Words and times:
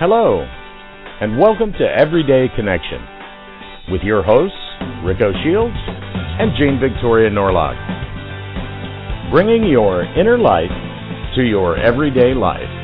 Hello, 0.00 0.40
and 1.20 1.38
welcome 1.38 1.72
to 1.72 1.84
Everyday 1.84 2.46
Connection 2.56 3.04
with 3.92 4.00
your 4.00 4.22
hosts, 4.22 4.56
Rico 5.04 5.30
Shields 5.44 5.76
and 5.76 6.56
Jane 6.56 6.80
Victoria 6.80 7.28
Norlock. 7.28 7.76
Bringing 9.30 9.68
your 9.68 10.04
inner 10.18 10.38
life 10.38 10.72
to 11.36 11.42
your 11.42 11.76
everyday 11.76 12.32
life. 12.32 12.79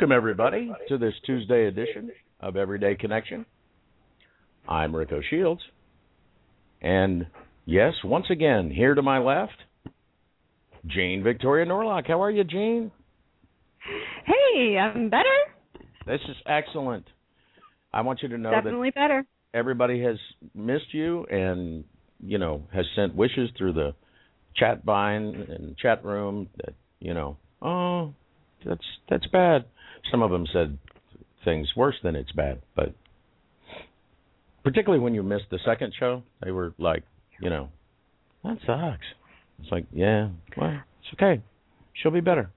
Welcome, 0.00 0.14
everybody, 0.14 0.72
to 0.86 0.96
this 0.96 1.14
Tuesday 1.26 1.66
edition 1.66 2.12
of 2.38 2.56
Everyday 2.56 2.94
Connection. 2.94 3.44
I'm 4.68 4.94
Rico 4.94 5.20
Shields. 5.28 5.60
And 6.80 7.26
yes, 7.66 7.94
once 8.04 8.26
again, 8.30 8.70
here 8.70 8.94
to 8.94 9.02
my 9.02 9.18
left, 9.18 9.56
Jane 10.86 11.24
Victoria 11.24 11.66
Norlock. 11.66 12.06
How 12.06 12.22
are 12.22 12.30
you, 12.30 12.44
Jane? 12.44 12.92
Hey, 14.24 14.78
I'm 14.78 15.10
better. 15.10 15.24
This 16.06 16.20
is 16.28 16.36
excellent. 16.46 17.06
I 17.92 18.02
want 18.02 18.22
you 18.22 18.28
to 18.28 18.38
know 18.38 18.52
Definitely 18.52 18.92
that 18.94 19.08
better. 19.08 19.26
everybody 19.52 20.00
has 20.04 20.18
missed 20.54 20.94
you 20.94 21.24
and, 21.24 21.82
you 22.20 22.38
know, 22.38 22.62
has 22.72 22.84
sent 22.94 23.16
wishes 23.16 23.50
through 23.58 23.72
the 23.72 23.96
chat 24.54 24.84
vine 24.84 25.44
and 25.48 25.76
chat 25.76 26.04
room 26.04 26.50
that, 26.58 26.74
you 27.00 27.14
know, 27.14 27.36
oh, 27.60 28.14
that's 28.64 28.84
that's 29.10 29.26
bad. 29.26 29.64
Some 30.10 30.22
of 30.22 30.30
them 30.30 30.46
said 30.52 30.78
things 31.44 31.68
worse 31.76 31.96
than 32.02 32.16
it's 32.16 32.32
bad, 32.32 32.60
but 32.74 32.94
particularly 34.64 35.02
when 35.02 35.14
you 35.14 35.22
missed 35.22 35.46
the 35.50 35.58
second 35.64 35.92
show, 35.98 36.22
they 36.42 36.50
were 36.50 36.74
like, 36.78 37.04
you 37.40 37.50
know, 37.50 37.68
that 38.44 38.58
sucks. 38.66 39.06
It's 39.60 39.72
like, 39.72 39.86
yeah, 39.92 40.28
well, 40.56 40.80
it's 41.00 41.14
okay. 41.14 41.42
She'll 41.94 42.12
be 42.12 42.20
better. 42.20 42.50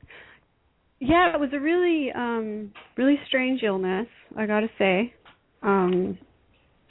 Yeah, 1.00 1.34
it 1.34 1.40
was 1.40 1.50
a 1.54 1.60
really 1.60 2.12
um 2.12 2.72
really 2.96 3.20
strange 3.28 3.64
illness, 3.64 4.08
I 4.38 4.46
got 4.46 4.60
to 4.62 4.70
say. 4.78 5.14
Um 5.64 6.18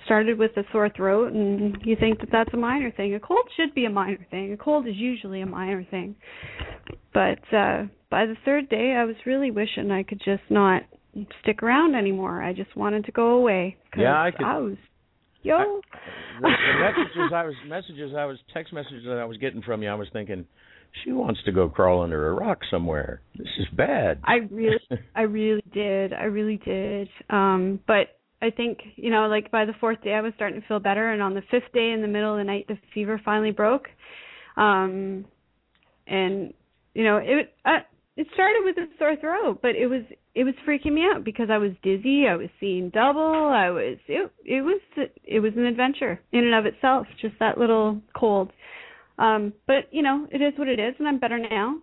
started 0.05 0.39
with 0.39 0.57
a 0.57 0.63
sore 0.73 0.89
throat 0.97 1.33
and 1.33 1.77
you 1.85 1.95
think 1.95 2.19
that 2.21 2.31
that's 2.33 2.53
a 2.55 2.57
minor 2.57 2.91
thing. 2.91 3.15
A 3.15 3.21
cold 3.21 3.47
should 3.57 3.75
be 3.75 3.85
a 3.85 3.91
minor 3.91 4.27
thing. 4.31 4.53
A 4.53 4.57
cold 4.57 4.89
is 4.89 4.97
usually 4.97 5.43
a 5.43 5.47
minor 5.47 5.85
thing. 5.91 6.17
But 7.15 7.41
uh 7.55 7.85
by 8.11 8.27
the 8.27 8.37
third 8.45 8.69
day 8.69 8.95
I 8.99 9.05
was 9.05 9.17
really 9.27 9.51
wishing 9.51 9.91
I 9.91 10.03
could 10.03 10.21
just 10.25 10.43
not 10.51 10.83
stick 11.43 11.63
around 11.63 11.95
anymore. 11.95 12.43
I 12.43 12.53
just 12.53 12.77
wanted 12.77 13.05
to 13.07 13.13
go 13.13 13.29
away 13.31 13.77
Yeah, 13.97 14.21
I 14.21 14.31
could- 14.31 14.45
was 14.47 14.77
yo 15.43 15.57
I- 15.57 15.81
the, 16.41 16.49
the 16.49 16.81
messages 16.81 17.33
I 17.35 17.45
was 17.45 17.55
messages 17.67 18.13
I 18.17 18.25
was 18.27 18.39
text 18.53 18.73
messages 18.73 19.05
that 19.07 19.19
I 19.19 19.25
was 19.25 19.37
getting 19.39 19.63
from 19.63 19.83
you, 19.83 19.89
I 19.91 19.95
was 19.95 20.09
thinking, 20.13 20.47
she 21.05 21.13
wants 21.13 21.41
to 21.45 21.53
go 21.53 21.69
crawl 21.69 22.03
under 22.03 22.29
a 22.31 22.35
rock 22.35 22.59
somewhere. 22.71 23.21
This 23.37 23.47
is 23.59 23.67
bad. 23.77 24.21
I 24.25 24.37
really 24.51 24.79
I 25.15 25.23
really 25.23 25.63
did. 25.73 26.13
I 26.13 26.25
really 26.25 26.57
did. 26.59 27.09
Um 27.31 27.81
but 27.87 28.19
I 28.43 28.51
think, 28.51 28.79
you 28.97 29.11
know, 29.11 29.27
like 29.29 29.51
by 29.51 29.65
the 29.67 29.75
fourth 29.81 30.03
day 30.03 30.15
I 30.15 30.21
was 30.23 30.33
starting 30.35 30.61
to 30.61 30.67
feel 30.67 30.81
better 30.81 31.13
and 31.13 31.23
on 31.23 31.35
the 31.35 31.43
fifth 31.51 31.73
day 31.75 31.91
in 31.93 32.01
the 32.03 32.09
middle 32.09 32.33
of 32.33 32.39
the 32.39 32.45
night 32.45 32.67
the 32.69 32.79
fever 32.95 33.21
finally 33.25 33.51
broke. 33.53 33.87
Um 34.57 35.25
and 36.07 36.53
you 36.95 37.05
know, 37.05 37.19
it 37.19 37.55
uh, 37.65 37.81
it 38.21 38.27
started 38.35 38.63
with 38.65 38.77
a 38.77 38.87
sore 38.99 39.17
throat, 39.17 39.61
but 39.63 39.75
it 39.77 39.87
was 39.87 40.03
it 40.35 40.45
was 40.45 40.55
freaking 40.67 40.93
me 40.93 41.03
out 41.13 41.25
because 41.25 41.49
I 41.51 41.59
was 41.59 41.73
dizzy, 41.83 42.27
I 42.29 42.37
was 42.37 42.49
seeing 42.61 42.91
double, 42.91 43.21
I 43.67 43.71
was 43.71 43.97
it 44.09 44.31
it 44.45 44.61
was 44.63 44.81
it 45.25 45.41
was 45.41 45.53
an 45.57 45.65
adventure 45.65 46.21
in 46.33 46.45
and 46.45 46.55
of 46.55 46.67
itself, 46.67 47.07
just 47.21 47.35
that 47.41 47.57
little 47.59 48.01
cold. 48.15 48.51
Um 49.19 49.53
but, 49.67 49.83
you 49.91 50.03
know, 50.03 50.27
it 50.31 50.41
is 50.43 50.53
what 50.59 50.69
it 50.69 50.79
is 50.79 50.95
and 50.99 51.09
I'm 51.09 51.19
better 51.19 51.39
now. 51.39 51.77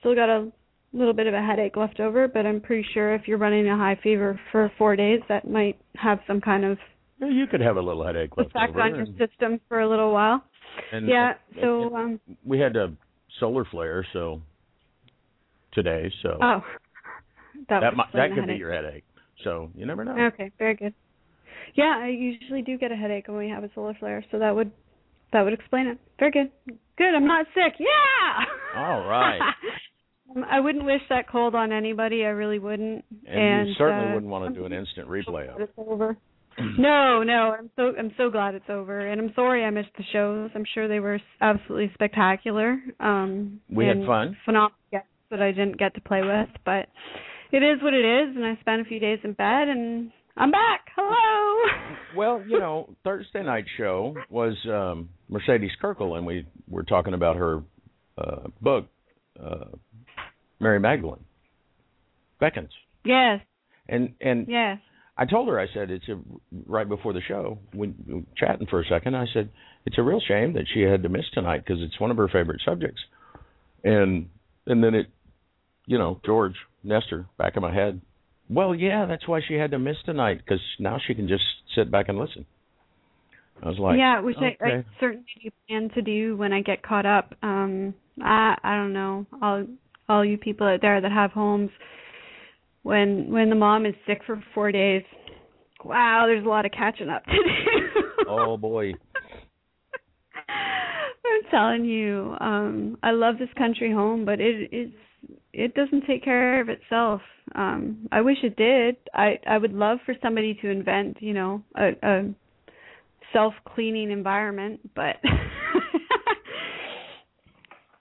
Still 0.00 0.14
got 0.14 0.28
a 0.28 0.50
little 0.92 1.12
bit 1.12 1.26
of 1.26 1.34
a 1.34 1.42
headache 1.42 1.76
left 1.76 1.98
over, 1.98 2.28
but 2.28 2.46
I'm 2.46 2.60
pretty 2.60 2.86
sure 2.94 3.14
if 3.14 3.22
you're 3.26 3.38
running 3.38 3.66
a 3.68 3.76
high 3.76 3.98
fever 4.00 4.38
for 4.52 4.70
4 4.78 4.94
days 4.94 5.20
that 5.28 5.48
might 5.50 5.76
have 5.96 6.20
some 6.28 6.40
kind 6.40 6.64
of 6.64 6.78
Yeah, 7.20 7.30
you 7.30 7.46
could 7.48 7.60
have 7.62 7.76
a 7.76 7.80
little 7.82 8.04
headache 8.06 8.36
left 8.36 8.50
effect 8.50 8.70
over. 8.70 8.80
on 8.82 8.94
your 8.94 9.06
system 9.18 9.60
for 9.68 9.80
a 9.80 9.88
little 9.88 10.12
while. 10.12 10.44
and- 10.92 11.08
yeah, 11.08 11.34
so 11.60 11.94
um 11.96 12.20
we 12.44 12.60
had 12.60 12.76
a 12.76 12.92
solar 13.40 13.64
flare, 13.64 14.06
so 14.12 14.40
today, 15.74 16.12
so 16.22 16.38
oh 16.42 16.62
that, 17.68 17.80
that 17.80 17.96
might, 17.96 18.12
that 18.12 18.28
could 18.30 18.40
headache. 18.40 18.56
be 18.56 18.58
your 18.58 18.72
headache. 18.72 19.04
So 19.42 19.70
you 19.74 19.86
never 19.86 20.04
know. 20.04 20.16
Okay, 20.32 20.50
very 20.58 20.74
good. 20.74 20.94
Yeah, 21.74 21.98
I 22.02 22.08
usually 22.08 22.62
do 22.62 22.78
get 22.78 22.92
a 22.92 22.96
headache 22.96 23.26
when 23.28 23.36
we 23.38 23.48
have 23.48 23.64
a 23.64 23.70
solar 23.74 23.94
flare, 23.98 24.24
so 24.30 24.38
that 24.38 24.54
would 24.54 24.70
that 25.32 25.42
would 25.42 25.52
explain 25.52 25.86
it. 25.86 25.98
Very 26.18 26.30
good. 26.30 26.50
Good. 26.96 27.14
I'm 27.14 27.26
not 27.26 27.46
sick. 27.54 27.74
Yeah. 27.78 28.80
All 28.80 29.06
right. 29.08 29.40
Um, 30.34 30.44
I 30.50 30.58
wouldn't 30.58 30.84
wish 30.84 31.02
that 31.10 31.28
cold 31.30 31.54
on 31.54 31.70
anybody. 31.70 32.24
I 32.24 32.28
really 32.28 32.58
wouldn't. 32.58 33.04
And, 33.26 33.68
you 33.68 33.74
certainly 33.76 34.10
uh, 34.10 34.14
wouldn't 34.14 34.32
want 34.32 34.52
to 34.52 34.58
do 34.58 34.64
an 34.66 34.72
instant 34.72 35.06
replay 35.06 35.48
of 35.54 35.60
It's 35.60 35.70
it. 35.76 35.80
over. 35.86 36.16
No, 36.78 37.22
no. 37.22 37.54
I'm 37.58 37.70
so 37.76 37.92
I'm 37.98 38.12
so 38.16 38.30
glad 38.30 38.54
it's 38.54 38.68
over, 38.70 39.00
and 39.00 39.20
I'm 39.20 39.32
sorry 39.34 39.64
I 39.64 39.70
missed 39.70 39.90
the 39.98 40.04
shows. 40.12 40.50
I'm 40.54 40.64
sure 40.72 40.88
they 40.88 40.98
were 40.98 41.20
absolutely 41.40 41.90
spectacular. 41.94 42.78
Um, 43.00 43.60
We 43.70 43.86
had 43.86 44.04
fun. 44.06 44.36
Phenomenal 44.44 44.76
guests 44.90 45.08
that 45.34 45.42
I 45.42 45.50
didn't 45.50 45.78
get 45.78 45.94
to 45.94 46.00
play 46.00 46.22
with, 46.22 46.48
but 46.64 46.86
it 47.50 47.62
is 47.62 47.82
what 47.82 47.92
it 47.92 48.04
is. 48.04 48.36
And 48.36 48.44
I 48.44 48.56
spent 48.60 48.80
a 48.82 48.84
few 48.84 49.00
days 49.00 49.18
in 49.24 49.32
bed, 49.32 49.68
and 49.68 50.12
I'm 50.36 50.52
back. 50.52 50.86
Hello. 50.94 51.70
Well, 52.16 52.42
you 52.46 52.60
know, 52.60 52.94
Thursday 53.02 53.42
night 53.42 53.64
show 53.76 54.14
was 54.30 54.54
um 54.66 55.08
Mercedes 55.28 55.72
Kirkel, 55.82 56.16
and 56.16 56.24
we 56.24 56.46
were 56.68 56.84
talking 56.84 57.14
about 57.14 57.36
her 57.36 57.62
uh 58.16 58.48
book, 58.60 58.86
uh 59.42 59.66
Mary 60.60 60.78
Magdalene 60.78 61.24
Beckons, 62.40 62.70
Yes. 63.04 63.40
and 63.88 64.14
and 64.20 64.46
Yes. 64.48 64.78
I 65.16 65.26
told 65.26 65.48
her 65.48 65.58
I 65.60 65.66
said 65.74 65.90
it's 65.90 66.08
a 66.08 66.20
right 66.66 66.88
before 66.88 67.12
the 67.12 67.20
show 67.26 67.58
when 67.72 67.94
we 68.06 68.14
were 68.14 68.22
chatting 68.36 68.66
for 68.68 68.80
a 68.80 68.84
second. 68.86 69.16
I 69.16 69.26
said 69.32 69.50
it's 69.86 69.98
a 69.98 70.02
real 70.02 70.20
shame 70.20 70.52
that 70.54 70.64
she 70.72 70.82
had 70.82 71.02
to 71.02 71.08
miss 71.08 71.24
tonight 71.32 71.64
because 71.66 71.82
it's 71.82 71.98
one 72.00 72.10
of 72.12 72.16
her 72.16 72.28
favorite 72.28 72.60
subjects, 72.64 73.00
and 73.82 74.28
and 74.66 74.82
then 74.82 74.94
it, 74.94 75.06
you 75.86 75.98
know, 75.98 76.20
George 76.24 76.54
Nestor 76.82 77.26
back 77.38 77.56
in 77.56 77.62
my 77.62 77.72
head. 77.74 78.00
Well, 78.48 78.74
yeah, 78.74 79.06
that's 79.06 79.26
why 79.26 79.40
she 79.46 79.54
had 79.54 79.70
to 79.70 79.78
miss 79.78 79.96
tonight 80.04 80.38
because 80.38 80.60
now 80.78 80.98
she 81.04 81.14
can 81.14 81.28
just 81.28 81.44
sit 81.74 81.90
back 81.90 82.08
and 82.08 82.18
listen. 82.18 82.46
I 83.62 83.68
was 83.68 83.78
like, 83.78 83.96
yeah, 83.98 84.20
which 84.20 84.36
I, 84.40 84.56
I 84.64 84.84
certainly 85.00 85.24
do 85.42 85.50
plan 85.68 85.88
to 85.94 86.02
do 86.02 86.36
when 86.36 86.52
I 86.52 86.60
get 86.60 86.82
caught 86.82 87.06
up. 87.06 87.34
Um, 87.42 87.94
I 88.20 88.56
I 88.62 88.76
don't 88.76 88.92
know 88.92 89.26
all 89.40 89.64
all 90.08 90.24
you 90.24 90.36
people 90.36 90.66
out 90.66 90.80
there 90.82 91.00
that 91.00 91.12
have 91.12 91.30
homes. 91.30 91.70
When 92.82 93.30
when 93.30 93.48
the 93.48 93.54
mom 93.54 93.86
is 93.86 93.94
sick 94.06 94.20
for 94.26 94.42
four 94.54 94.72
days, 94.72 95.02
wow, 95.84 96.24
there's 96.26 96.44
a 96.44 96.48
lot 96.48 96.66
of 96.66 96.72
catching 96.72 97.08
up 97.08 97.24
to 97.24 97.32
do. 97.32 98.02
oh 98.28 98.56
boy, 98.58 98.92
I'm 100.48 101.50
telling 101.50 101.84
you, 101.84 102.36
um, 102.40 102.98
I 103.02 103.12
love 103.12 103.38
this 103.38 103.48
country 103.56 103.92
home, 103.92 104.24
but 104.24 104.40
it 104.40 104.68
it's 104.72 104.92
it 105.54 105.74
doesn't 105.74 106.04
take 106.06 106.24
care 106.24 106.60
of 106.60 106.68
itself. 106.68 107.20
Um, 107.54 108.08
I 108.10 108.20
wish 108.20 108.38
it 108.42 108.56
did. 108.56 108.96
I 109.14 109.38
I 109.46 109.58
would 109.58 109.72
love 109.72 109.98
for 110.04 110.14
somebody 110.22 110.54
to 110.62 110.68
invent, 110.70 111.18
you 111.20 111.34
know, 111.34 111.62
a, 111.76 111.90
a 112.02 112.34
self 113.32 113.54
cleaning 113.64 114.10
environment, 114.10 114.80
but 114.94 115.16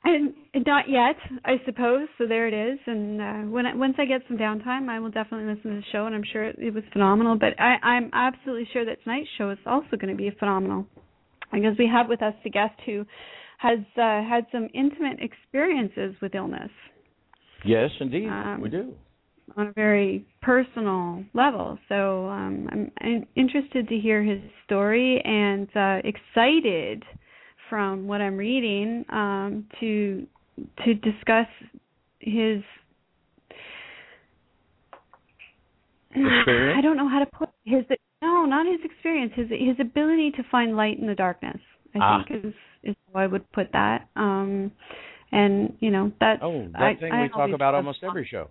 and, 0.04 0.34
and 0.54 0.66
not 0.66 0.86
yet, 0.90 1.16
I 1.44 1.62
suppose. 1.66 2.08
So 2.18 2.28
there 2.28 2.48
it 2.48 2.54
is. 2.54 2.80
And 2.86 3.22
uh, 3.22 3.52
when 3.52 3.66
I, 3.66 3.76
once 3.76 3.96
I 3.98 4.06
get 4.06 4.22
some 4.28 4.38
downtime, 4.38 4.90
I 4.90 5.00
will 5.00 5.12
definitely 5.12 5.54
listen 5.54 5.72
to 5.72 5.78
the 5.78 5.86
show, 5.92 6.06
and 6.06 6.16
I'm 6.16 6.24
sure 6.32 6.46
it, 6.46 6.56
it 6.60 6.74
was 6.74 6.84
phenomenal. 6.94 7.38
But 7.38 7.60
I, 7.60 7.76
I'm 7.84 8.10
absolutely 8.14 8.68
sure 8.72 8.86
that 8.86 9.04
tonight's 9.04 9.30
show 9.38 9.50
is 9.50 9.60
also 9.66 9.98
going 9.98 10.16
to 10.16 10.22
be 10.22 10.32
phenomenal 10.40 10.86
because 11.52 11.78
we 11.78 11.88
have 11.92 12.08
with 12.08 12.22
us 12.22 12.34
a 12.46 12.50
guest 12.50 12.80
who 12.86 13.06
has 13.60 13.80
uh, 13.98 14.22
had 14.28 14.46
some 14.52 14.68
intimate 14.74 15.20
experiences 15.22 16.16
with 16.22 16.36
illness. 16.36 16.72
Yes, 17.66 17.90
indeed, 18.00 18.28
um, 18.28 18.62
we 18.62 18.70
do. 18.70 18.94
On 19.58 19.68
a 19.68 19.74
very 19.74 20.26
personal 20.42 21.24
level. 21.34 21.78
So 21.90 22.28
um, 22.28 22.68
I'm, 22.72 22.92
I'm, 23.02 23.28
interested 23.36 23.88
to 23.90 23.98
hear 23.98 24.24
his 24.24 24.40
story 24.66 25.22
and 25.24 25.68
uh, 25.76 26.02
excited 26.04 27.04
from 27.70 28.08
what 28.08 28.22
I'm 28.22 28.38
reading 28.38 29.06
um, 29.10 29.66
to 29.80 30.26
to 30.86 30.94
discuss 30.94 31.48
his 32.20 32.62
experience? 36.12 36.76
I 36.78 36.82
don't 36.82 36.98
know 36.98 37.10
how 37.10 37.20
to 37.20 37.26
put 37.26 37.50
his 37.66 37.84
no, 38.22 38.46
not 38.46 38.66
his 38.66 38.80
experience, 38.84 39.34
his 39.36 39.50
his 39.50 39.80
ability 39.80 40.32
to 40.32 40.44
find 40.50 40.76
light 40.76 41.00
in 41.00 41.08
the 41.08 41.16
darkness. 41.16 41.60
I 41.96 42.00
ah. 42.02 42.24
think 42.28 42.46
is 42.46 42.54
is 42.84 42.96
how 43.12 43.20
I 43.20 43.28
would 43.28 43.50
put 43.52 43.72
that. 43.74 44.08
Um 44.16 44.72
and 45.34 45.74
you 45.80 45.90
know 45.90 46.12
that 46.20 46.40
oh 46.42 46.68
that 46.74 46.82
I, 46.82 46.96
thing 46.96 47.12
I 47.12 47.24
we 47.24 47.30
talk 47.30 47.50
about 47.54 47.74
almost 47.76 48.00
every 48.04 48.28
show. 48.30 48.50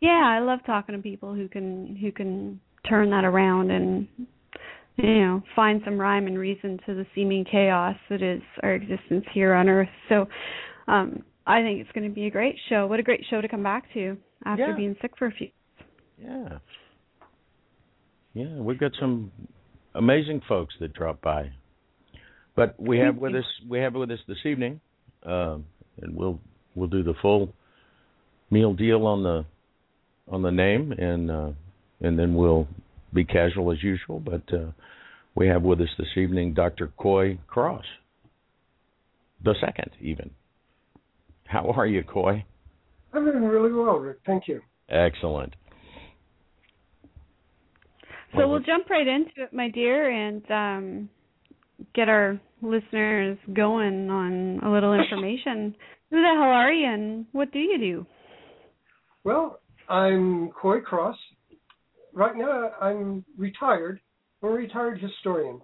Yeah, 0.00 0.22
I 0.24 0.40
love 0.40 0.60
talking 0.64 0.96
to 0.96 1.02
people 1.02 1.34
who 1.34 1.46
can 1.46 1.94
who 2.00 2.10
can 2.10 2.58
turn 2.88 3.10
that 3.10 3.24
around 3.24 3.70
and 3.70 4.08
you 4.96 5.20
know 5.20 5.42
find 5.54 5.82
some 5.84 6.00
rhyme 6.00 6.26
and 6.26 6.38
reason 6.38 6.80
to 6.86 6.94
the 6.94 7.06
seeming 7.14 7.44
chaos 7.44 7.96
that 8.08 8.22
is 8.22 8.40
our 8.62 8.74
existence 8.74 9.26
here 9.32 9.54
on 9.54 9.68
Earth. 9.68 9.88
So 10.08 10.26
um 10.88 11.22
I 11.46 11.62
think 11.62 11.80
it's 11.80 11.90
going 11.92 12.08
to 12.08 12.14
be 12.14 12.26
a 12.26 12.30
great 12.30 12.56
show. 12.68 12.86
What 12.86 13.00
a 13.00 13.02
great 13.02 13.24
show 13.28 13.40
to 13.40 13.48
come 13.48 13.62
back 13.62 13.92
to 13.94 14.16
after 14.44 14.68
yeah. 14.68 14.76
being 14.76 14.96
sick 15.02 15.12
for 15.18 15.26
a 15.26 15.32
few. 15.32 15.48
Yeah. 16.18 16.58
Yeah, 18.34 18.54
we've 18.58 18.78
got 18.78 18.92
some 19.00 19.32
amazing 19.94 20.42
folks 20.48 20.74
that 20.80 20.92
drop 20.92 21.20
by. 21.20 21.50
But 22.54 22.78
we 22.78 22.98
have 22.98 23.16
with 23.16 23.34
us 23.34 23.44
we 23.68 23.80
have 23.80 23.94
with 23.94 24.10
us 24.10 24.18
this 24.28 24.38
evening, 24.44 24.80
uh, 25.26 25.58
and 26.02 26.14
we'll 26.14 26.40
we'll 26.74 26.88
do 26.88 27.02
the 27.02 27.14
full 27.20 27.52
meal 28.50 28.74
deal 28.74 29.06
on 29.06 29.22
the 29.22 29.44
on 30.28 30.42
the 30.42 30.50
name, 30.50 30.92
and 30.92 31.30
uh, 31.30 31.50
and 32.00 32.18
then 32.18 32.34
we'll 32.34 32.68
be 33.12 33.24
casual 33.24 33.72
as 33.72 33.82
usual. 33.82 34.20
But 34.20 34.42
uh, 34.52 34.70
we 35.34 35.48
have 35.48 35.62
with 35.62 35.80
us 35.80 35.88
this 35.98 36.08
evening 36.16 36.54
Dr. 36.54 36.92
Coy 36.96 37.38
Cross, 37.46 37.84
the 39.44 39.54
second 39.60 39.90
even. 40.00 40.30
How 41.46 41.70
are 41.70 41.86
you, 41.86 42.04
Coy? 42.04 42.44
I'm 43.12 43.24
doing 43.24 43.42
really 43.42 43.72
well, 43.72 43.96
Rick. 43.96 44.18
Thank 44.24 44.46
you. 44.46 44.60
Excellent. 44.88 45.54
So 48.36 48.48
we'll 48.48 48.60
jump 48.60 48.88
right 48.88 49.06
into 49.06 49.42
it, 49.42 49.52
my 49.52 49.68
dear, 49.68 50.08
and 50.08 50.50
um, 50.50 51.08
get 51.94 52.08
our 52.08 52.40
listeners 52.62 53.38
going 53.54 54.10
on 54.10 54.60
a 54.64 54.70
little 54.70 54.92
information. 54.92 55.74
Who 56.10 56.16
the 56.16 56.34
hell 56.36 56.50
are 56.50 56.72
you, 56.72 56.92
and 56.92 57.26
what 57.32 57.52
do 57.52 57.60
you 57.60 57.78
do? 57.78 58.06
Well, 59.22 59.60
I'm 59.88 60.50
Coy 60.50 60.80
Cross. 60.80 61.16
Right 62.12 62.36
now, 62.36 62.70
I'm 62.80 63.24
retired. 63.36 64.00
I'm 64.42 64.48
a 64.48 64.52
retired 64.52 65.00
historian. 65.00 65.60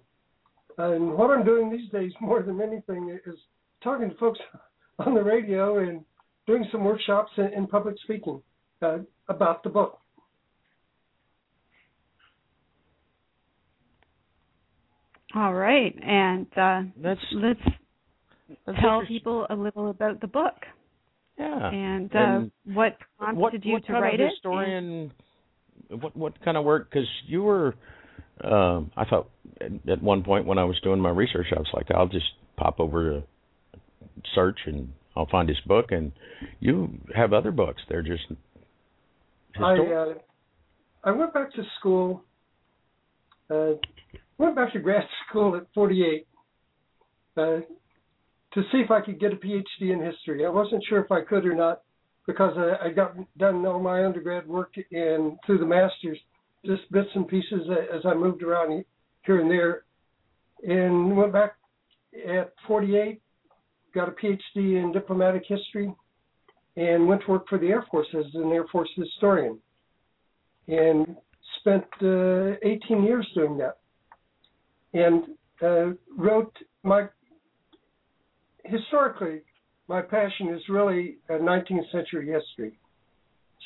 And 0.77 1.13
what 1.13 1.31
I'm 1.31 1.43
doing 1.43 1.71
these 1.71 1.89
days, 1.91 2.11
more 2.21 2.43
than 2.43 2.61
anything, 2.61 3.17
is 3.25 3.35
talking 3.83 4.09
to 4.09 4.15
folks 4.17 4.39
on 4.99 5.15
the 5.15 5.23
radio 5.23 5.79
and 5.79 6.03
doing 6.45 6.65
some 6.71 6.83
workshops 6.83 7.31
in, 7.37 7.67
public 7.67 7.95
speaking 8.03 8.41
uh, 8.81 8.99
about 9.27 9.63
the 9.63 9.69
book. 9.69 9.99
All 15.35 15.53
right, 15.53 15.93
and 16.01 16.47
uh, 16.57 16.81
let's 17.01 17.19
let's, 17.33 17.59
let's 18.65 18.79
tell 18.79 19.03
people 19.07 19.45
a 19.49 19.55
little 19.55 19.89
about 19.89 20.21
the 20.21 20.27
book. 20.27 20.55
Yeah, 21.37 21.69
and, 21.69 22.15
uh, 22.15 22.19
and 22.19 22.51
what 22.63 22.97
prompted 23.17 23.39
what, 23.39 23.65
you 23.65 23.73
what 23.73 23.85
to 23.85 23.91
kind 23.91 24.03
write 24.03 24.19
of 24.21 24.29
historian, 24.29 25.11
it? 25.89 26.01
What 26.01 26.15
what 26.15 26.43
kind 26.43 26.55
of 26.55 26.63
work? 26.63 26.89
Because 26.89 27.07
you 27.27 27.43
were, 27.43 27.75
um, 28.41 28.91
I 28.95 29.05
thought 29.05 29.29
at 29.61 30.01
one 30.01 30.23
point 30.23 30.45
when 30.45 30.57
I 30.57 30.63
was 30.63 30.79
doing 30.81 30.99
my 30.99 31.09
research, 31.09 31.47
I 31.51 31.59
was 31.59 31.67
like, 31.73 31.91
I'll 31.91 32.07
just 32.07 32.25
pop 32.55 32.79
over 32.79 33.21
to 33.21 33.23
search 34.33 34.59
and 34.65 34.89
I'll 35.15 35.27
find 35.27 35.49
this 35.49 35.59
book. 35.65 35.91
And 35.91 36.11
you 36.59 36.89
have 37.15 37.33
other 37.33 37.51
books. 37.51 37.81
They're 37.89 38.01
just. 38.01 38.23
Historic. 39.53 39.91
I 39.91 39.93
uh, 39.93 40.13
I 41.03 41.11
went 41.11 41.33
back 41.33 41.53
to 41.53 41.63
school. 41.79 42.23
Went 44.37 44.55
back 44.55 44.73
to 44.73 44.79
grad 44.79 45.03
school 45.27 45.55
at 45.55 45.65
48 45.73 46.27
uh, 47.37 47.41
to 47.41 48.61
see 48.71 48.77
if 48.77 48.91
I 48.91 49.01
could 49.01 49.19
get 49.19 49.33
a 49.33 49.35
PhD 49.35 49.91
in 49.93 50.03
history. 50.03 50.45
I 50.45 50.49
wasn't 50.49 50.83
sure 50.87 51.03
if 51.03 51.11
I 51.11 51.21
could 51.21 51.45
or 51.45 51.55
not 51.55 51.81
because 52.27 52.53
I, 52.55 52.87
I 52.87 52.89
got 52.91 53.15
done 53.37 53.65
all 53.65 53.79
my 53.79 54.05
undergrad 54.05 54.47
work 54.47 54.73
and 54.91 55.37
through 55.45 55.57
the 55.57 55.65
masters, 55.65 56.19
just 56.65 56.91
bits 56.91 57.09
and 57.15 57.27
pieces 57.27 57.67
as 57.93 58.01
I 58.05 58.13
moved 58.13 58.43
around 58.43 58.83
here 59.25 59.41
and 59.41 59.49
there, 59.49 59.83
and 60.63 61.17
went 61.17 61.33
back 61.33 61.55
at 62.27 62.53
48, 62.67 63.21
got 63.93 64.09
a 64.09 64.11
PhD 64.11 64.39
in 64.55 64.91
diplomatic 64.93 65.43
history, 65.47 65.93
and 66.75 67.07
went 67.07 67.21
to 67.25 67.31
work 67.31 67.47
for 67.47 67.57
the 67.57 67.67
Air 67.67 67.85
Force 67.89 68.07
as 68.17 68.25
an 68.35 68.51
Air 68.51 68.65
Force 68.71 68.89
historian, 68.95 69.57
and 70.67 71.15
spent 71.59 71.85
uh, 72.03 72.55
18 72.63 73.03
years 73.03 73.27
doing 73.33 73.57
that 73.57 73.77
and 74.97 75.23
uh, 75.61 75.95
wrote 76.17 76.53
my 76.83 77.07
historically 78.65 79.41
my 79.87 80.01
passion 80.01 80.49
is 80.49 80.61
really 80.69 81.17
19th 81.29 81.91
century 81.91 82.29
history. 82.31 82.77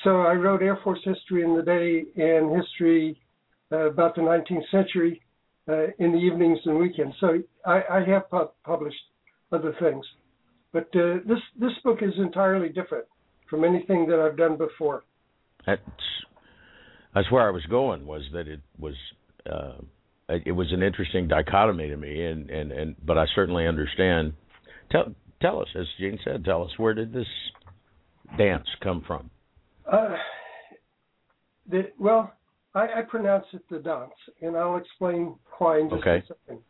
So 0.03 0.21
I 0.21 0.33
wrote 0.33 0.61
Air 0.61 0.77
Force 0.83 0.99
history 1.03 1.43
in 1.43 1.55
the 1.55 1.63
day 1.63 2.03
and 2.15 2.55
history 2.55 3.19
uh, 3.71 3.89
about 3.89 4.15
the 4.15 4.21
19th 4.21 4.69
century 4.71 5.21
uh, 5.67 5.87
in 5.99 6.11
the 6.11 6.17
evenings 6.17 6.59
and 6.65 6.77
weekends. 6.77 7.15
So 7.19 7.39
I, 7.65 7.81
I 7.89 8.03
have 8.07 8.29
pu- 8.29 8.51
published 8.63 8.97
other 9.51 9.75
things, 9.79 10.05
but 10.71 10.87
uh, 10.95 11.17
this 11.27 11.39
this 11.59 11.71
book 11.83 11.99
is 12.01 12.13
entirely 12.17 12.69
different 12.69 13.05
from 13.49 13.63
anything 13.63 14.07
that 14.07 14.19
I've 14.19 14.37
done 14.37 14.57
before. 14.57 15.03
That's 15.65 15.81
that's 17.13 17.31
where 17.31 17.47
I 17.47 17.51
was 17.51 17.65
going. 17.69 18.05
Was 18.05 18.23
that 18.33 18.47
it 18.47 18.61
was 18.79 18.95
uh, 19.45 19.81
it 20.45 20.51
was 20.51 20.71
an 20.71 20.83
interesting 20.83 21.27
dichotomy 21.27 21.87
to 21.89 21.97
me, 21.97 22.25
and 22.25 22.49
and 22.49 22.71
and 22.71 22.95
but 23.05 23.17
I 23.17 23.25
certainly 23.35 23.67
understand. 23.67 24.33
Tell 24.91 25.13
tell 25.41 25.61
us, 25.61 25.67
as 25.75 25.85
Gene 25.99 26.19
said, 26.23 26.45
tell 26.45 26.63
us 26.63 26.71
where 26.77 26.93
did 26.93 27.13
this 27.13 27.27
dance 28.37 28.67
come 28.81 29.03
from? 29.05 29.29
Uh, 29.91 30.15
the, 31.69 31.91
well, 31.99 32.33
I, 32.73 32.83
I 32.83 33.01
pronounce 33.07 33.45
it 33.53 33.61
the 33.69 33.79
dance, 33.79 34.11
and 34.41 34.55
I'll 34.55 34.77
explain 34.77 35.35
why 35.57 35.79
in 35.79 35.89
just 35.89 36.01
okay. 36.01 36.17
a 36.17 36.23
second. 36.27 36.61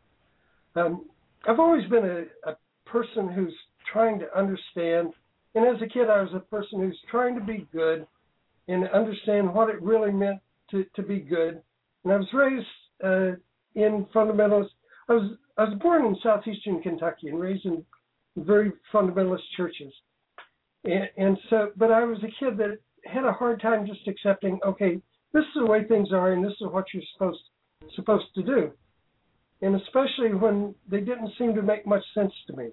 Um, 0.74 1.06
I've 1.46 1.60
always 1.60 1.88
been 1.88 2.04
a, 2.04 2.50
a 2.50 2.56
person 2.86 3.28
who's 3.28 3.54
trying 3.92 4.18
to 4.20 4.38
understand, 4.38 5.12
and 5.54 5.66
as 5.66 5.82
a 5.82 5.86
kid, 5.86 6.08
I 6.08 6.22
was 6.22 6.32
a 6.34 6.40
person 6.40 6.80
who's 6.80 6.98
trying 7.10 7.34
to 7.38 7.44
be 7.44 7.66
good 7.72 8.06
and 8.68 8.88
understand 8.88 9.52
what 9.52 9.68
it 9.68 9.82
really 9.82 10.12
meant 10.12 10.40
to, 10.70 10.84
to 10.96 11.02
be 11.02 11.18
good. 11.18 11.60
And 12.04 12.12
I 12.12 12.16
was 12.16 12.28
raised 12.32 12.66
uh, 13.04 13.36
in 13.74 14.06
fundamentalist. 14.14 14.70
I 15.08 15.14
was 15.14 15.36
I 15.56 15.64
was 15.64 15.78
born 15.80 16.06
in 16.06 16.16
southeastern 16.22 16.82
Kentucky 16.82 17.28
and 17.28 17.40
raised 17.40 17.66
in 17.66 17.84
very 18.36 18.72
fundamentalist 18.92 19.42
churches, 19.56 19.92
and, 20.84 21.08
and 21.16 21.38
so 21.50 21.70
but 21.76 21.90
I 21.90 22.04
was 22.04 22.18
a 22.18 22.44
kid 22.44 22.56
that 22.58 22.78
had 23.04 23.24
a 23.24 23.32
hard 23.32 23.60
time 23.60 23.86
just 23.86 24.06
accepting. 24.06 24.58
Okay, 24.64 25.00
this 25.32 25.42
is 25.42 25.54
the 25.56 25.66
way 25.66 25.84
things 25.84 26.12
are, 26.12 26.32
and 26.32 26.44
this 26.44 26.52
is 26.60 26.68
what 26.70 26.86
you're 26.92 27.02
supposed 27.14 27.40
supposed 27.96 28.26
to 28.34 28.42
do, 28.42 28.70
and 29.60 29.74
especially 29.76 30.34
when 30.34 30.74
they 30.88 31.00
didn't 31.00 31.32
seem 31.38 31.54
to 31.54 31.62
make 31.62 31.86
much 31.86 32.04
sense 32.14 32.32
to 32.46 32.56
me. 32.56 32.70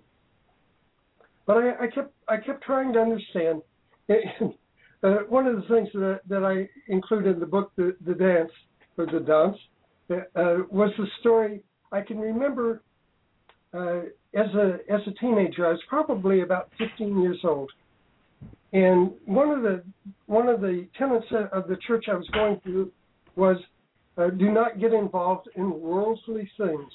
But 1.46 1.58
I, 1.58 1.86
I 1.86 1.88
kept 1.88 2.14
I 2.28 2.38
kept 2.38 2.64
trying 2.64 2.94
to 2.94 3.00
understand. 3.00 3.62
And, 4.08 4.54
uh, 5.04 5.24
one 5.30 5.48
of 5.48 5.56
the 5.56 5.68
things 5.74 5.90
that 5.94 6.22
that 6.28 6.44
I 6.44 6.70
include 6.92 7.26
in 7.26 7.40
the 7.40 7.46
book, 7.46 7.72
the 7.76 7.96
the 8.06 8.14
dance 8.14 8.52
or 8.98 9.06
the 9.06 9.20
dance, 9.20 9.58
uh, 10.10 10.64
was 10.70 10.92
the 10.98 11.08
story 11.20 11.64
I 11.92 12.02
can 12.02 12.20
remember 12.20 12.82
uh, 13.74 14.02
as 14.34 14.54
a 14.56 14.80
as 14.90 15.02
a 15.08 15.12
teenager. 15.20 15.68
I 15.68 15.72
was 15.72 15.82
probably 15.88 16.42
about 16.42 16.70
15 16.78 17.22
years 17.22 17.40
old, 17.44 17.72
and 18.74 19.12
one 19.26 19.50
of 19.50 19.62
the 19.62 19.84
one 20.26 20.48
of 20.48 20.62
the 20.62 20.88
tenets 20.98 21.26
of 21.52 21.68
the 21.68 21.78
church 21.88 22.06
I 22.12 22.16
was 22.16 22.28
going 22.30 22.60
to 22.66 22.92
was 23.36 23.58
uh, 24.18 24.30
do 24.32 24.52
not 24.52 24.80
get 24.80 24.94
involved 24.94 25.50
in 25.56 25.80
worldly 25.80 26.50
things. 26.58 26.92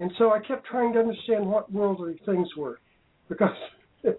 And 0.00 0.10
so 0.18 0.32
I 0.32 0.38
kept 0.40 0.66
trying 0.66 0.92
to 0.94 1.00
understand 1.00 1.46
what 1.46 1.70
worldly 1.70 2.20
things 2.24 2.48
were, 2.56 2.80
because 3.28 3.56
it 4.02 4.16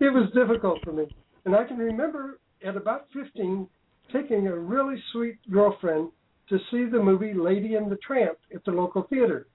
was 0.00 0.30
difficult 0.34 0.80
for 0.84 0.92
me. 0.92 1.06
And 1.44 1.56
I 1.56 1.64
can 1.64 1.78
remember 1.78 2.38
at 2.64 2.76
about 2.76 3.06
15 3.14 3.66
taking 4.12 4.46
a 4.46 4.56
really 4.56 5.02
sweet 5.12 5.36
girlfriend 5.50 6.10
to 6.48 6.58
see 6.70 6.84
the 6.84 7.02
movie 7.02 7.34
Lady 7.34 7.74
and 7.74 7.90
the 7.90 7.96
Tramp 7.96 8.38
at 8.54 8.64
the 8.64 8.70
local 8.70 9.02
theater. 9.04 9.46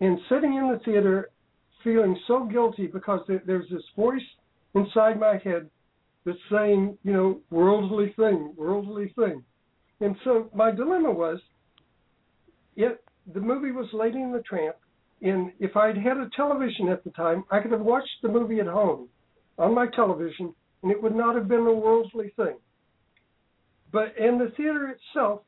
And 0.00 0.18
sitting 0.28 0.54
in 0.54 0.72
the 0.72 0.80
theater 0.84 1.30
feeling 1.84 2.18
so 2.26 2.44
guilty 2.44 2.86
because 2.86 3.20
there's 3.46 3.68
this 3.70 3.82
voice 3.96 4.20
inside 4.74 5.18
my 5.18 5.38
head 5.42 5.68
that's 6.24 6.38
saying, 6.50 6.96
you 7.02 7.12
know, 7.12 7.40
worldly 7.50 8.12
thing, 8.16 8.52
worldly 8.56 9.12
thing. 9.16 9.42
And 10.00 10.16
so 10.24 10.50
my 10.54 10.70
dilemma 10.70 11.10
was, 11.10 11.38
it 12.76 13.02
the 13.32 13.40
movie 13.40 13.70
was 13.70 13.86
Lady 13.92 14.20
and 14.20 14.34
the 14.34 14.42
Tramp, 14.42 14.76
and 15.22 15.52
if 15.60 15.76
I'd 15.76 15.96
had 15.96 16.16
a 16.16 16.30
television 16.34 16.88
at 16.88 17.04
the 17.04 17.10
time, 17.10 17.44
I 17.50 17.60
could 17.60 17.72
have 17.72 17.80
watched 17.80 18.22
the 18.22 18.28
movie 18.28 18.60
at 18.60 18.66
home 18.66 19.08
on 19.58 19.74
my 19.74 19.86
television, 19.94 20.54
and 20.82 20.90
it 20.90 21.02
would 21.02 21.14
not 21.14 21.36
have 21.36 21.46
been 21.46 21.66
a 21.66 21.72
worldly 21.72 22.32
thing. 22.36 22.56
But 23.92 24.14
in 24.18 24.38
the 24.38 24.52
theater 24.56 24.88
itself, 24.88 25.42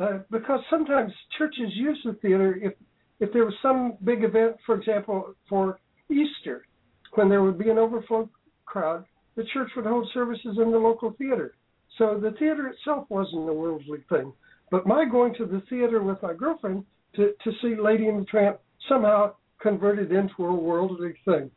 uh, 0.00 0.18
because 0.30 0.60
sometimes 0.68 1.12
churches 1.38 1.70
use 1.74 1.98
the 2.04 2.14
theater 2.14 2.58
if 2.62 2.74
if 3.18 3.32
there 3.32 3.46
was 3.46 3.54
some 3.62 3.94
big 4.04 4.24
event, 4.24 4.56
for 4.66 4.74
example, 4.74 5.34
for 5.48 5.78
Easter, 6.10 6.66
when 7.14 7.30
there 7.30 7.42
would 7.42 7.58
be 7.58 7.70
an 7.70 7.78
overflow 7.78 8.28
crowd, 8.66 9.06
the 9.36 9.44
church 9.54 9.70
would 9.74 9.86
hold 9.86 10.08
services 10.12 10.58
in 10.62 10.70
the 10.70 10.78
local 10.78 11.12
theater. 11.12 11.54
So 11.96 12.18
the 12.20 12.32
theater 12.32 12.68
itself 12.68 13.06
wasn't 13.08 13.48
a 13.48 13.52
worldly 13.52 14.04
thing. 14.10 14.32
But 14.70 14.86
my 14.86 15.04
going 15.04 15.34
to 15.34 15.46
the 15.46 15.62
theater 15.70 16.02
with 16.02 16.22
my 16.22 16.34
girlfriend 16.34 16.84
to, 17.14 17.32
to 17.42 17.52
see 17.62 17.80
Lady 17.80 18.08
and 18.08 18.20
the 18.20 18.26
Tramp 18.26 18.58
somehow 18.88 19.34
converted 19.60 20.12
into 20.12 20.44
a 20.44 20.54
worldly 20.54 21.14
thing. 21.24 21.50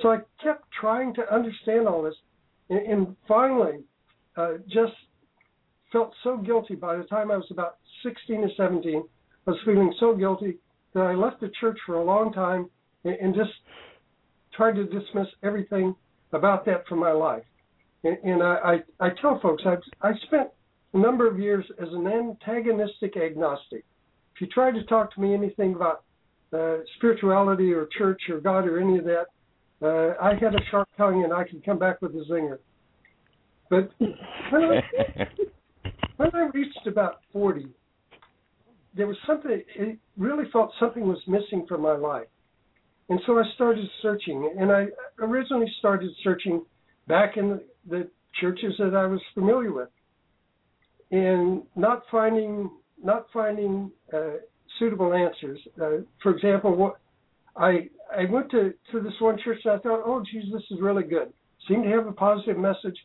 So 0.00 0.10
I 0.10 0.18
kept 0.42 0.64
trying 0.78 1.14
to 1.14 1.34
understand 1.34 1.86
all 1.86 2.02
this, 2.02 2.14
and, 2.68 2.86
and 2.86 3.16
finally, 3.28 3.84
uh, 4.36 4.54
just 4.66 4.92
felt 5.96 6.12
so 6.22 6.36
guilty. 6.36 6.74
By 6.74 6.96
the 6.96 7.04
time 7.04 7.30
I 7.30 7.36
was 7.36 7.46
about 7.50 7.76
16 8.02 8.36
or 8.36 8.50
17, 8.54 9.02
I 9.46 9.50
was 9.50 9.58
feeling 9.64 9.94
so 9.98 10.14
guilty 10.14 10.58
that 10.92 11.00
I 11.00 11.14
left 11.14 11.40
the 11.40 11.50
church 11.58 11.78
for 11.86 11.94
a 11.94 12.04
long 12.04 12.34
time 12.34 12.68
and, 13.04 13.14
and 13.14 13.34
just 13.34 13.50
tried 14.54 14.74
to 14.74 14.84
dismiss 14.84 15.26
everything 15.42 15.94
about 16.32 16.66
that 16.66 16.86
from 16.86 16.98
my 16.98 17.12
life. 17.12 17.44
And, 18.04 18.18
and 18.24 18.42
I, 18.42 18.82
I, 19.00 19.06
I 19.06 19.08
tell 19.22 19.40
folks 19.40 19.62
I've 19.66 19.80
I 20.02 20.12
spent 20.26 20.48
a 20.92 20.98
number 20.98 21.26
of 21.26 21.38
years 21.38 21.64
as 21.80 21.88
an 21.92 22.06
antagonistic 22.06 23.16
agnostic. 23.16 23.84
If 24.34 24.42
you 24.42 24.46
try 24.48 24.70
to 24.72 24.84
talk 24.84 25.14
to 25.14 25.20
me 25.20 25.32
anything 25.32 25.74
about 25.74 26.04
uh, 26.52 26.78
spirituality 26.98 27.72
or 27.72 27.88
church 27.96 28.20
or 28.28 28.40
God 28.40 28.66
or 28.66 28.78
any 28.78 28.98
of 28.98 29.04
that, 29.04 29.26
uh, 29.80 30.14
I 30.22 30.34
had 30.34 30.54
a 30.54 30.60
sharp 30.70 30.90
tongue 30.98 31.24
and 31.24 31.32
I 31.32 31.44
could 31.44 31.64
come 31.64 31.78
back 31.78 32.02
with 32.02 32.12
a 32.12 32.24
zinger. 32.30 32.58
But 33.70 33.90
when 36.16 36.30
I 36.34 36.48
reached 36.52 36.86
about 36.86 37.20
40, 37.32 37.66
there 38.96 39.06
was 39.06 39.16
something, 39.26 39.62
it 39.74 39.98
really 40.16 40.44
felt 40.52 40.72
something 40.80 41.06
was 41.06 41.18
missing 41.26 41.66
from 41.68 41.82
my 41.82 41.96
life. 41.96 42.28
And 43.08 43.20
so 43.26 43.38
I 43.38 43.44
started 43.54 43.86
searching, 44.02 44.52
and 44.58 44.72
I 44.72 44.86
originally 45.20 45.70
started 45.78 46.10
searching 46.24 46.64
back 47.06 47.36
in 47.36 47.50
the, 47.50 47.64
the 47.88 48.10
churches 48.40 48.74
that 48.78 48.94
I 48.94 49.06
was 49.06 49.20
familiar 49.34 49.72
with, 49.72 49.88
and 51.10 51.62
not 51.76 52.02
finding 52.10 52.70
not 53.02 53.26
finding 53.32 53.92
uh, 54.12 54.38
suitable 54.78 55.12
answers. 55.12 55.58
Uh, 55.80 56.02
for 56.22 56.34
example, 56.34 56.74
what 56.74 56.96
I 57.56 57.88
I 58.12 58.24
went 58.30 58.50
to 58.50 58.74
to 58.90 59.00
this 59.00 59.12
one 59.20 59.38
church 59.44 59.60
and 59.64 59.74
I 59.74 59.78
thought, 59.78 60.02
oh, 60.04 60.22
geez, 60.30 60.44
this 60.52 60.62
is 60.70 60.80
really 60.80 61.04
good. 61.04 61.32
Seemed 61.68 61.84
to 61.84 61.90
have 61.90 62.06
a 62.06 62.12
positive 62.12 62.58
message. 62.58 62.96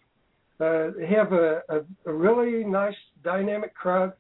Uh, 0.62 0.92
have 1.10 1.34
a, 1.34 1.62
a, 1.70 1.80
a 2.06 2.14
really 2.14 2.64
nice 2.64 2.94
dynamic 3.24 3.74
crowd. 3.74 4.14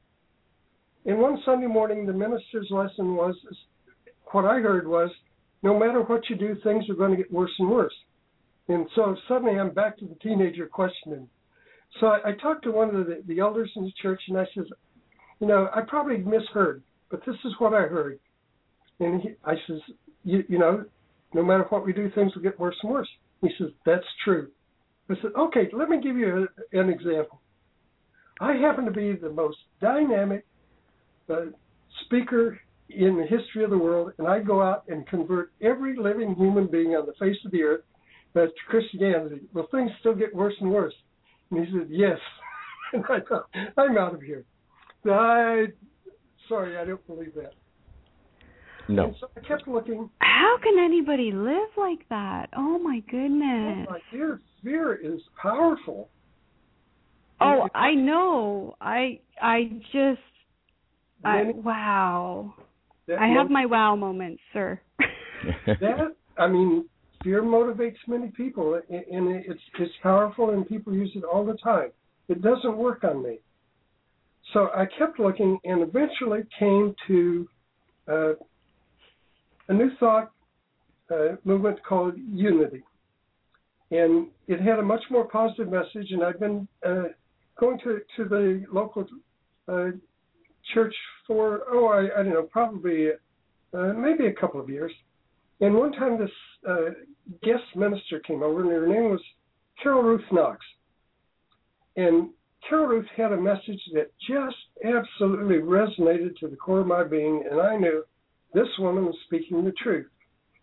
And 1.05 1.19
one 1.19 1.39
Sunday 1.45 1.67
morning, 1.67 2.07
the 2.07 2.13
minister's 2.13 2.67
lesson 2.71 3.15
was 3.15 3.35
what 4.31 4.45
I 4.45 4.59
heard 4.59 4.87
was, 4.87 5.11
no 5.61 5.77
matter 5.77 6.01
what 6.01 6.27
you 6.29 6.35
do, 6.35 6.55
things 6.63 6.89
are 6.89 6.95
going 6.95 7.11
to 7.11 7.17
get 7.17 7.31
worse 7.31 7.51
and 7.59 7.69
worse. 7.69 7.93
And 8.69 8.87
so 8.95 9.15
suddenly 9.27 9.59
I'm 9.59 9.71
back 9.71 9.97
to 9.99 10.05
the 10.05 10.15
teenager 10.15 10.65
questioning. 10.65 11.27
So 11.99 12.07
I, 12.07 12.29
I 12.29 12.31
talked 12.41 12.63
to 12.63 12.71
one 12.71 12.95
of 12.95 13.05
the, 13.05 13.21
the 13.27 13.39
elders 13.39 13.69
in 13.75 13.83
the 13.83 13.91
church, 14.01 14.21
and 14.27 14.37
I 14.37 14.45
says, 14.55 14.65
you 15.39 15.47
know, 15.47 15.69
I 15.75 15.81
probably 15.81 16.17
misheard, 16.17 16.81
but 17.11 17.21
this 17.25 17.35
is 17.45 17.53
what 17.59 17.73
I 17.73 17.81
heard. 17.81 18.19
And 18.99 19.21
he, 19.21 19.29
I 19.45 19.53
says, 19.67 19.79
you, 20.23 20.43
you 20.47 20.57
know, 20.57 20.85
no 21.33 21.43
matter 21.43 21.65
what 21.69 21.85
we 21.85 21.93
do, 21.93 22.09
things 22.15 22.33
will 22.33 22.41
get 22.41 22.59
worse 22.59 22.77
and 22.81 22.91
worse. 22.91 23.09
He 23.41 23.49
says, 23.59 23.69
that's 23.85 24.05
true. 24.23 24.49
I 25.11 25.21
said, 25.21 25.31
okay, 25.37 25.69
let 25.73 25.89
me 25.89 26.01
give 26.01 26.15
you 26.15 26.47
a, 26.73 26.79
an 26.79 26.89
example. 26.89 27.41
I 28.39 28.53
happen 28.53 28.85
to 28.85 28.91
be 28.91 29.13
the 29.13 29.29
most 29.29 29.57
dynamic 29.81 30.45
uh, 31.29 31.45
speaker 32.05 32.59
in 32.89 33.17
the 33.17 33.23
history 33.23 33.63
of 33.63 33.69
the 33.69 33.77
world, 33.77 34.13
and 34.17 34.27
I 34.27 34.39
go 34.39 34.61
out 34.61 34.83
and 34.87 35.07
convert 35.07 35.51
every 35.61 35.95
living 35.97 36.35
human 36.35 36.67
being 36.67 36.95
on 36.95 37.05
the 37.05 37.13
face 37.19 37.37
of 37.45 37.51
the 37.51 37.63
earth 37.63 37.83
uh, 38.35 38.41
to 38.41 38.51
Christianity. 38.67 39.41
Will 39.53 39.67
things 39.71 39.91
still 39.99 40.15
get 40.15 40.35
worse 40.35 40.55
and 40.59 40.71
worse? 40.71 40.93
And 41.49 41.65
he 41.65 41.71
said, 41.71 41.87
yes. 41.89 42.17
and 42.93 43.03
I 43.05 43.19
thought, 43.27 43.49
I'm 43.77 43.97
out 43.97 44.13
of 44.13 44.21
here. 44.21 44.43
I, 45.05 45.67
sorry, 46.47 46.77
I 46.77 46.85
don't 46.85 47.05
believe 47.07 47.33
that. 47.35 47.53
No. 48.91 49.05
And 49.05 49.15
so 49.19 49.27
I 49.37 49.39
kept 49.39 49.67
looking. 49.67 50.09
How 50.19 50.57
can 50.61 50.77
anybody 50.77 51.31
live 51.31 51.69
like 51.77 52.07
that? 52.09 52.49
Oh 52.55 52.77
my 52.77 52.99
goodness. 53.09 53.87
Oh 53.87 53.93
my 53.93 53.99
dear, 54.11 54.41
fear 54.61 54.95
is 54.95 55.21
powerful. 55.41 56.09
Oh, 57.39 57.67
I 57.73 57.93
know. 57.93 58.75
I 58.81 59.19
I 59.41 59.81
just 59.93 60.19
I 61.23 61.51
wow. 61.55 62.53
I 63.19 63.27
have 63.27 63.49
my 63.49 63.65
wow 63.65 63.95
moments, 63.95 64.41
sir. 64.53 64.79
that. 65.65 66.15
I 66.37 66.47
mean, 66.47 66.85
fear 67.23 67.41
motivates 67.41 67.95
many 68.07 68.27
people, 68.31 68.75
and 68.89 69.27
it's 69.45 69.61
it's 69.79 69.93
powerful, 70.03 70.51
and 70.51 70.67
people 70.67 70.93
use 70.93 71.11
it 71.15 71.23
all 71.23 71.45
the 71.45 71.57
time. 71.63 71.91
It 72.27 72.41
doesn't 72.41 72.77
work 72.77 73.03
on 73.03 73.23
me. 73.23 73.39
So 74.53 74.69
I 74.75 74.85
kept 74.97 75.19
looking, 75.19 75.59
and 75.63 75.81
eventually 75.81 76.41
came 76.59 76.93
to 77.07 77.47
uh, 78.11 78.33
a 79.67 79.73
new 79.73 79.91
thought 79.99 80.31
uh, 81.11 81.35
movement 81.43 81.79
called 81.87 82.15
Unity, 82.31 82.83
and 83.91 84.27
it 84.47 84.61
had 84.61 84.79
a 84.79 84.83
much 84.83 85.03
more 85.09 85.25
positive 85.27 85.69
message. 85.69 86.11
And 86.11 86.23
I've 86.23 86.39
been 86.39 86.67
uh, 86.85 87.03
going 87.59 87.79
to 87.79 87.99
to 88.17 88.25
the 88.29 88.65
local 88.71 89.05
uh, 89.67 89.89
church 90.73 90.95
for 91.27 91.63
oh 91.71 91.87
I, 91.87 92.19
I 92.19 92.23
don't 92.23 92.33
know 92.33 92.43
probably 92.43 93.09
uh, 93.73 93.93
maybe 93.93 94.27
a 94.27 94.33
couple 94.33 94.59
of 94.59 94.69
years. 94.69 94.91
And 95.59 95.75
one 95.75 95.91
time 95.91 96.17
this 96.17 96.31
uh, 96.67 96.89
guest 97.43 97.63
minister 97.75 98.19
came 98.19 98.41
over, 98.41 98.61
and 98.61 98.71
her 98.71 98.87
name 98.87 99.11
was 99.11 99.21
Carol 99.81 100.01
Ruth 100.01 100.25
Knox. 100.31 100.65
And 101.95 102.29
Carol 102.67 102.87
Ruth 102.87 103.05
had 103.15 103.31
a 103.31 103.37
message 103.37 103.81
that 103.93 104.11
just 104.27 104.55
absolutely 104.83 105.57
resonated 105.57 106.37
to 106.39 106.47
the 106.47 106.55
core 106.55 106.79
of 106.79 106.87
my 106.87 107.03
being, 107.03 107.43
and 107.49 107.61
I 107.61 107.75
knew 107.75 108.03
this 108.53 108.67
woman 108.79 109.05
was 109.05 109.15
speaking 109.25 109.63
the 109.63 109.73
truth. 109.83 110.07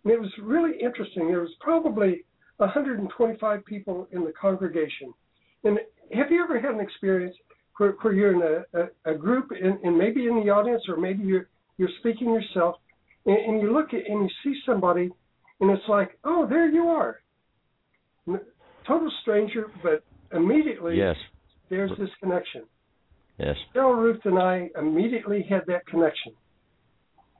And 0.04 0.12
it 0.12 0.21
was 0.21 0.30
really 0.42 0.78
interesting. 0.80 1.28
There 1.28 1.40
was 1.40 1.54
probably 1.61 2.25
125 2.59 3.64
people 3.64 4.09
in 4.12 4.25
the 4.25 4.33
congregation. 4.33 5.12
And 5.64 5.78
have 6.12 6.30
you 6.30 6.42
ever 6.42 6.61
had 6.61 6.73
an 6.75 6.80
experience 6.80 7.35
where, 7.78 7.92
where 8.02 8.12
you're 8.12 8.35
in 8.35 8.64
a, 8.75 8.80
a, 8.80 9.14
a 9.14 9.16
group 9.16 9.50
and, 9.50 9.78
and 9.83 9.97
maybe 9.97 10.26
in 10.26 10.37
the 10.45 10.50
audience 10.50 10.83
or 10.88 10.97
maybe 10.97 11.25
you're 11.25 11.49
you're 11.76 11.88
speaking 12.00 12.33
yourself 12.33 12.76
and, 13.25 13.37
and 13.37 13.62
you 13.62 13.73
look 13.73 13.95
at 13.95 14.09
and 14.09 14.23
you 14.23 14.30
see 14.42 14.59
somebody 14.66 15.11
and 15.61 15.71
it's 15.71 15.88
like, 15.88 16.18
oh, 16.25 16.47
there 16.49 16.68
you 16.68 16.88
are. 16.88 17.21
Total 18.87 19.11
stranger, 19.23 19.66
but 19.83 20.02
immediately 20.33 20.97
yes. 20.97 21.16
there's 21.71 21.90
this 21.99 22.09
connection. 22.21 22.64
Yes. 23.38 23.57
Carol 23.73 23.95
Ruth 23.95 24.21
and 24.25 24.38
I 24.38 24.68
immediately 24.78 25.47
had 25.49 25.62
that 25.66 25.87
connection, 25.87 26.33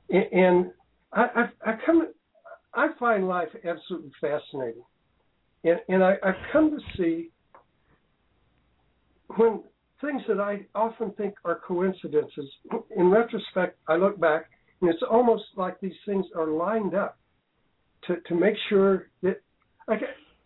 and, 0.09 0.71
I, 1.11 1.21
I, 1.65 1.71
I 1.71 1.73
come, 1.85 2.07
I 2.73 2.89
find 2.99 3.27
life 3.27 3.49
absolutely 3.65 4.11
fascinating, 4.21 4.83
and, 5.63 5.79
and 5.89 6.03
I, 6.03 6.15
I've 6.23 6.35
come 6.51 6.71
to 6.71 6.79
see 6.97 7.31
when 9.35 9.63
things 10.01 10.21
that 10.27 10.39
I 10.39 10.65
often 10.75 11.11
think 11.13 11.33
are 11.45 11.59
coincidences. 11.67 12.49
In 12.95 13.09
retrospect, 13.09 13.77
I 13.87 13.95
look 13.95 14.19
back, 14.19 14.45
and 14.81 14.89
it's 14.89 15.03
almost 15.09 15.43
like 15.55 15.79
these 15.81 15.91
things 16.05 16.25
are 16.35 16.47
lined 16.47 16.95
up 16.95 17.17
to 18.07 18.17
to 18.27 18.35
make 18.35 18.55
sure 18.69 19.09
that 19.23 19.41
I, 19.87 19.95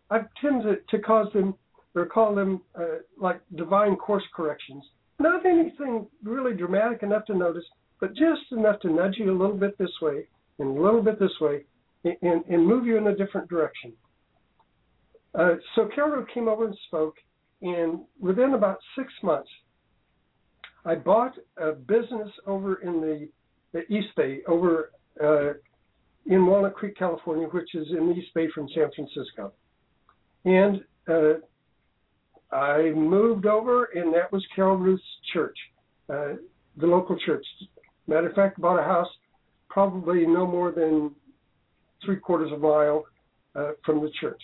I 0.10 0.20
tend 0.42 0.64
to, 0.64 0.78
to 0.90 1.04
cause 1.04 1.28
them 1.34 1.56
or 1.96 2.06
call 2.06 2.34
them 2.34 2.62
uh, 2.76 3.00
like 3.20 3.42
divine 3.56 3.96
course 3.96 4.24
corrections. 4.36 4.84
Not 5.20 5.46
anything 5.46 6.08
really 6.24 6.56
dramatic 6.56 7.04
enough 7.04 7.26
to 7.26 7.36
notice, 7.36 7.64
but 8.04 8.14
just 8.16 8.42
enough 8.52 8.82
to 8.82 8.90
nudge 8.90 9.16
you 9.18 9.32
a 9.32 9.40
little 9.42 9.56
bit 9.56 9.78
this 9.78 10.02
way 10.02 10.28
and 10.60 10.78
a 10.78 10.82
little 10.82 11.02
bit 11.02 11.18
this 11.22 11.32
way 11.40 11.64
and, 12.04 12.44
and 12.50 12.68
move 12.68 12.86
you 12.86 12.98
in 12.98 13.08
a 13.08 13.16
different 13.16 13.50
direction. 13.50 13.94
Uh, 15.34 15.54
so 15.74 15.88
Carol 15.96 16.26
came 16.34 16.50
over 16.50 16.66
and 16.66 16.76
spoke, 16.88 17.16
and 17.62 18.02
within 18.20 18.56
about 18.56 18.80
six 18.98 19.08
months, 19.24 19.48
I 20.84 20.96
bought 20.96 21.36
a 21.56 21.72
business 21.72 22.30
over 22.46 22.82
in 22.82 23.00
the, 23.00 23.30
the 23.72 23.84
East 23.90 24.10
Bay, 24.18 24.40
over 24.50 24.92
uh, 25.24 25.54
in 26.26 26.46
Walnut 26.46 26.74
Creek, 26.74 26.98
California, 26.98 27.48
which 27.48 27.74
is 27.74 27.88
in 27.98 28.10
the 28.10 28.16
East 28.16 28.34
Bay 28.36 28.50
from 28.54 28.68
San 28.76 28.90
Francisco. 28.94 29.54
And 30.44 30.84
uh, 31.08 32.54
I 32.54 32.92
moved 32.92 33.46
over, 33.46 33.86
and 33.96 34.14
that 34.14 34.30
was 34.30 34.46
Carol 34.54 34.76
Ruth's 34.76 35.04
church, 35.32 35.58
uh, 36.10 36.34
the 36.76 36.86
local 36.86 37.18
church. 37.26 37.46
Matter 38.08 38.30
of 38.30 38.36
fact, 38.36 38.60
bought 38.60 38.80
a 38.80 38.84
house 38.84 39.08
probably 39.70 40.26
no 40.26 40.46
more 40.46 40.72
than 40.72 41.12
three 42.06 42.18
quarters 42.18 42.52
of 42.52 42.64
a 42.64 42.68
mile 42.68 43.06
uh, 43.56 43.72
from 43.86 44.02
the 44.02 44.12
church. 44.20 44.42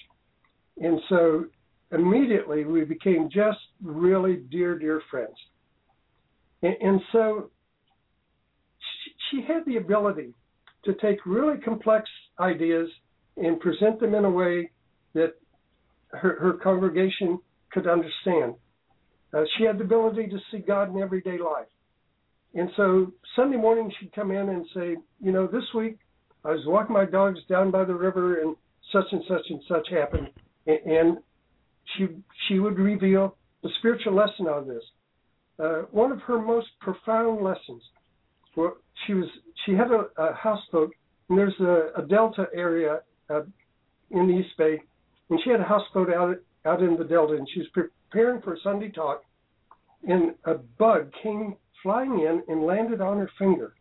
And 0.78 1.00
so 1.10 1.46
immediately 1.92 2.66
we 2.66 2.84
became 2.84 3.30
just 3.32 3.60
really 3.84 4.38
dear, 4.50 4.78
dear 4.78 5.02
friends. 5.12 5.36
And, 6.62 6.76
and 6.82 7.02
so 7.12 7.52
she, 9.04 9.12
she 9.30 9.42
had 9.46 9.66
the 9.66 9.78
ability 9.78 10.34
to 10.86 10.94
take 10.96 11.26
really 11.26 11.58
complex 11.60 12.10
ideas 12.40 12.90
and 13.38 13.60
present 13.60 14.00
them 14.00 14.16
in 14.16 14.26
a 14.26 14.30
way 14.30 14.72
that 15.14 15.34
her, 16.10 16.38
her 16.40 16.54
congregation 16.54 17.40
could 17.72 17.88
understand. 17.88 18.56
Uh, 19.34 19.44
she 19.58 19.64
had 19.64 19.78
the 19.78 19.84
ability 19.84 20.28
to 20.28 20.38
see 20.52 20.60
God 20.60 20.94
in 20.94 21.02
everyday 21.02 21.38
life. 21.38 21.68
And 22.56 22.70
so 22.76 23.14
Sunday 23.36 23.58
morning 23.58 23.92
she'd 24.00 24.14
come 24.14 24.32
in 24.32 24.50
and 24.50 24.66
say, 24.74 24.96
you 25.22 25.32
know, 25.32 25.48
this 25.48 25.64
week 25.76 25.98
I 26.44 26.52
was 26.52 26.62
walking 26.66 26.94
my 26.94 27.06
dogs 27.06 27.40
down 27.48 27.72
by 27.72 27.84
the 27.84 27.94
river 27.94 28.42
and 28.42 28.56
such 28.92 29.06
and 29.12 29.22
such 29.28 29.46
and 29.50 29.62
such 29.68 29.88
happened. 29.90 30.30
And 30.66 31.18
she 31.98 32.08
she 32.48 32.60
would 32.60 32.78
reveal 32.78 33.36
the 33.64 33.70
spiritual 33.80 34.16
lesson 34.16 34.48
of 34.48 34.68
this. 34.68 34.84
Uh, 35.60 35.82
one 35.92 36.12
of 36.12 36.22
her 36.22 36.40
most 36.40 36.68
profound 36.80 37.44
lessons. 37.44 37.84
Well, 38.56 38.78
she 39.06 39.14
was 39.14 39.28
she 39.66 39.74
had 39.74 39.92
a, 39.92 40.06
a 40.22 40.34
houseboat, 40.34 40.92
and 41.30 41.38
there's 41.38 41.60
a, 41.60 42.02
a 42.02 42.06
delta 42.08 42.48
area 42.54 43.00
uh, 43.30 43.42
in 44.12 44.28
the 44.28 44.34
East 44.34 44.58
Bay, 44.58 44.80
and 45.30 45.40
she 45.44 45.50
had 45.50 45.60
a 45.60 45.64
houseboat 45.64 46.12
out 46.14 46.36
out 46.66 46.82
in 46.82 46.98
the 46.98 47.04
delta, 47.04 47.34
and 47.34 47.48
she 47.54 47.60
was 47.60 47.70
preparing 47.74 48.42
for 48.42 48.54
a 48.54 48.60
Sunday 48.64 48.90
talk, 48.90 49.24
and 50.08 50.34
a 50.46 50.56
bug 50.56 51.12
came 51.22 51.56
flying 51.84 52.20
in 52.20 52.44
and 52.48 52.66
landed 52.66 53.02
on 53.02 53.18
her 53.18 53.30
finger. 53.38 53.74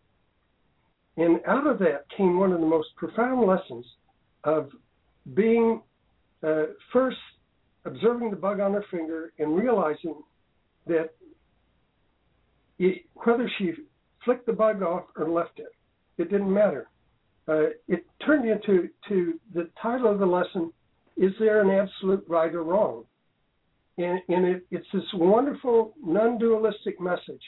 And 1.16 1.40
out 1.46 1.66
of 1.66 1.78
that 1.80 2.04
came 2.16 2.38
one 2.38 2.52
of 2.52 2.60
the 2.60 2.66
most 2.66 2.88
profound 2.96 3.46
lessons 3.46 3.84
of 4.44 4.70
being 5.34 5.82
uh, 6.42 6.64
first 6.92 7.16
observing 7.84 8.30
the 8.30 8.36
bug 8.36 8.60
on 8.60 8.72
her 8.72 8.84
finger 8.90 9.32
and 9.38 9.56
realizing 9.56 10.14
that 10.86 11.10
it, 12.78 13.04
whether 13.14 13.50
she 13.58 13.72
flicked 14.24 14.46
the 14.46 14.52
bug 14.52 14.82
off 14.82 15.04
or 15.16 15.28
left 15.28 15.58
it, 15.58 15.74
it 16.18 16.30
didn't 16.30 16.52
matter. 16.52 16.88
Uh, 17.48 17.70
it 17.88 18.04
turned 18.24 18.48
into 18.48 18.88
to 19.08 19.40
the 19.54 19.68
title 19.80 20.10
of 20.10 20.18
the 20.18 20.26
lesson: 20.26 20.72
"Is 21.16 21.32
there 21.40 21.62
an 21.62 21.70
absolute 21.70 22.24
right 22.28 22.54
or 22.54 22.62
wrong?" 22.62 23.04
And, 23.96 24.20
and 24.28 24.44
it, 24.44 24.66
it's 24.70 24.86
this 24.92 25.02
wonderful 25.14 25.94
non-dualistic 26.00 27.00
message 27.00 27.42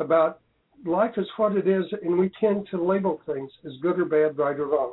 about 0.00 0.40
life 0.84 1.12
is 1.16 1.26
what 1.36 1.56
it 1.56 1.68
is, 1.68 1.84
and 2.02 2.18
we 2.18 2.30
tend 2.40 2.66
to 2.70 2.82
label 2.82 3.20
things 3.26 3.50
as 3.66 3.72
good 3.82 3.98
or 3.98 4.04
bad, 4.04 4.38
right 4.38 4.58
or 4.58 4.66
wrong. 4.66 4.92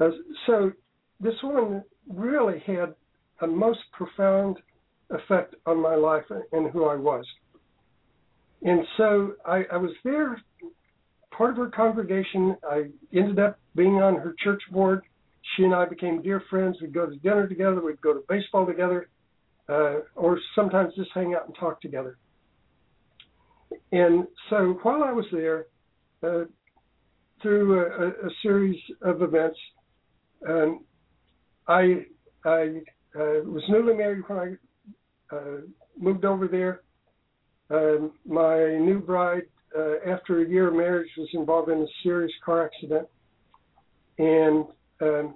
Uh, 0.00 0.10
so 0.46 0.72
this 1.20 1.34
woman 1.42 1.82
really 2.08 2.62
had 2.66 2.94
a 3.40 3.46
most 3.46 3.80
profound 3.92 4.58
effect 5.10 5.54
on 5.66 5.80
my 5.80 5.94
life 5.94 6.24
and 6.52 6.70
who 6.70 6.84
I 6.84 6.96
was. 6.96 7.24
And 8.62 8.80
so 8.96 9.34
I, 9.44 9.64
I 9.72 9.76
was 9.76 9.92
there, 10.04 10.40
part 11.30 11.50
of 11.50 11.56
her 11.58 11.68
congregation. 11.68 12.56
I 12.68 12.84
ended 13.14 13.38
up 13.38 13.58
being 13.74 13.96
on 13.96 14.16
her 14.16 14.34
church 14.42 14.62
board. 14.72 15.02
She 15.56 15.64
and 15.64 15.74
I 15.74 15.84
became 15.86 16.22
dear 16.22 16.42
friends. 16.50 16.76
We'd 16.80 16.94
go 16.94 17.06
to 17.06 17.16
dinner 17.16 17.46
together. 17.46 17.80
We'd 17.80 18.00
go 18.00 18.14
to 18.14 18.24
baseball 18.28 18.66
together, 18.66 19.08
uh, 19.68 20.00
or 20.14 20.40
sometimes 20.54 20.94
just 20.96 21.10
hang 21.14 21.34
out 21.34 21.46
and 21.46 21.54
talk 21.58 21.80
together. 21.80 22.16
And 23.92 24.26
so 24.50 24.78
while 24.82 25.02
I 25.02 25.12
was 25.12 25.26
there, 25.32 25.66
uh, 26.22 26.44
through 27.42 27.78
a, 27.78 28.08
a, 28.26 28.30
series 28.42 28.80
of 29.02 29.22
events, 29.22 29.58
um, 30.48 30.84
I 31.68 32.06
I 32.44 32.80
uh, 33.14 33.42
was 33.44 33.62
newly 33.68 33.94
married 33.94 34.22
when 34.26 34.38
I 34.38 35.36
uh, 35.36 35.60
moved 35.98 36.24
over 36.24 36.48
there. 36.48 36.82
Um, 37.70 38.12
my 38.24 38.76
new 38.78 39.00
bride, 39.00 39.42
uh, 39.76 39.96
after 40.08 40.42
a 40.42 40.48
year 40.48 40.68
of 40.68 40.74
marriage, 40.74 41.08
was 41.18 41.28
involved 41.34 41.70
in 41.70 41.78
a 41.78 41.86
serious 42.02 42.32
car 42.44 42.64
accident, 42.64 43.08
and 44.18 44.64
um, 45.02 45.34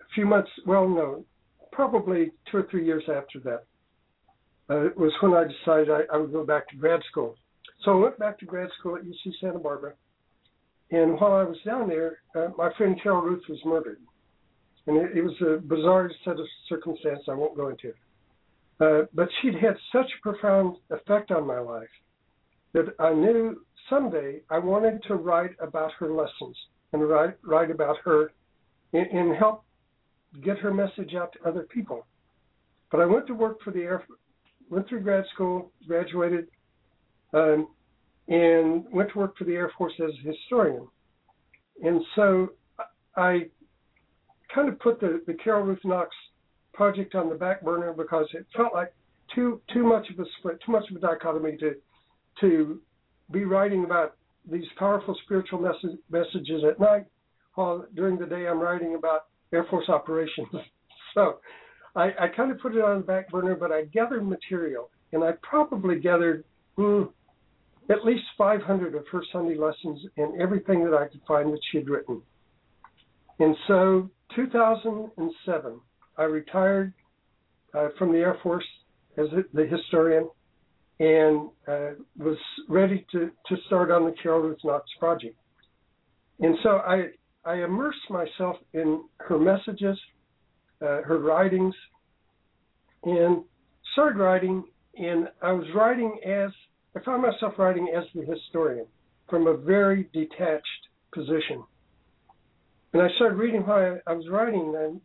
a 0.00 0.14
few 0.14 0.24
months, 0.24 0.50
well, 0.66 0.88
no, 0.88 1.24
probably 1.72 2.30
two 2.50 2.58
or 2.58 2.66
three 2.70 2.86
years 2.86 3.04
after 3.04 3.40
that, 3.40 3.64
uh, 4.70 4.88
was 4.96 5.12
when 5.20 5.34
I 5.34 5.44
decided 5.44 5.90
I, 5.90 6.14
I 6.14 6.18
would 6.18 6.32
go 6.32 6.44
back 6.44 6.68
to 6.68 6.76
grad 6.76 7.00
school. 7.10 7.36
So 7.84 7.92
I 7.92 8.02
went 8.02 8.18
back 8.18 8.38
to 8.40 8.46
grad 8.46 8.68
school 8.78 8.96
at 8.96 9.04
UC 9.04 9.32
Santa 9.40 9.58
Barbara, 9.58 9.94
and 10.90 11.18
while 11.20 11.32
I 11.32 11.44
was 11.44 11.58
down 11.64 11.88
there, 11.88 12.18
uh, 12.34 12.48
my 12.56 12.70
friend 12.76 12.98
Carol 13.02 13.22
Ruth 13.22 13.44
was 13.48 13.58
murdered 13.64 13.98
and 14.88 14.96
it, 14.96 15.18
it 15.18 15.22
was 15.22 15.34
a 15.42 15.60
bizarre 15.60 16.10
set 16.24 16.40
of 16.40 16.46
circumstances 16.68 17.26
I 17.28 17.34
won't 17.34 17.56
go 17.56 17.68
into. 17.68 17.92
Uh, 18.80 19.06
but 19.12 19.28
she'd 19.40 19.54
had 19.54 19.76
such 19.92 20.06
a 20.06 20.22
profound 20.22 20.76
effect 20.90 21.30
on 21.30 21.46
my 21.46 21.58
life 21.58 21.88
that 22.72 22.94
I 22.98 23.12
knew 23.12 23.60
someday 23.90 24.40
I 24.50 24.58
wanted 24.58 25.02
to 25.08 25.14
write 25.14 25.50
about 25.60 25.92
her 25.98 26.10
lessons 26.10 26.56
and 26.92 27.06
write 27.08 27.36
write 27.42 27.70
about 27.70 27.96
her 28.04 28.32
and, 28.92 29.06
and 29.10 29.36
help 29.36 29.64
get 30.42 30.58
her 30.58 30.72
message 30.72 31.14
out 31.14 31.32
to 31.34 31.48
other 31.48 31.62
people. 31.62 32.06
But 32.90 33.00
I 33.00 33.06
went 33.06 33.26
to 33.26 33.34
work 33.34 33.58
for 33.62 33.72
the 33.72 33.80
Air, 33.80 34.04
went 34.70 34.88
through 34.88 35.00
grad 35.00 35.24
school, 35.34 35.72
graduated, 35.86 36.48
um, 37.32 37.68
and 38.28 38.84
went 38.92 39.10
to 39.12 39.18
work 39.18 39.36
for 39.36 39.44
the 39.44 39.54
Air 39.54 39.72
Force 39.76 39.94
as 40.02 40.10
a 40.24 40.28
historian. 40.28 40.86
And 41.82 42.02
so 42.14 42.50
I 43.16 43.46
kind 44.54 44.68
of 44.68 44.78
put 44.80 45.00
the, 45.00 45.22
the 45.26 45.34
Carol 45.34 45.64
Ruth 45.64 45.80
Knox 45.84 46.10
project 46.72 47.14
on 47.14 47.28
the 47.28 47.34
back 47.34 47.62
burner 47.62 47.92
because 47.92 48.26
it 48.34 48.46
felt 48.56 48.72
like 48.72 48.92
too 49.34 49.60
too 49.72 49.84
much 49.84 50.08
of 50.10 50.18
a 50.18 50.24
split, 50.38 50.58
too 50.64 50.72
much 50.72 50.84
of 50.90 50.96
a 50.96 51.00
dichotomy 51.00 51.56
to 51.58 51.74
to 52.40 52.80
be 53.30 53.44
writing 53.44 53.84
about 53.84 54.16
these 54.50 54.64
powerful 54.78 55.16
spiritual 55.24 55.60
message, 55.60 55.98
messages 56.10 56.62
at 56.68 56.80
night, 56.80 57.04
while 57.54 57.84
during 57.94 58.18
the 58.18 58.26
day 58.26 58.46
I'm 58.46 58.60
writing 58.60 58.94
about 58.94 59.26
Air 59.52 59.66
Force 59.68 59.88
operations. 59.88 60.48
so 61.14 61.38
I, 61.96 62.10
I 62.20 62.28
kind 62.34 62.50
of 62.50 62.58
put 62.60 62.74
it 62.74 62.82
on 62.82 62.98
the 62.98 63.06
back 63.06 63.30
burner, 63.30 63.54
but 63.54 63.72
I 63.72 63.84
gathered 63.86 64.26
material, 64.26 64.90
and 65.12 65.24
I 65.24 65.32
probably 65.42 65.98
gathered 65.98 66.44
hmm, 66.76 67.04
at 67.90 68.04
least 68.04 68.24
500 68.36 68.94
of 68.94 69.04
her 69.10 69.22
Sunday 69.32 69.56
lessons 69.56 70.00
and 70.16 70.40
everything 70.40 70.84
that 70.84 70.94
I 70.94 71.08
could 71.08 71.22
find 71.26 71.52
that 71.52 71.60
she 71.70 71.78
had 71.78 71.88
written. 71.88 72.22
And 73.38 73.56
so 73.66 74.10
2007, 74.34 75.80
I 76.16 76.22
retired 76.24 76.92
uh, 77.74 77.88
from 77.98 78.12
the 78.12 78.18
Air 78.18 78.36
Force 78.42 78.64
as 79.16 79.26
the 79.52 79.66
historian 79.66 80.28
and 81.00 81.48
uh, 81.68 81.90
was 82.18 82.38
ready 82.68 83.06
to, 83.12 83.30
to 83.48 83.56
start 83.66 83.90
on 83.90 84.04
the 84.04 84.14
Carol 84.20 84.40
Ruth 84.40 84.58
Knox 84.64 84.84
project. 84.98 85.36
And 86.40 86.56
so 86.62 86.70
I, 86.70 87.10
I 87.44 87.62
immersed 87.62 88.10
myself 88.10 88.56
in 88.72 89.04
her 89.18 89.38
messages, 89.38 89.98
uh, 90.82 91.02
her 91.02 91.18
writings, 91.18 91.74
and 93.04 93.42
started 93.92 94.18
writing. 94.18 94.64
And 94.96 95.28
I 95.42 95.52
was 95.52 95.66
writing 95.74 96.18
as, 96.26 96.50
I 96.96 97.04
found 97.04 97.22
myself 97.22 97.54
writing 97.58 97.92
as 97.96 98.04
the 98.14 98.22
historian 98.22 98.86
from 99.28 99.46
a 99.46 99.56
very 99.56 100.08
detached 100.12 100.88
position. 101.12 101.62
And 102.92 103.02
I 103.02 103.08
started 103.16 103.36
reading 103.36 103.64
I, 103.68 103.98
I 104.06 104.12
was 104.14 104.28
writing, 104.30 104.74
and 104.76 105.00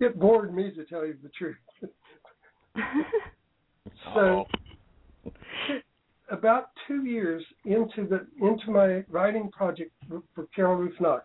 it 0.00 0.18
bored 0.18 0.54
me 0.54 0.70
to 0.74 0.84
tell 0.84 1.04
you 1.04 1.16
the 1.22 1.30
truth. 1.30 1.56
so, 4.14 4.44
about 6.30 6.70
two 6.86 7.04
years 7.04 7.42
into 7.64 8.06
the 8.06 8.26
into 8.40 8.70
my 8.70 9.04
writing 9.10 9.50
project 9.50 9.90
for 10.34 10.46
Carol 10.54 10.76
Ruth 10.76 10.94
Knox, 11.00 11.24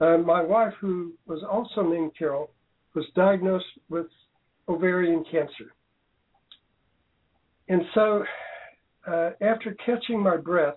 uh, 0.00 0.18
my 0.18 0.42
wife, 0.42 0.74
who 0.80 1.12
was 1.26 1.42
also 1.42 1.82
named 1.82 2.12
Carol, 2.16 2.50
was 2.94 3.04
diagnosed 3.14 3.64
with 3.88 4.06
ovarian 4.68 5.24
cancer. 5.30 5.74
And 7.68 7.82
so, 7.94 8.24
uh, 9.06 9.30
after 9.40 9.76
catching 9.84 10.20
my 10.20 10.36
breath 10.36 10.76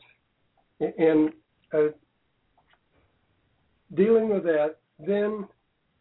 and 0.80 1.32
uh, 1.74 1.90
dealing 3.96 4.30
with 4.30 4.44
that, 4.44 4.78
then 5.00 5.48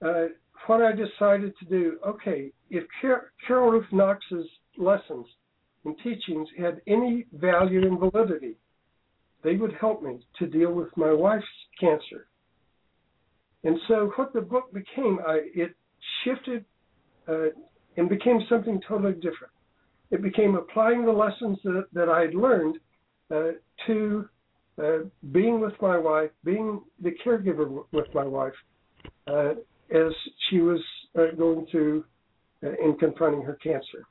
uh, 0.04 0.26
what 0.66 0.82
I 0.82 0.92
decided 0.92 1.54
to 1.58 1.64
do, 1.66 1.98
okay, 2.06 2.50
if 2.70 2.84
Car- 3.00 3.32
Carol 3.46 3.70
Ruth 3.70 3.86
Knox's 3.92 4.46
lessons 4.78 5.26
and 5.84 5.96
teachings 6.02 6.48
had 6.58 6.80
any 6.86 7.26
value 7.32 7.86
and 7.86 7.98
validity, 7.98 8.56
they 9.44 9.56
would 9.56 9.74
help 9.80 10.02
me 10.02 10.18
to 10.38 10.46
deal 10.46 10.72
with 10.72 10.88
my 10.96 11.12
wife's 11.12 11.44
cancer. 11.78 12.26
And 13.64 13.78
so 13.88 14.12
what 14.16 14.32
the 14.32 14.40
book 14.40 14.72
became, 14.72 15.18
I, 15.26 15.40
it 15.54 15.74
shifted 16.24 16.64
uh, 17.28 17.46
and 17.96 18.08
became 18.08 18.40
something 18.48 18.80
totally 18.86 19.14
different. 19.14 19.52
It 20.10 20.22
became 20.22 20.54
applying 20.54 21.04
the 21.04 21.12
lessons 21.12 21.58
that, 21.64 21.86
that 21.92 22.08
I 22.08 22.20
had 22.22 22.34
learned 22.34 22.78
uh, 23.30 23.52
to 23.86 24.28
uh, 24.82 24.98
being 25.32 25.60
with 25.60 25.72
my 25.80 25.98
wife, 25.98 26.30
being 26.44 26.82
the 27.02 27.12
caregiver 27.24 27.84
with 27.92 28.06
my 28.14 28.24
wife, 28.24 28.52
uh, 29.26 29.52
as 29.90 30.12
she 30.48 30.60
was 30.60 30.80
uh, 31.18 31.34
going 31.36 31.66
through 31.70 32.04
uh, 32.62 32.68
and 32.82 32.98
confronting 32.98 33.42
her 33.42 33.54
cancer. 33.54 34.04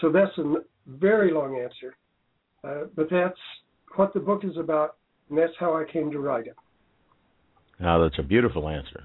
So 0.00 0.10
that's 0.10 0.36
a 0.38 0.54
very 0.86 1.32
long 1.32 1.58
answer, 1.58 1.96
but 2.96 3.08
that's 3.10 3.38
what 3.96 4.12
the 4.12 4.20
book 4.20 4.44
is 4.44 4.56
about, 4.56 4.96
and 5.28 5.38
that's 5.38 5.52
how 5.58 5.74
I 5.76 5.84
came 5.90 6.10
to 6.10 6.18
write 6.18 6.46
it. 6.46 6.56
Now 7.80 8.02
that's 8.02 8.18
a 8.18 8.22
beautiful 8.22 8.68
answer, 8.68 9.04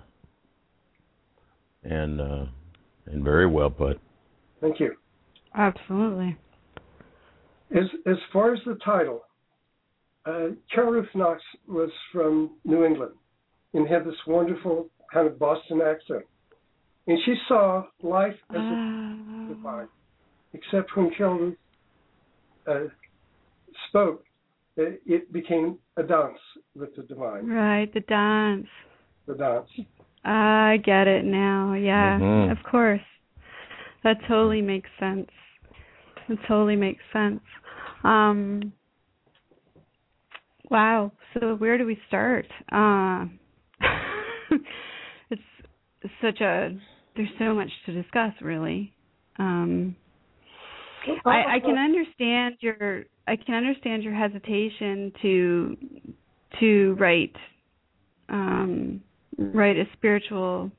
and 1.84 2.22
uh, 2.22 2.46
and 3.08 3.24
very 3.24 3.48
well 3.48 3.70
put. 3.70 4.00
Thank 4.60 4.80
you. 4.80 4.96
Absolutely. 5.56 6.38
As 7.76 7.86
as 8.06 8.18
far 8.32 8.54
as 8.54 8.60
the 8.66 8.78
title, 8.84 9.22
uh, 10.26 10.50
Carol 10.74 10.92
Ruth 10.94 11.10
Knox 11.16 11.42
was 11.68 11.90
from 12.12 12.52
New 12.64 12.86
England 12.86 13.14
and 13.74 13.88
had 13.88 14.06
this 14.06 14.16
wonderful 14.28 14.90
kind 15.14 15.28
of 15.28 15.40
Boston 15.40 15.82
accent, 15.82 16.24
and 17.08 17.18
she 17.26 17.36
saw 17.48 17.84
life 18.02 18.36
as 18.52 18.58
a 18.58 18.60
Uh, 18.60 19.54
divine. 19.54 19.88
Except 20.54 20.96
when 20.98 21.12
Carol 21.18 21.38
Ruth 21.38 21.58
uh, 22.68 22.80
spoke, 23.88 24.24
it, 24.76 25.02
it 25.06 25.32
became 25.32 25.78
a 25.96 26.04
dance 26.04 26.38
with 26.76 26.94
the 26.98 27.04
divine. 27.04 27.48
right, 27.48 27.92
the 27.94 28.02
dance. 28.02 28.68
The 29.28 29.36
dance. 29.36 29.70
I 30.24 30.78
get 30.84 31.08
it 31.08 31.26
now. 31.26 31.74
Yeah, 31.74 32.20
Mhm. 32.20 32.52
of 32.52 32.64
course. 32.64 33.02
That 34.04 34.22
totally 34.28 34.62
makes 34.62 34.90
sense. 35.00 35.30
It 36.30 36.40
totally 36.48 36.76
makes 36.76 37.04
sense. 37.12 37.42
Um 38.04 38.74
Wow. 40.70 41.12
So 41.34 41.56
where 41.56 41.78
do 41.78 41.86
we 41.86 41.96
start? 42.08 42.48
Uh 42.72 43.26
it's 45.30 45.42
such 46.22 46.42
a 46.42 46.76
there's 47.16 47.30
so 47.38 47.54
much 47.54 47.70
to 47.86 47.92
discuss 47.94 48.34
really. 48.42 48.94
Um 49.38 49.96
I, 51.26 51.56
I 51.56 51.60
can 51.60 51.78
understand 51.78 52.56
your 52.62 53.04
I 53.28 53.36
can 53.36 53.56
understand 53.56 54.04
your 54.04 54.14
hesitation 54.14 55.12
to 55.22 55.78
to 56.60 56.96
write 57.00 57.36
um 58.30 59.02
write 59.38 59.78
a 59.78 59.86
spiritual 59.94 60.72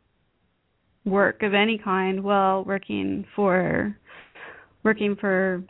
work 1.04 1.42
of 1.42 1.54
any 1.54 1.78
kind 1.78 2.22
while 2.22 2.64
working 2.64 3.24
for 3.34 3.96
working 4.84 5.16
for 5.16 5.62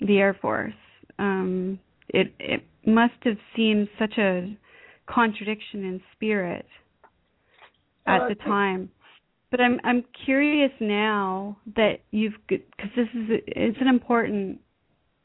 the 0.00 0.18
Air 0.18 0.34
Force. 0.40 0.72
Um 1.18 1.78
it 2.08 2.32
it 2.38 2.64
must 2.86 3.14
have 3.24 3.36
seemed 3.54 3.88
such 3.98 4.16
a 4.18 4.56
contradiction 5.06 5.84
in 5.84 6.00
spirit 6.14 6.66
at 8.06 8.22
Uh, 8.22 8.28
the 8.28 8.34
time. 8.36 8.90
But 9.50 9.60
I'm 9.60 9.80
I'm 9.84 10.04
curious 10.24 10.72
now 10.80 11.56
that 11.76 12.00
you've 12.10 12.34
because 12.46 12.90
this 12.96 13.08
is 13.14 13.40
it's 13.46 13.78
an 13.80 13.88
important 13.88 14.60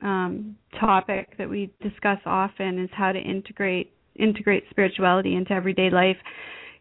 um, 0.02 0.58
topic 0.80 1.38
that 1.38 1.50
we 1.50 1.72
discuss 1.82 2.20
often 2.26 2.80
is 2.80 2.90
how 2.94 3.12
to 3.12 3.20
integrate 3.20 3.94
integrate 4.16 4.64
spirituality 4.70 5.36
into 5.36 5.54
everyday 5.54 5.90
life. 5.90 6.18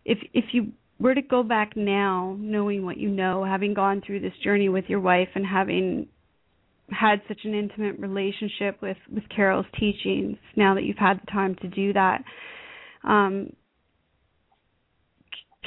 If 0.05 0.19
if 0.33 0.47
you 0.53 0.73
were 0.99 1.15
to 1.15 1.23
go 1.23 1.43
back 1.43 1.77
now, 1.77 2.37
knowing 2.39 2.85
what 2.85 2.97
you 2.97 3.09
know, 3.09 3.45
having 3.45 3.75
gone 3.75 4.03
through 4.07 4.21
this 4.21 4.33
journey 4.43 4.69
with 4.69 4.85
your 4.89 5.01
wife 5.01 5.29
and 5.35 5.45
having 5.45 6.07
had 6.91 7.23
such 7.27 7.41
an 7.45 7.55
intimate 7.55 7.99
relationship 7.99 8.81
with 8.83 8.97
with 9.13 9.25
Carol's 9.35 9.67
teachings, 9.79 10.37
now 10.57 10.75
that 10.75 10.85
you've 10.85 10.97
had 10.99 11.21
the 11.21 11.31
time 11.31 11.57
to 11.63 11.69
do 11.69 11.93
that, 11.93 12.23
um, 13.05 13.53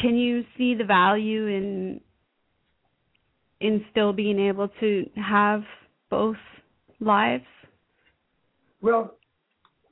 can 0.01 0.15
you 0.15 0.43
see 0.57 0.75
the 0.75 0.83
value 0.83 1.47
in 1.47 2.01
in 3.61 3.85
still 3.91 4.13
being 4.13 4.39
able 4.39 4.69
to 4.79 5.09
have 5.15 5.63
both 6.09 6.35
lives? 6.99 7.45
Well, 8.81 9.17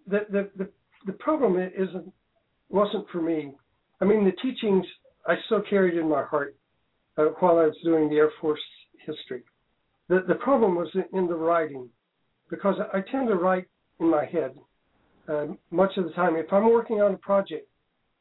the 0.08 0.20
the 0.30 0.50
the, 0.58 0.70
the 1.06 1.14
problem 1.14 1.58
isn't 1.58 2.12
wasn't 2.70 3.08
for 3.12 3.22
me. 3.22 3.56
I 4.04 4.06
mean, 4.06 4.26
the 4.26 4.34
teachings 4.34 4.86
I 5.26 5.36
still 5.46 5.62
carried 5.70 5.98
in 5.98 6.10
my 6.10 6.24
heart 6.24 6.58
uh, 7.18 7.28
while 7.40 7.58
I 7.58 7.68
was 7.68 7.78
doing 7.86 8.10
the 8.10 8.18
Air 8.18 8.32
Force 8.42 8.60
history. 9.06 9.44
The 10.10 10.26
the 10.28 10.36
problem 10.36 10.76
was 10.76 10.90
in, 11.14 11.28
the 11.28 11.36
writing 11.36 11.88
because 12.50 12.76
I 12.94 13.00
tend 13.10 13.30
to 13.30 13.36
write 13.36 13.66
in 14.02 14.10
my 14.12 14.26
head 14.26 14.58
uh, 15.30 15.46
much 15.72 15.92
of 15.96 16.04
the 16.04 16.12
time. 16.12 16.36
If 16.36 16.52
I'm 16.52 16.70
working 16.70 17.02
on 17.02 17.14
a 17.14 17.18
project, 17.18 17.66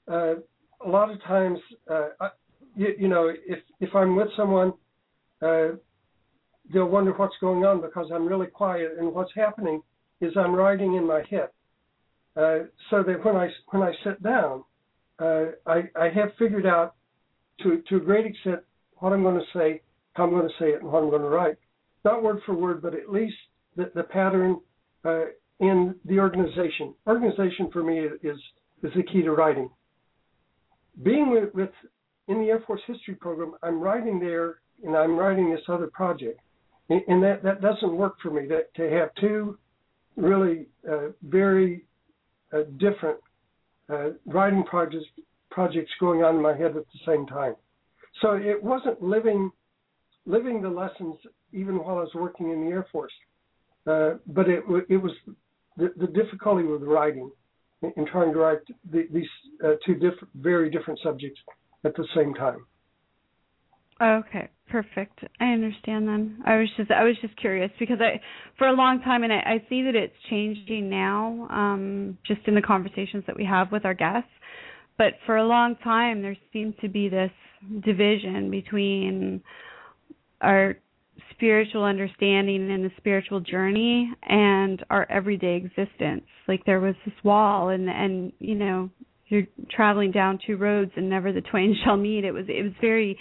uh, 0.09 0.35
a 0.87 0.89
lot 0.89 1.11
of 1.11 1.21
times, 1.25 1.59
uh, 1.91 2.11
I, 2.21 2.29
you, 2.77 2.95
you 3.01 3.09
know, 3.09 3.33
if 3.45 3.59
if 3.81 3.93
I'm 3.97 4.15
with 4.15 4.29
someone, 4.37 4.75
uh, 5.43 5.71
they'll 6.73 6.87
wonder 6.87 7.11
what's 7.11 7.35
going 7.41 7.65
on 7.65 7.81
because 7.81 8.07
I'm 8.15 8.27
really 8.27 8.47
quiet, 8.47 8.93
and 9.01 9.13
what's 9.13 9.33
happening 9.35 9.83
is 10.21 10.33
I'm 10.37 10.55
writing 10.55 10.95
in 10.95 11.05
my 11.05 11.25
head. 11.29 11.49
Uh, 12.37 12.67
so 12.89 13.03
that 13.03 13.25
when 13.25 13.35
I 13.35 13.49
when 13.73 13.83
I 13.83 13.93
sit 14.05 14.23
down, 14.23 14.63
uh, 15.19 15.45
I 15.67 15.83
I 15.97 16.09
have 16.15 16.31
figured 16.39 16.67
out 16.67 16.95
to 17.63 17.83
to 17.89 17.97
a 17.97 18.01
great 18.01 18.27
extent 18.27 18.61
what 18.97 19.13
I'm 19.13 19.23
going 19.23 19.39
to 19.39 19.59
say, 19.59 19.83
how 20.15 20.25
I'm 20.25 20.31
going 20.31 20.49
to 20.49 20.55
say 20.59 20.71
it, 20.71 20.83
and 20.83 20.91
what 20.91 21.03
I'm 21.03 21.11
going 21.11 21.23
to 21.23 21.29
write. 21.29 21.57
Not 22.05 22.23
word 22.23 22.41
for 22.47 22.55
word, 22.55 22.83
but 22.83 22.95
at 22.95 23.11
least 23.11 23.35
the, 23.77 23.91
the 23.95 24.05
pattern 24.05 24.61
uh, 25.05 25.25
in 25.61 25.95
the 26.05 26.19
organization. 26.19 26.95
Organization 27.07 27.71
for 27.73 27.83
me 27.83 28.01
is 28.01 28.39
is 28.83 28.93
the 28.95 29.03
key 29.03 29.23
to 29.23 29.33
writing. 29.33 29.71
Being 31.03 31.31
with, 31.31 31.55
with 31.55 31.71
in 32.29 32.41
the 32.41 32.49
Air 32.49 32.63
Force 32.67 32.81
History 32.87 33.15
Program, 33.15 33.55
I'm 33.63 33.81
writing 33.81 34.19
there, 34.19 34.59
and 34.85 34.97
I'm 34.97 35.17
writing 35.17 35.51
this 35.51 35.63
other 35.69 35.87
project, 35.87 36.41
and, 36.91 37.23
that 37.23 37.43
that 37.43 37.61
doesn't 37.61 37.97
work 37.97 38.17
for 38.23 38.31
me. 38.31 38.47
That 38.47 38.75
to 38.75 38.91
have 38.91 39.11
two 39.21 39.59
really 40.17 40.67
uh, 40.91 41.09
very 41.23 41.85
uh, 42.53 42.65
different 42.79 43.19
uh, 43.93 44.11
writing 44.27 44.65
projects 44.65 45.07
projects 45.51 45.91
going 46.01 46.25
on 46.25 46.37
in 46.37 46.43
my 46.43 46.57
head 46.57 46.77
at 46.77 46.87
the 46.93 47.01
same 47.07 47.27
time. 47.27 47.55
So 48.21 48.33
it 48.33 48.63
wasn't 48.63 49.03
living 49.03 49.51
living 50.27 50.63
the 50.63 50.69
lessons 50.69 51.17
even 51.53 51.77
while 51.77 51.99
I 51.99 52.01
was 52.01 52.15
working 52.15 52.51
in 52.51 52.65
the 52.65 52.71
Air 52.71 52.87
Force, 52.91 53.13
uh, 53.87 54.15
but 54.27 54.49
it 54.49 54.65
it 54.89 54.97
was 54.97 55.13
the, 55.77 55.93
the 55.97 56.07
difficulty 56.07 56.65
with 56.65 56.83
writing 56.83 57.31
in, 57.83 57.93
in 57.97 58.07
trying 58.07 58.33
to 58.33 58.39
write 58.39 58.61
the, 58.91 59.07
these 59.13 59.27
uh, 59.65 59.75
two 59.85 59.95
different 59.95 60.29
very 60.35 60.71
different 60.71 61.01
subjects 61.03 61.41
at 61.85 61.95
the 61.97 62.07
same 62.15 62.35
time. 62.35 62.65
Okay, 64.01 64.49
perfect. 64.69 65.21
I 65.41 65.47
understand 65.53 66.09
then. 66.09 66.43
I 66.47 66.57
was 66.57 66.69
just 66.77 66.91
I 66.91 67.05
was 67.05 67.17
just 67.21 67.37
curious 67.37 67.71
because 67.79 67.99
I 68.01 68.21
for 68.59 68.69
a 68.69 68.73
long 68.73 69.01
time 69.03 69.23
and 69.23 69.33
I, 69.33 69.37
I 69.37 69.67
see 69.69 69.83
that 69.83 69.95
it's 69.95 70.15
changing 70.31 70.91
now, 70.91 71.47
um, 71.51 72.19
just 72.27 72.41
in 72.47 72.55
the 72.55 72.63
conversations 72.63 73.25
that 73.27 73.37
we 73.37 73.45
have 73.45 73.71
with 73.71 73.85
our 73.85 73.95
guests. 73.95 74.31
But 74.99 75.15
for 75.27 75.37
a 75.37 75.47
long 75.47 75.77
time 75.85 76.23
there 76.23 76.37
seemed 76.53 76.75
to 76.81 76.89
be 76.89 77.09
this 77.09 77.31
division 77.85 78.51
between 78.51 79.43
our 80.41 80.77
spiritual 81.31 81.85
understanding 81.85 82.71
and 82.71 82.85
the 82.85 82.91
spiritual 82.97 83.41
journey 83.41 84.11
and 84.23 84.85
our 84.91 85.11
everyday 85.11 85.57
existence. 85.57 86.25
Like 86.49 86.65
there 86.65 86.81
was 86.81 86.95
this 87.05 87.15
wall 87.23 87.69
and 87.69 87.89
and 87.89 88.33
you 88.39 88.55
know, 88.55 88.91
you're 89.29 89.47
traveling 89.71 90.11
down 90.11 90.39
two 90.45 90.57
roads 90.57 90.91
and 90.97 91.09
never 91.09 91.33
the 91.33 91.41
twain 91.41 91.77
shall 91.85 91.97
meet. 91.97 92.25
It 92.25 92.33
was 92.33 92.47
it 92.49 92.63
was 92.63 92.73
very 92.81 93.17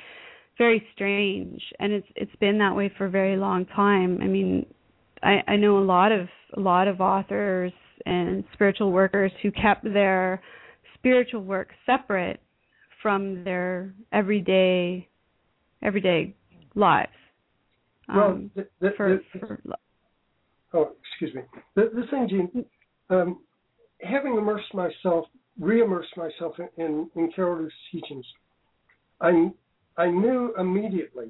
very 0.57 0.85
strange 0.93 1.61
and 1.79 1.91
it's 1.91 2.07
it's 2.15 2.35
been 2.39 2.57
that 2.57 2.75
way 2.75 2.91
for 2.97 3.05
a 3.05 3.09
very 3.09 3.37
long 3.37 3.65
time 3.67 4.19
i 4.21 4.27
mean 4.27 4.65
i 5.23 5.37
i 5.47 5.55
know 5.55 5.77
a 5.77 5.83
lot 5.83 6.11
of 6.11 6.27
a 6.57 6.59
lot 6.59 6.87
of 6.87 7.01
authors 7.01 7.71
and 8.05 8.43
spiritual 8.53 8.91
workers 8.91 9.31
who 9.41 9.51
kept 9.51 9.83
their 9.83 10.41
spiritual 10.95 11.43
work 11.43 11.69
separate 11.85 12.39
from 13.01 13.43
their 13.43 13.93
everyday 14.11 15.07
everyday 15.81 16.35
lives 16.75 17.11
Well, 18.07 18.27
um, 18.27 18.51
the, 18.55 18.67
the, 18.79 18.89
for, 18.97 19.19
the, 19.33 19.39
for 19.39 19.59
oh, 20.73 20.91
excuse 21.11 21.33
me. 21.35 21.41
The, 21.75 21.91
the 21.93 22.07
thing, 22.09 22.27
Gene, 22.29 22.65
um, 23.09 23.39
having 24.01 24.37
immersed 24.37 24.73
myself, 24.73 25.25
re-immersed 25.59 26.15
myself 26.17 26.55
in, 26.59 26.83
in, 26.83 27.09
in 27.15 27.31
Carol 27.35 27.67
teachings, 27.91 28.25
I, 29.19 29.49
I 29.97 30.07
knew 30.07 30.53
immediately 30.57 31.29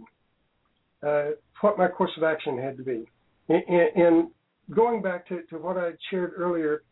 uh, 1.05 1.31
what 1.61 1.77
my 1.77 1.87
course 1.87 2.11
of 2.17 2.23
action 2.23 2.57
had 2.57 2.77
to 2.77 2.83
be. 2.83 3.05
And, 3.49 3.63
and 3.95 4.27
going 4.75 5.01
back 5.01 5.27
to, 5.27 5.41
to 5.49 5.57
what 5.57 5.77
I 5.77 5.91
shared 6.09 6.33
earlier, 6.37 6.83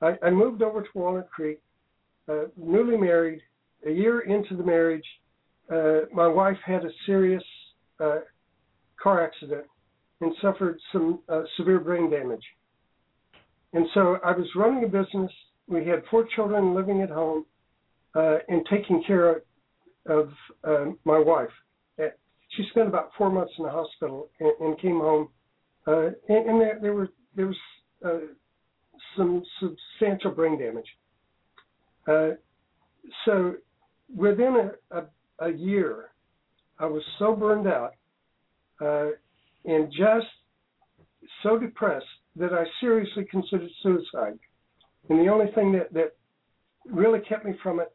I, 0.00 0.16
I 0.22 0.30
moved 0.30 0.62
over 0.62 0.82
to 0.82 0.88
Walnut 0.94 1.30
Creek, 1.30 1.60
uh, 2.28 2.44
newly 2.56 2.96
married. 2.96 3.40
A 3.86 3.90
year 3.90 4.20
into 4.20 4.56
the 4.56 4.62
marriage, 4.62 5.04
uh, 5.72 6.00
my 6.12 6.28
wife 6.28 6.58
had 6.64 6.84
a 6.84 6.90
serious 7.06 7.42
uh, 8.00 8.18
car 9.02 9.24
accident 9.24 9.64
and 10.20 10.32
suffered 10.40 10.78
some 10.92 11.20
uh, 11.28 11.42
severe 11.56 11.80
brain 11.80 12.10
damage. 12.10 12.44
And 13.72 13.86
so 13.94 14.18
I 14.24 14.32
was 14.32 14.46
running 14.54 14.84
a 14.84 14.86
business. 14.86 15.30
We 15.66 15.86
had 15.86 16.02
four 16.10 16.26
children 16.36 16.74
living 16.74 17.00
at 17.02 17.10
home 17.10 17.44
uh, 18.14 18.38
and 18.48 18.64
taking 18.70 19.02
care 19.06 19.36
of, 19.36 19.42
of 20.06 20.30
uh, 20.64 20.86
my 21.04 21.18
wife. 21.18 21.50
Uh, 21.98 22.06
she 22.56 22.64
spent 22.70 22.88
about 22.88 23.10
four 23.16 23.30
months 23.30 23.52
in 23.58 23.64
the 23.64 23.70
hospital 23.70 24.28
and, 24.40 24.52
and 24.60 24.80
came 24.80 24.98
home. 24.98 25.28
Uh, 25.86 26.10
and, 26.28 26.50
and 26.50 26.60
there, 26.60 26.78
there, 26.80 26.94
were 26.94 27.08
there 27.34 27.46
was 27.46 27.56
uh, 28.04 28.18
some 29.16 29.42
substantial 29.60 30.30
brain 30.30 30.58
damage. 30.58 30.86
Uh, 32.06 32.36
so 33.24 33.54
within 34.14 34.70
a, 34.90 34.98
a, 34.98 35.46
a, 35.46 35.52
year, 35.52 36.10
I 36.78 36.86
was 36.86 37.02
so 37.18 37.34
burned 37.34 37.66
out 37.66 37.92
uh, 38.80 39.10
and 39.64 39.90
just 39.90 40.26
so 41.42 41.58
depressed 41.58 42.04
that 42.36 42.52
I 42.52 42.64
seriously 42.80 43.24
considered 43.30 43.70
suicide. 43.82 44.38
And 45.08 45.18
the 45.18 45.30
only 45.30 45.52
thing 45.54 45.72
that, 45.72 45.92
that 45.92 46.16
really 46.86 47.20
kept 47.20 47.44
me 47.44 47.52
from 47.62 47.80
it, 47.80 47.92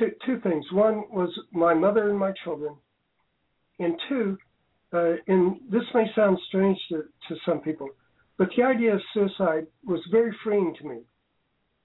two, 0.00 0.10
two 0.26 0.40
things. 0.40 0.64
One 0.72 1.04
was 1.10 1.30
my 1.52 1.74
mother 1.74 2.10
and 2.10 2.18
my 2.18 2.32
children. 2.42 2.74
And 3.78 3.94
two, 4.08 4.36
uh, 4.92 5.12
and 5.28 5.60
this 5.70 5.84
may 5.94 6.06
sound 6.16 6.38
strange 6.48 6.78
to, 6.88 7.04
to 7.28 7.36
some 7.46 7.60
people, 7.60 7.88
but 8.36 8.48
the 8.56 8.64
idea 8.64 8.94
of 8.94 9.00
suicide 9.14 9.66
was 9.84 10.00
very 10.10 10.34
freeing 10.42 10.74
to 10.80 10.88
me 10.88 10.98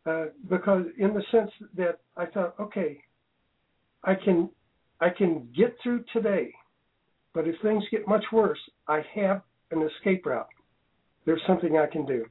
uh, 0.06 0.26
because, 0.50 0.86
in 0.98 1.14
the 1.14 1.24
sense 1.32 1.52
that 1.76 2.00
I 2.18 2.26
thought, 2.26 2.56
okay, 2.60 3.00
I 4.04 4.16
can 4.16 4.50
I 5.02 5.10
can 5.10 5.50
get 5.56 5.76
through 5.84 6.06
today, 6.14 6.54
but 7.34 7.48
if 7.48 7.56
things 7.62 7.84
get 7.92 8.08
much 8.08 8.24
worse, 8.32 8.60
I 8.88 9.02
have 9.14 9.42
an 9.72 9.82
escape 9.82 10.26
route. 10.26 10.48
There's 11.26 11.42
something 11.46 11.78
I 11.78 11.88
can 11.88 12.06
do. 12.06 12.26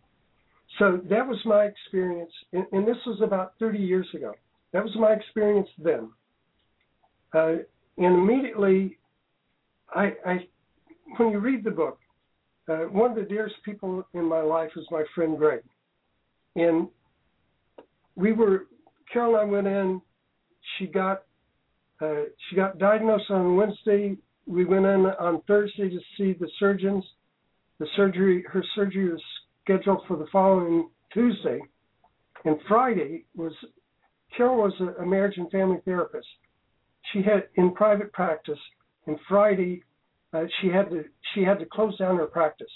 So 0.79 1.01
that 1.11 1.27
was 1.27 1.39
my 1.45 1.65
experience, 1.65 2.33
and, 2.53 2.65
and 2.73 2.89
this 2.89 2.97
was 3.07 3.21
about 3.23 3.53
30 3.61 3.79
years 3.79 4.09
ago. 4.15 4.33
That 4.75 4.83
was 4.83 4.95
my 4.97 5.13
experience 5.13 5.69
then. 5.79 6.11
Uh, 7.33 7.59
and 7.97 8.19
immediately, 8.19 8.99
I, 9.95 10.13
I, 10.27 10.49
when 11.17 11.31
you 11.31 11.39
read 11.39 11.63
the 11.63 11.71
book, 11.71 12.01
uh, 12.69 12.79
one 12.91 13.13
of 13.13 13.17
the 13.17 13.23
dearest 13.23 13.55
people 13.65 14.05
in 14.15 14.25
my 14.25 14.41
life 14.41 14.71
is 14.77 14.85
my 14.91 15.05
friend 15.15 15.39
Greg. 15.39 15.63
And 16.57 16.89
we 18.17 18.33
were, 18.33 18.67
Carol 19.13 19.37
and 19.37 19.49
I 19.49 19.53
went 19.53 19.67
in. 19.69 20.03
She 20.79 20.87
got 20.87 21.23
uh, 22.01 22.25
she 22.49 22.57
got 22.57 22.79
diagnosed 22.79 23.31
on 23.31 23.55
Wednesday. 23.55 24.17
We 24.47 24.65
went 24.65 24.87
in 24.87 25.07
on 25.07 25.41
Thursday 25.47 25.89
to 25.89 26.01
see 26.19 26.33
the 26.33 26.49
surgeons. 26.59 27.05
The 27.79 27.87
surgery, 27.95 28.45
her 28.51 28.65
surgery 28.75 29.11
was 29.11 29.23
scheduled 29.63 30.03
for 30.09 30.17
the 30.17 30.27
following 30.33 30.89
Tuesday, 31.13 31.61
and 32.45 32.57
Friday 32.67 33.25
was. 33.37 33.53
Carol 34.37 34.57
was 34.57 34.73
a, 34.81 35.03
a 35.03 35.07
marriage 35.07 35.37
and 35.37 35.51
family 35.51 35.79
therapist. 35.85 36.27
She 37.13 37.23
had 37.23 37.49
in 37.57 37.75
private 37.75 38.13
practice, 38.13 38.59
and 39.07 39.19
Friday 39.29 39.83
uh, 40.33 40.45
she 40.61 40.69
had 40.69 40.91
to 40.91 41.05
she 41.35 41.43
had 41.43 41.59
to 41.61 41.67
close 41.67 41.97
down 41.99 42.17
her 42.17 42.27
practice 42.27 42.71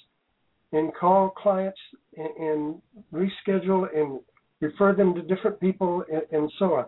and 0.72 0.94
call 0.94 1.30
clients 1.30 1.78
and, 2.16 2.28
and 2.38 2.82
reschedule 3.12 3.86
and 3.94 4.20
refer 4.60 4.94
them 4.94 5.14
to 5.14 5.22
different 5.22 5.58
people 5.60 6.04
and, 6.12 6.22
and, 6.30 6.52
so 6.58 6.74
on. 6.74 6.84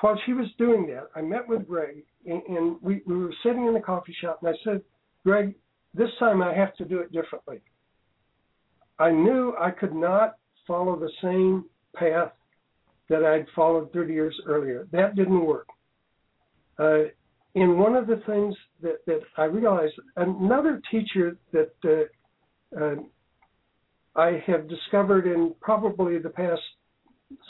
While 0.00 0.18
she 0.26 0.32
was 0.32 0.48
doing 0.58 0.86
that, 0.88 1.08
I 1.14 1.22
met 1.22 1.48
with 1.48 1.68
Greg 1.68 2.02
and, 2.26 2.42
and 2.48 2.76
we, 2.82 3.02
we 3.06 3.16
were 3.16 3.34
sitting 3.44 3.66
in 3.66 3.74
the 3.74 3.80
coffee 3.80 4.16
shop 4.20 4.40
and 4.42 4.48
I 4.52 4.58
said, 4.64 4.82
Greg, 5.24 5.54
this 5.94 6.08
time 6.18 6.42
I 6.42 6.52
have 6.54 6.74
to 6.76 6.84
do 6.84 6.98
it 6.98 7.12
differently. 7.12 7.60
I 8.98 9.12
knew 9.12 9.54
I 9.60 9.70
could 9.70 9.94
not 9.94 10.36
follow 10.66 10.98
the 10.98 11.10
same 11.22 11.66
path 11.94 12.32
that 13.12 13.24
I'd 13.24 13.46
followed 13.54 13.92
30 13.92 14.14
years 14.14 14.34
earlier. 14.46 14.88
That 14.90 15.14
didn't 15.14 15.44
work. 15.44 15.68
Uh, 16.78 17.04
and 17.54 17.78
one 17.78 17.94
of 17.94 18.06
the 18.06 18.22
things 18.26 18.54
that, 18.80 19.04
that 19.06 19.20
I 19.36 19.44
realized, 19.44 19.92
another 20.16 20.80
teacher 20.90 21.36
that 21.52 21.74
uh, 21.84 22.82
uh, 22.82 22.94
I 24.16 24.42
have 24.46 24.66
discovered 24.66 25.26
in 25.26 25.54
probably 25.60 26.18
the 26.18 26.30
past, 26.30 26.62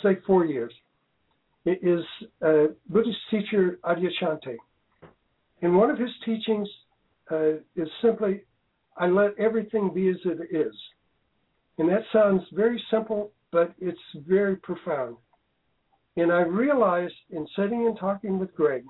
say, 0.03 0.16
four 0.27 0.44
years, 0.44 0.72
is 1.64 2.03
uh, 2.44 2.64
Buddhist 2.88 3.18
teacher 3.31 3.79
Adyashanti. 3.85 4.57
And 5.62 5.77
one 5.77 5.90
of 5.90 5.98
his 5.98 6.11
teachings 6.25 6.68
uh, 7.31 7.53
is 7.77 7.88
simply, 8.03 8.42
I 8.96 9.07
let 9.07 9.38
everything 9.38 9.94
be 9.94 10.09
as 10.09 10.16
it 10.25 10.48
is. 10.51 10.75
And 11.79 11.88
that 11.88 12.03
sounds 12.12 12.42
very 12.53 12.83
simple, 12.90 13.31
but 13.53 13.72
it's 13.79 13.98
very 14.27 14.57
profound. 14.57 15.16
And 16.16 16.33
I 16.33 16.40
realized 16.40 17.14
in 17.31 17.46
sitting 17.57 17.87
and 17.87 17.98
talking 17.98 18.38
with 18.38 18.55
Greg 18.55 18.85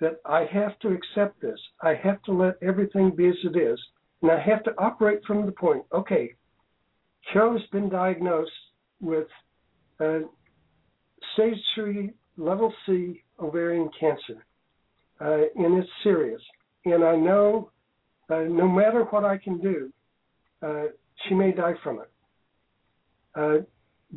that 0.00 0.20
I 0.26 0.44
have 0.52 0.78
to 0.80 0.88
accept 0.88 1.40
this. 1.40 1.58
I 1.80 1.94
have 1.94 2.22
to 2.24 2.32
let 2.32 2.56
everything 2.62 3.14
be 3.14 3.28
as 3.28 3.36
it 3.44 3.56
is. 3.56 3.80
And 4.22 4.30
I 4.30 4.40
have 4.40 4.62
to 4.64 4.72
operate 4.78 5.20
from 5.26 5.46
the 5.46 5.52
point 5.52 5.84
okay, 5.92 6.34
has 7.32 7.60
been 7.72 7.88
diagnosed 7.88 8.50
with 9.00 9.26
uh, 10.00 10.20
stage 11.34 11.58
3, 11.74 12.10
level 12.36 12.72
C 12.86 13.22
ovarian 13.40 13.90
cancer, 13.98 14.44
uh, 15.20 15.42
and 15.56 15.78
it's 15.78 15.88
serious. 16.02 16.40
And 16.84 17.04
I 17.04 17.16
know 17.16 17.70
uh, 18.30 18.44
no 18.48 18.68
matter 18.68 19.04
what 19.04 19.24
I 19.24 19.38
can 19.38 19.60
do, 19.60 19.92
uh, 20.62 20.84
she 21.26 21.34
may 21.34 21.52
die 21.52 21.74
from 21.82 22.00
it. 22.00 22.10
Uh, 23.34 23.64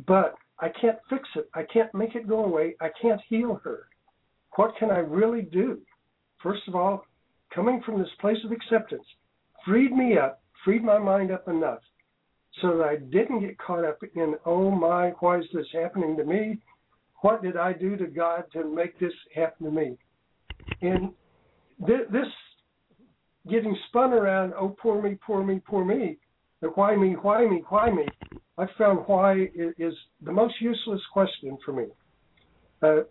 but 0.06 0.34
I 0.60 0.68
can't 0.80 0.98
fix 1.08 1.28
it. 1.36 1.48
I 1.54 1.62
can't 1.72 1.92
make 1.94 2.14
it 2.14 2.28
go 2.28 2.44
away. 2.44 2.74
I 2.80 2.88
can't 3.00 3.20
heal 3.28 3.60
her 3.64 3.88
what 4.58 4.76
can 4.76 4.90
I 4.90 4.98
really 4.98 5.42
do? 5.42 5.78
First 6.42 6.62
of 6.66 6.74
all, 6.74 7.04
coming 7.54 7.80
from 7.86 8.00
this 8.00 8.08
place 8.20 8.38
of 8.44 8.50
acceptance 8.50 9.04
freed 9.64 9.92
me 9.92 10.18
up, 10.18 10.42
freed 10.64 10.82
my 10.82 10.98
mind 10.98 11.30
up 11.30 11.48
enough 11.48 11.78
so 12.60 12.76
that 12.76 12.84
I 12.84 12.96
didn't 12.96 13.40
get 13.40 13.56
caught 13.58 13.84
up 13.84 13.98
in, 14.16 14.34
oh 14.44 14.68
my, 14.70 15.10
why 15.20 15.38
is 15.38 15.44
this 15.54 15.66
happening 15.72 16.16
to 16.16 16.24
me? 16.24 16.58
What 17.20 17.40
did 17.40 17.56
I 17.56 17.72
do 17.72 17.96
to 17.96 18.06
God 18.06 18.44
to 18.52 18.64
make 18.64 18.98
this 18.98 19.12
happen 19.32 19.66
to 19.66 19.72
me? 19.72 19.96
And 20.82 21.10
th- 21.86 22.08
this 22.10 22.26
getting 23.48 23.76
spun 23.88 24.12
around, 24.12 24.54
oh, 24.58 24.76
poor 24.82 25.00
me, 25.00 25.16
poor 25.24 25.44
me, 25.44 25.60
poor 25.64 25.84
me, 25.84 26.18
the 26.62 26.68
why 26.68 26.96
me, 26.96 27.12
why 27.12 27.46
me, 27.46 27.62
why 27.68 27.90
me, 27.90 28.08
I 28.58 28.66
found 28.76 29.04
why 29.06 29.48
is 29.54 29.94
the 30.22 30.32
most 30.32 30.54
useless 30.60 31.00
question 31.12 31.56
for 31.64 31.72
me. 31.72 31.86
Uh, 32.82 33.02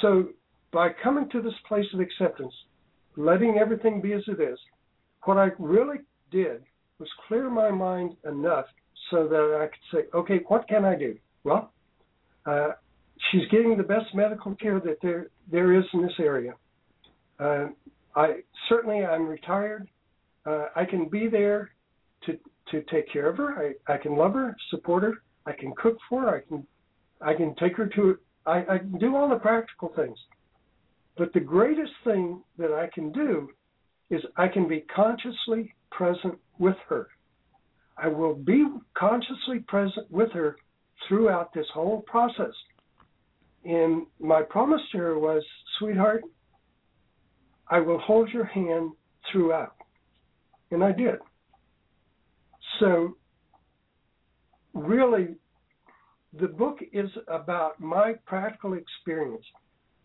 so 0.00 0.28
by 0.72 0.88
coming 1.02 1.28
to 1.30 1.42
this 1.42 1.52
place 1.68 1.86
of 1.92 2.00
acceptance, 2.00 2.52
letting 3.16 3.58
everything 3.58 4.00
be 4.00 4.12
as 4.14 4.22
it 4.26 4.40
is, 4.40 4.58
what 5.24 5.36
I 5.36 5.50
really 5.58 5.98
did 6.30 6.62
was 6.98 7.08
clear 7.28 7.50
my 7.50 7.70
mind 7.70 8.16
enough 8.28 8.66
so 9.10 9.28
that 9.28 9.58
I 9.60 9.66
could 9.66 9.98
say, 9.98 10.16
okay, 10.16 10.40
what 10.48 10.66
can 10.68 10.84
I 10.84 10.96
do? 10.96 11.16
Well, 11.44 11.72
uh, 12.46 12.70
she's 13.30 13.46
getting 13.50 13.76
the 13.76 13.82
best 13.82 14.06
medical 14.14 14.54
care 14.56 14.80
that 14.80 14.98
there 15.02 15.28
there 15.50 15.78
is 15.78 15.84
in 15.92 16.02
this 16.02 16.18
area. 16.18 16.54
Uh, 17.38 17.66
I 18.16 18.40
certainly 18.68 19.04
I'm 19.04 19.26
retired. 19.26 19.88
Uh, 20.46 20.66
I 20.74 20.84
can 20.84 21.08
be 21.08 21.28
there 21.28 21.70
to 22.26 22.38
to 22.74 22.82
take 22.90 23.10
care 23.12 23.28
of 23.28 23.36
her. 23.36 23.74
I, 23.88 23.92
I 23.92 23.96
can 23.96 24.16
love 24.16 24.34
her, 24.34 24.56
support 24.70 25.02
her. 25.02 25.14
I 25.46 25.52
can 25.52 25.72
cook 25.76 25.96
for 26.08 26.22
her. 26.22 26.36
I 26.36 26.40
can 26.48 26.66
I 27.20 27.34
can 27.34 27.54
take 27.56 27.76
her 27.76 27.86
to. 27.86 28.18
I, 28.46 28.64
I 28.68 28.78
can 28.78 28.98
do 28.98 29.16
all 29.16 29.28
the 29.28 29.36
practical 29.36 29.92
things. 29.96 30.18
But 31.16 31.32
the 31.32 31.40
greatest 31.40 31.92
thing 32.02 32.42
that 32.58 32.72
I 32.72 32.88
can 32.92 33.12
do 33.12 33.48
is 34.10 34.20
I 34.36 34.48
can 34.48 34.68
be 34.68 34.84
consciously 34.94 35.74
present 35.90 36.34
with 36.58 36.76
her. 36.88 37.08
I 37.96 38.08
will 38.08 38.34
be 38.34 38.66
consciously 38.94 39.60
present 39.68 40.10
with 40.10 40.32
her 40.32 40.56
throughout 41.08 41.54
this 41.54 41.66
whole 41.72 42.02
process. 42.02 42.52
And 43.64 44.06
my 44.20 44.42
promise 44.42 44.82
to 44.92 44.98
her 44.98 45.18
was, 45.18 45.42
sweetheart, 45.78 46.22
I 47.68 47.78
will 47.78 48.00
hold 48.00 48.28
your 48.30 48.44
hand 48.44 48.90
throughout. 49.30 49.76
And 50.70 50.82
I 50.82 50.92
did. 50.92 51.16
So, 52.80 53.16
really, 54.72 55.36
the 56.38 56.48
book 56.48 56.78
is 56.92 57.10
about 57.28 57.80
my 57.80 58.14
practical 58.26 58.74
experience 58.74 59.44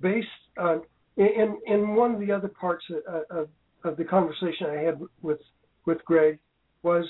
based 0.02 0.28
on 0.58 0.82
in 1.18 1.58
in 1.66 1.96
one 1.96 2.14
of 2.14 2.20
the 2.20 2.32
other 2.32 2.48
parts 2.48 2.86
of, 2.90 3.38
of, 3.38 3.50
of 3.84 3.98
the 3.98 4.04
conversation 4.04 4.68
I 4.70 4.82
had 4.82 5.00
with 5.22 5.40
with 5.86 6.04
Greg 6.06 6.40
was 6.84 7.06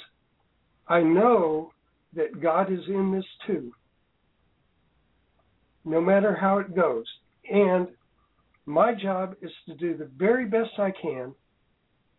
I 0.88 1.02
know 1.02 1.72
that 2.14 2.42
God 2.42 2.72
is 2.72 2.80
in 2.88 3.12
this 3.12 3.26
too, 3.46 3.72
no 5.86 6.02
matter 6.02 6.36
how 6.36 6.58
it 6.58 6.76
goes. 6.76 7.06
And 7.52 7.90
my 8.66 8.94
job 8.94 9.36
is 9.42 9.52
to 9.68 9.76
do 9.76 9.98
the 9.98 10.10
very 10.18 10.46
best 10.46 10.72
I 10.80 10.92
can 10.92 11.34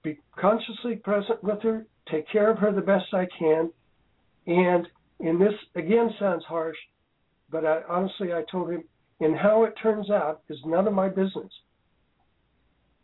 be 0.02 0.18
consciously 0.38 0.96
present 0.96 1.42
with 1.42 1.62
her, 1.62 1.86
take 2.10 2.28
care 2.30 2.50
of 2.50 2.58
her 2.58 2.72
the 2.72 2.80
best 2.80 3.06
I 3.12 3.26
can. 3.38 3.70
And 4.46 4.86
in 5.20 5.38
this, 5.38 5.54
again, 5.74 6.10
sounds 6.18 6.44
harsh, 6.44 6.76
but 7.50 7.64
I, 7.64 7.80
honestly, 7.88 8.32
I 8.32 8.44
told 8.50 8.70
him, 8.70 8.84
and 9.20 9.36
how 9.36 9.64
it 9.64 9.74
turns 9.82 10.10
out 10.10 10.42
is 10.48 10.58
none 10.64 10.86
of 10.86 10.94
my 10.94 11.08
business. 11.08 11.52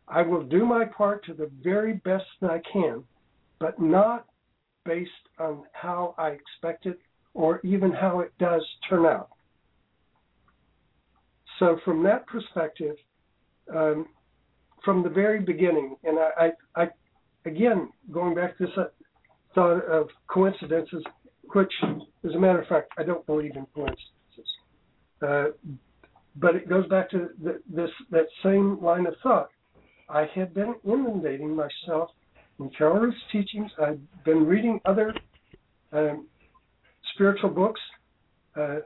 I 0.08 0.22
will 0.22 0.42
do 0.42 0.64
my 0.64 0.84
part 0.84 1.24
to 1.26 1.34
the 1.34 1.50
very 1.62 1.94
best 1.94 2.24
that 2.40 2.50
I 2.50 2.60
can, 2.72 3.04
but 3.58 3.80
not 3.80 4.26
based 4.84 5.10
on 5.38 5.64
how 5.72 6.14
I 6.16 6.28
expect 6.28 6.86
it 6.86 6.98
or 7.34 7.60
even 7.64 7.90
how 7.90 8.20
it 8.20 8.32
does 8.38 8.64
turn 8.88 9.04
out. 9.04 9.28
So, 11.58 11.78
from 11.84 12.02
that 12.04 12.26
perspective, 12.26 12.96
um, 13.74 14.06
from 14.84 15.02
the 15.02 15.08
very 15.08 15.40
beginning, 15.40 15.96
and 16.04 16.18
I, 16.18 16.52
I, 16.76 16.82
I 16.82 16.88
again, 17.46 17.90
going 18.12 18.34
back 18.34 18.58
to 18.58 18.66
this 18.66 18.74
uh, 18.76 18.84
thought 19.54 19.84
of 19.86 20.08
coincidences, 20.28 21.02
which, 21.54 21.72
as 22.24 22.34
a 22.34 22.38
matter 22.38 22.60
of 22.60 22.68
fact, 22.68 22.92
I 22.98 23.02
don't 23.04 23.24
believe 23.26 23.56
in 23.56 23.66
coincidences. 23.74 24.06
Uh, 25.26 25.44
but 26.36 26.54
it 26.54 26.68
goes 26.68 26.86
back 26.88 27.10
to 27.10 27.30
the, 27.42 27.62
this 27.72 27.90
that 28.10 28.26
same 28.42 28.82
line 28.82 29.06
of 29.06 29.14
thought. 29.22 29.48
I 30.08 30.26
had 30.34 30.52
been 30.52 30.74
inundating 30.84 31.56
myself 31.56 32.10
in 32.60 32.70
Carol 32.76 33.00
Ruth's 33.00 33.16
teachings. 33.32 33.70
I'd 33.82 34.00
been 34.24 34.46
reading 34.46 34.80
other 34.84 35.14
um, 35.92 36.26
spiritual 37.14 37.50
books. 37.50 37.80
Uh, 38.54 38.78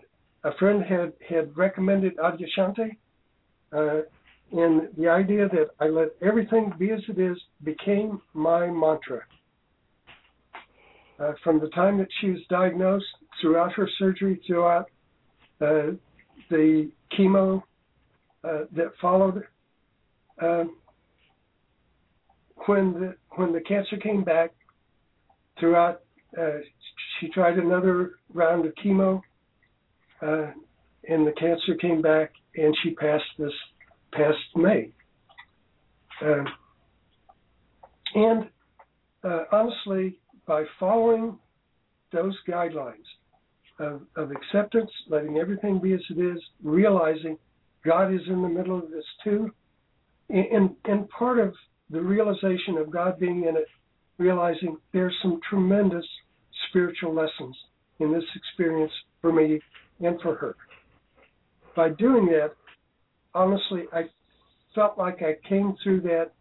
a 0.44 0.54
friend 0.58 0.82
had 0.82 1.12
had 1.28 1.56
recommended 1.56 2.16
Adyashanti, 2.16 2.96
uh, 3.72 4.02
and 4.52 4.88
the 4.98 5.08
idea 5.08 5.48
that 5.48 5.68
I 5.78 5.86
let 5.86 6.08
everything 6.20 6.72
be 6.78 6.90
as 6.90 7.00
it 7.08 7.18
is 7.18 7.36
became 7.62 8.20
my 8.34 8.66
mantra. 8.66 9.20
Uh, 11.18 11.32
from 11.44 11.60
the 11.60 11.68
time 11.68 11.98
that 11.98 12.08
she 12.20 12.30
was 12.30 12.40
diagnosed, 12.48 13.04
throughout 13.40 13.72
her 13.74 13.88
surgery, 13.98 14.40
throughout 14.46 14.86
uh, 15.60 15.92
the 16.48 16.90
chemo 17.16 17.62
uh, 18.42 18.64
that 18.72 18.92
followed, 19.00 19.44
um, 20.42 20.76
when 22.66 22.92
the 22.94 23.14
when 23.36 23.52
the 23.52 23.60
cancer 23.60 23.96
came 23.98 24.24
back, 24.24 24.52
throughout 25.58 26.00
uh, 26.38 26.58
she 27.18 27.28
tried 27.28 27.58
another 27.58 28.12
round 28.32 28.64
of 28.64 28.72
chemo, 28.82 29.20
uh, 30.22 30.50
and 31.08 31.26
the 31.26 31.32
cancer 31.38 31.74
came 31.80 32.00
back, 32.00 32.32
and 32.56 32.74
she 32.82 32.94
passed 32.94 33.24
this 33.38 33.52
past 34.12 34.38
May. 34.56 34.90
Uh, 36.24 36.44
and 38.14 38.48
uh, 39.24 39.44
honestly, 39.52 40.18
by 40.46 40.64
following 40.78 41.38
those 42.12 42.36
guidelines 42.48 43.06
of, 43.78 44.02
of 44.16 44.30
acceptance, 44.30 44.90
letting 45.08 45.38
everything 45.38 45.80
be 45.80 45.92
as 45.92 46.00
it 46.10 46.20
is, 46.20 46.38
realizing 46.62 47.38
God 47.84 48.12
is 48.12 48.20
in 48.28 48.42
the 48.42 48.48
middle 48.48 48.78
of 48.78 48.90
this 48.90 49.04
too, 49.24 49.50
and, 50.28 50.70
and 50.84 51.08
part 51.10 51.38
of 51.38 51.54
the 51.90 52.00
realization 52.00 52.76
of 52.78 52.90
God 52.90 53.18
being 53.18 53.44
in 53.48 53.56
it, 53.56 53.66
realizing 54.18 54.76
there's 54.92 55.16
some 55.22 55.40
tremendous 55.48 56.04
spiritual 56.68 57.14
lessons 57.14 57.56
in 58.00 58.12
this 58.12 58.24
experience 58.36 58.92
for 59.20 59.32
me 59.32 59.60
and 60.00 60.20
for 60.20 60.34
her. 60.36 60.56
By 61.74 61.90
doing 61.90 62.26
that, 62.26 62.52
honestly, 63.34 63.84
I 63.92 64.02
felt 64.74 64.98
like 64.98 65.22
I 65.22 65.36
came 65.48 65.74
through 65.82 66.02
that, 66.02 66.32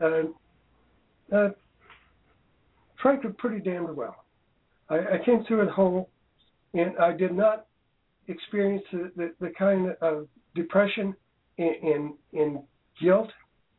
uh, 0.00 1.34
uh, 1.34 1.50
frankly, 3.02 3.30
pretty 3.38 3.60
damned 3.60 3.94
well. 3.96 4.16
I, 4.88 4.96
I, 4.96 5.18
came 5.24 5.44
through 5.46 5.62
it 5.62 5.70
whole, 5.70 6.08
and 6.74 6.96
I 6.98 7.12
did 7.12 7.32
not 7.32 7.66
experience 8.28 8.84
the, 8.92 9.10
the, 9.16 9.34
the 9.40 9.52
kind 9.58 9.90
of 10.00 10.28
depression 10.54 11.14
and, 11.58 11.74
and, 11.82 12.12
and 12.32 12.58
guilt 13.00 13.30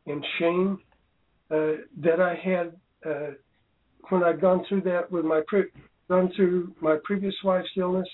and 0.06 0.24
shame 0.38 0.78
uh, 1.50 1.82
that 2.02 2.20
I 2.20 2.34
had 2.34 2.76
uh, 3.08 3.32
when 4.10 4.22
I'd 4.22 4.40
gone 4.40 4.64
through 4.68 4.82
that 4.82 5.10
with 5.10 5.24
my 5.24 5.42
pre- 5.46 5.70
gone 6.08 6.30
through 6.34 6.74
my 6.80 6.96
previous 7.04 7.34
wife's 7.44 7.68
illness, 7.76 8.08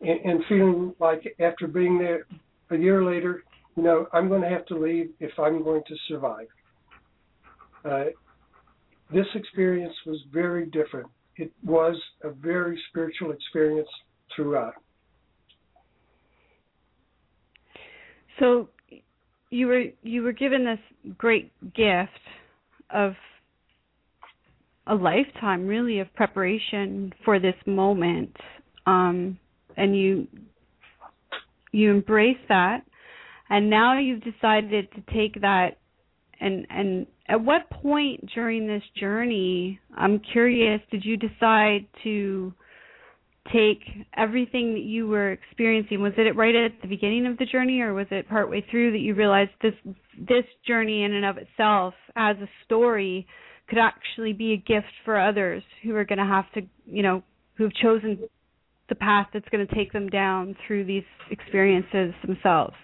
and, 0.00 0.20
and 0.24 0.44
feeling 0.48 0.94
like 1.00 1.22
after 1.40 1.66
being 1.66 1.98
there 1.98 2.26
a 2.70 2.76
year 2.76 3.04
later, 3.04 3.42
you 3.76 3.82
know, 3.82 4.06
I'm 4.12 4.28
going 4.28 4.42
to 4.42 4.48
have 4.48 4.66
to 4.66 4.78
leave 4.78 5.10
if 5.20 5.32
I'm 5.38 5.62
going 5.62 5.82
to 5.86 5.94
survive. 6.08 6.46
Uh, 7.84 8.04
this 9.12 9.26
experience 9.34 9.94
was 10.06 10.18
very 10.32 10.66
different. 10.66 11.06
It 11.36 11.52
was 11.64 11.96
a 12.24 12.30
very 12.30 12.80
spiritual 12.88 13.32
experience 13.32 13.88
throughout. 14.34 14.74
So 18.40 18.68
you 19.50 19.66
were 19.66 19.84
you 20.02 20.22
were 20.22 20.32
given 20.32 20.64
this 20.64 21.14
great 21.16 21.52
gift 21.74 22.10
of 22.90 23.12
a 24.86 24.94
lifetime 24.94 25.66
really 25.66 26.00
of 26.00 26.12
preparation 26.14 27.12
for 27.24 27.38
this 27.38 27.54
moment 27.66 28.34
um, 28.86 29.38
and 29.76 29.96
you 29.96 30.26
you 31.72 31.90
embrace 31.90 32.36
that 32.48 32.82
and 33.50 33.70
now 33.70 33.98
you've 33.98 34.22
decided 34.22 34.88
to 34.92 35.02
take 35.12 35.40
that 35.40 35.78
and 36.40 36.66
and 36.70 37.06
at 37.28 37.42
what 37.42 37.68
point 37.70 38.28
during 38.34 38.66
this 38.66 38.82
journey 38.98 39.78
i'm 39.96 40.20
curious 40.32 40.80
did 40.90 41.04
you 41.04 41.16
decide 41.16 41.86
to 42.02 42.52
take 43.52 43.82
everything 44.16 44.74
that 44.74 44.82
you 44.82 45.06
were 45.06 45.32
experiencing? 45.32 46.00
Was 46.00 46.12
it 46.16 46.36
right 46.36 46.54
at 46.54 46.72
the 46.82 46.88
beginning 46.88 47.26
of 47.26 47.38
the 47.38 47.46
journey 47.46 47.80
or 47.80 47.94
was 47.94 48.06
it 48.10 48.28
partway 48.28 48.64
through 48.70 48.92
that 48.92 48.98
you 48.98 49.14
realized 49.14 49.50
this 49.62 49.74
this 50.18 50.44
journey 50.66 51.04
in 51.04 51.12
and 51.12 51.24
of 51.24 51.36
itself 51.36 51.94
as 52.16 52.36
a 52.38 52.48
story 52.64 53.26
could 53.68 53.78
actually 53.78 54.32
be 54.32 54.52
a 54.52 54.56
gift 54.56 54.92
for 55.04 55.20
others 55.20 55.62
who 55.82 55.94
are 55.94 56.04
going 56.04 56.18
to 56.18 56.24
have 56.24 56.50
to 56.54 56.62
you 56.86 57.02
know 57.02 57.22
who've 57.56 57.74
chosen 57.76 58.18
the 58.88 58.94
path 58.94 59.26
that's 59.32 59.48
going 59.50 59.66
to 59.66 59.74
take 59.74 59.92
them 59.92 60.08
down 60.08 60.56
through 60.66 60.84
these 60.84 61.04
experiences 61.30 62.14
themselves 62.24 62.74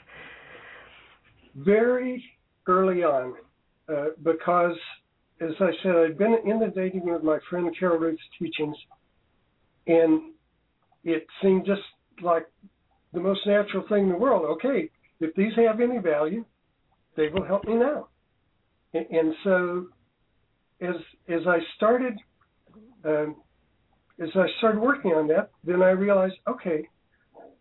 very 1.54 2.24
early 2.66 3.02
on 3.02 3.34
uh, 3.88 4.06
because 4.22 4.76
as 5.40 5.50
i 5.60 5.70
said 5.82 5.96
i'd 5.96 6.18
been 6.18 6.36
inundating 6.46 7.04
with 7.04 7.22
my 7.22 7.38
friend 7.50 7.74
carol 7.78 7.98
ruth's 7.98 8.22
teachings 8.38 8.76
and 9.86 10.32
it 11.04 11.26
seemed 11.42 11.66
just 11.66 11.82
like 12.22 12.46
the 13.12 13.20
most 13.20 13.40
natural 13.46 13.84
thing 13.88 14.04
in 14.04 14.08
the 14.08 14.16
world. 14.16 14.44
Okay, 14.56 14.90
if 15.20 15.34
these 15.34 15.52
have 15.56 15.80
any 15.80 15.98
value, 15.98 16.44
they 17.16 17.28
will 17.28 17.44
help 17.44 17.64
me 17.66 17.74
now. 17.74 18.08
And, 18.94 19.06
and 19.10 19.34
so, 19.44 19.86
as 20.80 20.94
as 21.28 21.40
I 21.46 21.58
started, 21.76 22.14
um, 23.04 23.36
as 24.20 24.28
I 24.34 24.46
started 24.58 24.80
working 24.80 25.12
on 25.12 25.28
that, 25.28 25.50
then 25.64 25.82
I 25.82 25.90
realized, 25.90 26.34
okay, 26.48 26.88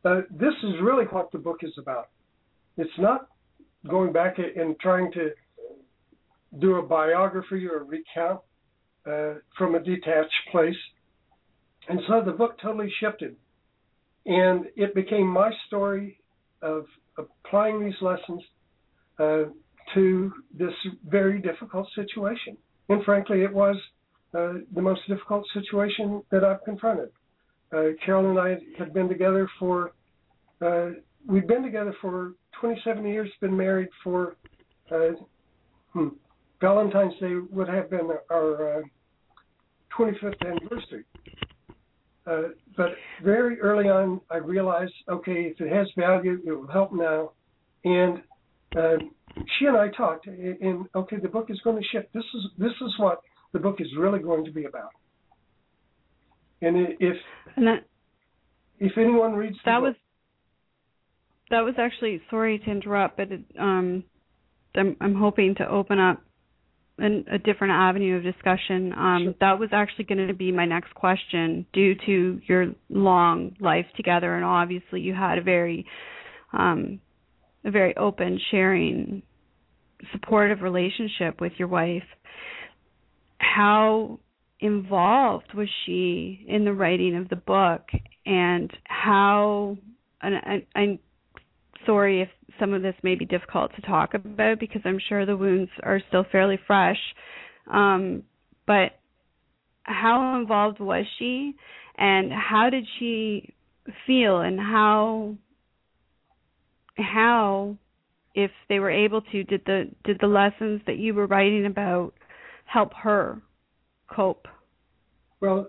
uh, 0.05 0.21
this 0.31 0.53
is 0.63 0.73
really 0.81 1.05
what 1.05 1.31
the 1.31 1.37
book 1.37 1.59
is 1.61 1.73
about. 1.77 2.09
It's 2.77 2.89
not 2.97 3.27
going 3.87 4.11
back 4.11 4.37
and 4.37 4.79
trying 4.79 5.11
to 5.13 5.31
do 6.59 6.75
a 6.75 6.81
biography 6.81 7.65
or 7.67 7.83
recount 7.83 8.41
uh, 9.05 9.35
from 9.57 9.75
a 9.75 9.79
detached 9.79 10.31
place. 10.51 10.75
And 11.89 11.99
so 12.07 12.21
the 12.23 12.31
book 12.31 12.57
totally 12.61 12.91
shifted. 12.99 13.35
And 14.25 14.65
it 14.75 14.93
became 14.93 15.27
my 15.27 15.51
story 15.67 16.19
of 16.61 16.85
applying 17.17 17.83
these 17.83 17.99
lessons 18.01 18.41
uh, 19.19 19.43
to 19.95 20.31
this 20.57 20.73
very 21.07 21.41
difficult 21.41 21.87
situation. 21.95 22.57
And 22.89 23.03
frankly, 23.03 23.41
it 23.41 23.51
was 23.51 23.75
uh, 24.33 24.53
the 24.73 24.81
most 24.81 25.01
difficult 25.07 25.45
situation 25.53 26.21
that 26.31 26.43
I've 26.43 26.63
confronted. 26.63 27.09
Uh, 27.73 27.95
Carol 28.05 28.29
and 28.29 28.39
I 28.39 28.57
had 28.77 28.93
been 28.93 29.09
together 29.09 29.49
for, 29.57 29.93
we'd 31.27 31.47
been 31.47 31.63
together 31.63 31.95
for 32.01 32.33
27 32.59 33.05
years, 33.05 33.29
been 33.39 33.55
married 33.55 33.89
for, 34.03 34.35
uh, 34.91 35.09
hmm, 35.93 36.09
Valentine's 36.59 37.13
Day 37.19 37.35
would 37.49 37.67
have 37.67 37.89
been 37.89 38.09
our 38.31 38.83
25th 39.97 40.23
uh, 40.23 40.47
anniversary. 40.47 41.05
Uh, 42.27 42.53
but 42.77 42.89
very 43.23 43.59
early 43.59 43.89
on, 43.89 44.21
I 44.29 44.37
realized, 44.37 44.93
okay, 45.09 45.51
if 45.53 45.59
it 45.59 45.71
has 45.71 45.87
value, 45.97 46.39
it 46.45 46.51
will 46.51 46.67
help 46.67 46.93
now. 46.93 47.31
And 47.83 48.21
uh, 48.77 48.97
she 49.57 49.65
and 49.65 49.75
I 49.75 49.89
talked, 49.89 50.27
and 50.27 50.85
okay, 50.95 51.17
the 51.17 51.27
book 51.27 51.47
is 51.49 51.59
going 51.63 51.81
to 51.81 51.87
shift. 51.89 52.13
This 52.13 52.23
is 52.35 52.43
this 52.59 52.71
is 52.81 52.93
what 52.97 53.21
the 53.53 53.59
book 53.59 53.77
is 53.79 53.87
really 53.97 54.19
going 54.19 54.45
to 54.45 54.51
be 54.51 54.65
about. 54.65 54.91
And 56.61 56.95
if 56.99 57.17
and 57.55 57.67
that, 57.67 57.85
if 58.79 58.97
anyone 58.97 59.33
reads 59.33 59.57
that 59.65 59.79
book, 59.79 59.83
was 59.89 59.95
that 61.51 61.61
was 61.61 61.75
actually 61.77 62.21
sorry 62.29 62.59
to 62.59 62.71
interrupt, 62.71 63.17
but 63.17 63.31
it, 63.31 63.41
um, 63.59 64.03
I'm 64.75 64.95
I'm 64.99 65.15
hoping 65.15 65.55
to 65.55 65.67
open 65.69 65.99
up 65.99 66.21
an, 66.97 67.25
a 67.31 67.37
different 67.37 67.73
avenue 67.73 68.17
of 68.17 68.23
discussion. 68.23 68.93
Um, 68.93 69.23
Sure. 69.23 69.33
That 69.39 69.59
was 69.59 69.69
actually 69.71 70.05
going 70.05 70.27
to 70.27 70.33
be 70.33 70.51
my 70.51 70.65
next 70.65 70.93
question, 70.95 71.65
due 71.73 71.95
to 72.05 72.41
your 72.47 72.73
long 72.89 73.55
life 73.59 73.85
together, 73.95 74.35
and 74.35 74.45
obviously 74.45 75.01
you 75.01 75.13
had 75.13 75.37
a 75.37 75.41
very, 75.41 75.85
um, 76.53 76.99
a 77.65 77.71
very 77.71 77.95
open, 77.97 78.39
sharing, 78.49 79.23
supportive 80.11 80.61
relationship 80.61 81.41
with 81.41 81.53
your 81.57 81.67
wife. 81.67 82.03
How 83.39 84.19
involved 84.59 85.53
was 85.53 85.67
she 85.85 86.45
in 86.47 86.65
the 86.65 86.73
writing 86.73 87.15
of 87.17 87.29
the 87.29 87.35
book, 87.35 87.83
and 88.25 88.71
how? 88.85 89.77
And 90.21 90.35
I, 90.35 90.65
I'm 90.75 90.99
sorry 91.85 92.21
if 92.21 92.29
some 92.59 92.73
of 92.73 92.81
this 92.81 92.95
may 93.03 93.15
be 93.15 93.25
difficult 93.25 93.71
to 93.75 93.81
talk 93.81 94.13
about 94.13 94.59
because 94.59 94.81
I'm 94.85 94.99
sure 95.09 95.25
the 95.25 95.37
wounds 95.37 95.71
are 95.83 96.01
still 96.07 96.25
fairly 96.31 96.59
fresh. 96.67 96.99
Um, 97.71 98.23
but 98.67 98.99
how 99.83 100.39
involved 100.39 100.79
was 100.79 101.05
she, 101.17 101.55
and 101.97 102.31
how 102.31 102.69
did 102.69 102.85
she 102.99 103.53
feel, 104.05 104.41
and 104.41 104.59
how 104.59 105.35
how 106.97 107.77
if 108.35 108.51
they 108.69 108.79
were 108.79 108.91
able 108.91 109.21
to 109.21 109.43
did 109.43 109.61
the 109.65 109.89
did 110.03 110.17
the 110.21 110.27
lessons 110.27 110.81
that 110.85 110.97
you 110.97 111.13
were 111.13 111.27
writing 111.27 111.65
about 111.65 112.13
help 112.65 112.93
her 112.93 113.41
cope? 114.09 114.47
Well, 115.39 115.67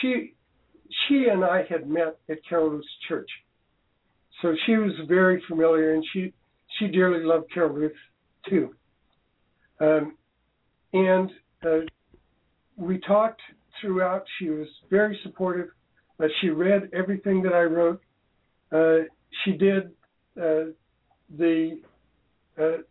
she 0.00 0.34
she 1.08 1.26
and 1.30 1.44
I 1.44 1.64
had 1.68 1.88
met 1.88 2.18
at 2.28 2.38
Carol 2.48 2.70
Ruth's 2.70 2.88
church, 3.08 3.30
so 4.42 4.54
she 4.66 4.76
was 4.76 4.92
very 5.08 5.42
familiar, 5.48 5.94
and 5.94 6.04
she 6.12 6.32
she 6.78 6.88
dearly 6.88 7.24
loved 7.24 7.52
Carol 7.52 7.70
Ruth 7.70 7.92
too. 8.48 8.74
Um, 9.80 10.16
and 10.92 11.30
uh, 11.64 11.80
we 12.76 12.98
talked 13.00 13.40
throughout. 13.80 14.24
She 14.38 14.50
was 14.50 14.66
very 14.90 15.18
supportive. 15.22 15.68
Uh, 16.22 16.26
she 16.40 16.48
read 16.48 16.90
everything 16.92 17.42
that 17.42 17.52
I 17.52 17.62
wrote. 17.62 18.00
Uh, 18.72 19.06
she 19.44 19.52
did 19.52 19.86
uh, 20.40 20.72
the 21.38 21.80
uh, 22.58 22.82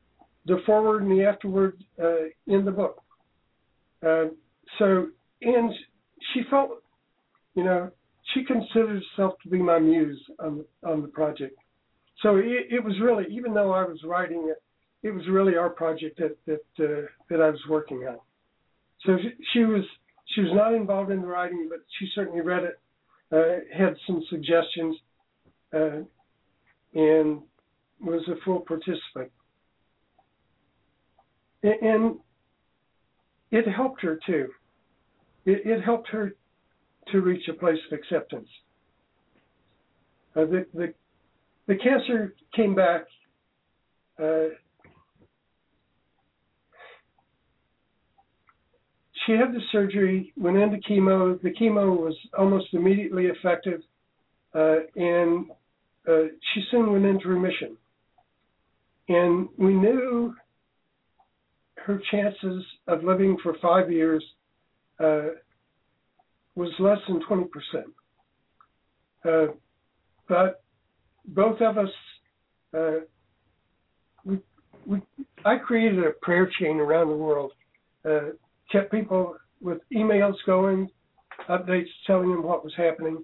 the 0.46 0.58
forward 0.66 1.04
and 1.04 1.12
the 1.12 1.24
afterward 1.24 1.78
uh, 2.02 2.26
in 2.48 2.66
the 2.66 2.72
book. 2.72 3.04
Uh, 4.06 4.26
so, 4.78 5.08
and 5.42 5.72
she 6.34 6.42
felt, 6.50 6.82
you 7.56 7.64
know, 7.64 7.92
she 8.34 8.44
considered 8.44 9.02
herself 9.02 9.34
to 9.44 9.50
be 9.50 9.60
my 9.60 9.80
muse 9.80 10.22
on 10.40 10.64
on 10.86 11.02
the 11.02 11.08
project. 11.08 11.56
So 12.22 12.36
it, 12.36 12.68
it 12.70 12.84
was 12.84 13.00
really, 13.02 13.26
even 13.30 13.54
though 13.54 13.72
I 13.72 13.84
was 13.84 14.00
writing 14.04 14.50
it, 14.50 14.62
it 15.08 15.12
was 15.12 15.24
really 15.30 15.56
our 15.56 15.70
project 15.70 16.20
that 16.20 16.38
that 16.46 16.84
uh, 16.84 17.08
that 17.30 17.42
I 17.42 17.50
was 17.50 17.62
working 17.70 18.00
on. 18.00 18.18
So 19.06 19.18
she, 19.22 19.30
she 19.54 19.60
was 19.60 19.84
she 20.36 20.42
was 20.42 20.52
not 20.54 20.74
involved 20.74 21.12
in 21.12 21.22
the 21.22 21.28
writing, 21.28 21.68
but 21.70 21.80
she 21.98 22.08
certainly 22.14 22.42
read 22.42 22.64
it, 22.64 22.80
uh, 23.32 23.64
had 23.76 23.96
some 24.06 24.24
suggestions, 24.30 24.98
uh, 25.74 26.02
and 26.94 27.42
was 28.02 28.28
a 28.28 28.36
full 28.46 28.60
participant. 28.60 29.32
And 31.64 32.18
it 33.52 33.68
helped 33.68 34.02
her 34.02 34.20
too. 34.26 34.50
It, 35.46 35.66
it 35.66 35.84
helped 35.84 36.10
her 36.10 36.34
to 37.12 37.22
reach 37.22 37.48
a 37.50 37.54
place 37.54 37.80
of 37.92 37.98
acceptance. 37.98 38.48
Uh, 40.36 40.46
the, 40.46 40.66
the 40.74 40.94
the 41.68 41.76
cancer 41.76 42.34
came 42.56 42.74
back. 42.74 43.02
Uh, 44.22 44.50
she 49.26 49.34
had 49.34 49.54
the 49.54 49.62
surgery, 49.72 50.34
went 50.36 50.58
into 50.58 50.78
chemo. 50.78 51.40
The 51.42 51.52
chemo 51.52 51.96
was 51.96 52.16
almost 52.38 52.74
immediately 52.74 53.26
effective, 53.26 53.82
uh, 54.56 54.78
and 54.96 55.46
uh, 56.08 56.24
she 56.54 56.64
soon 56.72 56.92
went 56.92 57.06
into 57.06 57.28
remission. 57.28 57.78
And 59.10 59.50
we 59.58 59.74
knew 59.74 60.34
her 61.76 62.02
chances 62.12 62.64
of 62.88 63.04
living 63.04 63.38
for 63.44 63.56
five 63.62 63.92
years 63.92 64.24
uh, 65.00 65.30
was 66.60 66.74
less 66.78 66.98
than 67.08 67.22
20%. 67.22 67.48
Uh, 69.24 69.54
but 70.28 70.62
both 71.26 71.62
of 71.62 71.78
us, 71.78 71.90
uh, 72.78 73.00
we, 74.26 74.40
we, 74.86 75.02
I 75.46 75.56
created 75.56 76.04
a 76.04 76.12
prayer 76.22 76.52
chain 76.60 76.78
around 76.78 77.08
the 77.08 77.16
world, 77.16 77.54
uh, 78.04 78.32
kept 78.70 78.92
people 78.92 79.38
with 79.62 79.80
emails 79.96 80.36
going, 80.46 80.90
updates 81.50 81.88
telling 82.06 82.30
them 82.30 82.44
what 82.44 82.66
was 82.66 82.74
happening. 82.76 83.24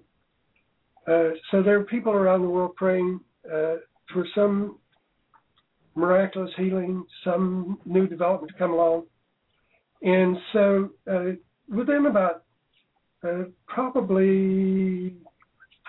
Uh, 1.06 1.30
so 1.50 1.62
there 1.62 1.78
are 1.78 1.84
people 1.84 2.12
around 2.12 2.40
the 2.40 2.48
world 2.48 2.74
praying 2.74 3.20
uh, 3.44 3.76
for 4.14 4.26
some 4.34 4.78
miraculous 5.94 6.50
healing, 6.56 7.04
some 7.22 7.78
new 7.84 8.06
development 8.06 8.50
to 8.50 8.58
come 8.58 8.72
along. 8.72 9.04
And 10.00 10.38
so 10.54 10.90
uh, 11.10 11.32
within 11.68 12.06
about 12.06 12.45
uh, 13.24 13.44
probably 13.66 15.14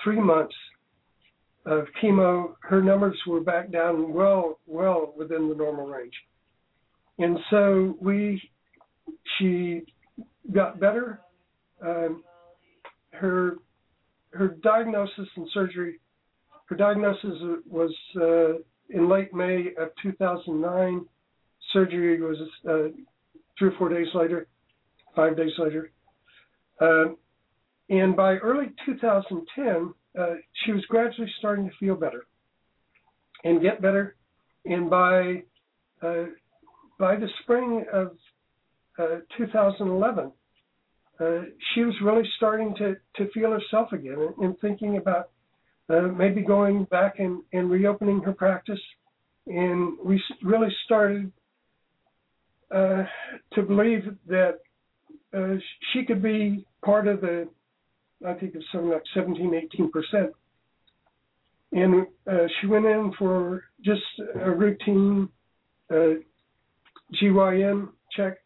three 0.03 0.19
months 0.19 0.55
of 1.65 1.85
chemo, 2.01 2.53
her 2.61 2.81
numbers 2.81 3.17
were 3.27 3.41
back 3.41 3.71
down 3.71 4.13
well, 4.13 4.59
well 4.65 5.13
within 5.17 5.49
the 5.49 5.55
normal 5.55 5.85
range. 5.87 6.13
And 7.19 7.37
so 7.49 7.97
we, 7.99 8.41
she 9.37 9.81
got 10.53 10.79
better. 10.79 11.19
Um, 11.81 12.23
her 13.11 13.57
her 14.31 14.49
diagnosis 14.61 15.27
and 15.35 15.47
surgery. 15.53 15.99
Her 16.65 16.75
diagnosis 16.75 17.41
was 17.69 17.93
uh, 18.15 18.59
in 18.89 19.09
late 19.09 19.33
May 19.33 19.67
of 19.79 19.89
2009. 20.01 21.05
Surgery 21.73 22.21
was 22.21 22.37
uh, 22.69 22.95
three 23.57 23.69
or 23.69 23.77
four 23.77 23.89
days 23.89 24.07
later, 24.13 24.47
five 25.15 25.35
days 25.35 25.51
later. 25.57 25.91
Um, 26.79 27.17
and 27.89 28.15
by 28.15 28.35
early 28.35 28.67
2010, 28.85 29.93
uh, 30.19 30.35
she 30.65 30.71
was 30.71 30.83
gradually 30.85 31.31
starting 31.39 31.69
to 31.69 31.75
feel 31.79 31.95
better 31.95 32.25
and 33.43 33.61
get 33.61 33.81
better. 33.81 34.15
And 34.65 34.89
by 34.89 35.43
uh, 36.01 36.25
by 36.99 37.15
the 37.15 37.27
spring 37.43 37.85
of 37.93 38.11
uh, 38.99 39.19
2011, 39.37 40.31
uh, 41.19 41.41
she 41.73 41.81
was 41.81 41.95
really 42.03 42.27
starting 42.37 42.75
to, 42.75 42.95
to 43.15 43.31
feel 43.31 43.51
herself 43.51 43.91
again 43.91 44.17
and, 44.19 44.45
and 44.45 44.59
thinking 44.59 44.97
about 44.97 45.29
uh, 45.89 46.01
maybe 46.01 46.41
going 46.41 46.83
back 46.85 47.19
and, 47.19 47.41
and 47.53 47.69
reopening 47.69 48.21
her 48.21 48.33
practice. 48.33 48.79
And 49.47 49.97
we 50.03 50.21
really 50.43 50.73
started 50.85 51.31
uh, 52.69 53.03
to 53.53 53.61
believe 53.61 54.03
that 54.27 54.59
uh, 55.35 55.55
she 55.91 56.05
could 56.05 56.21
be 56.21 56.65
part 56.83 57.07
of 57.07 57.21
the, 57.21 57.47
I 58.25 58.33
think 58.33 58.55
it's 58.55 58.65
something 58.71 58.91
like 58.91 59.03
17, 59.13 59.53
18 59.53 59.91
percent. 59.91 60.31
And 61.73 62.07
uh, 62.31 62.47
she 62.59 62.67
went 62.67 62.85
in 62.85 63.11
for 63.19 63.65
just 63.83 64.01
a 64.41 64.49
routine 64.51 65.29
uh, 65.91 66.15
GYN 67.21 67.89
check 68.15 68.37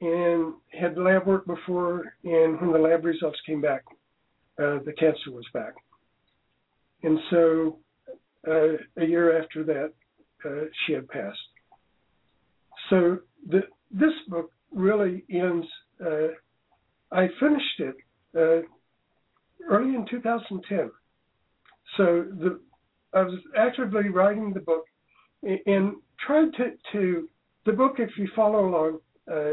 and 0.00 0.54
had 0.78 0.96
lab 0.96 1.26
work 1.26 1.46
before. 1.46 2.14
And 2.24 2.60
when 2.60 2.72
the 2.72 2.78
lab 2.78 3.04
results 3.04 3.38
came 3.46 3.60
back, 3.60 3.84
uh, 4.58 4.78
the 4.84 4.94
cancer 4.98 5.30
was 5.30 5.44
back. 5.52 5.74
And 7.02 7.18
so 7.30 7.78
uh, 8.48 8.76
a 8.96 9.04
year 9.04 9.40
after 9.40 9.64
that, 9.64 9.92
uh, 10.44 10.64
she 10.86 10.94
had 10.94 11.08
passed. 11.08 11.38
So 12.90 13.18
the, 13.48 13.62
this 13.90 14.12
book 14.28 14.50
really 14.72 15.24
ends. 15.30 15.66
Uh, 16.04 16.28
I 17.10 17.28
finished 17.38 17.78
it 17.78 17.96
uh, 18.36 18.66
early 19.70 19.94
in 19.94 20.06
2010. 20.48 20.90
So 21.96 22.24
the 22.38 22.60
I 23.14 23.22
was 23.22 23.38
actively 23.56 24.08
writing 24.08 24.52
the 24.52 24.60
book 24.60 24.84
and, 25.42 25.96
tried 26.18 26.52
to, 26.56 26.72
to 26.92 27.28
the 27.66 27.72
book. 27.72 27.96
If 27.98 28.10
you 28.16 28.28
follow 28.34 28.68
along, 28.68 28.98
uh, 29.30 29.52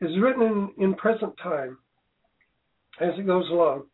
is 0.00 0.16
written 0.20 0.42
in, 0.42 0.84
in 0.84 0.94
present 0.94 1.32
time 1.42 1.78
as 3.00 3.18
it 3.18 3.26
goes 3.26 3.48
along, 3.50 3.84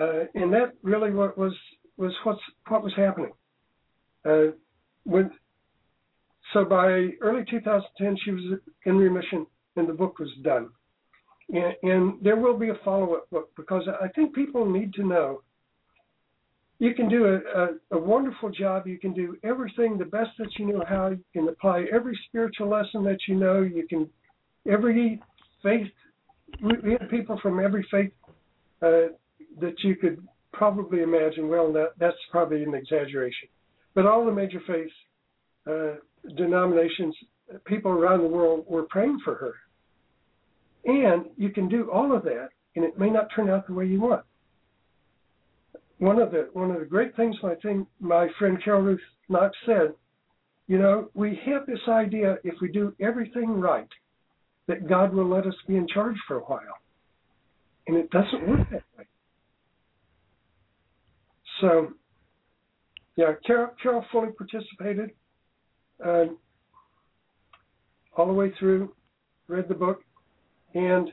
uh, 0.00 0.24
and 0.34 0.52
that 0.52 0.72
really 0.82 1.12
what 1.12 1.36
was 1.38 1.52
was 1.96 2.12
what's 2.24 2.40
what 2.68 2.82
was 2.82 2.92
happening. 2.96 3.32
Uh, 4.24 4.52
when 5.04 5.30
so 6.52 6.64
by 6.64 7.10
early 7.20 7.44
2010, 7.48 8.16
she 8.24 8.30
was 8.32 8.58
in 8.86 8.96
remission, 8.96 9.46
and 9.76 9.88
the 9.88 9.92
book 9.92 10.18
was 10.18 10.30
done. 10.42 10.70
And, 11.52 11.74
and 11.82 12.14
there 12.22 12.36
will 12.36 12.56
be 12.56 12.68
a 12.68 12.78
follow-up 12.84 13.28
book 13.30 13.50
because 13.56 13.82
I 14.00 14.08
think 14.08 14.34
people 14.34 14.70
need 14.70 14.94
to 14.94 15.02
know 15.04 15.42
you 16.80 16.94
can 16.94 17.10
do 17.10 17.26
a, 17.26 17.60
a, 17.60 17.68
a 17.92 17.98
wonderful 17.98 18.50
job. 18.50 18.86
You 18.86 18.98
can 18.98 19.12
do 19.12 19.36
everything 19.44 19.98
the 19.98 20.06
best 20.06 20.30
that 20.38 20.48
you 20.58 20.66
know 20.66 20.82
how. 20.88 21.08
You 21.08 21.20
can 21.34 21.46
apply 21.46 21.84
every 21.94 22.18
spiritual 22.26 22.70
lesson 22.70 23.04
that 23.04 23.18
you 23.28 23.36
know. 23.36 23.60
You 23.60 23.86
can 23.86 24.08
every 24.68 25.20
faith. 25.62 25.86
We, 26.62 26.92
have 26.98 27.10
people 27.10 27.38
from 27.42 27.60
every 27.60 27.86
faith 27.90 28.12
uh, 28.82 29.12
that 29.60 29.74
you 29.84 29.94
could 29.94 30.26
probably 30.54 31.02
imagine. 31.02 31.48
Well, 31.48 31.70
that, 31.74 31.90
that's 31.98 32.16
probably 32.30 32.62
an 32.62 32.74
exaggeration, 32.74 33.48
but 33.94 34.06
all 34.06 34.24
the 34.24 34.32
major 34.32 34.60
faith 34.66 34.90
uh, 35.70 36.32
denominations, 36.34 37.14
people 37.66 37.90
around 37.90 38.20
the 38.22 38.28
world 38.28 38.64
were 38.66 38.84
praying 38.84 39.18
for 39.22 39.34
her. 39.34 39.54
And 40.84 41.26
you 41.36 41.50
can 41.50 41.68
do 41.68 41.90
all 41.90 42.14
of 42.16 42.22
that, 42.24 42.48
and 42.76 42.84
it 42.84 42.98
may 42.98 43.10
not 43.10 43.28
turn 43.34 43.50
out 43.50 43.66
the 43.66 43.74
way 43.74 43.86
you 43.86 44.00
want. 44.00 44.24
One 45.98 46.18
of 46.18 46.30
the 46.30 46.48
one 46.54 46.70
of 46.70 46.80
the 46.80 46.86
great 46.86 47.14
things 47.14 47.36
my 47.42 47.54
thing 47.56 47.86
my 48.00 48.28
friend 48.38 48.58
Carol 48.64 48.80
Ruth 48.82 49.00
Knox 49.28 49.54
said, 49.66 49.92
you 50.66 50.78
know, 50.78 51.10
we 51.14 51.38
have 51.44 51.66
this 51.66 51.80
idea 51.88 52.36
if 52.44 52.54
we 52.62 52.72
do 52.72 52.94
everything 53.00 53.60
right, 53.60 53.88
that 54.66 54.88
God 54.88 55.12
will 55.12 55.28
let 55.28 55.46
us 55.46 55.54
be 55.68 55.76
in 55.76 55.86
charge 55.88 56.16
for 56.26 56.38
a 56.38 56.42
while. 56.42 56.78
And 57.86 57.96
it 57.96 58.08
doesn't 58.10 58.48
work 58.48 58.70
that 58.70 58.84
way. 58.96 59.04
So 61.60 61.92
yeah, 63.16 63.32
Carol, 63.46 63.72
Carol 63.82 64.04
fully 64.10 64.30
participated 64.32 65.10
uh, 66.02 66.24
all 68.16 68.26
the 68.26 68.32
way 68.32 68.52
through, 68.58 68.94
read 69.48 69.68
the 69.68 69.74
book, 69.74 70.02
and 70.74 71.10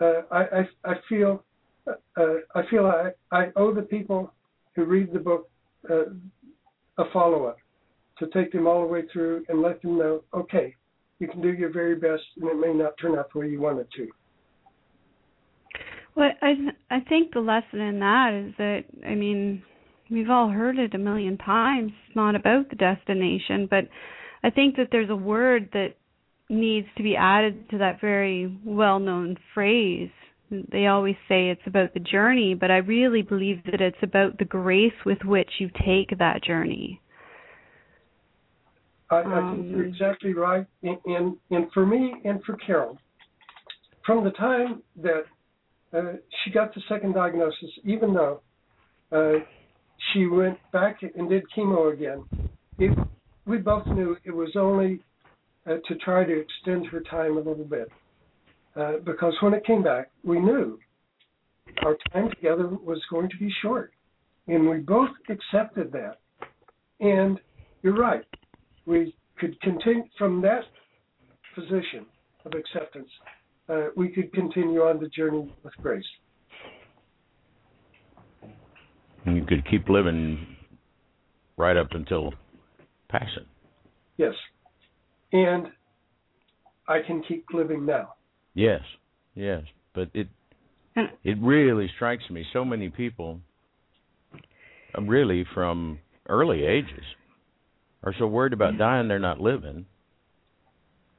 uh, 0.00 0.22
I, 0.30 0.42
I, 0.42 0.68
I 0.84 0.94
feel 1.08 1.42
uh, 1.86 2.22
I 2.54 2.62
feel 2.70 2.86
I, 2.86 3.10
I 3.36 3.48
owe 3.56 3.72
the 3.72 3.82
people 3.82 4.32
who 4.74 4.84
read 4.84 5.12
the 5.12 5.20
book 5.20 5.48
uh, 5.88 6.06
a 6.98 7.04
follow 7.12 7.46
up 7.46 7.58
to 8.18 8.26
take 8.28 8.52
them 8.52 8.66
all 8.66 8.80
the 8.80 8.86
way 8.86 9.02
through 9.12 9.44
and 9.48 9.62
let 9.62 9.80
them 9.82 9.98
know, 9.98 10.22
okay, 10.34 10.74
you 11.18 11.28
can 11.28 11.40
do 11.40 11.52
your 11.52 11.70
very 11.70 11.94
best, 11.94 12.22
and 12.40 12.48
it 12.48 12.58
may 12.58 12.72
not 12.72 12.94
turn 13.00 13.18
out 13.18 13.32
the 13.32 13.38
way 13.38 13.48
you 13.48 13.60
want 13.60 13.78
it 13.78 13.88
to. 13.96 14.08
Well, 16.14 16.30
I 16.40 16.54
I 16.90 17.00
think 17.00 17.32
the 17.32 17.40
lesson 17.40 17.80
in 17.80 18.00
that 18.00 18.32
is 18.32 18.54
that 18.58 18.84
I 19.06 19.14
mean 19.14 19.62
we've 20.10 20.30
all 20.30 20.48
heard 20.48 20.78
it 20.78 20.94
a 20.94 20.98
million 20.98 21.36
times. 21.38 21.92
It's 22.06 22.16
not 22.16 22.34
about 22.34 22.70
the 22.70 22.76
destination, 22.76 23.66
but 23.68 23.88
I 24.42 24.50
think 24.50 24.76
that 24.76 24.88
there's 24.90 25.10
a 25.10 25.16
word 25.16 25.68
that 25.72 25.94
needs 26.48 26.86
to 26.96 27.02
be 27.02 27.16
added 27.16 27.68
to 27.70 27.78
that 27.78 28.00
very 28.00 28.58
well 28.64 28.98
known 28.98 29.36
phrase. 29.54 30.10
They 30.50 30.86
always 30.86 31.16
say 31.28 31.48
it's 31.50 31.66
about 31.66 31.92
the 31.92 32.00
journey, 32.00 32.54
but 32.54 32.70
I 32.70 32.76
really 32.76 33.22
believe 33.22 33.64
that 33.64 33.80
it's 33.80 33.96
about 34.02 34.38
the 34.38 34.44
grace 34.44 34.92
with 35.04 35.18
which 35.24 35.50
you 35.58 35.70
take 35.84 36.16
that 36.18 36.44
journey. 36.44 37.00
I, 39.10 39.18
I 39.18 39.22
think 39.22 39.70
you're 39.70 39.84
um, 39.84 39.92
exactly 39.92 40.34
right. 40.34 40.66
And, 40.82 40.98
and, 41.04 41.36
and 41.50 41.66
for 41.72 41.84
me 41.84 42.14
and 42.24 42.42
for 42.44 42.56
Carol, 42.64 42.96
from 44.04 44.24
the 44.24 44.30
time 44.30 44.82
that 45.02 45.24
uh, 45.92 46.12
she 46.44 46.50
got 46.50 46.74
the 46.74 46.80
second 46.88 47.14
diagnosis, 47.14 47.70
even 47.84 48.14
though 48.14 48.40
uh, 49.10 49.40
she 50.12 50.26
went 50.26 50.58
back 50.72 51.00
and 51.02 51.28
did 51.28 51.42
chemo 51.56 51.92
again, 51.92 52.24
it, 52.78 52.96
we 53.46 53.58
both 53.58 53.86
knew 53.86 54.16
it 54.24 54.34
was 54.34 54.50
only 54.56 55.00
uh, 55.66 55.76
to 55.88 55.94
try 55.96 56.24
to 56.24 56.40
extend 56.40 56.86
her 56.86 57.00
time 57.10 57.36
a 57.36 57.40
little 57.40 57.64
bit. 57.64 57.88
Uh, 58.76 58.92
because 59.04 59.34
when 59.40 59.54
it 59.54 59.64
came 59.64 59.82
back, 59.82 60.10
we 60.22 60.38
knew 60.38 60.78
our 61.84 61.96
time 62.12 62.30
together 62.30 62.68
was 62.68 63.00
going 63.10 63.28
to 63.28 63.36
be 63.38 63.50
short. 63.62 63.92
And 64.46 64.68
we 64.68 64.78
both 64.78 65.10
accepted 65.28 65.92
that. 65.92 66.18
And 67.00 67.40
you're 67.82 67.96
right. 67.96 68.24
We 68.84 69.14
could 69.38 69.60
continue 69.60 70.04
from 70.18 70.40
that 70.42 70.62
position 71.54 72.06
of 72.44 72.52
acceptance, 72.52 73.08
uh, 73.68 73.86
we 73.96 74.08
could 74.08 74.32
continue 74.32 74.82
on 74.82 75.00
the 75.00 75.08
journey 75.08 75.52
with 75.64 75.72
grace. 75.82 76.04
And 79.24 79.36
you 79.36 79.44
could 79.44 79.68
keep 79.68 79.88
living 79.88 80.46
right 81.56 81.76
up 81.76 81.88
until 81.90 82.32
passing. 83.08 83.46
Yes 84.16 84.34
and 85.32 85.66
I 86.88 87.00
can 87.06 87.22
keep 87.26 87.46
living 87.52 87.84
now. 87.84 88.14
Yes, 88.54 88.82
yes, 89.34 89.62
but 89.94 90.08
it 90.14 90.28
it 91.24 91.36
really 91.40 91.90
strikes 91.96 92.24
me. 92.30 92.44
So 92.52 92.64
many 92.64 92.88
people, 92.88 93.40
uh, 94.96 95.02
really 95.02 95.44
from 95.52 95.98
early 96.28 96.64
ages, 96.64 97.04
are 98.02 98.14
so 98.18 98.26
worried 98.26 98.52
about 98.52 98.78
dying 98.78 99.08
they're 99.08 99.18
not 99.18 99.40
living. 99.40 99.84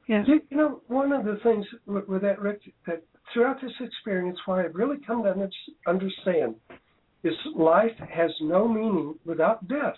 Yeah. 0.08 0.24
You, 0.26 0.40
you 0.50 0.56
know, 0.56 0.80
one 0.88 1.12
of 1.12 1.24
the 1.24 1.38
things 1.42 1.66
with, 1.86 2.08
with 2.08 2.22
that, 2.22 2.40
Rick, 2.40 2.62
that 2.86 3.02
throughout 3.32 3.60
this 3.60 3.72
experience, 3.80 4.38
why 4.46 4.64
I've 4.64 4.74
really 4.74 4.96
come 5.06 5.22
to 5.22 5.50
understand 5.86 6.54
is 7.22 7.34
life 7.54 7.92
has 8.10 8.30
no 8.40 8.66
meaning 8.66 9.14
without 9.24 9.68
death. 9.68 9.96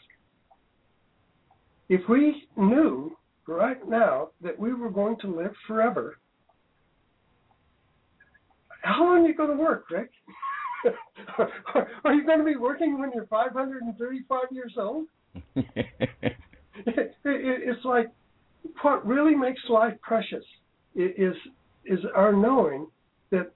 If 1.88 2.00
we 2.08 2.48
knew 2.56 3.16
right 3.46 3.86
now 3.88 4.28
that 4.42 4.58
we 4.58 4.72
were 4.74 4.90
going 4.90 5.16
to 5.20 5.34
live 5.34 5.52
forever, 5.66 6.18
how 8.82 9.04
long 9.04 9.24
are 9.24 9.28
you 9.28 9.34
going 9.34 9.56
to 9.56 9.62
work, 9.62 9.84
Rick? 9.90 10.10
are 12.04 12.14
you 12.14 12.24
going 12.24 12.38
to 12.38 12.44
be 12.44 12.56
working 12.56 12.98
when 12.98 13.10
you're 13.14 13.26
535 13.26 14.40
years 14.50 14.74
old? 14.78 15.06
it's 17.24 17.84
like 17.84 18.06
what 18.82 19.06
really 19.06 19.34
makes 19.34 19.60
life 19.68 19.94
precious 20.00 20.44
is 20.94 21.34
is 21.84 22.00
our 22.14 22.32
knowing 22.32 22.86
that 23.30 23.52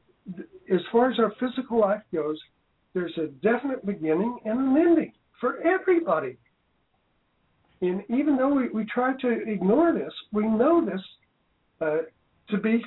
as 0.72 0.80
far 0.92 1.10
as 1.10 1.18
our 1.18 1.32
physical 1.40 1.80
life 1.80 2.02
goes, 2.12 2.38
there's 2.94 3.16
a 3.18 3.26
definite 3.42 3.84
beginning 3.84 4.38
and 4.44 4.58
an 4.58 4.76
ending 4.76 5.12
for 5.40 5.58
everybody. 5.60 6.38
And 7.80 8.02
even 8.08 8.36
though 8.36 8.54
we, 8.54 8.68
we 8.68 8.84
try 8.86 9.14
to 9.20 9.28
ignore 9.46 9.92
this, 9.92 10.12
we 10.32 10.46
know 10.46 10.84
this 10.84 11.00
uh, 11.80 11.96
to 12.50 12.58
be 12.58 12.82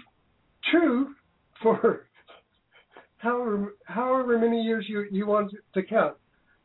true 0.71 1.13
for 1.61 2.07
however 3.17 3.75
however 3.85 4.39
many 4.39 4.61
years 4.61 4.85
you, 4.87 5.05
you 5.11 5.27
want 5.27 5.51
to 5.73 5.83
count. 5.83 6.15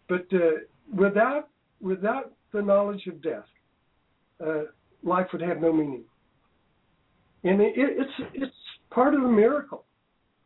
But 0.08 0.26
uh, 0.32 0.60
without 0.94 1.48
without 1.80 2.32
the 2.52 2.62
knowledge 2.62 3.06
of 3.06 3.22
death, 3.22 3.44
uh, 4.44 4.62
life 5.02 5.26
would 5.32 5.42
have 5.42 5.60
no 5.60 5.72
meaning. 5.72 6.04
And 7.44 7.60
it, 7.60 7.72
it's 7.76 8.30
it's 8.34 8.54
part 8.90 9.14
of 9.14 9.22
the 9.22 9.28
miracle. 9.28 9.84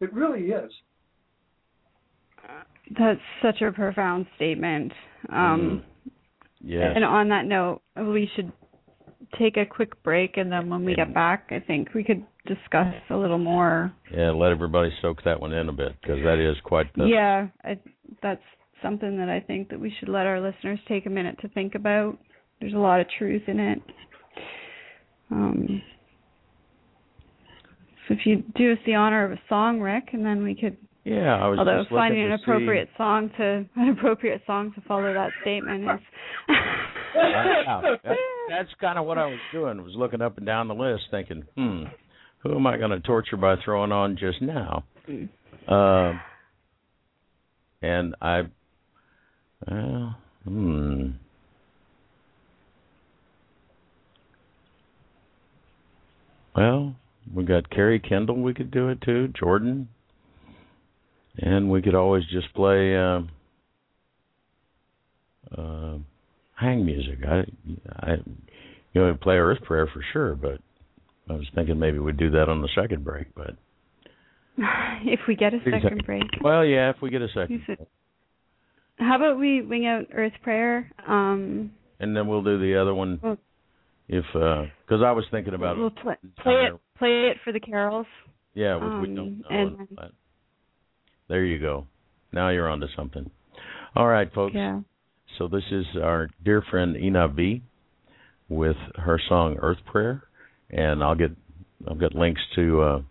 It 0.01 0.13
really 0.13 0.51
is. 0.51 0.71
That's 2.97 3.21
such 3.43 3.63
a 3.63 3.73
profound 3.73 4.27
statement. 4.37 4.93
Um, 5.31 5.83
mm 5.85 5.93
Yes. 6.61 6.93
And 6.95 7.05
on 7.05 7.29
that 7.29 7.45
note, 7.45 7.83
we 7.97 8.31
should 8.35 8.53
take 9.39 9.57
a 9.57 9.67
quick 9.67 10.03
break, 10.03 10.37
and 10.37 10.51
then 10.51 10.69
when 10.69 10.85
we 10.85 10.95
get 10.95 11.13
back, 11.13 11.49
I 11.51 11.61
think 11.61 11.95
we 11.95 12.05
could 12.05 12.25
discuss 12.47 12.95
a 13.11 13.17
little 13.17 13.39
more. 13.39 13.93
Yeah, 14.13 14.31
let 14.31 14.53
everybody 14.53 14.91
soak 15.03 15.23
that 15.25 15.41
one 15.41 15.53
in 15.53 15.69
a 15.69 15.73
bit 15.73 15.93
because 16.01 16.19
that 16.25 16.39
is 16.39 16.57
quite. 16.65 16.87
The... 16.95 17.07
Yeah, 17.07 17.49
I, 17.65 17.79
that's 18.23 18.43
something 18.83 19.19
that 19.19 19.29
I 19.29 19.41
think 19.41 19.69
that 19.71 19.81
we 19.81 19.93
should 19.99 20.09
let 20.09 20.27
our 20.27 20.41
listeners 20.41 20.79
take 20.89 21.07
a 21.07 21.11
minute 21.11 21.39
to 21.41 21.49
think 21.49 21.75
about. 21.75 22.19
There's 22.61 22.75
a 22.75 22.79
lot 22.79 23.01
of 23.01 23.07
truth 23.19 23.43
in 23.49 23.61
it. 23.61 23.83
Um, 25.31 25.83
so 28.07 28.15
if 28.15 28.21
you 28.25 28.45
do 28.55 28.73
us 28.73 28.79
the 28.87 28.95
honor 28.95 29.25
of 29.25 29.33
a 29.33 29.41
song, 29.49 29.81
Rick, 29.81 30.11
and 30.13 30.25
then 30.25 30.45
we 30.45 30.55
could 30.55 30.77
yeah, 31.07 31.37
I 31.37 31.47
was. 31.47 31.61
Although 31.61 31.85
finding 31.89 32.25
an 32.25 32.33
appropriate 32.33 32.89
see... 32.89 32.97
song 32.97 33.31
to 33.37 33.65
an 33.77 33.89
appropriate 33.97 34.43
song 34.45 34.73
to 34.75 34.81
follow 34.89 35.15
that 35.15 35.31
statement 35.43 35.85
is. 35.85 36.01
wow. 37.15 37.81
that, 38.05 38.17
that's 38.51 38.69
kind 38.81 38.99
of 38.99 39.07
what 39.07 39.17
I 39.17 39.27
was 39.27 39.39
doing. 39.53 39.85
Was 39.85 39.95
looking 39.95 40.21
up 40.21 40.37
and 40.37 40.45
down 40.45 40.67
the 40.67 40.75
list, 40.75 41.05
thinking, 41.13 41.45
hmm, 41.57 41.85
who 42.39 42.57
am 42.57 42.67
I 42.67 42.77
going 42.77 42.91
to 42.91 42.99
torture 42.99 43.37
by 43.37 43.55
throwing 43.65 43.93
on 43.93 44.17
just 44.19 44.43
now? 44.43 44.83
Mm. 45.09 45.29
Uh, 45.69 46.19
and 47.83 48.17
I, 48.21 48.43
well, 49.71 50.17
hmm. 50.45 51.11
Well, 56.57 56.97
we 57.33 57.45
got 57.45 57.71
Carrie 57.71 58.01
Kendall. 58.01 58.43
We 58.43 58.55
could 58.55 58.73
do 58.73 58.89
it 58.89 59.03
too. 59.03 59.29
Jordan 59.39 59.89
and 61.39 61.71
we 61.71 61.83
could 61.83 61.95
always 61.95 62.25
just 62.31 62.53
play 62.55 62.97
um, 62.97 63.31
uh, 65.57 65.99
hang 66.55 66.85
music. 66.85 67.19
I, 67.27 67.45
I, 68.01 68.13
you 68.93 69.01
know, 69.01 69.07
we'd 69.07 69.21
play 69.21 69.37
Earth 69.37 69.63
Prayer 69.63 69.89
for 69.93 70.03
sure, 70.13 70.35
but 70.35 70.61
I 71.29 71.35
was 71.35 71.47
thinking 71.55 71.79
maybe 71.79 71.99
we'd 71.99 72.17
do 72.17 72.31
that 72.31 72.49
on 72.49 72.63
the 72.63 72.69
second 72.75 73.05
break, 73.05 73.35
but 73.35 73.57
if 75.05 75.21
we 75.29 75.37
get 75.37 75.53
a 75.53 75.59
second, 75.59 75.81
second 75.83 76.07
break. 76.07 76.23
Well, 76.43 76.65
yeah, 76.65 76.91
if 76.91 76.97
we 77.03 77.11
get 77.11 77.23
a 77.23 77.29
second. 77.29 77.63
How 78.99 79.17
about 79.17 79.39
we 79.39 79.61
wing 79.61 79.87
out 79.87 80.07
Earth 80.15 80.33
Prayer? 80.43 80.91
Um, 81.07 81.73
and 82.01 82.17
then 82.17 82.27
we'll 82.27 82.43
do 82.43 82.59
the 82.59 82.81
other 82.81 82.95
one. 82.95 83.21
We'll, 83.23 83.37
if 84.09 84.25
because 84.33 85.03
uh, 85.03 85.05
I 85.05 85.13
was 85.13 85.25
thinking 85.31 85.55
about 85.55 85.77
we'll 85.77 85.91
play, 85.91 86.15
play 86.39 86.69
it, 86.69 86.81
play 86.97 87.29
it 87.31 87.39
for 87.45 87.53
the 87.53 87.61
carols. 87.61 88.07
Yeah, 88.55 88.77
um, 88.77 89.03
we 89.03 89.09
don't 89.09 89.19
um, 89.19 89.43
know. 89.51 89.51
And, 89.51 90.13
there 91.29 91.45
you 91.45 91.59
go. 91.59 91.87
Now 92.33 92.51
you're 92.51 92.69
onto 92.69 92.87
something. 92.97 93.31
All 93.95 94.07
right, 94.07 94.33
folks. 94.33 94.55
Yeah. 94.55 94.81
So 95.39 95.49
this 95.49 95.65
is 95.71 95.85
our 96.03 96.29
dear 96.45 96.63
friend 96.71 96.97
Ina 96.97 97.29
V 97.29 97.63
with 98.49 98.77
her 98.95 99.21
song 99.29 99.57
Earth 99.61 99.79
Prayer, 99.91 100.23
and 100.71 101.03
I'll 101.03 101.15
get 101.15 101.33
I've 101.91 101.99
got 101.99 102.15
links 102.15 102.41
to 102.55 102.81
uh, 102.81 103.03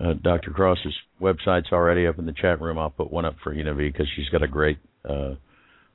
uh, 0.00 0.12
Dr. 0.22 0.50
Cross's 0.50 0.94
websites 1.20 1.72
already 1.72 2.06
up 2.06 2.18
in 2.18 2.26
the 2.26 2.32
chat 2.32 2.60
room. 2.60 2.78
I'll 2.78 2.90
put 2.90 3.12
one 3.12 3.24
up 3.24 3.36
for 3.42 3.52
Ina 3.52 3.74
V 3.74 3.88
because 3.88 4.08
she's 4.16 4.28
got 4.28 4.42
a 4.42 4.48
great 4.48 4.78
uh, 5.08 5.34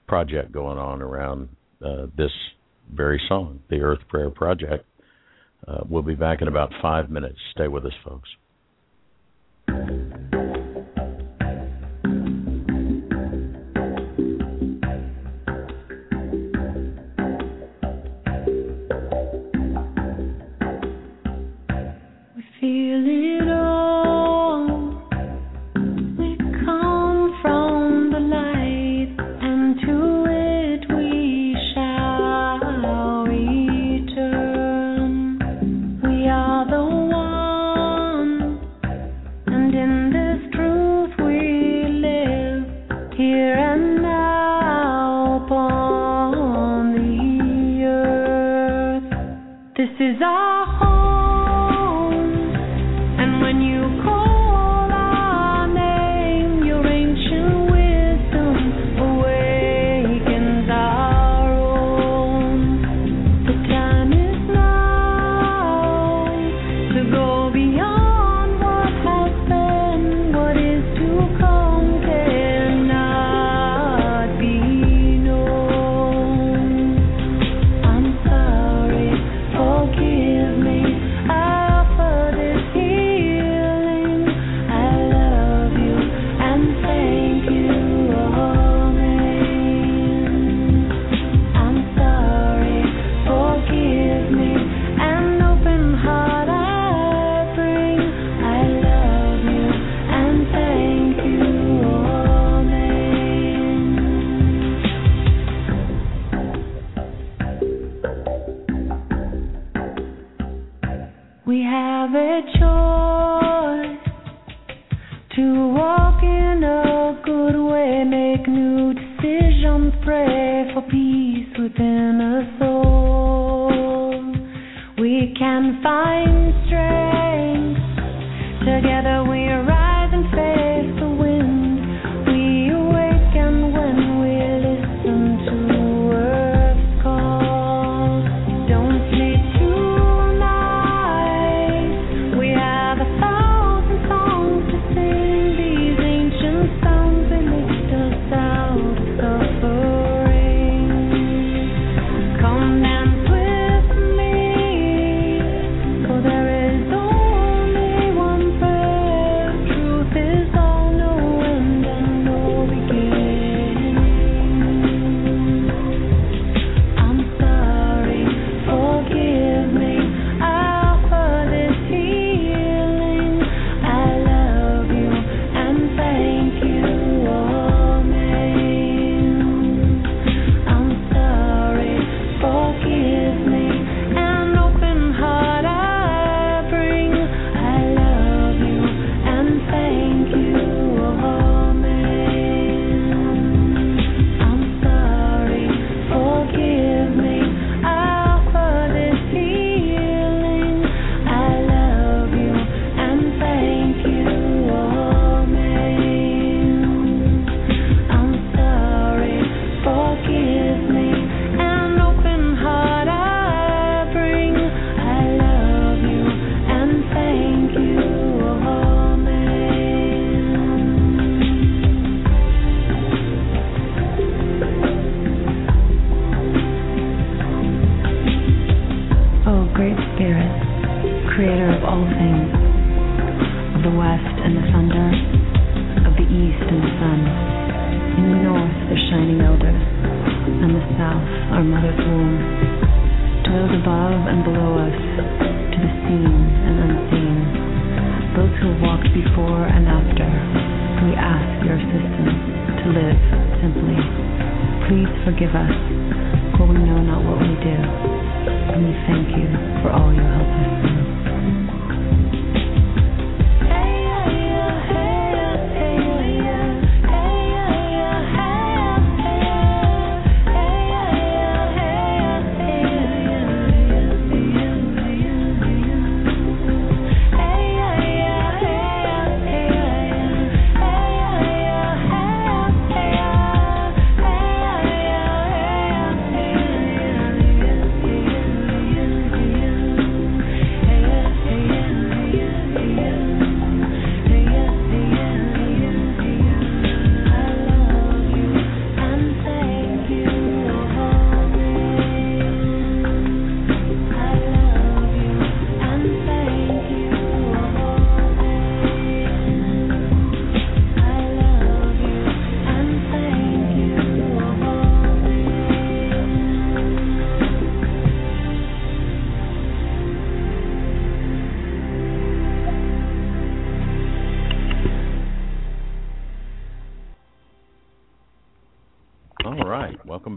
project 0.08 0.52
going 0.52 0.78
on 0.78 1.02
around 1.02 1.50
uh, 1.84 2.08
this 2.18 2.32
very 2.94 3.22
song, 3.28 3.62
the 3.70 3.78
Earth 3.78 4.00
Prayer 4.10 4.30
Project. 4.30 4.86
Uh, 5.68 5.82
we'll 5.88 6.02
be 6.02 6.16
back 6.16 6.42
in 6.42 6.48
about 6.48 6.72
five 6.82 7.10
minutes. 7.10 7.38
Stay 7.54 7.68
with 7.68 7.86
us, 7.86 7.94
folks. 8.04 8.30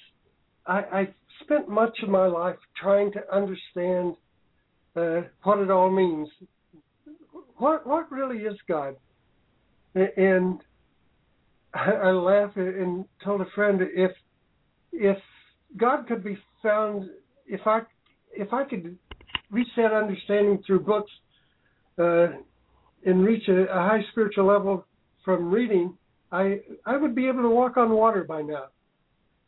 I, 0.64 0.78
I 0.78 1.08
spent 1.42 1.68
much 1.68 1.98
of 2.04 2.08
my 2.08 2.26
life 2.26 2.56
trying 2.80 3.10
to 3.14 3.34
understand 3.34 4.14
uh, 4.96 5.22
what 5.42 5.58
it 5.58 5.70
all 5.70 5.90
means. 5.90 6.28
What 7.58 7.86
what 7.86 8.10
really 8.10 8.38
is 8.38 8.56
God? 8.68 8.96
And 9.94 10.60
I, 11.74 11.90
I 11.90 12.10
laughed 12.10 12.56
and 12.56 13.04
told 13.24 13.40
a 13.40 13.46
friend 13.54 13.80
if 13.82 14.12
if 14.92 15.18
God 15.76 16.06
could 16.06 16.24
be 16.24 16.38
found, 16.62 17.08
if 17.46 17.60
I 17.66 17.80
if 18.32 18.52
I 18.52 18.64
could 18.64 18.96
reach 19.50 19.68
that 19.76 19.92
understanding 19.92 20.62
through 20.66 20.80
books 20.80 21.10
uh, 21.98 22.28
and 23.04 23.24
reach 23.24 23.48
a, 23.48 23.64
a 23.64 23.78
high 23.78 24.02
spiritual 24.12 24.46
level 24.46 24.86
from 25.24 25.50
reading, 25.50 25.96
I 26.32 26.60
I 26.84 26.96
would 26.96 27.14
be 27.14 27.28
able 27.28 27.42
to 27.42 27.50
walk 27.50 27.76
on 27.76 27.90
water 27.90 28.24
by 28.24 28.42
now. 28.42 28.66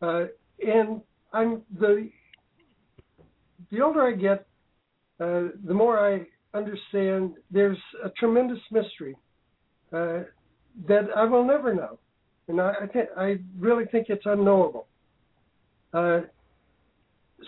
Uh, 0.01 0.26
and 0.64 1.01
I'm 1.32 1.62
the 1.78 2.11
the 3.70 3.80
older 3.80 4.07
I 4.07 4.12
get, 4.12 4.46
uh, 5.21 5.49
the 5.66 5.75
more 5.75 5.99
I 5.99 6.27
understand. 6.57 7.35
There's 7.51 7.79
a 8.05 8.11
tremendous 8.11 8.61
mystery 8.71 9.16
uh, 9.93 10.21
that 10.87 11.09
I 11.16 11.25
will 11.25 11.45
never 11.45 11.75
know, 11.75 11.99
and 12.49 12.61
I 12.61 12.75
I, 12.83 12.87
th- 12.87 13.09
I 13.16 13.37
really 13.59 13.85
think 13.87 14.07
it's 14.09 14.27
unknowable. 14.27 14.87
Uh, 15.93 16.21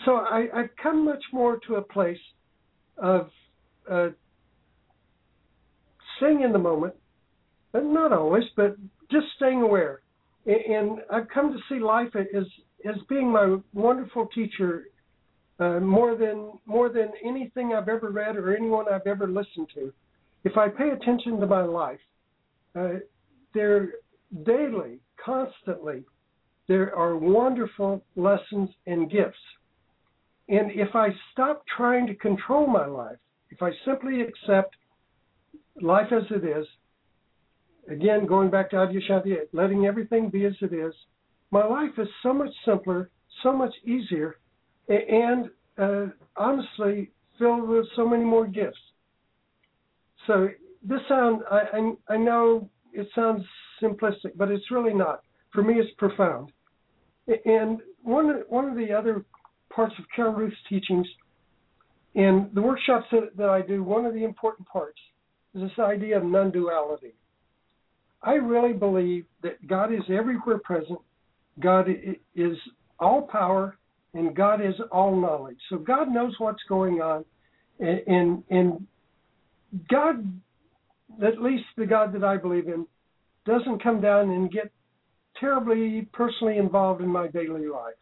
so 0.05 0.17
I, 0.17 0.47
I've 0.55 0.71
come 0.83 1.05
much 1.05 1.23
more 1.33 1.59
to 1.67 1.77
a 1.77 1.83
place 1.83 2.19
of 2.97 3.29
uh, 3.91 4.09
staying 6.17 6.43
in 6.43 6.53
the 6.53 6.59
moment 6.59 6.95
but 7.73 7.85
not 7.85 8.13
always, 8.13 8.45
but 8.57 8.77
just 9.11 9.27
staying 9.37 9.63
aware. 9.63 10.01
And 10.47 11.01
I've 11.13 11.29
come 11.29 11.53
to 11.53 11.59
see 11.69 11.81
life 11.81 12.15
as 12.17 12.45
as 12.89 12.97
being 13.09 13.31
my 13.31 13.59
wonderful 13.75 14.27
teacher 14.35 14.85
uh, 15.61 15.79
more 15.79 16.17
than 16.17 16.53
more 16.67 16.89
than 16.89 17.13
anything 17.25 17.75
I've 17.75 17.89
ever 17.89 18.11
read 18.11 18.37
or 18.37 18.57
anyone 18.57 18.87
I've 18.91 19.07
ever 19.07 19.29
listened 19.29 19.69
to. 19.75 19.93
If 20.45 20.57
I 20.57 20.69
pay 20.69 20.89
attention 20.91 21.39
to 21.39 21.47
my 21.47 21.63
life, 21.63 22.01
uh, 22.75 22.95
there 23.53 23.91
daily, 24.45 25.01
constantly, 25.23 26.05
there 26.67 26.97
are 26.97 27.17
wonderful 27.17 28.03
lessons 28.17 28.71
and 28.87 29.11
gifts. 29.11 29.37
And 30.49 30.71
if 30.73 30.95
I 30.95 31.09
stop 31.33 31.63
trying 31.77 32.07
to 32.07 32.15
control 32.15 32.67
my 32.67 32.87
life, 32.87 33.19
if 33.51 33.63
I 33.63 33.71
simply 33.85 34.23
accept 34.23 34.75
life 35.81 36.11
as 36.11 36.23
it 36.31 36.45
is, 36.45 36.67
again, 37.91 38.27
going 38.27 38.51
back 38.51 38.71
to 38.71 38.77
Adyashanti, 38.77 39.35
letting 39.53 39.87
everything 39.87 40.31
be 40.31 40.47
as 40.47 40.55
it 40.61 40.73
is, 40.73 40.95
my 41.51 41.67
life 41.67 41.91
is 41.99 42.09
so 42.23 42.33
much 42.33 42.51
simpler, 42.65 43.11
so 43.43 43.53
much 43.53 43.75
easier, 43.85 44.37
and 44.89 45.51
uh, 45.79 46.07
honestly 46.37 47.11
filled 47.39 47.69
with 47.69 47.87
so 47.97 48.07
many 48.07 48.25
more 48.25 48.47
gifts. 48.47 48.79
So 50.27 50.49
this 50.83 51.01
sound, 51.09 51.43
I, 51.51 51.61
I, 52.09 52.15
I 52.15 52.17
know 52.17 52.69
it 52.93 53.09
sounds 53.15 53.45
simplistic, 53.83 54.33
but 54.37 54.51
it's 54.51 54.71
really 54.71 54.95
not. 54.95 55.23
For 55.53 55.63
me, 55.63 55.75
it's 55.75 55.91
profound. 55.97 56.53
And 57.45 57.81
one 58.03 58.31
of, 58.31 58.37
one 58.49 58.69
of 58.69 58.77
the 58.77 58.93
other 58.93 59.25
parts 59.75 59.95
of 59.99 60.05
Carol 60.15 60.35
Ruth's 60.35 60.57
teachings 60.69 61.07
in 62.15 62.51
the 62.55 62.63
workshops 62.63 63.07
that, 63.13 63.37
that 63.37 63.49
I 63.49 63.63
do, 63.63 63.83
one 63.83 64.05
of 64.05 64.15
the 64.15 64.25
important 64.25 64.69
parts 64.69 64.99
is 65.55 65.63
this 65.63 65.79
idea 65.79 66.17
of 66.17 66.25
non-duality. 66.25 67.15
I 68.23 68.35
really 68.35 68.73
believe 68.73 69.25
that 69.43 69.67
God 69.67 69.93
is 69.93 70.03
everywhere 70.11 70.59
present. 70.59 70.99
God 71.61 71.89
is 72.35 72.57
all 72.99 73.23
power, 73.23 73.77
and 74.15 74.35
God 74.35 74.61
is 74.61 74.75
all 74.91 75.15
knowledge. 75.15 75.59
So 75.69 75.77
God 75.77 76.13
knows 76.13 76.35
what's 76.39 76.63
going 76.69 77.01
on, 77.01 77.25
and 77.79 78.43
and 78.51 78.87
God, 79.89 80.41
at 81.25 81.41
least 81.41 81.65
the 81.77 81.87
God 81.87 82.13
that 82.15 82.25
I 82.25 82.37
believe 82.37 82.69
in, 82.69 82.87
doesn't 83.47 83.83
come 83.83 84.01
down 84.01 84.31
and 84.31 84.51
get 84.51 84.71
terribly 85.39 86.09
personally 86.13 86.59
involved 86.59 87.01
in 87.01 87.09
my 87.09 87.29
daily 87.29 87.67
life. 87.67 87.95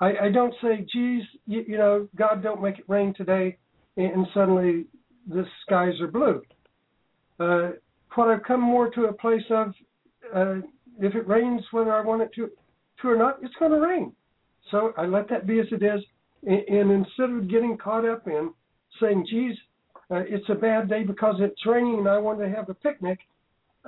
I, 0.00 0.26
I 0.26 0.30
don't 0.30 0.54
say, 0.62 0.86
"Geez, 0.92 1.22
you, 1.46 1.64
you 1.66 1.78
know, 1.78 2.08
God, 2.16 2.42
don't 2.42 2.62
make 2.62 2.78
it 2.78 2.84
rain 2.88 3.14
today," 3.16 3.58
and 3.96 4.26
suddenly 4.34 4.86
the 5.28 5.44
skies 5.64 6.00
are 6.00 6.08
blue. 6.08 6.42
Uh, 7.38 7.72
what 8.14 8.28
I've 8.28 8.42
come 8.42 8.60
more 8.60 8.90
to 8.90 9.04
a 9.04 9.12
place 9.12 9.44
of 9.50 9.72
uh, 10.34 10.56
if 11.00 11.14
it 11.14 11.26
rains, 11.26 11.62
whether 11.70 11.92
I 11.92 12.04
want 12.04 12.22
it 12.22 12.30
to, 12.36 12.50
to 13.00 13.08
or 13.08 13.16
not, 13.16 13.38
it's 13.42 13.54
going 13.58 13.72
to 13.72 13.80
rain. 13.80 14.12
So 14.70 14.92
I 14.96 15.06
let 15.06 15.28
that 15.30 15.46
be 15.46 15.60
as 15.60 15.66
it 15.72 15.82
is. 15.82 16.00
And, 16.44 16.90
instead 16.90 17.30
of 17.30 17.48
getting 17.48 17.76
caught 17.76 18.04
up 18.04 18.26
in 18.26 18.52
saying, 19.00 19.26
geez, 19.30 19.56
uh, 20.10 20.22
it's 20.26 20.48
a 20.48 20.54
bad 20.54 20.88
day 20.88 21.04
because 21.04 21.36
it's 21.38 21.64
raining 21.64 22.00
and 22.00 22.08
I 22.08 22.18
want 22.18 22.40
to 22.40 22.48
have 22.48 22.68
a 22.68 22.74
picnic, 22.74 23.18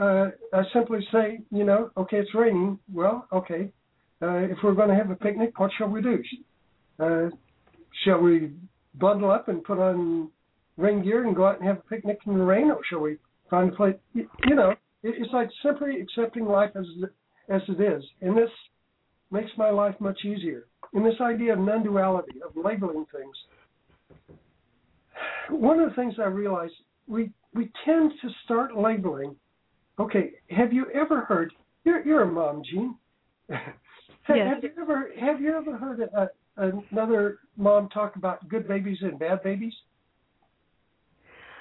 uh, 0.01 0.29
I 0.53 0.63
simply 0.73 1.01
say, 1.13 1.41
you 1.51 1.65
know, 1.65 1.91
okay, 1.97 2.19
it's 2.19 2.35
raining. 2.35 2.79
Well, 2.93 3.27
okay. 3.33 3.71
Uh, 4.23 4.37
if 4.37 4.59
we're 4.63 4.75
going 4.75 4.89
to 4.89 4.95
have 4.95 5.11
a 5.11 5.17
picnic, 5.17 5.59
what 5.59 5.71
shall 5.77 5.89
we 5.89 6.01
do? 6.01 6.23
Uh, 6.99 7.29
shall 8.05 8.21
we 8.21 8.53
bundle 8.95 9.31
up 9.31 9.49
and 9.49 9.65
put 9.65 9.79
on 9.79 10.31
rain 10.77 11.03
gear 11.03 11.27
and 11.27 11.37
go 11.37 11.47
out 11.47 11.59
and 11.59 11.69
have 11.69 11.79
a 11.79 11.89
picnic 11.89 12.19
in 12.27 12.39
the 12.39 12.45
rain, 12.45 12.71
or 12.71 12.81
shall 12.89 13.01
we 13.01 13.17
find 13.51 13.73
a 13.73 13.77
place. 13.77 13.97
You 14.15 14.55
know, 14.55 14.75
it's 15.03 15.33
like 15.33 15.49
simply 15.63 16.01
accepting 16.01 16.47
life 16.47 16.71
as 16.75 16.87
as 17.49 17.63
it 17.69 17.81
is, 17.81 18.03
and 18.23 18.37
this 18.37 18.51
makes 19.35 19.51
my 19.59 19.71
life 19.71 19.95
much 19.99 20.25
easier. 20.25 20.67
And 20.95 21.05
this 21.05 21.21
idea 21.21 21.53
of 21.55 21.59
non-duality, 21.59 22.41
of 22.43 22.57
labeling 22.57 23.05
things. 23.13 24.39
One 25.51 25.81
of 25.81 25.91
the 25.91 25.97
things 25.97 26.15
I 26.19 26.27
realized 26.27 26.73
we 27.07 27.31
we 27.53 27.71
tend 27.85 28.13
to 28.23 28.29
start 28.45 28.77
labeling. 28.77 29.37
Okay, 29.99 30.33
have 30.51 30.73
you 30.73 30.87
ever 30.95 31.23
heard? 31.23 31.53
You're 31.85 32.05
you're 32.07 32.23
a 32.23 32.33
mom, 32.33 32.63
Jean. 32.71 32.97
have, 33.51 34.37
yes. 34.37 34.55
have 34.55 34.63
you 34.63 34.71
ever 34.81 35.11
have 35.21 35.41
you 35.41 35.57
ever 35.57 35.77
heard 35.77 36.01
a, 36.01 36.29
another 36.57 37.41
mom 37.57 37.89
talk 37.91 38.17
about 38.17 38.49
good 38.49 38.67
babies 38.67 38.99
and 39.03 39.19
bad 39.19 39.43
babies? 39.43 39.75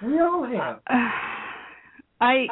We 0.01 0.19
all 0.19 0.45
have. 0.45 0.79
Uh, 0.87 1.09
I 2.21 2.47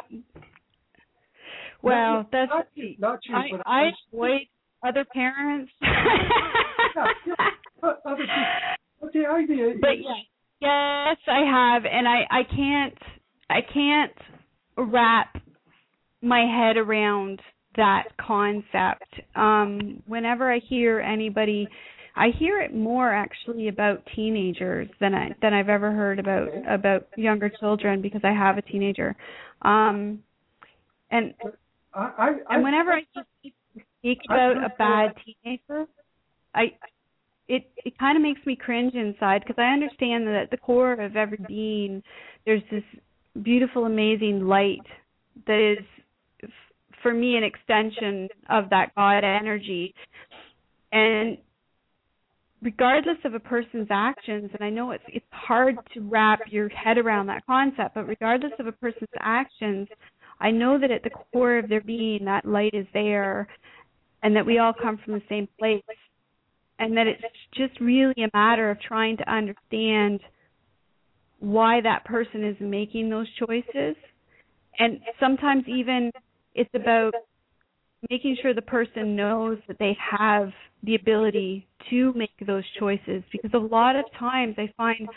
well, 1.82 2.26
that's 2.30 2.50
not 2.50 2.68
you, 2.74 2.94
not 2.98 3.20
you, 3.24 3.34
I, 3.34 3.48
but 3.50 3.62
I 3.66 3.90
avoid 4.12 4.40
other 4.82 5.04
parents. 5.12 5.72
yeah, 5.82 7.04
yeah, 7.26 7.34
other. 8.04 8.24
But 9.00 9.12
the 9.12 9.26
idea 9.26 9.74
but 9.80 9.92
is, 9.92 9.98
yes, 10.00 10.16
yes, 10.60 11.16
I 11.26 11.44
have, 11.50 11.82
and 11.84 12.06
I 12.06 12.22
I 12.30 12.42
can't 12.44 12.98
I 13.50 13.60
can't 13.72 14.12
wrap 14.76 15.36
my 16.22 16.40
head 16.40 16.76
around 16.76 17.40
that 17.76 18.04
concept. 18.24 19.20
Um, 19.34 20.02
whenever 20.06 20.52
I 20.52 20.60
hear 20.68 21.00
anybody, 21.00 21.68
I 22.14 22.28
hear 22.38 22.60
it 22.60 22.74
more 22.74 23.12
actually 23.12 23.68
about 23.68 24.02
teenagers 24.14 24.88
than 25.00 25.14
I 25.14 25.34
than 25.40 25.54
I've 25.54 25.68
ever 25.68 25.90
heard 25.90 26.18
about 26.18 26.48
about 26.68 27.08
younger 27.16 27.50
children 27.60 28.02
because 28.02 28.20
I 28.24 28.32
have 28.32 28.58
a 28.58 28.62
teenager. 28.62 29.16
Um, 29.62 30.22
and 31.10 31.34
I, 31.94 32.10
I, 32.18 32.28
and 32.50 32.62
whenever 32.62 32.92
I 32.92 33.02
speak 34.02 34.18
about 34.28 34.56
a 34.56 34.68
bad 34.76 35.14
teenager, 35.24 35.86
I 36.54 36.72
it 37.48 37.70
it 37.84 37.98
kind 37.98 38.16
of 38.16 38.22
makes 38.22 38.44
me 38.46 38.56
cringe 38.56 38.94
inside 38.94 39.42
because 39.46 39.58
I 39.58 39.72
understand 39.72 40.26
that 40.26 40.34
at 40.34 40.50
the 40.50 40.56
core 40.56 40.92
of 40.92 41.16
every 41.16 41.38
being 41.46 42.02
there's 42.44 42.62
this 42.70 42.84
beautiful, 43.42 43.84
amazing 43.86 44.46
light 44.46 44.86
that 45.46 45.76
is 45.78 45.84
for 47.02 47.12
me 47.12 47.36
an 47.36 47.44
extension 47.44 48.28
of 48.48 48.70
that 48.70 48.94
God 48.94 49.24
energy. 49.24 49.94
And 50.92 51.38
regardless 52.62 53.18
of 53.24 53.34
a 53.34 53.40
person's 53.40 53.88
actions, 53.90 54.50
and 54.54 54.62
I 54.62 54.70
know 54.70 54.92
it's 54.92 55.04
it's 55.08 55.24
hard 55.30 55.76
to 55.94 56.00
wrap 56.00 56.40
your 56.50 56.68
head 56.68 56.98
around 56.98 57.26
that 57.26 57.44
concept, 57.46 57.94
but 57.94 58.06
regardless 58.06 58.52
of 58.58 58.66
a 58.66 58.72
person's 58.72 59.08
actions, 59.20 59.88
I 60.40 60.50
know 60.50 60.78
that 60.78 60.90
at 60.90 61.02
the 61.02 61.10
core 61.10 61.58
of 61.58 61.68
their 61.68 61.80
being 61.80 62.24
that 62.24 62.44
light 62.44 62.74
is 62.74 62.86
there 62.92 63.48
and 64.22 64.36
that 64.36 64.46
we 64.46 64.58
all 64.58 64.72
come 64.72 64.98
from 65.04 65.14
the 65.14 65.22
same 65.28 65.48
place 65.58 65.82
and 66.78 66.96
that 66.96 67.06
it's 67.06 67.22
just 67.54 67.78
really 67.80 68.22
a 68.22 68.30
matter 68.36 68.70
of 68.70 68.80
trying 68.80 69.16
to 69.16 69.30
understand 69.32 70.20
why 71.38 71.80
that 71.80 72.04
person 72.04 72.44
is 72.44 72.56
making 72.60 73.10
those 73.10 73.26
choices. 73.38 73.96
And 74.78 75.00
sometimes 75.20 75.64
even 75.66 76.10
it's 76.54 76.70
about 76.74 77.12
making 78.10 78.36
sure 78.42 78.54
the 78.54 78.62
person 78.62 79.16
knows 79.16 79.58
that 79.68 79.78
they 79.78 79.96
have 80.18 80.50
the 80.82 80.94
ability 80.94 81.66
to 81.90 82.12
make 82.14 82.30
those 82.46 82.64
choices 82.78 83.22
because 83.30 83.50
a 83.54 83.58
lot 83.58 83.96
of 83.96 84.04
times 84.18 84.54
I 84.58 84.72
find 84.76 85.08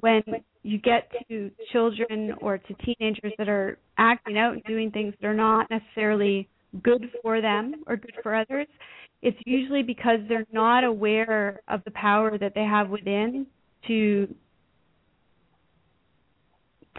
when 0.00 0.22
you 0.62 0.78
get 0.78 1.10
to 1.28 1.50
children 1.72 2.34
or 2.40 2.58
to 2.58 2.74
teenagers 2.84 3.32
that 3.38 3.48
are 3.48 3.78
acting 3.98 4.38
out 4.38 4.54
and 4.54 4.64
doing 4.64 4.90
things 4.90 5.14
that 5.20 5.26
are 5.26 5.34
not 5.34 5.68
necessarily 5.70 6.48
good 6.82 7.10
for 7.22 7.40
them 7.40 7.84
or 7.86 7.96
good 7.96 8.14
for 8.22 8.34
others, 8.34 8.66
it's 9.22 9.38
usually 9.46 9.82
because 9.82 10.18
they're 10.28 10.46
not 10.52 10.84
aware 10.84 11.60
of 11.68 11.82
the 11.84 11.90
power 11.92 12.36
that 12.38 12.54
they 12.54 12.64
have 12.64 12.90
within 12.90 13.46
to 13.86 14.34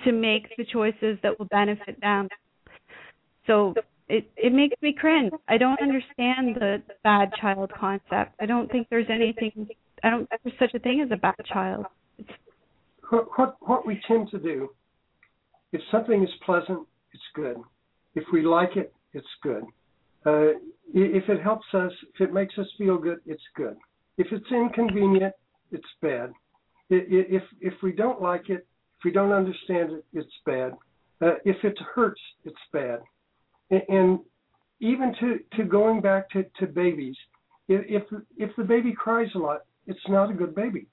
to 0.03 0.11
make 0.11 0.47
the 0.57 0.65
choices 0.65 1.17
that 1.23 1.37
will 1.39 1.45
benefit 1.45 1.99
them. 2.01 2.27
So 3.47 3.73
it 4.09 4.29
it 4.35 4.53
makes 4.53 4.75
me 4.81 4.93
cringe. 4.93 5.31
I 5.47 5.57
don't 5.57 5.79
understand 5.81 6.55
the 6.55 6.81
bad 7.03 7.31
child 7.39 7.71
concept. 7.77 8.35
I 8.39 8.45
don't 8.45 8.71
think 8.71 8.87
there's 8.89 9.09
anything. 9.09 9.67
I 10.03 10.09
don't 10.09 10.29
there's 10.43 10.57
such 10.59 10.73
a 10.73 10.79
thing 10.79 11.01
as 11.01 11.11
a 11.11 11.17
bad 11.17 11.35
child. 11.51 11.85
It's, 12.17 12.29
what, 13.09 13.27
what 13.37 13.55
what 13.59 13.87
we 13.87 14.01
tend 14.07 14.29
to 14.31 14.39
do, 14.39 14.69
if 15.71 15.81
something 15.91 16.23
is 16.23 16.29
pleasant, 16.45 16.87
it's 17.13 17.23
good. 17.35 17.57
If 18.15 18.23
we 18.31 18.41
like 18.41 18.77
it, 18.77 18.94
it's 19.15 19.35
good. 19.41 19.63
Uh, 20.25 20.57
if 20.93 21.27
it 21.29 21.41
helps 21.41 21.65
us, 21.73 21.91
if 22.13 22.21
it 22.21 22.33
makes 22.33 22.57
us 22.57 22.67
feel 22.77 22.97
good, 22.97 23.19
it's 23.25 23.43
good. 23.55 23.77
If 24.17 24.27
it's 24.31 24.51
inconvenient, 24.51 25.33
it's 25.71 25.93
bad. 26.01 26.31
If 26.89 27.43
if 27.61 27.73
we 27.81 27.91
don't 27.91 28.21
like 28.21 28.49
it, 28.49 28.67
if 28.97 29.03
we 29.03 29.11
don't 29.11 29.31
understand 29.31 29.91
it, 29.91 30.05
it's 30.13 30.37
bad. 30.45 30.73
Uh, 31.21 31.35
if 31.43 31.57
it 31.63 31.77
hurts, 31.95 32.21
it's 32.43 32.65
bad 32.71 32.99
and 33.69 34.19
even 34.79 35.13
to 35.19 35.39
to 35.57 35.63
going 35.63 36.01
back 36.01 36.29
to 36.31 36.43
to 36.59 36.67
babies, 36.67 37.15
if 37.67 38.03
if 38.37 38.55
the 38.55 38.63
baby 38.63 38.93
cries 38.93 39.29
a 39.35 39.37
lot, 39.37 39.61
it's 39.87 40.07
not 40.07 40.29
a 40.29 40.33
good 40.33 40.53
baby. 40.53 40.87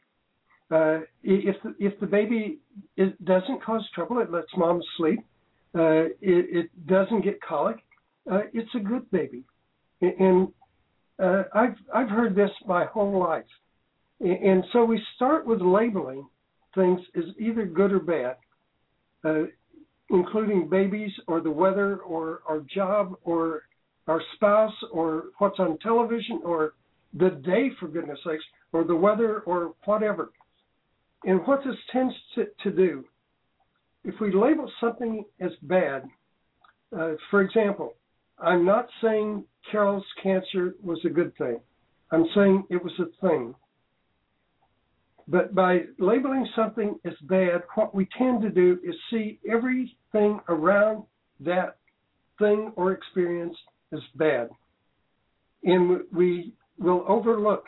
Uh, 0.70 1.00
if 1.22 1.56
the, 1.62 1.74
if 1.78 1.98
the 2.00 2.06
baby 2.06 2.58
it 2.96 3.22
doesn't 3.24 3.62
cause 3.62 3.86
trouble, 3.94 4.20
it 4.20 4.30
lets 4.30 4.48
mom 4.56 4.80
sleep. 4.96 5.20
Uh, 5.74 6.08
it, 6.20 6.66
it 6.70 6.86
doesn't 6.86 7.22
get 7.22 7.40
colic. 7.42 7.76
Uh, 8.30 8.42
it's 8.52 8.74
a 8.74 8.80
good 8.80 9.10
baby, 9.10 9.44
and 10.00 10.48
uh, 11.22 11.44
I've 11.54 11.76
I've 11.92 12.08
heard 12.08 12.34
this 12.34 12.50
my 12.66 12.84
whole 12.84 13.18
life, 13.18 13.44
and 14.20 14.64
so 14.72 14.84
we 14.84 15.02
start 15.16 15.46
with 15.46 15.60
labeling 15.60 16.26
things 16.74 17.00
as 17.16 17.24
either 17.38 17.66
good 17.66 17.92
or 17.92 18.00
bad. 18.00 18.36
Uh, 19.24 19.44
including 20.12 20.68
babies 20.68 21.10
or 21.26 21.40
the 21.40 21.50
weather 21.50 21.96
or 21.98 22.42
our 22.46 22.60
job 22.72 23.16
or 23.24 23.62
our 24.06 24.20
spouse 24.34 24.74
or 24.92 25.24
what's 25.38 25.58
on 25.58 25.78
television 25.78 26.40
or 26.44 26.74
the 27.14 27.30
day, 27.44 27.70
for 27.78 27.88
goodness 27.88 28.18
sakes, 28.24 28.44
or 28.72 28.84
the 28.84 28.94
weather 28.94 29.40
or 29.40 29.74
whatever. 29.84 30.30
And 31.24 31.40
what 31.46 31.60
this 31.64 31.76
tends 31.92 32.14
to, 32.34 32.46
to 32.62 32.70
do, 32.70 33.04
if 34.04 34.14
we 34.20 34.34
label 34.34 34.70
something 34.80 35.24
as 35.40 35.52
bad, 35.62 36.04
uh, 36.96 37.12
for 37.30 37.42
example, 37.42 37.94
I'm 38.42 38.64
not 38.64 38.88
saying 39.00 39.44
Carol's 39.70 40.04
cancer 40.22 40.74
was 40.82 40.98
a 41.04 41.10
good 41.10 41.36
thing. 41.36 41.60
I'm 42.10 42.26
saying 42.34 42.64
it 42.70 42.82
was 42.82 42.92
a 42.98 43.26
thing. 43.26 43.54
But 45.28 45.54
by 45.54 45.82
labeling 45.98 46.46
something 46.56 46.98
as 47.04 47.14
bad, 47.22 47.62
what 47.74 47.94
we 47.94 48.08
tend 48.18 48.42
to 48.42 48.50
do 48.50 48.78
is 48.84 48.94
see 49.10 49.38
everything 49.48 50.40
around 50.48 51.04
that 51.40 51.76
thing 52.38 52.72
or 52.76 52.92
experience 52.92 53.56
as 53.92 54.00
bad. 54.16 54.48
And 55.62 56.00
we 56.12 56.52
will 56.78 57.04
overlook 57.06 57.66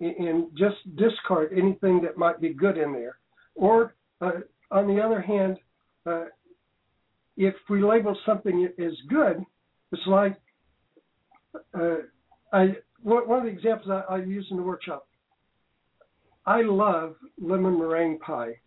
and 0.00 0.48
just 0.56 0.76
discard 0.96 1.52
anything 1.56 2.02
that 2.02 2.18
might 2.18 2.40
be 2.40 2.52
good 2.52 2.76
in 2.76 2.92
there. 2.92 3.16
Or, 3.54 3.94
uh, 4.20 4.40
on 4.70 4.86
the 4.86 5.00
other 5.00 5.20
hand, 5.20 5.56
uh, 6.04 6.26
if 7.36 7.54
we 7.70 7.82
label 7.82 8.16
something 8.26 8.68
as 8.78 8.92
good, 9.08 9.44
it's 9.92 10.06
like 10.06 10.36
uh, 11.74 11.96
I 12.52 12.76
one 13.02 13.38
of 13.38 13.44
the 13.44 13.50
examples 13.50 13.90
I, 13.90 14.14
I 14.14 14.18
use 14.18 14.46
in 14.50 14.56
the 14.56 14.62
workshop. 14.62 15.06
I 16.46 16.62
love 16.62 17.14
lemon 17.40 17.78
meringue 17.78 18.18
pie, 18.18 18.58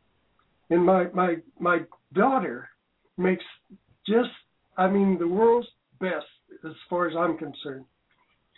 and 0.69 0.85
my 0.85 1.05
my 1.13 1.35
my 1.59 1.79
daughter 2.13 2.69
makes 3.17 3.43
just 4.07 4.29
I 4.77 4.87
mean 4.87 5.17
the 5.19 5.27
world's 5.27 5.67
best 5.99 6.25
as 6.63 6.73
far 6.89 7.09
as 7.09 7.15
I'm 7.17 7.37
concerned, 7.37 7.85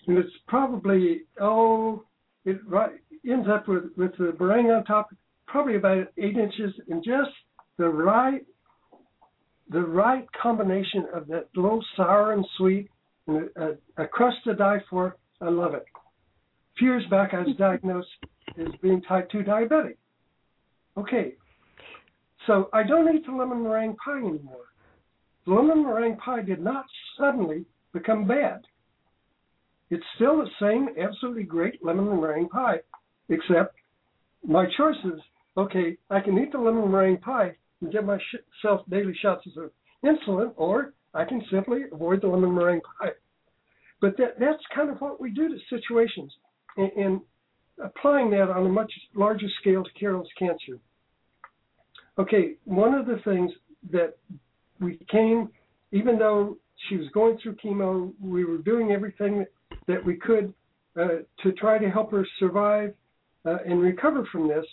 and 0.07 0.18
it's 0.18 0.34
probably 0.47 1.22
oh 1.39 2.03
it 2.45 2.59
right, 2.68 2.91
ends 3.30 3.47
up 3.49 3.68
with 3.68 3.86
with 3.97 4.11
the 4.18 4.36
meringue 4.39 4.72
on 4.72 4.84
top, 4.86 5.09
probably 5.47 5.76
about 5.76 6.07
eight 6.18 6.38
inches, 6.38 6.74
and 6.89 7.03
just 7.03 7.32
the 7.78 7.88
right 7.88 8.45
the 9.70 9.82
right 9.82 10.28
combination 10.41 11.05
of 11.13 11.28
that 11.28 11.47
little 11.55 11.84
sour 11.95 12.34
and 12.34 12.45
sweet 12.57 12.89
and 13.28 13.49
a, 13.57 14.03
a 14.03 14.07
crust 14.07 14.38
to 14.45 14.55
die 14.55 14.82
for. 14.89 15.18
I 15.41 15.49
love 15.49 15.74
it. 15.74 15.86
A 15.95 16.78
few 16.78 16.88
years 16.89 17.03
back, 17.09 17.34
I 17.34 17.41
was 17.41 17.55
diagnosed 17.59 18.07
as 18.59 18.68
being 18.82 19.01
type 19.01 19.30
2 19.32 19.39
diabetic. 19.39 19.97
Okay, 20.97 21.34
so 22.47 22.70
I 22.74 22.84
don't 22.84 23.13
eat 23.15 23.26
the 23.26 23.32
lemon 23.32 23.61
meringue 23.61 23.97
pie 24.03 24.18
anymore. 24.18 24.65
The 25.45 25.53
lemon 25.53 25.84
meringue 25.84 26.18
pie 26.18 26.41
did 26.41 26.59
not 26.59 26.86
suddenly 27.20 27.65
become 27.93 28.28
bad. 28.28 28.61
It's 29.89 30.03
still 30.15 30.38
the 30.38 30.49
same 30.59 30.89
absolutely 31.01 31.43
great 31.43 31.84
lemon 31.84 32.05
meringue 32.20 32.49
pie, 32.49 32.80
except 33.30 33.76
my 34.45 34.65
choices. 34.78 35.22
Okay, 35.55 35.97
I 36.09 36.20
can 36.20 36.38
eat 36.38 36.51
the 36.51 36.57
lemon 36.57 36.91
meringue 36.91 37.20
pie 37.20 37.55
and 37.82 37.92
give 37.92 38.06
myself 38.06 38.82
daily 38.90 39.16
shots 39.22 39.46
of 39.58 39.72
insulin, 40.04 40.52
or 40.56 40.94
I 41.14 41.26
can 41.26 41.42
simply 41.52 41.84
avoid 41.92 42.22
the 42.22 42.28
lemon 42.28 42.54
meringue 42.54 42.82
pie. 43.00 43.12
But 44.02 44.18
that, 44.18 44.40
that's 44.40 44.64
kind 44.76 44.90
of 44.90 45.00
what 45.00 45.20
we 45.20 45.32
do 45.32 45.48
to 45.50 45.58
situations. 45.70 46.32
And, 46.78 46.92
and 46.94 47.22
applying 47.84 48.30
that 48.32 48.50
on 48.50 48.66
a 48.66 48.70
much 48.70 48.92
larger 49.16 49.48
scale 49.62 49.84
to 49.84 49.90
Carol's 50.00 50.30
cancer. 50.38 50.80
Okay, 52.20 52.56
one 52.66 52.94
of 52.96 53.06
the 53.06 53.20
things 53.24 53.52
that 53.92 54.18
we 54.80 55.00
came, 55.12 55.50
even 55.92 56.18
though 56.18 56.58
she 56.88 56.98
was 56.98 57.08
going 57.14 57.38
through 57.42 57.56
chemo, 57.56 58.12
we 58.22 58.46
were 58.46 58.58
doing 58.58 58.92
everything 58.92 59.46
that 59.88 60.04
we 60.04 60.16
could 60.16 60.54
uh, 61.00 61.20
to 61.44 61.52
try 61.54 61.78
to 61.78 61.90
help 61.90 62.12
her 62.12 62.26
survive 62.40 62.94
uh, 63.46 63.58
and 63.66 63.82
recover 63.82 64.28
from 64.32 64.48
this. 64.48 64.66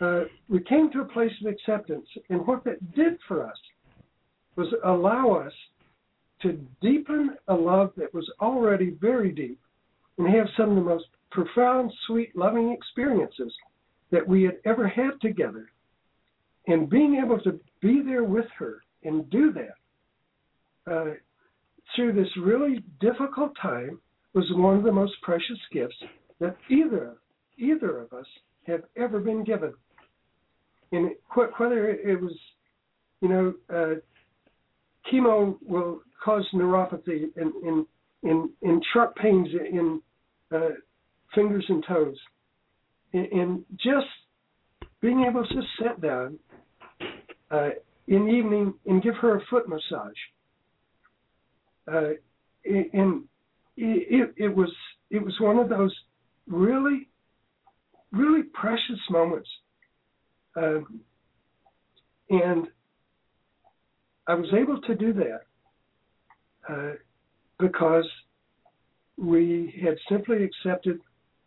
Uh, 0.00 0.24
we 0.48 0.60
came 0.60 0.90
to 0.92 1.00
a 1.00 1.04
place 1.06 1.32
of 1.40 1.52
acceptance, 1.52 2.06
and 2.28 2.46
what 2.46 2.64
that 2.64 2.94
did 2.94 3.18
for 3.26 3.46
us 3.46 3.56
was 4.56 4.68
allow 4.84 5.32
us 5.32 5.52
to 6.42 6.60
deepen 6.82 7.36
a 7.48 7.54
love 7.54 7.92
that 7.96 8.12
was 8.12 8.30
already 8.40 8.90
very 9.00 9.32
deep 9.32 9.58
and 10.18 10.28
have 10.28 10.46
some 10.56 10.70
of 10.70 10.76
the 10.76 10.82
most 10.82 11.06
profound, 11.30 11.90
sweet, 12.06 12.34
loving 12.36 12.72
experiences 12.72 13.52
that 14.10 14.26
we 14.26 14.42
had 14.42 14.58
ever 14.64 14.86
had 14.86 15.20
together. 15.20 15.70
and 16.66 16.90
being 16.90 17.20
able 17.24 17.40
to 17.40 17.58
be 17.80 18.02
there 18.04 18.24
with 18.24 18.46
her 18.58 18.82
and 19.04 19.28
do 19.30 19.52
that 19.52 20.92
uh, 20.92 21.14
through 21.94 22.12
this 22.12 22.28
really 22.42 22.82
difficult 23.00 23.52
time 23.60 24.00
was 24.34 24.44
one 24.52 24.76
of 24.76 24.82
the 24.82 24.92
most 24.92 25.14
precious 25.22 25.58
gifts 25.72 25.96
that 26.40 26.56
either 26.68 27.16
either 27.58 28.00
of 28.00 28.12
us 28.12 28.26
have 28.66 28.82
ever 28.96 29.18
been 29.18 29.42
given. 29.44 29.72
And 30.92 31.10
whether 31.34 31.88
it 31.90 32.20
was, 32.20 32.36
you 33.20 33.28
know, 33.28 33.54
uh, 33.72 33.94
chemo 35.10 35.56
will 35.62 36.00
cause 36.24 36.46
neuropathy 36.54 37.24
and 37.36 37.52
in, 37.62 37.86
in, 38.22 38.50
in 38.62 38.80
sharp 38.92 39.16
pains 39.16 39.48
in 39.52 40.00
uh, 40.52 40.70
fingers 41.34 41.64
and 41.68 41.84
toes, 41.86 42.16
and, 43.12 43.26
and, 43.32 43.64
just 43.76 44.06
being 45.00 45.26
able 45.28 45.44
to 45.44 45.62
sit 45.80 46.00
down 46.00 46.38
uh, 47.50 47.70
in 48.06 48.26
the 48.26 48.30
evening 48.30 48.74
and 48.86 49.02
give 49.02 49.14
her 49.16 49.36
a 49.36 49.40
foot 49.50 49.68
massage. 49.68 50.14
Uh, 51.92 52.10
and 52.64 53.24
it, 53.76 54.34
it 54.36 54.56
was 54.56 54.72
it 55.10 55.24
was 55.24 55.34
one 55.40 55.58
of 55.58 55.68
those 55.68 55.94
really 56.48 57.08
really 58.12 58.42
precious 58.54 59.00
moments. 59.10 59.48
Uh, 60.56 60.80
and 62.30 62.66
I 64.26 64.34
was 64.34 64.48
able 64.52 64.80
to 64.80 64.94
do 64.94 65.12
that 65.12 65.40
uh, 66.68 66.92
because 67.58 68.06
we 69.16 69.74
had 69.82 69.96
simply 70.08 70.44
accepted 70.44 71.00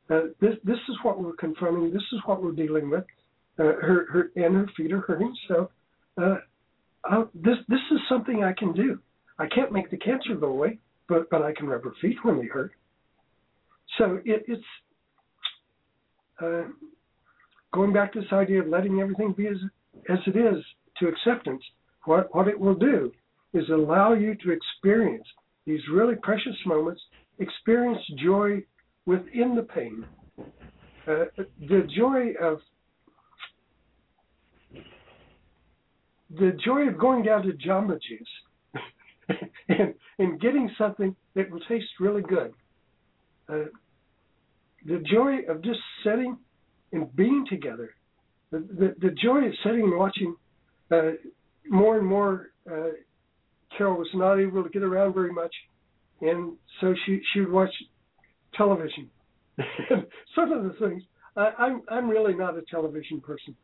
uh, 0.10 0.22
this. 0.39 0.55
This 0.64 0.78
is 0.89 0.95
what 1.03 1.22
we're 1.22 1.34
confronting. 1.34 1.91
This 1.91 2.05
is 2.14 2.20
what 2.26 2.41
we're 2.41 2.51
dealing 2.51 2.89
with. 2.89 3.03
Uh, 3.60 3.64
her, 3.64 4.07
her 4.12 4.32
and 4.36 4.55
her 4.55 4.68
feet 4.78 4.91
are 4.93 5.01
hurting. 5.01 5.36
So 5.47 5.70
uh, 6.22 6.38
this 7.34 7.57
this 7.68 7.80
is 7.91 7.99
something 8.07 8.43
I 8.43 8.53
can 8.53 8.74
do. 8.74 8.99
I 9.38 9.47
can't 9.47 9.72
make 9.72 9.89
the 9.89 9.97
cancer 9.97 10.36
go 10.36 10.47
away, 10.47 10.80
but 11.07 11.30
but 11.30 11.41
I 11.41 11.53
can 11.53 11.68
rub 11.68 11.84
her 11.84 11.93
feet 12.01 12.18
when 12.24 12.38
they 12.39 12.45
hurt. 12.45 12.72
So 13.97 14.20
it, 14.26 14.45
it's 14.47 14.64
uh, 16.41 16.64
going 17.74 17.93
back 17.93 18.13
to 18.13 18.22
this 18.22 18.32
idea 18.34 18.61
of 18.61 18.67
letting 18.67 18.99
everything 18.99 19.34
be 19.34 19.47
as, 19.47 19.57
as 20.09 20.20
it 20.28 20.36
is 20.36 20.63
to 20.97 21.07
acceptance, 21.07 21.61
what, 22.05 22.34
what 22.36 22.47
it 22.47 22.59
will 22.59 22.76
do 22.76 23.11
is 23.53 23.63
allow 23.70 24.13
you 24.13 24.36
to 24.36 24.51
experience 24.51 25.26
these 25.65 25.82
really 25.91 26.15
precious 26.15 26.55
moments, 26.65 27.01
experience 27.39 27.99
joy 28.24 28.63
within 29.05 29.55
the 29.55 29.63
pain. 29.63 30.05
Uh, 31.07 31.26
the 31.67 31.88
joy 31.97 32.34
of 32.41 32.59
the 36.38 36.55
joy 36.63 36.88
of 36.88 36.99
going 36.99 37.24
down 37.24 37.41
to 37.41 37.53
Jamba 37.53 37.97
Juice 37.99 39.39
and, 39.70 39.95
and 40.20 40.39
getting 40.39 40.70
something 40.78 41.15
that 41.36 41.49
will 41.49 41.61
taste 41.61 41.88
really 41.99 42.22
good. 42.22 42.53
Uh, 43.51 43.65
the 44.86 45.03
joy 45.11 45.39
of 45.51 45.63
just 45.63 45.80
sitting 46.03 46.38
and 46.92 47.16
being 47.16 47.46
together, 47.50 47.92
the, 48.52 48.60
the, 48.60 48.96
the 49.00 49.12
joy 49.12 49.46
of 49.46 49.54
sitting 49.64 49.84
and 49.84 49.98
watching 49.98 50.36
uh, 50.92 51.12
more 51.68 51.98
and 51.98 52.08
more. 52.08 52.52
Uh, 52.70 52.90
Carol 53.78 53.98
was 53.98 54.08
not 54.14 54.40
able 54.40 54.64
to 54.64 54.70
get 54.70 54.82
around 54.82 55.14
very 55.14 55.32
much, 55.32 55.54
and 56.22 56.54
so 56.82 56.94
she 57.06 57.22
she 57.32 57.42
would 57.42 57.52
watch 57.52 57.70
television. 58.56 59.10
Some 60.36 60.52
of 60.52 60.64
the 60.64 60.76
things 60.80 61.04
I, 61.36 61.52
I'm 61.58 61.82
I'm 61.90 62.10
really 62.10 62.34
not 62.34 62.58
a 62.58 62.62
television 62.70 63.22
person, 63.22 63.56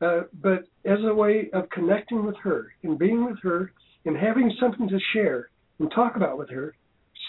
uh, 0.00 0.22
but 0.42 0.64
as 0.84 0.98
a 1.04 1.14
way 1.14 1.48
of 1.52 1.70
connecting 1.70 2.24
with 2.24 2.36
her 2.42 2.72
and 2.82 2.98
being 2.98 3.24
with 3.24 3.38
her 3.42 3.72
and 4.04 4.16
having 4.16 4.52
something 4.60 4.88
to 4.88 4.98
share 5.12 5.50
and 5.78 5.90
talk 5.94 6.16
about 6.16 6.38
with 6.38 6.50
her, 6.50 6.74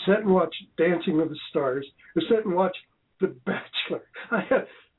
sit 0.06 0.20
and 0.20 0.34
watch 0.34 0.54
Dancing 0.78 1.18
with 1.18 1.30
the 1.30 1.38
Stars, 1.50 1.86
or 2.16 2.22
sit 2.30 2.46
and 2.46 2.56
watch 2.56 2.76
the 3.20 3.28
Bachelor. 3.46 4.04
I 4.32 4.44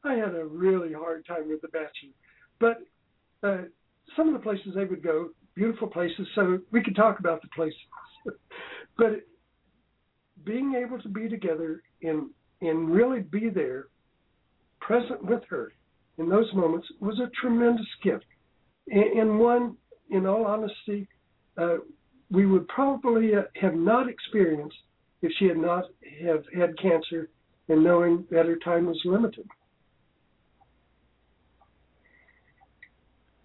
I 0.04 0.14
had 0.14 0.34
a 0.34 0.44
really 0.44 0.92
hard 0.92 1.26
time 1.26 1.48
with 1.48 1.60
The 1.60 1.68
Bachelor, 1.68 2.12
but 2.58 2.78
uh, 3.46 3.62
some 4.16 4.28
of 4.28 4.34
the 4.34 4.40
places 4.40 4.72
they 4.74 4.84
would 4.84 5.02
go, 5.02 5.30
beautiful 5.54 5.88
places. 5.88 6.26
So 6.34 6.58
we 6.70 6.82
could 6.82 6.96
talk 6.96 7.18
about 7.18 7.42
the 7.42 7.48
places, 7.54 7.78
but 8.98 9.22
being 10.44 10.74
able 10.74 11.00
to 11.00 11.08
be 11.08 11.28
together 11.28 11.82
and 12.02 12.30
and 12.60 12.90
really 12.90 13.20
be 13.20 13.48
there, 13.48 13.86
present 14.80 15.24
with 15.24 15.42
her 15.48 15.72
in 16.18 16.28
those 16.28 16.52
moments 16.54 16.86
was 17.00 17.18
a 17.18 17.28
tremendous 17.40 17.86
gift, 18.04 18.24
and, 18.88 19.18
and 19.18 19.38
one, 19.40 19.76
in 20.10 20.26
all 20.26 20.44
honesty, 20.46 21.08
uh, 21.58 21.78
we 22.30 22.46
would 22.46 22.66
probably 22.68 23.32
have 23.60 23.74
not 23.74 24.08
experienced 24.08 24.76
if 25.22 25.32
she 25.38 25.46
had 25.46 25.56
not 25.56 25.84
have 26.24 26.44
had 26.56 26.78
cancer 26.80 27.28
and 27.68 27.82
knowing 27.82 28.24
that 28.30 28.46
her 28.46 28.56
time 28.56 28.86
was 28.86 29.00
limited. 29.04 29.46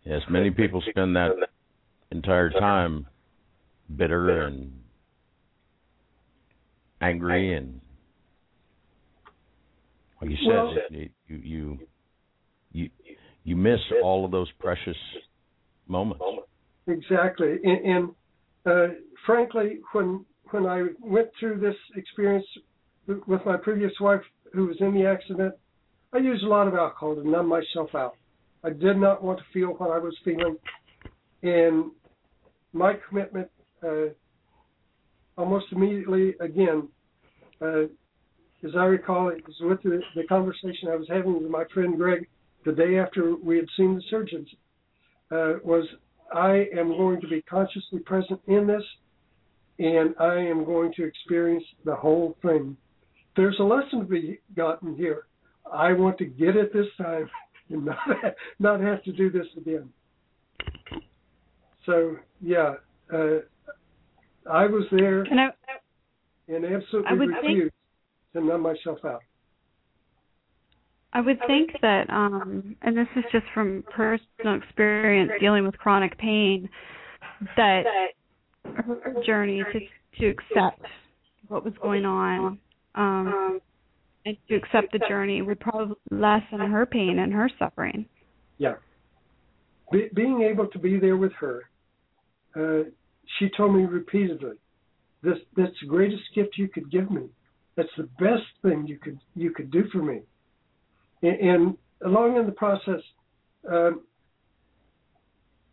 Yes, 0.08 0.22
many 0.30 0.52
people 0.52 0.82
spend 0.90 1.16
that 1.16 1.32
entire 2.12 2.50
time 2.50 3.06
bitter 3.96 4.46
and 4.46 4.72
angry 7.02 7.54
and 7.54 7.80
like 10.22 10.32
you 10.32 10.38
said 10.38 10.56
well, 10.56 10.76
you 10.92 11.10
you 11.28 11.80
you 12.72 12.90
you 13.44 13.56
miss 13.56 13.80
all 14.04 14.26
of 14.26 14.32
those 14.32 14.50
precious 14.60 14.98
moments 15.88 16.24
exactly 16.88 17.60
and, 17.64 17.86
and 17.86 18.10
uh, 18.66 18.94
frankly 19.26 19.80
when 19.92 20.26
when 20.52 20.66
i 20.66 20.84
went 21.02 21.30
through 21.40 21.60
this 21.60 21.76
experience 21.96 22.46
with 23.08 23.46
my 23.46 23.58
previous 23.58 23.94
wife 24.00 24.22
who 24.54 24.68
was 24.68 24.78
in 24.80 24.94
the 24.94 25.06
accident, 25.06 25.54
I 26.14 26.18
used 26.18 26.44
a 26.44 26.48
lot 26.48 26.68
of 26.68 26.76
alcohol 26.76 27.16
to 27.16 27.28
numb 27.28 27.48
myself 27.48 27.94
out. 27.96 28.16
I 28.68 28.72
did 28.72 28.98
not 28.98 29.24
want 29.24 29.40
to 29.40 29.46
feel 29.54 29.70
what 29.70 29.92
I 29.92 29.98
was 29.98 30.14
feeling, 30.26 30.58
and 31.42 31.92
my 32.74 32.96
commitment 33.08 33.48
uh, 33.82 34.08
almost 35.38 35.68
immediately 35.72 36.36
again, 36.42 36.90
uh, 37.62 37.84
as 38.64 38.72
I 38.78 38.84
recall, 38.84 39.30
it 39.30 39.42
was 39.48 39.56
with 39.62 39.82
the, 39.84 40.02
the 40.16 40.28
conversation 40.28 40.90
I 40.92 40.98
was 40.98 41.08
having 41.08 41.42
with 41.42 41.50
my 41.50 41.64
friend 41.74 41.98
Greg 41.98 42.28
the 42.66 42.74
day 42.74 43.00
after 43.00 43.36
we 43.42 43.56
had 43.56 43.68
seen 43.78 43.96
the 43.96 44.02
surgeons. 44.10 44.50
Uh, 45.32 45.54
was 45.64 45.86
I 46.34 46.66
am 46.78 46.90
going 46.90 47.22
to 47.22 47.28
be 47.28 47.42
consciously 47.44 48.00
present 48.00 48.42
in 48.48 48.68
this, 48.68 48.84
and 49.80 50.14
I 50.20 50.36
am 50.36 50.66
going 50.66 50.92
to 50.98 51.06
experience 51.06 51.64
the 51.86 51.96
whole 51.96 52.36
thing 52.42 52.76
there's 53.38 53.58
a 53.60 53.64
lesson 53.64 54.00
to 54.00 54.06
be 54.06 54.40
gotten 54.56 54.96
here. 54.96 55.28
I 55.72 55.94
want 55.94 56.18
to 56.18 56.26
get 56.26 56.58
it 56.58 56.74
this 56.74 56.88
time 56.98 57.30
and 57.70 57.86
not 57.86 57.98
not 58.60 58.82
have 58.82 59.04
to 59.04 59.12
do 59.12 59.30
this 59.30 59.48
again. 59.58 59.90
So 61.86 62.18
yeah, 62.42 62.76
uh, 63.14 63.40
I 64.50 64.66
was 64.68 64.86
there 64.92 65.22
and, 65.22 65.40
I, 65.40 65.48
and 66.48 66.66
absolutely 66.66 67.28
refused 67.28 67.74
think, 68.34 68.46
to 68.46 68.50
numb 68.50 68.62
myself 68.62 69.00
out. 69.06 69.24
I 71.14 71.22
would 71.22 71.40
think 71.48 71.72
that, 71.82 72.10
um, 72.10 72.76
and 72.82 72.96
this 72.96 73.08
is 73.16 73.24
just 73.32 73.46
from 73.54 73.84
personal 73.96 74.56
experience 74.56 75.32
dealing 75.40 75.66
with 75.66 75.78
chronic 75.78 76.18
pain, 76.18 76.70
that 77.56 77.84
her 78.64 79.16
journey 79.26 79.64
to 79.74 79.80
to 80.20 80.28
accept 80.28 80.82
what 81.48 81.64
was 81.64 81.74
going 81.82 82.06
on 82.06 82.60
um, 82.96 83.60
and 84.28 84.38
to 84.50 84.56
accept 84.56 84.92
the 84.92 85.00
journey 85.08 85.42
would 85.42 85.60
probably 85.60 85.96
lessen 86.12 86.60
her 86.60 86.86
pain 86.86 87.20
and 87.20 87.32
her 87.32 87.50
suffering. 87.58 88.06
Yeah. 88.58 88.76
Be, 89.92 90.10
being 90.14 90.42
able 90.42 90.68
to 90.68 90.80
be 90.80 91.00
there 91.00 91.16
with 91.16 91.32
her, 91.40 91.64
uh, 92.56 92.90
she 93.40 93.50
told 93.56 93.74
me 93.74 93.84
repeatedly, 93.84 94.58
"This 95.24 95.38
that's 95.56 95.80
the 95.82 95.88
greatest 95.88 96.24
gift 96.36 96.58
you 96.58 96.68
could 96.68 96.92
give 96.92 97.10
me. 97.10 97.30
That's 97.76 97.96
the 97.96 98.10
best 98.20 98.48
thing 98.62 98.86
you 98.86 98.98
could 98.98 99.20
you 99.34 99.52
could 99.52 99.72
do 99.72 99.88
for 99.92 100.00
me." 100.00 100.22
And, 101.22 101.40
and 101.40 101.78
along 102.06 102.36
in 102.36 102.46
the 102.46 102.52
process, 102.52 103.02
um, 103.70 104.02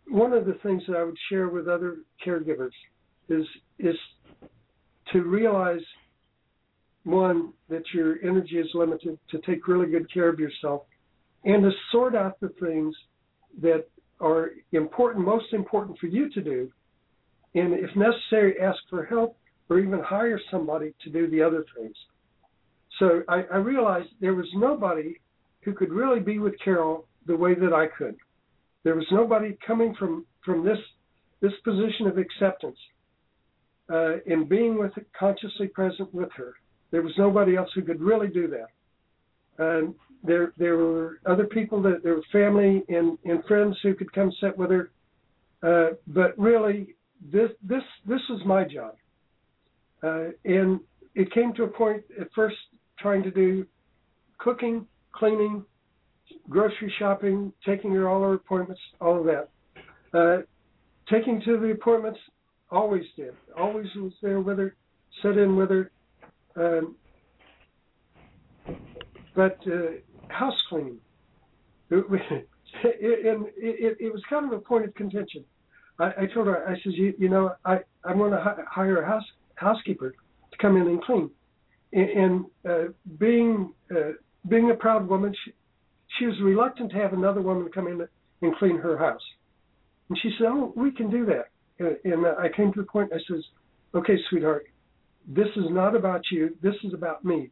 one 0.08 0.32
of 0.32 0.46
the 0.46 0.54
things 0.62 0.82
that 0.86 0.96
I 0.96 1.02
would 1.02 1.18
share 1.28 1.48
with 1.48 1.66
other 1.66 1.98
caregivers 2.24 2.76
is 3.28 3.46
is 3.80 3.96
to 5.12 5.22
realize 5.22 5.82
one, 7.04 7.52
that 7.68 7.82
your 7.92 8.16
energy 8.22 8.58
is 8.58 8.68
limited, 8.74 9.18
to 9.30 9.38
take 9.40 9.68
really 9.68 9.90
good 9.90 10.12
care 10.12 10.28
of 10.28 10.38
yourself, 10.38 10.82
and 11.44 11.62
to 11.62 11.70
sort 11.92 12.14
out 12.14 12.40
the 12.40 12.48
things 12.60 12.94
that 13.60 13.86
are 14.20 14.52
important, 14.72 15.24
most 15.24 15.52
important 15.52 15.98
for 15.98 16.06
you 16.06 16.30
to 16.30 16.40
do, 16.42 16.70
and 17.54 17.72
if 17.74 17.94
necessary, 17.94 18.60
ask 18.60 18.78
for 18.90 19.04
help 19.04 19.36
or 19.68 19.78
even 19.78 20.00
hire 20.00 20.40
somebody 20.50 20.92
to 21.02 21.10
do 21.10 21.28
the 21.30 21.42
other 21.42 21.64
things. 21.76 21.94
So 22.98 23.22
I, 23.28 23.42
I 23.52 23.56
realized 23.56 24.08
there 24.20 24.34
was 24.34 24.46
nobody 24.54 25.20
who 25.62 25.72
could 25.72 25.90
really 25.92 26.20
be 26.20 26.38
with 26.38 26.54
Carol 26.62 27.06
the 27.26 27.36
way 27.36 27.54
that 27.54 27.72
I 27.72 27.86
could. 27.86 28.16
There 28.82 28.94
was 28.94 29.06
nobody 29.10 29.56
coming 29.66 29.94
from 29.98 30.26
from 30.44 30.64
this 30.64 30.78
this 31.40 31.52
position 31.64 32.06
of 32.06 32.18
acceptance 32.18 32.76
uh, 33.90 34.16
in 34.26 34.46
being 34.46 34.78
with 34.78 34.92
consciously 35.18 35.68
present 35.68 36.12
with 36.14 36.28
her. 36.36 36.54
There 36.94 37.02
was 37.02 37.18
nobody 37.18 37.56
else 37.56 37.70
who 37.74 37.82
could 37.82 38.00
really 38.00 38.28
do 38.28 38.46
that. 38.46 39.94
There 40.22 40.52
there 40.56 40.76
were 40.76 41.18
other 41.26 41.44
people 41.44 41.82
that 41.82 42.04
there 42.04 42.14
were 42.14 42.22
family 42.30 42.84
and, 42.88 43.18
and 43.24 43.44
friends 43.46 43.76
who 43.82 43.96
could 43.96 44.12
come 44.12 44.30
sit 44.40 44.56
with 44.56 44.70
her. 44.70 44.92
Uh, 45.60 45.96
but 46.06 46.38
really, 46.38 46.94
this 47.32 47.50
this 47.64 47.82
this 48.06 48.20
was 48.30 48.42
my 48.46 48.62
job. 48.62 48.94
Uh, 50.04 50.26
and 50.44 50.78
it 51.16 51.32
came 51.32 51.52
to 51.54 51.64
a 51.64 51.66
point 51.66 52.04
at 52.20 52.28
first 52.32 52.54
trying 53.00 53.24
to 53.24 53.32
do 53.32 53.66
cooking, 54.38 54.86
cleaning, 55.10 55.64
grocery 56.48 56.94
shopping, 57.00 57.52
taking 57.66 57.90
her 57.90 58.08
all 58.08 58.22
her 58.22 58.34
appointments, 58.34 58.82
all 59.00 59.18
of 59.18 59.26
that. 59.26 59.48
Uh, 60.16 60.42
taking 61.12 61.42
to 61.44 61.58
the 61.58 61.72
appointments, 61.72 62.20
always 62.70 63.04
did. 63.16 63.34
Always 63.58 63.88
was 63.96 64.12
there 64.22 64.38
with 64.38 64.58
her, 64.58 64.76
sat 65.22 65.36
in 65.38 65.56
with 65.56 65.70
her. 65.70 65.90
Um, 66.56 66.96
but 69.34 69.58
uh, 69.66 69.98
house 70.28 70.54
cleaning, 70.68 70.98
it, 71.90 72.04
it, 72.84 73.52
it, 73.56 73.96
it, 74.00 74.12
was 74.12 74.22
kind 74.28 74.46
of 74.46 74.52
a 74.52 74.60
point 74.60 74.84
of 74.84 74.94
contention. 74.94 75.44
I, 75.98 76.12
I 76.22 76.26
told 76.32 76.46
her, 76.46 76.66
I 76.68 76.74
says, 76.82 76.94
you, 76.96 77.14
you 77.18 77.28
know, 77.28 77.54
I 77.64 77.78
I'm 78.04 78.18
going 78.18 78.32
to 78.32 78.56
hire 78.68 79.02
a 79.02 79.06
house 79.06 79.24
housekeeper 79.56 80.10
to 80.10 80.58
come 80.58 80.76
in 80.76 80.86
and 80.88 81.02
clean. 81.02 81.30
And, 81.92 82.10
and 82.10 82.44
uh, 82.68 82.92
being 83.18 83.72
uh, 83.90 84.12
being 84.48 84.70
a 84.70 84.74
proud 84.74 85.08
woman, 85.08 85.34
she, 85.44 85.52
she 86.18 86.26
was 86.26 86.36
reluctant 86.42 86.90
to 86.92 86.96
have 86.96 87.12
another 87.12 87.40
woman 87.40 87.68
come 87.72 87.88
in 87.88 88.06
and 88.42 88.56
clean 88.56 88.78
her 88.78 88.98
house. 88.98 89.22
And 90.08 90.18
she 90.22 90.30
said, 90.38 90.46
"Oh, 90.48 90.72
we 90.76 90.90
can 90.90 91.10
do 91.10 91.26
that." 91.26 91.48
And, 91.78 92.26
I 92.26 92.48
came 92.54 92.72
to 92.72 92.80
the 92.80 92.86
point. 92.86 93.10
I 93.12 93.18
says, 93.28 93.42
"Okay, 93.94 94.16
sweetheart, 94.28 94.66
this 95.26 95.48
is 95.56 95.64
not 95.70 95.96
about 95.96 96.22
you. 96.30 96.56
This 96.62 96.74
is 96.84 96.92
about 96.94 97.24
me. 97.24 97.50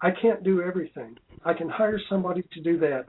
I 0.00 0.10
can't 0.10 0.44
do 0.44 0.62
everything. 0.62 1.16
I 1.44 1.54
can 1.54 1.68
hire 1.68 2.00
somebody 2.08 2.42
to 2.52 2.60
do 2.60 2.78
that, 2.78 3.06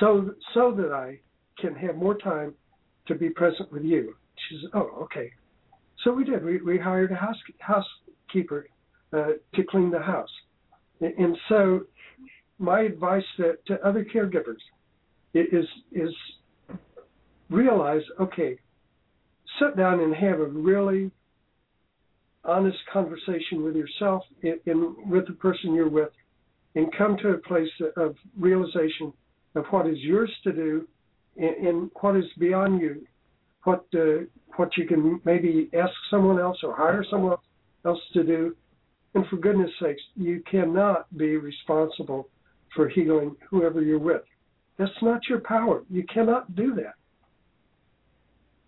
so 0.00 0.34
so 0.54 0.72
that 0.72 0.92
I 0.92 1.20
can 1.58 1.74
have 1.76 1.96
more 1.96 2.16
time 2.16 2.54
to 3.06 3.14
be 3.14 3.30
present 3.30 3.72
with 3.72 3.84
you." 3.84 4.14
She 4.48 4.56
says, 4.56 4.70
"Oh, 4.74 4.90
okay." 5.04 5.30
So 6.04 6.12
we 6.12 6.24
did. 6.24 6.44
We 6.44 6.60
we 6.62 6.78
hired 6.78 7.12
a 7.12 7.16
house 7.16 7.36
housekeeper 7.58 8.66
uh, 9.12 9.32
to 9.54 9.64
clean 9.64 9.90
the 9.90 10.00
house, 10.00 10.30
and 11.00 11.36
so 11.48 11.82
my 12.58 12.80
advice 12.80 13.24
to, 13.36 13.54
to 13.66 13.86
other 13.86 14.04
caregivers 14.04 14.62
is 15.34 15.66
is 15.92 16.14
realize 17.50 18.02
okay, 18.20 18.58
sit 19.60 19.76
down 19.76 20.00
and 20.00 20.14
have 20.14 20.40
a 20.40 20.46
really 20.46 21.10
honest 22.44 22.78
conversation 22.92 23.62
with 23.62 23.76
yourself 23.76 24.22
and, 24.42 24.58
and 24.66 25.10
with 25.10 25.26
the 25.26 25.34
person 25.34 25.74
you're 25.74 25.88
with, 25.88 26.10
and 26.74 26.92
come 26.96 27.16
to 27.18 27.28
a 27.30 27.38
place 27.38 27.70
of 27.96 28.16
realization 28.38 29.12
of 29.54 29.64
what 29.70 29.86
is 29.86 29.98
yours 29.98 30.30
to 30.44 30.52
do 30.52 30.88
and, 31.36 31.66
and 31.66 31.90
what 32.00 32.16
is 32.16 32.24
beyond 32.38 32.80
you, 32.80 33.06
what 33.64 33.84
uh, 33.94 34.24
what 34.56 34.76
you 34.76 34.86
can 34.86 35.20
maybe 35.24 35.70
ask 35.72 35.92
someone 36.10 36.38
else 36.38 36.58
or 36.62 36.74
hire 36.74 37.04
someone 37.10 37.36
else 37.84 38.00
to 38.12 38.22
do. 38.22 38.56
And 39.14 39.26
for 39.26 39.36
goodness 39.36 39.70
sakes, 39.80 40.02
you 40.16 40.42
cannot 40.50 41.14
be 41.16 41.36
responsible 41.36 42.28
for 42.74 42.88
healing 42.88 43.36
whoever 43.50 43.82
you're 43.82 43.98
with. 43.98 44.22
That's 44.78 44.90
not 45.02 45.20
your 45.28 45.40
power. 45.40 45.82
You 45.90 46.04
cannot 46.12 46.56
do 46.56 46.74
that. 46.76 46.94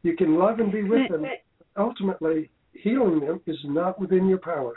You 0.02 0.14
can 0.16 0.36
love 0.38 0.60
and 0.60 0.70
be 0.70 0.82
with 0.82 1.10
them. 1.10 1.24
Ultimately, 1.78 2.50
healing 2.82 3.20
them 3.20 3.40
is 3.46 3.58
not 3.64 4.00
within 4.00 4.26
your 4.26 4.38
power. 4.38 4.74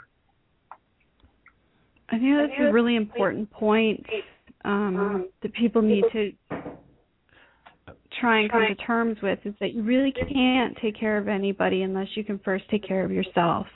I 2.10 2.18
think 2.18 2.36
that's 2.36 2.68
a 2.68 2.72
really 2.72 2.96
important 2.96 3.50
point 3.50 4.04
um, 4.64 5.28
that 5.42 5.52
people 5.54 5.82
need 5.82 6.04
to 6.12 6.32
try 8.20 8.40
and 8.40 8.50
come 8.50 8.62
to 8.66 8.74
terms 8.76 9.18
with 9.22 9.38
is 9.44 9.54
that 9.60 9.74
you 9.74 9.82
really 9.82 10.12
can't 10.12 10.76
take 10.80 10.98
care 10.98 11.18
of 11.18 11.28
anybody 11.28 11.82
unless 11.82 12.08
you 12.14 12.24
can 12.24 12.38
first 12.40 12.64
take 12.70 12.86
care 12.86 13.04
of 13.04 13.10
yourself. 13.10 13.66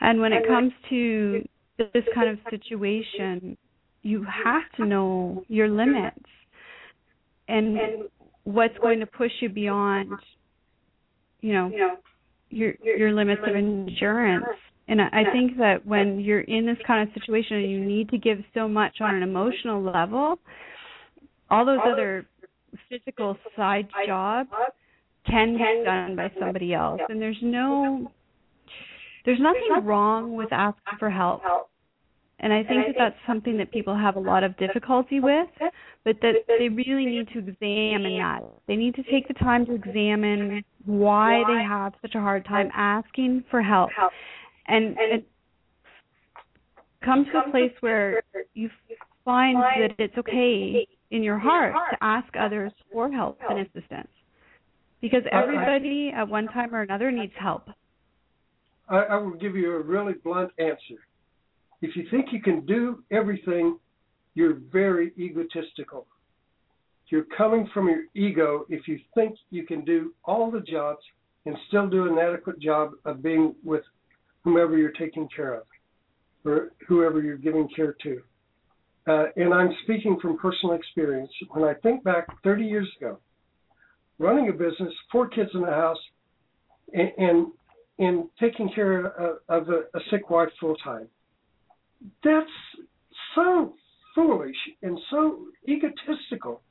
And 0.00 0.20
when 0.20 0.32
it 0.32 0.46
comes 0.48 0.72
to 0.88 1.46
this 1.78 2.04
kind 2.14 2.30
of 2.30 2.38
situation, 2.50 3.56
you 4.02 4.24
have 4.44 4.62
to 4.78 4.86
know 4.86 5.44
your 5.48 5.68
limits 5.68 6.24
and 7.48 7.78
what's 8.44 8.76
going 8.78 9.00
to 9.00 9.06
push 9.06 9.30
you 9.40 9.48
beyond 9.48 10.10
you 11.40 11.52
know 11.52 11.70
your 12.52 12.74
your 12.82 13.12
limits 13.12 13.42
of 13.46 13.56
endurance 13.56 14.44
and 14.88 15.00
I 15.00 15.24
think 15.32 15.56
that 15.58 15.86
when 15.86 16.20
you're 16.20 16.40
in 16.40 16.66
this 16.66 16.76
kind 16.86 17.08
of 17.08 17.14
situation 17.14 17.56
and 17.58 17.70
you 17.70 17.84
need 17.84 18.10
to 18.10 18.18
give 18.18 18.38
so 18.52 18.68
much 18.68 19.00
on 19.00 19.14
an 19.14 19.22
emotional 19.22 19.82
level, 19.82 20.38
all 21.50 21.64
those 21.64 21.78
other 21.84 22.26
physical 22.88 23.36
side 23.56 23.88
jobs 24.06 24.50
can 25.26 25.54
be 25.54 25.82
done 25.84 26.16
by 26.16 26.30
somebody 26.38 26.74
else. 26.74 27.00
And 27.08 27.22
there's 27.22 27.38
no 27.42 28.10
there's 29.24 29.40
nothing 29.40 29.86
wrong 29.86 30.34
with 30.34 30.52
asking 30.52 30.98
for 30.98 31.08
help. 31.08 31.42
And 32.42 32.52
I 32.52 32.64
think 32.64 32.86
that 32.88 32.94
that's 32.98 33.16
something 33.24 33.56
that 33.58 33.70
people 33.70 33.96
have 33.96 34.16
a 34.16 34.20
lot 34.20 34.42
of 34.42 34.56
difficulty 34.56 35.20
with, 35.20 35.46
but 36.04 36.16
that 36.22 36.34
they 36.48 36.68
really 36.68 37.06
need 37.06 37.28
to 37.28 37.38
examine 37.38 38.18
that. 38.18 38.42
They 38.66 38.74
need 38.74 38.96
to 38.96 39.04
take 39.04 39.28
the 39.28 39.34
time 39.34 39.64
to 39.66 39.74
examine 39.74 40.64
why 40.84 41.44
they 41.46 41.62
have 41.62 41.92
such 42.02 42.16
a 42.16 42.20
hard 42.20 42.44
time 42.44 42.68
asking 42.74 43.44
for 43.48 43.62
help. 43.62 43.90
And, 44.66 44.96
and 44.98 45.22
come 47.04 47.26
to 47.32 47.38
a 47.46 47.50
place 47.52 47.72
where 47.78 48.22
you 48.54 48.70
find 49.24 49.56
that 49.56 49.94
it's 49.98 50.18
okay 50.18 50.88
in 51.12 51.22
your 51.22 51.38
heart 51.38 51.74
to 51.92 51.96
ask 52.00 52.26
others 52.36 52.72
for 52.92 53.08
help 53.08 53.38
and 53.48 53.60
assistance. 53.60 54.08
Because 55.00 55.22
everybody 55.30 56.12
at 56.14 56.26
one 56.28 56.46
time 56.48 56.74
or 56.74 56.82
another 56.82 57.12
needs 57.12 57.32
help. 57.38 57.68
I, 58.88 58.98
I 58.98 59.16
will 59.16 59.34
give 59.34 59.54
you 59.54 59.76
a 59.76 59.80
really 59.80 60.14
blunt 60.14 60.50
answer 60.58 60.98
if 61.82 61.96
you 61.96 62.06
think 62.10 62.32
you 62.32 62.40
can 62.40 62.64
do 62.64 63.02
everything, 63.10 63.78
you're 64.34 64.58
very 64.72 65.12
egotistical. 65.18 66.06
You're 67.08 67.26
coming 67.36 67.68
from 67.74 67.88
your 67.88 68.04
ego 68.14 68.64
if 68.70 68.88
you 68.88 68.98
think 69.14 69.36
you 69.50 69.66
can 69.66 69.84
do 69.84 70.14
all 70.24 70.50
the 70.50 70.60
jobs 70.60 71.02
and 71.44 71.54
still 71.68 71.88
do 71.88 72.06
an 72.06 72.18
adequate 72.18 72.58
job 72.58 72.92
of 73.04 73.22
being 73.22 73.54
with 73.62 73.82
whomever 74.44 74.78
you're 74.78 74.92
taking 74.92 75.28
care 75.34 75.54
of 75.54 75.64
or 76.44 76.72
whoever 76.88 77.20
you're 77.20 77.36
giving 77.36 77.68
care 77.76 77.94
to. 78.02 78.22
Uh, 79.06 79.24
and 79.36 79.52
I'm 79.52 79.70
speaking 79.82 80.18
from 80.22 80.38
personal 80.38 80.74
experience. 80.74 81.30
When 81.50 81.64
I 81.64 81.74
think 81.74 82.04
back 82.04 82.26
30 82.44 82.64
years 82.64 82.88
ago, 82.98 83.18
running 84.18 84.48
a 84.48 84.52
business, 84.52 84.94
four 85.10 85.28
kids 85.28 85.50
in 85.54 85.60
the 85.60 85.66
house, 85.66 85.98
and 86.94 87.10
and, 87.18 87.46
and 87.98 88.24
taking 88.40 88.70
care 88.72 89.06
of, 89.06 89.38
of 89.48 89.68
a, 89.68 89.80
a 89.96 90.00
sick 90.10 90.30
wife 90.30 90.48
full 90.60 90.76
time, 90.76 91.08
that's 92.24 92.46
so 93.34 93.74
foolish 94.14 94.56
and 94.82 94.98
so 95.10 95.46
egotistical 95.68 96.62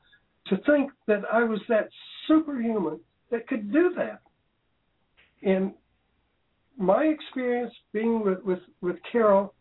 to 0.48 0.58
think 0.66 0.92
that 1.08 1.22
I 1.32 1.44
was 1.44 1.60
that 1.70 1.90
superhuman 2.28 3.00
that 3.30 3.48
could 3.48 3.72
do 3.72 3.94
that. 3.98 4.22
And 5.44 5.74
my 6.78 7.04
experience 7.04 7.74
being 7.94 8.24
with, 8.24 8.44
with, 8.44 8.60
with 8.82 8.98
Carol 9.12 9.54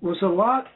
was 0.00 0.16
a 0.22 0.26
lot 0.26 0.66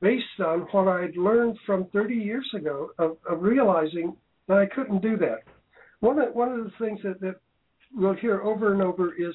based 0.00 0.24
on 0.44 0.60
what 0.72 0.88
I 0.88 1.02
had 1.02 1.16
learned 1.16 1.58
from 1.66 1.86
30 1.92 2.14
years 2.14 2.48
ago 2.54 2.90
of, 2.98 3.16
of 3.28 3.42
realizing 3.42 4.16
that 4.48 4.58
I 4.58 4.66
couldn't 4.66 5.02
do 5.02 5.16
that. 5.18 5.40
One 6.00 6.18
of, 6.18 6.34
one 6.34 6.52
of 6.52 6.64
the 6.64 6.72
things 6.78 7.00
that, 7.04 7.20
that 7.20 7.36
we'll 7.94 8.14
hear 8.14 8.40
over 8.42 8.72
and 8.72 8.82
over 8.82 9.14
is 9.14 9.34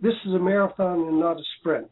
this 0.00 0.14
is 0.26 0.34
a 0.34 0.38
marathon 0.38 1.00
and 1.08 1.20
not 1.20 1.38
a 1.38 1.42
sprint 1.58 1.88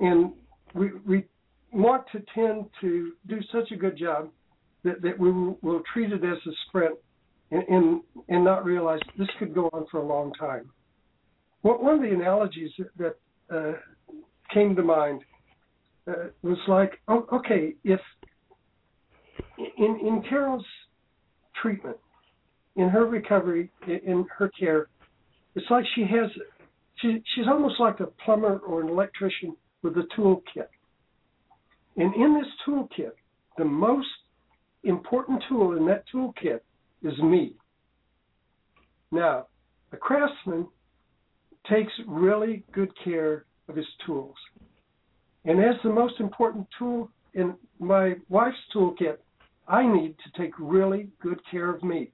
and 0.00 0.32
we 0.74 0.90
we 1.06 1.24
want 1.72 2.04
to 2.12 2.22
tend 2.34 2.66
to 2.80 3.12
do 3.26 3.40
such 3.50 3.70
a 3.72 3.76
good 3.76 3.96
job 3.98 4.28
that, 4.84 5.00
that 5.02 5.18
we 5.18 5.30
will, 5.30 5.58
will 5.62 5.82
treat 5.92 6.12
it 6.12 6.22
as 6.24 6.38
a 6.46 6.50
sprint 6.68 6.96
and, 7.50 7.62
and, 7.68 8.00
and 8.28 8.44
not 8.44 8.64
realize 8.64 9.00
this 9.18 9.28
could 9.38 9.54
go 9.54 9.70
on 9.72 9.86
for 9.90 9.98
a 9.98 10.06
long 10.06 10.32
time. 10.34 10.70
one 11.62 11.94
of 11.94 12.02
the 12.02 12.10
analogies 12.10 12.70
that, 12.78 13.16
that 13.48 13.56
uh, 13.56 13.72
came 14.52 14.76
to 14.76 14.82
mind 14.82 15.22
uh, 16.06 16.28
was 16.42 16.58
like, 16.68 17.00
oh, 17.08 17.26
okay, 17.32 17.74
if 17.84 18.00
in 19.58 19.98
in 20.00 20.22
Carol's 20.28 20.64
treatment, 21.60 21.96
in 22.76 22.88
her 22.88 23.06
recovery, 23.06 23.70
in 23.86 24.26
her 24.36 24.50
care, 24.58 24.88
it's 25.54 25.66
like 25.70 25.84
she 25.94 26.02
has 26.02 26.30
she 26.96 27.22
she's 27.34 27.46
almost 27.46 27.78
like 27.78 28.00
a 28.00 28.06
plumber 28.24 28.58
or 28.58 28.80
an 28.80 28.88
electrician 28.88 29.56
with 29.82 29.96
a 29.96 30.06
toolkit. 30.16 30.68
And 31.96 32.14
in 32.14 32.34
this 32.34 32.46
toolkit, 32.66 33.12
the 33.58 33.64
most 33.64 34.08
important 34.84 35.42
tool 35.48 35.76
in 35.76 35.86
that 35.86 36.04
toolkit 36.12 36.60
is 37.02 37.18
me. 37.18 37.54
Now, 39.10 39.46
a 39.92 39.96
craftsman 39.96 40.66
takes 41.68 41.92
really 42.06 42.64
good 42.72 42.90
care 43.04 43.44
of 43.68 43.76
his 43.76 43.86
tools. 44.06 44.34
And 45.44 45.60
as 45.60 45.74
the 45.82 45.90
most 45.90 46.18
important 46.20 46.66
tool 46.78 47.10
in 47.34 47.54
my 47.78 48.14
wife's 48.28 48.56
toolkit, 48.74 49.18
I 49.68 49.86
need 49.86 50.16
to 50.18 50.42
take 50.42 50.52
really 50.58 51.08
good 51.20 51.40
care 51.50 51.70
of 51.70 51.82
me. 51.82 52.10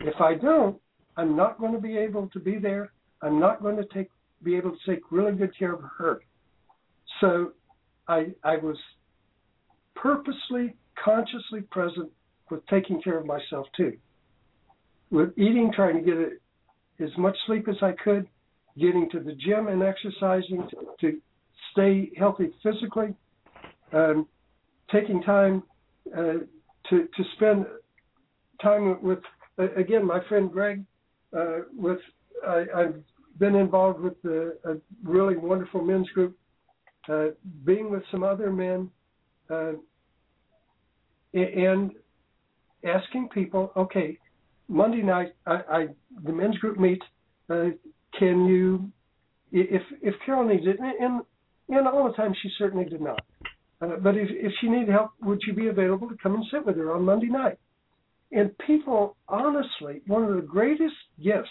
If 0.00 0.20
I 0.20 0.34
don't, 0.34 0.78
I'm 1.16 1.36
not 1.36 1.58
going 1.58 1.72
to 1.72 1.80
be 1.80 1.96
able 1.96 2.28
to 2.28 2.38
be 2.38 2.58
there. 2.58 2.92
I'm 3.22 3.38
not 3.38 3.62
going 3.62 3.76
to 3.76 3.84
take 3.92 4.08
be 4.42 4.56
able 4.56 4.70
to 4.70 4.90
take 4.90 5.02
really 5.10 5.32
good 5.32 5.56
care 5.58 5.74
of 5.74 5.82
her. 5.98 6.20
So 7.20 7.52
I 8.08 8.28
I 8.42 8.56
was 8.56 8.76
purposely, 9.94 10.74
consciously 11.02 11.60
present 11.70 12.10
with 12.50 12.66
taking 12.66 13.00
care 13.02 13.18
of 13.18 13.26
myself 13.26 13.66
too. 13.76 13.96
With 15.10 15.30
eating, 15.36 15.72
trying 15.74 16.04
to 16.04 16.10
get 16.10 17.06
as 17.06 17.16
much 17.18 17.36
sleep 17.46 17.68
as 17.68 17.76
I 17.82 17.92
could, 17.92 18.26
getting 18.78 19.08
to 19.10 19.20
the 19.20 19.32
gym 19.32 19.68
and 19.68 19.82
exercising 19.82 20.68
to, 20.70 20.76
to 21.00 21.20
stay 21.72 22.10
healthy 22.16 22.50
physically, 22.62 23.14
um, 23.92 24.26
taking 24.90 25.22
time 25.22 25.62
uh, 26.16 26.44
to 26.88 27.08
to 27.16 27.24
spend 27.36 27.66
time 28.62 29.02
with 29.02 29.18
again 29.76 30.06
my 30.06 30.20
friend 30.28 30.50
Greg. 30.50 30.84
Uh, 31.36 31.60
with 31.76 32.00
I, 32.46 32.64
I've 32.74 33.02
been 33.38 33.54
involved 33.54 34.00
with 34.00 34.20
the, 34.22 34.56
a 34.64 34.74
really 35.04 35.36
wonderful 35.36 35.82
men's 35.82 36.08
group, 36.10 36.36
uh, 37.10 37.26
being 37.64 37.90
with 37.90 38.02
some 38.10 38.22
other 38.22 38.50
men, 38.52 38.90
uh, 39.50 39.72
and 41.32 41.92
asking 42.84 43.28
people, 43.28 43.72
okay, 43.76 44.18
Monday 44.68 45.02
night 45.02 45.34
I, 45.46 45.54
I 45.70 45.86
the 46.24 46.32
men's 46.32 46.58
group 46.58 46.78
meets. 46.78 47.04
Uh, 47.48 47.70
can 48.18 48.46
you, 48.46 48.90
if 49.50 49.82
if 50.02 50.14
Carol 50.24 50.46
needs 50.46 50.66
it, 50.66 50.76
and 50.78 51.22
and 51.68 51.88
all 51.88 52.08
the 52.08 52.14
time 52.14 52.34
she 52.40 52.50
certainly 52.58 52.84
did 52.84 53.00
not. 53.00 53.20
Uh, 53.80 53.96
but 54.02 54.16
if, 54.16 54.28
if 54.30 54.52
she 54.60 54.68
needed 54.68 54.90
help, 54.90 55.10
would 55.22 55.40
you 55.46 55.54
be 55.54 55.68
available 55.68 56.08
to 56.08 56.16
come 56.22 56.34
and 56.34 56.44
sit 56.50 56.66
with 56.66 56.76
her 56.76 56.94
on 56.94 57.02
Monday 57.04 57.28
night? 57.28 57.58
And 58.32 58.56
people, 58.58 59.16
honestly, 59.28 60.02
one 60.06 60.22
of 60.22 60.34
the 60.34 60.42
greatest 60.42 60.94
gifts 61.22 61.48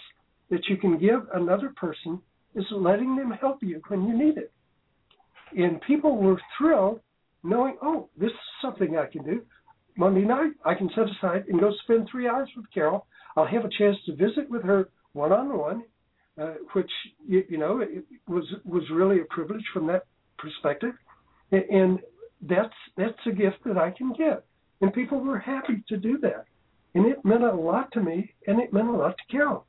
that 0.50 0.66
you 0.68 0.76
can 0.76 0.98
give 0.98 1.26
another 1.34 1.72
person 1.76 2.20
is 2.54 2.64
letting 2.70 3.16
them 3.16 3.32
help 3.32 3.62
you 3.62 3.80
when 3.88 4.06
you 4.06 4.16
need 4.16 4.38
it. 4.38 4.52
And 5.56 5.80
people 5.82 6.16
were 6.16 6.40
thrilled 6.56 7.00
knowing, 7.42 7.76
oh, 7.82 8.08
this 8.16 8.30
is 8.30 8.36
something 8.62 8.96
I 8.96 9.06
can 9.06 9.24
do. 9.24 9.42
Monday 9.96 10.22
night, 10.22 10.52
I 10.64 10.74
can 10.74 10.90
set 10.94 11.04
aside 11.08 11.44
and 11.48 11.60
go 11.60 11.72
spend 11.84 12.08
three 12.10 12.28
hours 12.28 12.48
with 12.56 12.66
Carol. 12.72 13.06
I'll 13.36 13.46
have 13.46 13.64
a 13.64 13.70
chance 13.78 13.96
to 14.06 14.14
visit 14.14 14.48
with 14.48 14.62
her 14.62 14.88
one 15.12 15.32
on 15.32 15.56
one, 15.56 15.82
which 16.72 16.90
you, 17.26 17.44
you 17.48 17.58
know 17.58 17.84
was 18.28 18.44
was 18.64 18.82
really 18.92 19.20
a 19.20 19.24
privilege 19.24 19.64
from 19.72 19.86
that 19.88 20.06
perspective. 20.38 20.94
And 21.50 21.98
that's 22.42 22.74
that's 22.96 23.18
a 23.26 23.32
gift 23.32 23.58
that 23.66 23.76
I 23.76 23.90
can 23.90 24.12
give. 24.12 24.42
And 24.80 24.92
people 24.92 25.20
were 25.20 25.38
happy 25.38 25.82
to 25.88 25.96
do 25.96 26.18
that. 26.18 26.44
And 26.94 27.06
it 27.06 27.24
meant 27.24 27.44
a 27.44 27.52
lot 27.52 27.92
to 27.92 28.00
me 28.00 28.34
and 28.46 28.60
it 28.60 28.72
meant 28.72 28.88
a 28.88 28.92
lot 28.92 29.16
to 29.16 29.36
Carol. 29.36 29.66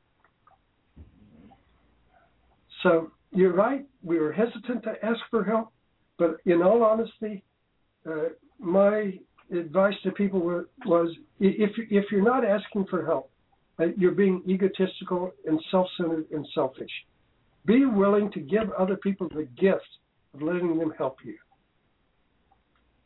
So 2.82 3.12
you're 3.30 3.52
right, 3.52 3.86
we 4.02 4.18
were 4.18 4.32
hesitant 4.32 4.82
to 4.84 5.04
ask 5.04 5.20
for 5.30 5.44
help, 5.44 5.72
but 6.18 6.36
in 6.44 6.62
all 6.62 6.82
honesty, 6.82 7.42
uh, 8.08 8.30
my 8.58 9.18
advice 9.50 9.94
to 10.02 10.10
people 10.12 10.40
were, 10.40 10.68
was 10.86 11.14
if 11.40 11.70
if 11.90 12.04
you're 12.10 12.24
not 12.24 12.44
asking 12.44 12.86
for 12.86 13.04
help, 13.04 13.30
uh, 13.80 13.86
you're 13.96 14.12
being 14.12 14.42
egotistical 14.48 15.32
and 15.46 15.60
self-centered 15.70 16.26
and 16.32 16.46
selfish. 16.54 16.90
Be 17.64 17.84
willing 17.84 18.30
to 18.32 18.40
give 18.40 18.70
other 18.72 18.96
people 18.96 19.28
the 19.28 19.48
gift 19.58 19.88
of 20.34 20.42
letting 20.42 20.78
them 20.78 20.92
help 20.98 21.18
you. 21.24 21.36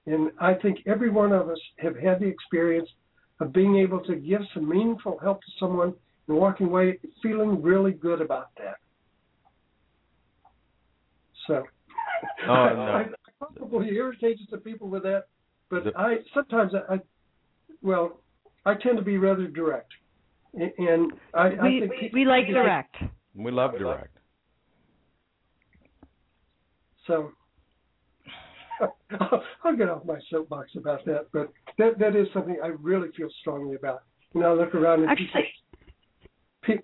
And 0.06 0.30
I 0.40 0.54
think 0.54 0.78
every 0.86 1.10
one 1.10 1.32
of 1.32 1.48
us 1.48 1.58
have 1.78 1.96
had 1.96 2.20
the 2.20 2.26
experience 2.26 2.88
of 3.40 3.52
being 3.52 3.76
able 3.76 4.00
to 4.04 4.14
give 4.16 4.40
some 4.54 4.68
meaningful 4.68 5.18
help 5.18 5.40
to 5.40 5.52
someone 5.58 5.92
and 6.28 6.36
walking 6.36 6.68
away 6.68 6.98
feeling 7.22 7.60
really 7.60 7.92
good 7.92 8.20
about 8.20 8.48
that. 8.56 8.76
So, 11.46 11.64
oh, 12.44 12.46
no. 12.46 12.52
I, 12.52 13.00
I 13.02 13.54
probably 13.58 13.90
irritated 13.90 14.46
some 14.50 14.60
people 14.60 14.88
with 14.88 15.02
that, 15.04 15.24
but 15.70 15.84
the, 15.84 15.92
I 15.96 16.16
sometimes 16.34 16.72
I, 16.74 16.94
I, 16.94 16.98
well, 17.82 18.20
I 18.64 18.74
tend 18.74 18.96
to 18.96 19.04
be 19.04 19.18
rather 19.18 19.46
direct, 19.46 19.92
and 20.54 21.12
I, 21.34 21.48
we, 21.48 21.84
I 21.84 21.88
think 22.00 22.12
we 22.12 22.24
like 22.24 22.46
direct. 22.46 22.96
We 23.34 23.50
love 23.50 23.78
direct. 23.78 24.16
So 27.06 27.30
I'll 29.64 29.76
get 29.76 29.88
off 29.88 30.04
my 30.04 30.18
soapbox 30.30 30.70
about 30.76 31.04
that, 31.04 31.26
but 31.32 31.52
that 31.78 31.98
that 31.98 32.16
is 32.16 32.26
something 32.32 32.58
I 32.62 32.68
really 32.68 33.08
feel 33.16 33.28
strongly 33.40 33.76
about. 33.76 34.02
You 34.34 34.40
know, 34.40 34.52
I 34.52 34.54
look 34.54 34.74
around 34.74 35.02
and 35.02 35.10
Actually, 35.10 35.26
people, 35.26 35.42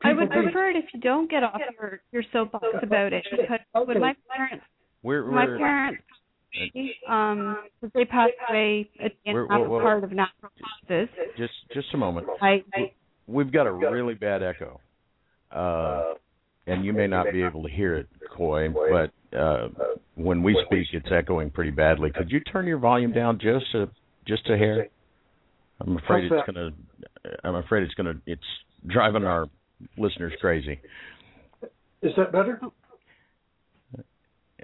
I 0.04 0.12
would 0.12 0.28
people 0.30 0.42
prefer 0.44 0.70
it 0.70 0.76
if 0.76 0.84
you 0.94 1.00
don't 1.00 1.30
get 1.30 1.42
off 1.42 1.60
your 1.80 2.00
your 2.12 2.22
soapbox 2.32 2.64
about 2.82 3.12
it 3.12 3.24
because 3.30 3.58
when 3.86 4.00
my 4.00 4.14
parents 4.34 4.64
we're, 5.02 5.24
my 5.30 5.46
we're, 5.46 5.58
parents 5.58 6.02
um 7.08 7.58
they 7.94 8.04
passed 8.04 8.32
away 8.48 8.88
at 9.02 9.12
the 9.24 9.32
We're- 9.32 9.46
end 9.50 9.60
we're- 9.62 9.68
we're- 9.70 9.82
part 9.82 10.04
of 10.04 10.12
natural 10.12 10.52
causes. 10.88 11.08
just 11.36 11.52
just 11.72 11.88
a 11.94 11.96
moment. 11.96 12.26
I, 12.40 12.62
I 12.74 12.92
We've 13.26 13.52
got 13.52 13.66
a 13.66 13.72
really 13.72 14.14
bad 14.14 14.42
echo, 14.42 14.80
uh, 15.52 16.14
and 16.66 16.84
you 16.84 16.92
may 16.92 17.06
not 17.06 17.26
be 17.32 17.42
able 17.42 17.62
to 17.62 17.68
hear 17.70 17.94
it, 17.96 18.08
Coy, 18.36 18.68
but 18.68 19.36
uh, 19.36 19.68
when 20.16 20.42
we 20.42 20.60
speak, 20.66 20.88
it's 20.92 21.06
echoing 21.10 21.50
pretty 21.50 21.70
badly. 21.70 22.10
Could 22.10 22.30
you 22.30 22.40
turn 22.40 22.66
your 22.66 22.78
volume 22.78 23.12
down 23.12 23.38
just 23.38 23.72
a 23.74 23.88
just 24.26 24.48
a 24.50 24.58
hair? 24.58 24.88
I'm 25.80 25.96
afraid 25.96 26.30
it's 26.30 26.46
gonna. 26.46 26.70
I'm 27.44 27.54
afraid 27.54 27.84
it's 27.84 27.94
gonna. 27.94 28.14
It's 28.26 28.42
driving 28.88 29.24
our 29.24 29.46
listeners 29.96 30.32
crazy. 30.40 30.80
is 32.02 32.12
that 32.16 32.32
better? 32.32 32.60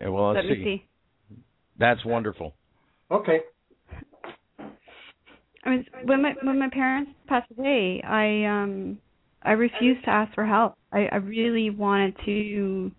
Yeah, 0.00 0.08
well, 0.08 0.32
let's 0.32 0.44
let 0.46 0.58
me 0.58 0.64
see. 0.64 0.88
That's 1.78 2.04
wonderful. 2.04 2.54
Okay. 3.10 3.40
I 5.64 5.70
mean, 5.70 5.86
when 6.04 6.22
my 6.22 6.34
when 6.42 6.58
my 6.58 6.68
parents 6.70 7.10
passed 7.26 7.50
away, 7.56 8.02
I 8.02 8.44
um 8.44 8.98
I 9.42 9.52
refused 9.52 10.04
to 10.04 10.10
ask 10.10 10.34
for 10.34 10.46
help. 10.46 10.74
I, 10.92 11.06
I 11.12 11.16
really 11.16 11.70
wanted 11.70 12.16
to 12.24 12.90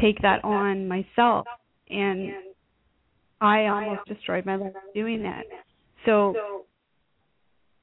take 0.00 0.20
that 0.22 0.44
on 0.44 0.88
myself, 0.88 1.46
and 1.90 2.32
I 3.40 3.66
almost 3.66 4.06
destroyed 4.06 4.46
my 4.46 4.56
life 4.56 4.72
doing 4.94 5.22
that. 5.24 5.44
So 6.06 6.64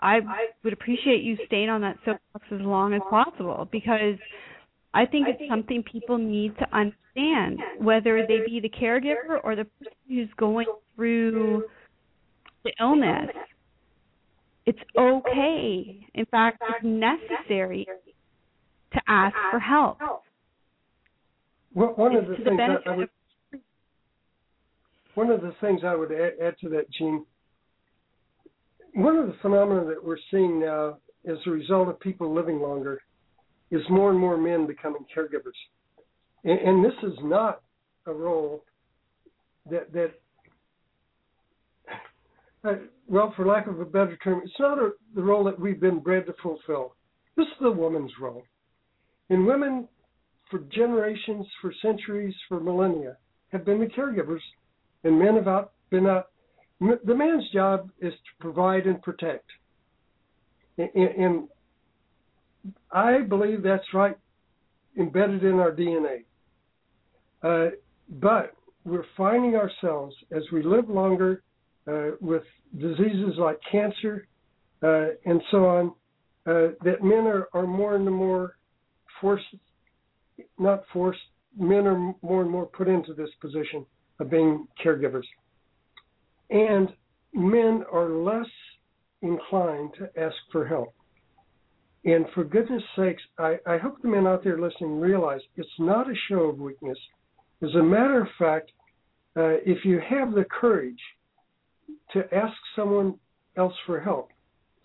I 0.02 0.20
would 0.64 0.74
appreciate 0.74 1.24
you 1.24 1.38
staying 1.48 1.70
on 1.70 1.82
that 1.82 1.98
soapbox 2.06 2.46
as 2.52 2.62
long 2.62 2.94
as 2.94 3.02
possible 3.10 3.68
because 3.72 4.16
I 4.94 5.06
think 5.06 5.28
it's 5.28 5.50
something 5.50 5.84
people 5.84 6.18
need 6.18 6.58
to 6.58 6.66
understand, 6.76 7.60
whether 7.80 8.26
they 8.26 8.40
be 8.46 8.60
the 8.60 8.70
caregiver 8.70 9.40
or 9.44 9.56
the 9.56 9.66
person 9.66 9.94
who's 10.08 10.30
going 10.38 10.68
through 10.96 11.66
the 12.64 12.72
illness. 12.80 13.30
It's 14.66 14.80
okay. 14.98 16.08
In 16.14 16.26
fact, 16.26 16.62
it's 16.62 16.84
necessary 16.84 17.88
to 18.94 19.02
ask 19.08 19.36
for 19.52 19.60
help. 19.60 20.00
Well, 21.74 21.94
one 21.96 22.16
of 22.16 22.28
the 22.28 22.36
the 22.36 22.44
things 22.44 22.60
I, 22.86 22.90
I 22.90 22.96
would 22.96 23.04
of 23.04 23.60
one 25.16 25.30
of 25.30 25.42
the 25.42 25.54
things 25.62 25.82
I 25.84 25.96
would 25.96 26.12
add, 26.12 26.34
add 26.42 26.56
to 26.62 26.70
that, 26.70 26.90
Gene. 26.92 27.26
One 29.00 29.16
of 29.16 29.28
the 29.28 29.36
phenomena 29.42 29.86
that 29.86 30.04
we're 30.04 30.18
seeing 30.30 30.60
now, 30.60 30.98
as 31.26 31.38
a 31.46 31.50
result 31.50 31.88
of 31.88 32.00
people 32.02 32.34
living 32.34 32.60
longer, 32.60 33.02
is 33.72 33.82
more 33.90 34.10
and 34.10 34.20
more 34.20 34.38
men 34.38 34.68
becoming 34.68 35.06
caregivers, 35.16 35.58
and, 36.44 36.60
and 36.60 36.84
this 36.84 36.94
is 37.04 37.18
not 37.24 37.62
a 38.08 38.12
role 38.12 38.66
that 39.70 39.94
that. 39.94 40.20
Uh, 42.66 42.74
well, 43.08 43.34
for 43.38 43.46
lack 43.46 43.68
of 43.68 43.80
a 43.80 43.86
better 43.86 44.18
term, 44.18 44.42
it's 44.44 44.60
not 44.60 44.78
a, 44.78 44.90
the 45.16 45.24
role 45.24 45.46
that 45.46 45.58
we've 45.58 45.80
been 45.80 46.00
bred 46.00 46.26
to 46.26 46.34
fulfill. 46.44 46.94
This 47.38 47.48
is 47.48 47.62
the 47.62 47.72
woman's 47.72 48.12
role, 48.20 48.44
and 49.30 49.46
women, 49.46 49.88
for 50.52 50.60
generations, 50.76 51.46
for 51.62 51.72
centuries, 51.82 52.36
for 52.50 52.60
millennia, 52.60 53.16
have 53.54 53.64
been 53.64 53.80
the 53.80 53.86
caregivers 53.86 54.42
and 55.06 55.18
men 55.18 55.36
have 55.36 55.48
out, 55.48 55.72
been 55.90 56.06
out. 56.06 56.28
The 56.80 57.16
man's 57.16 57.50
job 57.52 57.90
is 58.00 58.14
to 58.14 58.30
provide 58.40 58.86
and 58.86 59.02
protect, 59.02 59.46
and, 60.78 61.48
I 62.92 63.22
believe 63.22 63.64
that's 63.64 63.94
right, 63.94 64.18
embedded 64.98 65.44
in 65.44 65.56
our 65.56 65.72
DNA. 65.72 66.24
Uh, 67.44 67.72
but 68.10 68.54
we're 68.86 69.06
finding 69.16 69.56
ourselves 69.56 70.16
as 70.32 70.44
we 70.52 70.64
live 70.64 70.90
longer 70.90 71.44
uh, 71.88 72.12
with 72.22 72.44
diseases 72.78 73.36
like 73.38 73.60
cancer 73.72 74.28
uh, 74.84 75.08
and 75.26 75.42
so 75.52 75.66
on, 75.66 75.88
uh, 76.46 76.74
that 76.84 77.04
men 77.04 77.28
are, 77.28 77.48
are 77.54 77.68
more 77.68 77.96
and 77.96 78.10
more 78.10 78.58
forced, 79.20 79.44
not 80.58 80.84
forced, 80.94 81.20
men 81.58 81.86
are 81.88 82.14
more 82.22 82.42
and 82.42 82.50
more 82.50 82.66
put 82.66 82.88
into 82.88 83.14
this 83.14 83.30
position 83.42 83.86
of 84.20 84.30
being 84.30 84.68
caregivers. 84.84 85.26
And 86.50 86.90
men 87.34 87.84
are 87.92 88.10
less 88.10 88.48
inclined 89.22 89.92
to 90.00 90.10
ask 90.20 90.36
for 90.52 90.66
help. 90.66 90.94
And 92.06 92.26
for 92.34 92.44
goodness 92.44 92.84
sakes, 92.96 93.22
I, 93.38 93.58
I 93.68 93.78
hope 93.78 94.02
the 94.02 94.08
men 94.08 94.26
out 94.26 94.44
there 94.44 94.60
listening 94.60 95.00
realize 95.00 95.42
it's 95.58 95.70
not 95.80 96.10
a 96.10 96.14
show 96.30 96.44
of 96.44 96.58
weakness. 96.58 96.98
As 97.62 97.74
a 97.76 97.84
matter 97.84 98.22
of 98.22 98.28
fact, 98.38 98.72
uh, 99.36 99.60
if 99.66 99.84
you 99.84 100.00
have 100.10 100.34
the 100.34 100.46
courage 100.46 101.00
to 102.14 102.24
ask 102.34 102.56
someone 102.76 103.16
else 103.58 103.74
for 103.86 104.00
help, 104.00 104.30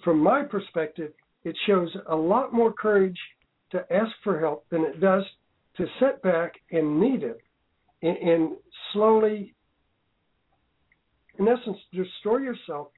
from 0.03 0.19
my 0.19 0.43
perspective, 0.43 1.13
it 1.45 1.57
shows 1.67 1.89
a 2.09 2.17
lot 2.17 2.53
more 2.53 2.73
courage 2.73 3.19
to 3.71 3.85
ask 3.93 4.11
for 4.23 4.41
help 4.41 4.69
than 4.71 4.83
it 4.83 5.01
does 5.01 5.25
to 5.77 5.87
sit 6.01 6.21
back 6.23 6.55
and 6.71 7.01
need 7.01 7.23
it 7.23 7.39
and, 8.03 8.17
and 8.17 8.53
slowly, 8.93 9.55
in 11.39 11.49
essence, 11.49 11.79
destroy 11.93 12.39
yourself 12.39 12.89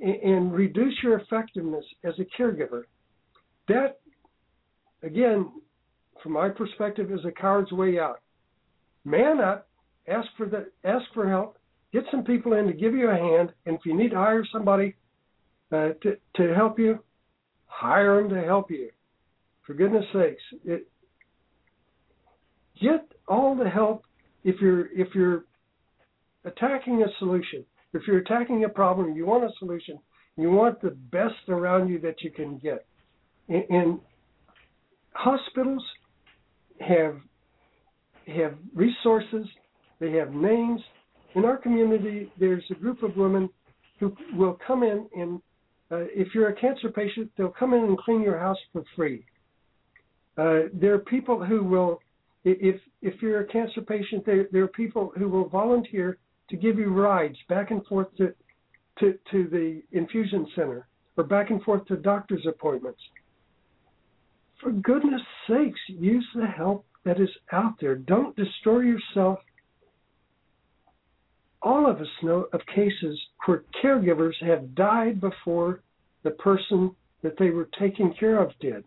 and, 0.00 0.52
reduce 0.52 0.94
your 1.02 1.18
effectiveness 1.18 1.84
as 2.04 2.14
a 2.18 2.40
caregiver. 2.40 2.84
That, 3.68 4.00
again, 5.02 5.50
from 6.22 6.32
my 6.32 6.48
perspective, 6.48 7.12
is 7.12 7.20
a 7.24 7.32
coward's 7.32 7.72
way 7.72 7.98
out. 7.98 8.20
Man 9.04 9.40
up, 9.40 9.68
ask 10.06 10.28
for 10.36 10.46
the 10.46 10.70
ask 10.84 11.04
for 11.14 11.28
help, 11.28 11.58
get 11.92 12.04
some 12.10 12.24
people 12.24 12.54
in 12.54 12.66
to 12.66 12.72
give 12.72 12.94
you 12.94 13.10
a 13.10 13.16
hand, 13.16 13.52
and 13.66 13.76
if 13.76 13.80
you 13.84 13.96
need 13.96 14.10
to 14.10 14.16
hire 14.16 14.44
somebody 14.52 14.94
uh, 15.72 15.90
to 16.02 16.16
to 16.36 16.54
help 16.54 16.78
you, 16.78 16.98
hire 17.66 18.20
them 18.20 18.30
to 18.30 18.42
help 18.42 18.70
you. 18.70 18.90
For 19.66 19.74
goodness 19.74 20.04
sakes, 20.12 20.42
it, 20.64 20.88
get 22.80 23.06
all 23.26 23.54
the 23.54 23.68
help 23.68 24.04
if 24.44 24.60
you're 24.60 24.86
if 24.92 25.14
you're 25.14 25.44
attacking 26.48 27.02
a 27.02 27.06
solution. 27.18 27.64
If 27.94 28.02
you're 28.06 28.18
attacking 28.18 28.64
a 28.64 28.68
problem, 28.68 29.14
you 29.14 29.26
want 29.26 29.44
a 29.44 29.50
solution. 29.58 29.98
You 30.36 30.50
want 30.50 30.80
the 30.80 30.90
best 30.90 31.48
around 31.48 31.88
you 31.88 31.98
that 32.00 32.22
you 32.22 32.30
can 32.30 32.58
get. 32.58 32.86
And, 33.48 33.64
and 33.70 34.00
hospitals 35.12 35.82
have 36.80 37.16
have 38.26 38.54
resources. 38.74 39.46
They 40.00 40.12
have 40.12 40.32
names. 40.32 40.80
In 41.34 41.44
our 41.44 41.56
community, 41.56 42.30
there's 42.38 42.64
a 42.70 42.74
group 42.74 43.02
of 43.02 43.16
women 43.16 43.48
who 43.98 44.14
will 44.34 44.58
come 44.66 44.82
in 44.82 45.06
and 45.16 45.40
uh, 45.90 46.04
if 46.14 46.34
you're 46.34 46.50
a 46.50 46.54
cancer 46.54 46.90
patient, 46.90 47.30
they'll 47.36 47.48
come 47.48 47.72
in 47.72 47.82
and 47.82 47.96
clean 47.98 48.20
your 48.20 48.38
house 48.38 48.58
for 48.72 48.82
free. 48.94 49.24
Uh, 50.36 50.68
there 50.74 50.92
are 50.94 50.98
people 50.98 51.42
who 51.42 51.64
will, 51.64 52.00
if 52.44 52.80
if 53.00 53.20
you're 53.22 53.40
a 53.40 53.46
cancer 53.46 53.80
patient, 53.80 54.24
there 54.26 54.46
there 54.52 54.62
are 54.62 54.68
people 54.68 55.12
who 55.16 55.28
will 55.28 55.48
volunteer 55.48 56.18
to 56.50 56.56
give 56.56 56.78
you 56.78 56.88
rides 56.88 57.36
back 57.48 57.70
and 57.70 57.84
forth 57.86 58.08
to 58.16 58.34
to 59.00 59.18
to 59.30 59.48
the 59.48 59.82
infusion 59.92 60.46
center 60.54 60.88
or 61.16 61.24
back 61.24 61.50
and 61.50 61.62
forth 61.62 61.84
to 61.86 61.96
doctor's 61.96 62.46
appointments. 62.46 63.00
For 64.60 64.72
goodness 64.72 65.22
sakes, 65.48 65.80
use 65.88 66.26
the 66.34 66.46
help 66.46 66.84
that 67.04 67.20
is 67.20 67.28
out 67.52 67.74
there. 67.80 67.94
Don't 67.94 68.34
destroy 68.36 68.80
yourself. 68.80 69.38
All 71.62 71.88
of 71.90 72.00
us 72.00 72.08
know 72.22 72.46
of 72.52 72.60
cases 72.74 73.18
where 73.46 73.64
caregivers 73.82 74.34
have 74.42 74.74
died 74.74 75.20
before 75.20 75.82
the 76.22 76.30
person 76.32 76.94
that 77.22 77.38
they 77.38 77.50
were 77.50 77.68
taking 77.78 78.14
care 78.18 78.40
of 78.40 78.50
did. 78.60 78.84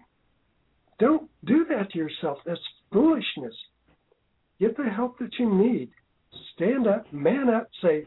Don't 1.00 1.30
do 1.46 1.66
that 1.70 1.92
to 1.92 1.98
yourself. 1.98 2.38
That's 2.46 2.60
foolishness. 2.94 3.54
Get 4.60 4.78
the 4.78 4.84
help 4.84 5.18
that 5.20 5.32
you 5.40 5.54
need. 5.54 5.90
Stand 6.56 6.88
up, 6.88 7.12
man 7.12 7.50
up, 7.50 7.70
say, 7.82 8.06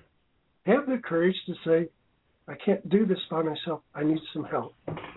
have 0.66 0.86
the 0.86 1.00
courage 1.02 1.36
to 1.46 1.54
say, 1.66 1.88
I 2.46 2.54
can't 2.64 2.86
do 2.88 3.06
this 3.06 3.18
by 3.30 3.42
myself. 3.42 3.80
I 3.94 4.04
need 4.04 4.18
some 4.32 4.44
help. 4.44 4.74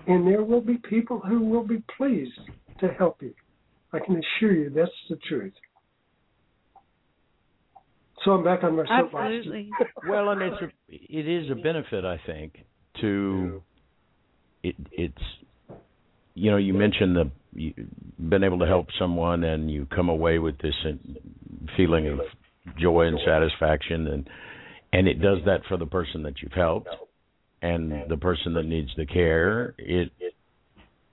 And 0.07 0.25
there 0.25 0.43
will 0.43 0.61
be 0.61 0.77
people 0.89 1.19
who 1.19 1.41
will 1.41 1.65
be 1.65 1.83
pleased 1.97 2.39
to 2.79 2.87
help 2.87 3.21
you. 3.21 3.33
I 3.93 3.99
can 3.99 4.15
assure 4.15 4.53
you 4.53 4.69
that's 4.69 4.91
the 5.09 5.17
truth. 5.27 5.53
So 8.23 8.31
I'm 8.31 8.43
back 8.43 8.63
on 8.63 8.75
my 8.75 8.83
soapbox. 8.83 9.13
Absolutely. 9.13 9.69
well, 10.09 10.29
and 10.29 10.41
it's 10.41 10.61
a, 10.61 10.67
it 10.89 11.27
is 11.27 11.51
a 11.51 11.55
benefit, 11.55 12.03
I 12.03 12.19
think, 12.25 12.53
to 13.01 13.61
it, 14.63 14.75
it's 14.91 15.15
you 16.33 16.51
know 16.51 16.57
you 16.57 16.73
mentioned 16.73 17.15
the 17.15 17.31
you, 17.53 17.73
been 18.19 18.43
able 18.43 18.59
to 18.59 18.65
help 18.65 18.87
someone 18.99 19.43
and 19.43 19.71
you 19.71 19.87
come 19.93 20.09
away 20.09 20.39
with 20.39 20.57
this 20.59 20.73
feeling 21.75 22.07
of 22.07 22.19
joy 22.79 23.07
and 23.07 23.19
satisfaction 23.25 24.07
and 24.07 24.29
and 24.93 25.07
it 25.07 25.21
does 25.21 25.39
that 25.45 25.61
for 25.67 25.77
the 25.77 25.85
person 25.85 26.23
that 26.23 26.41
you've 26.41 26.53
helped 26.53 26.89
and 27.61 28.09
the 28.09 28.17
person 28.17 28.53
that 28.53 28.63
needs 28.63 28.89
the 28.95 29.05
care. 29.05 29.75
It 29.77 30.11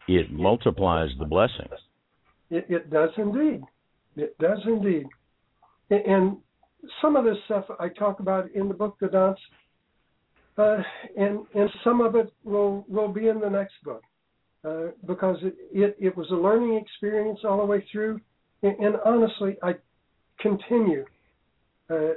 it 0.06 0.30
multiplies 0.30 1.10
the 1.18 1.24
blessings. 1.24 1.70
It, 2.50 2.66
it 2.68 2.90
does 2.90 3.10
indeed. 3.16 3.62
It 4.16 4.38
does 4.38 4.58
indeed. 4.66 5.06
And 5.90 6.38
some 7.00 7.16
of 7.16 7.24
this 7.24 7.36
stuff 7.46 7.64
i 7.80 7.88
talk 7.88 8.20
about 8.20 8.50
in 8.52 8.68
the 8.68 8.74
book 8.74 8.96
the 9.00 9.08
dance 9.08 9.38
uh, 10.58 10.76
and 11.16 11.46
and 11.54 11.70
some 11.82 12.00
of 12.00 12.14
it 12.14 12.32
will 12.44 12.84
will 12.88 13.08
be 13.08 13.28
in 13.28 13.40
the 13.40 13.48
next 13.48 13.74
book 13.82 14.02
uh, 14.64 14.88
because 15.06 15.36
it, 15.42 15.54
it, 15.72 15.96
it 15.98 16.16
was 16.16 16.30
a 16.30 16.34
learning 16.34 16.76
experience 16.76 17.40
all 17.44 17.58
the 17.58 17.64
way 17.64 17.84
through, 17.90 18.20
and, 18.62 18.78
and 18.78 18.96
honestly, 19.04 19.56
I 19.62 19.74
continue 20.40 21.04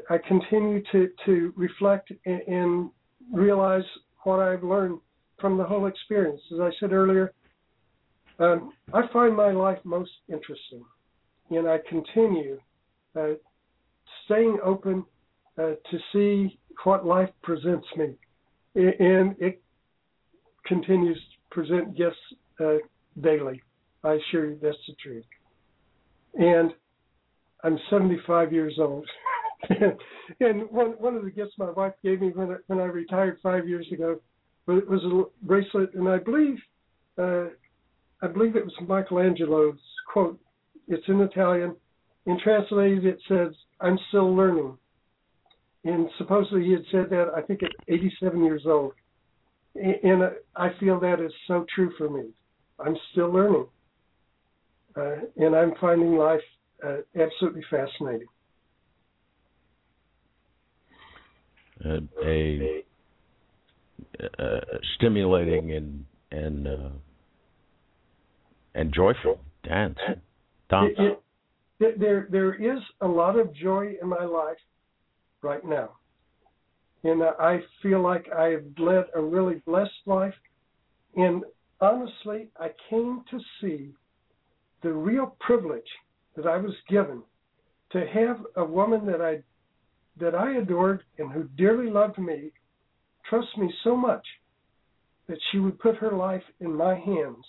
I 0.09 0.17
continue 0.27 0.81
to 0.91 1.09
to 1.25 1.53
reflect 1.55 2.11
and, 2.25 2.41
and 2.47 2.89
realize 3.33 3.83
what 4.23 4.39
I've 4.39 4.63
learned 4.63 4.99
from 5.39 5.57
the 5.57 5.63
whole 5.63 5.87
experience. 5.87 6.41
As 6.53 6.59
I 6.59 6.69
said 6.79 6.91
earlier, 6.91 7.33
um, 8.39 8.71
I 8.93 9.01
find 9.11 9.35
my 9.35 9.51
life 9.51 9.79
most 9.83 10.11
interesting, 10.29 10.83
and 11.49 11.67
I 11.67 11.79
continue 11.89 12.59
uh, 13.15 13.33
staying 14.25 14.59
open 14.63 15.05
uh, 15.57 15.71
to 15.89 15.97
see 16.13 16.59
what 16.83 17.05
life 17.05 17.29
presents 17.41 17.87
me 17.95 18.15
and 18.77 19.35
it 19.39 19.61
continues 20.65 21.17
to 21.17 21.55
present 21.55 21.97
gifts 21.97 22.15
uh, 22.59 22.75
daily. 23.21 23.61
I 24.03 24.13
assure 24.13 24.51
you 24.51 24.59
that's 24.61 24.77
the 24.87 24.95
truth. 25.01 25.25
And 26.35 26.71
I'm 27.63 27.79
75 27.89 28.53
years 28.53 28.77
old. 28.79 29.07
and 30.39 30.69
one 30.69 30.91
one 30.99 31.15
of 31.15 31.23
the 31.23 31.31
gifts 31.31 31.53
my 31.57 31.71
wife 31.71 31.93
gave 32.03 32.21
me 32.21 32.29
when 32.29 32.51
I, 32.51 32.55
when 32.67 32.79
I 32.79 32.85
retired 32.85 33.39
five 33.41 33.67
years 33.67 33.87
ago 33.91 34.19
was 34.67 35.01
a 35.03 35.45
bracelet, 35.45 35.93
and 35.93 36.07
I 36.09 36.17
believe 36.17 36.57
uh, 37.17 37.45
I 38.21 38.27
believe 38.27 38.55
it 38.55 38.65
was 38.65 38.73
Michelangelo's 38.87 39.79
quote. 40.11 40.39
It's 40.87 41.07
in 41.07 41.21
Italian. 41.21 41.75
In 42.25 42.39
translated, 42.43 43.05
it 43.05 43.19
says, 43.27 43.53
"I'm 43.79 43.97
still 44.09 44.35
learning." 44.35 44.77
and 45.87 46.09
supposedly 46.17 46.65
he 46.65 46.71
had 46.71 46.83
said 46.91 47.09
that 47.09 47.31
I 47.35 47.41
think 47.41 47.63
at 47.63 47.71
87 47.87 48.43
years 48.43 48.63
old, 48.65 48.93
and 49.75 50.23
I 50.55 50.69
feel 50.79 50.99
that 50.99 51.21
is 51.21 51.31
so 51.47 51.65
true 51.73 51.91
for 51.97 52.09
me. 52.09 52.29
I'm 52.79 52.97
still 53.11 53.31
learning, 53.31 53.67
uh, 54.95 55.15
and 55.37 55.55
I'm 55.55 55.73
finding 55.79 56.17
life 56.17 56.41
uh, 56.85 56.97
absolutely 57.19 57.63
fascinating. 57.69 58.27
A, 62.23 62.83
a, 64.39 64.59
stimulating 64.95 65.71
and 65.73 66.05
and 66.31 66.67
uh, 66.67 66.89
and 68.75 68.93
joyful 68.93 69.39
dance. 69.63 69.97
Tom. 70.69 70.91
It, 70.97 71.19
it, 71.79 71.99
there 71.99 72.27
there 72.31 72.53
is 72.53 72.81
a 73.01 73.07
lot 73.07 73.39
of 73.39 73.53
joy 73.53 73.93
in 74.01 74.07
my 74.07 74.25
life 74.25 74.57
right 75.41 75.63
now. 75.63 75.91
And 77.03 77.23
I 77.23 77.59
feel 77.81 78.01
like 78.01 78.25
I've 78.33 78.65
led 78.77 79.05
a 79.15 79.21
really 79.21 79.61
blessed 79.65 79.91
life. 80.05 80.33
And 81.15 81.43
honestly, 81.79 82.49
I 82.59 82.69
came 82.89 83.23
to 83.29 83.39
see 83.61 83.91
the 84.81 84.91
real 84.91 85.35
privilege 85.39 85.87
that 86.35 86.45
I 86.45 86.57
was 86.57 86.73
given 86.89 87.21
to 87.91 88.05
have 88.07 88.39
a 88.55 88.65
woman 88.65 89.05
that 89.05 89.21
I 89.21 89.41
that 90.19 90.35
I 90.35 90.57
adored 90.57 91.03
and 91.17 91.31
who 91.31 91.43
dearly 91.57 91.89
loved 91.89 92.17
me 92.17 92.51
trust 93.29 93.57
me 93.57 93.73
so 93.83 93.95
much 93.95 94.25
that 95.27 95.37
she 95.51 95.59
would 95.59 95.79
put 95.79 95.95
her 95.97 96.11
life 96.11 96.43
in 96.59 96.73
my 96.73 96.95
hands. 96.95 97.43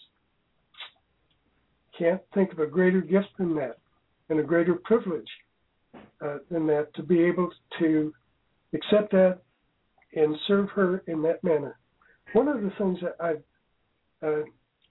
Can't 1.97 2.21
think 2.35 2.53
of 2.53 2.59
a 2.59 2.67
greater 2.67 3.01
gift 3.01 3.29
than 3.39 3.55
that 3.57 3.79
and 4.29 4.41
a 4.41 4.43
greater 4.43 4.75
privilege 4.75 5.29
uh, 6.21 6.39
than 6.51 6.67
that 6.67 6.93
to 6.95 7.03
be 7.03 7.23
able 7.23 7.51
to 7.79 8.13
accept 8.75 9.13
that 9.13 9.39
and 10.15 10.37
serve 10.47 10.69
her 10.71 11.03
in 11.07 11.23
that 11.23 11.43
manner. 11.45 11.79
one 12.33 12.49
of 12.49 12.63
the 12.63 12.73
things 12.79 12.99
that 13.03 13.17
I've 13.21 13.43
uh, 14.23 14.43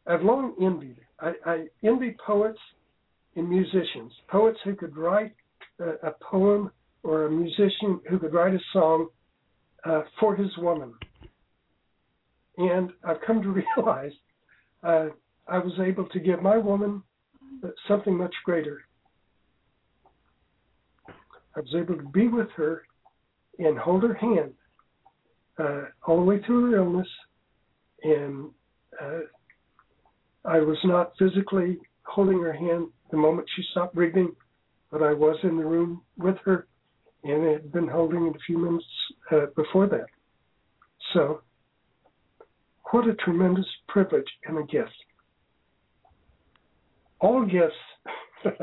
I've 0.08 0.24
long 0.24 0.56
envied. 0.62 1.00
I, 1.20 1.34
I 1.46 1.66
envy 1.84 2.16
poets 2.26 2.60
and 3.36 3.50
musicians, 3.50 4.14
poets 4.30 4.58
who 4.64 4.74
could 4.74 4.96
write 4.96 5.36
a, 5.80 6.08
a 6.08 6.12
poem 6.22 6.72
or 7.08 7.26
a 7.26 7.32
musician 7.32 8.02
who 8.10 8.20
could 8.20 8.34
write 8.34 8.54
a 8.54 8.60
song 8.74 9.08
uh, 9.86 10.02
for 10.20 10.36
his 10.36 10.56
woman. 10.58 10.94
And 12.58 12.92
I've 13.04 13.22
come 13.26 13.42
to 13.42 13.50
realize 13.78 14.12
uh, 14.84 15.08
I 15.48 15.58
was 15.58 15.72
able 15.80 16.08
to 16.10 16.20
give 16.20 16.42
my 16.42 16.58
woman 16.58 17.02
something 17.88 18.16
much 18.16 18.36
greater. 18.44 18.82
I 21.56 21.62
was 21.62 21.74
able 21.76 21.96
to 21.96 22.10
be 22.10 22.28
with 22.28 22.50
her 22.58 22.84
and 23.58 23.80
hold 23.80 24.04
her 24.04 24.14
hand 24.14 24.54
uh, 25.58 25.84
all 26.06 26.18
the 26.18 26.24
way 26.24 26.42
through 26.46 26.72
her 26.72 26.78
illness, 26.78 27.08
and 28.04 28.50
uh, 29.02 29.20
I 30.44 30.60
was 30.60 30.78
not 30.84 31.14
physically 31.18 31.80
holding 32.04 32.42
her 32.42 32.54
hand 32.54 32.88
the 33.12 33.18
moment 33.18 33.48
she 33.56 33.64
stopped 33.72 33.96
breathing, 33.96 34.36
but 34.92 35.02
I 35.02 35.14
was 35.14 35.38
in 35.44 35.58
the 35.58 35.66
room 35.66 36.02
with 36.18 36.36
her 36.46 36.68
and 37.24 37.44
it 37.44 37.54
had 37.54 37.72
been 37.72 37.88
holding 37.88 38.28
it 38.28 38.36
a 38.36 38.40
few 38.46 38.58
minutes 38.58 38.86
uh, 39.32 39.48
before 39.56 39.88
that. 39.88 40.06
So, 41.14 41.42
what 42.92 43.08
a 43.08 43.14
tremendous 43.16 43.66
privilege 43.88 44.28
and 44.46 44.58
a 44.58 44.64
gift. 44.64 44.92
All 47.20 47.46
gifts, 47.46 47.74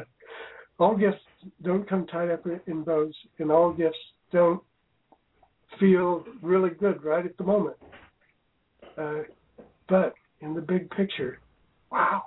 all 0.78 0.96
gifts 0.96 1.20
don't 1.62 1.88
come 1.88 2.06
tied 2.06 2.30
up 2.30 2.44
in 2.66 2.84
bows, 2.84 3.14
and 3.38 3.50
all 3.50 3.72
gifts 3.72 3.98
don't 4.32 4.62
feel 5.80 6.24
really 6.40 6.70
good 6.70 7.02
right 7.02 7.24
at 7.24 7.36
the 7.36 7.44
moment. 7.44 7.76
Uh, 8.96 9.22
but 9.88 10.14
in 10.40 10.54
the 10.54 10.60
big 10.60 10.88
picture, 10.90 11.40
wow, 11.90 12.22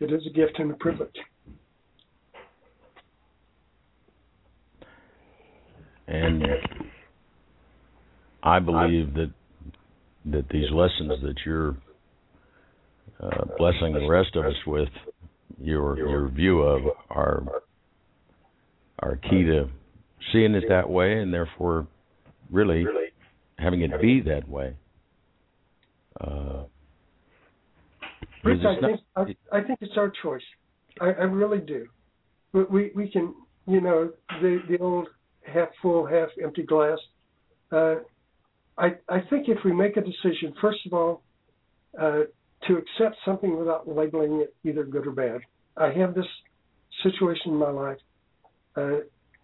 it 0.00 0.12
is 0.12 0.22
a 0.26 0.30
gift 0.30 0.58
and 0.58 0.70
a 0.70 0.74
privilege. 0.74 1.16
And 6.08 6.42
I 8.42 8.58
believe 8.60 9.14
that 9.14 9.32
that 10.26 10.48
these 10.50 10.70
lessons 10.72 11.20
that 11.22 11.34
you're 11.44 11.76
uh, 13.20 13.44
blessing 13.58 13.92
the 13.92 14.08
rest 14.08 14.34
of 14.36 14.44
us 14.44 14.54
with, 14.66 14.88
your 15.60 15.98
your 15.98 16.28
view 16.28 16.60
of 16.60 16.82
are 17.10 17.42
are 19.00 19.16
key 19.16 19.44
to 19.44 19.68
seeing 20.32 20.54
it 20.54 20.64
that 20.68 20.88
way, 20.88 21.20
and 21.20 21.32
therefore, 21.32 21.86
really 22.50 22.84
having 23.58 23.82
it 23.82 23.90
be 24.00 24.20
that 24.22 24.48
way. 24.48 24.76
Uh, 26.20 26.64
I 28.44 28.54
think 28.54 29.00
I, 29.16 29.22
I, 29.52 29.62
think 29.62 29.80
it's 29.80 29.96
our 29.96 30.12
choice. 30.22 30.42
I, 31.00 31.06
I 31.06 31.24
really 31.24 31.58
do. 31.58 31.86
But 32.52 32.70
we 32.70 32.92
we 32.94 33.10
can, 33.10 33.34
you 33.66 33.80
know, 33.80 34.10
the 34.40 34.60
the 34.68 34.78
old 34.78 35.08
half 35.52 35.68
full, 35.82 36.06
half 36.06 36.28
empty 36.42 36.62
glass. 36.62 36.98
Uh, 37.72 37.96
I 38.78 38.94
I 39.08 39.20
think 39.30 39.48
if 39.48 39.58
we 39.64 39.72
make 39.72 39.96
a 39.96 40.00
decision, 40.00 40.54
first 40.60 40.80
of 40.86 40.92
all, 40.92 41.22
uh, 42.00 42.22
to 42.66 42.76
accept 42.76 43.16
something 43.24 43.58
without 43.58 43.88
labeling 43.88 44.40
it 44.40 44.54
either 44.64 44.84
good 44.84 45.06
or 45.06 45.12
bad. 45.12 45.40
I 45.76 45.92
have 45.92 46.14
this 46.14 46.26
situation 47.02 47.52
in 47.52 47.56
my 47.56 47.70
life. 47.70 47.98
Uh, 48.76 48.98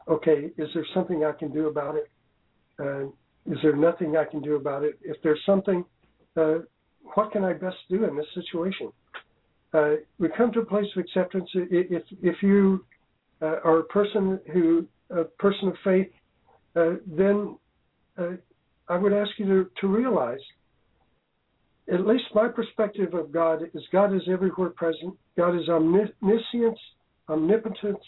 okay, 0.09 0.51
is 0.57 0.69
there 0.75 0.87
something 0.95 1.25
I 1.25 1.33
can 1.33 1.53
do 1.53 1.69
about 1.69 1.97
it? 1.97 2.11
Uh, 2.79 3.07
is 3.47 3.59
there 3.63 3.77
nothing 3.77 4.17
I 4.17 4.25
can 4.25 4.41
do 4.41 4.57
about 4.57 4.83
it? 4.85 4.99
If 5.03 5.17
there's 5.23 5.41
something, 5.45 5.85
uh, 6.37 6.59
what 7.15 7.33
can 7.33 7.45
I 7.45 7.53
best 7.53 7.77
do 7.91 8.05
in 8.05 8.17
this 8.17 8.27
situation? 8.35 8.93
Uh, 9.75 9.95
we 10.19 10.29
come 10.37 10.53
to 10.53 10.61
a 10.61 10.65
place 10.65 10.87
of 10.97 11.03
acceptance. 11.03 11.49
If 11.55 12.03
if 12.23 12.43
you 12.43 12.85
uh, 13.41 13.57
are 13.65 13.79
a 13.79 13.85
person 13.85 14.39
who 14.53 14.87
a 15.13 15.25
person 15.25 15.69
of 15.69 15.75
faith, 15.85 16.09
uh, 16.77 16.95
then 17.07 17.57
uh, 18.19 18.33
I 18.89 18.97
would 18.97 19.13
ask 19.13 19.31
you 19.39 19.47
to, 19.47 19.71
to 19.81 19.87
realize, 19.87 20.41
at 21.93 22.07
least 22.07 22.25
my 22.35 22.49
perspective 22.49 23.15
of 23.15 23.33
God 23.33 23.63
is 23.75 23.83
God 23.93 24.15
is 24.15 24.23
everywhere 24.31 24.71
present. 24.71 25.15
God 25.37 25.55
is 25.57 25.69
omniscience, 25.69 26.79
omnipotence, 27.29 28.05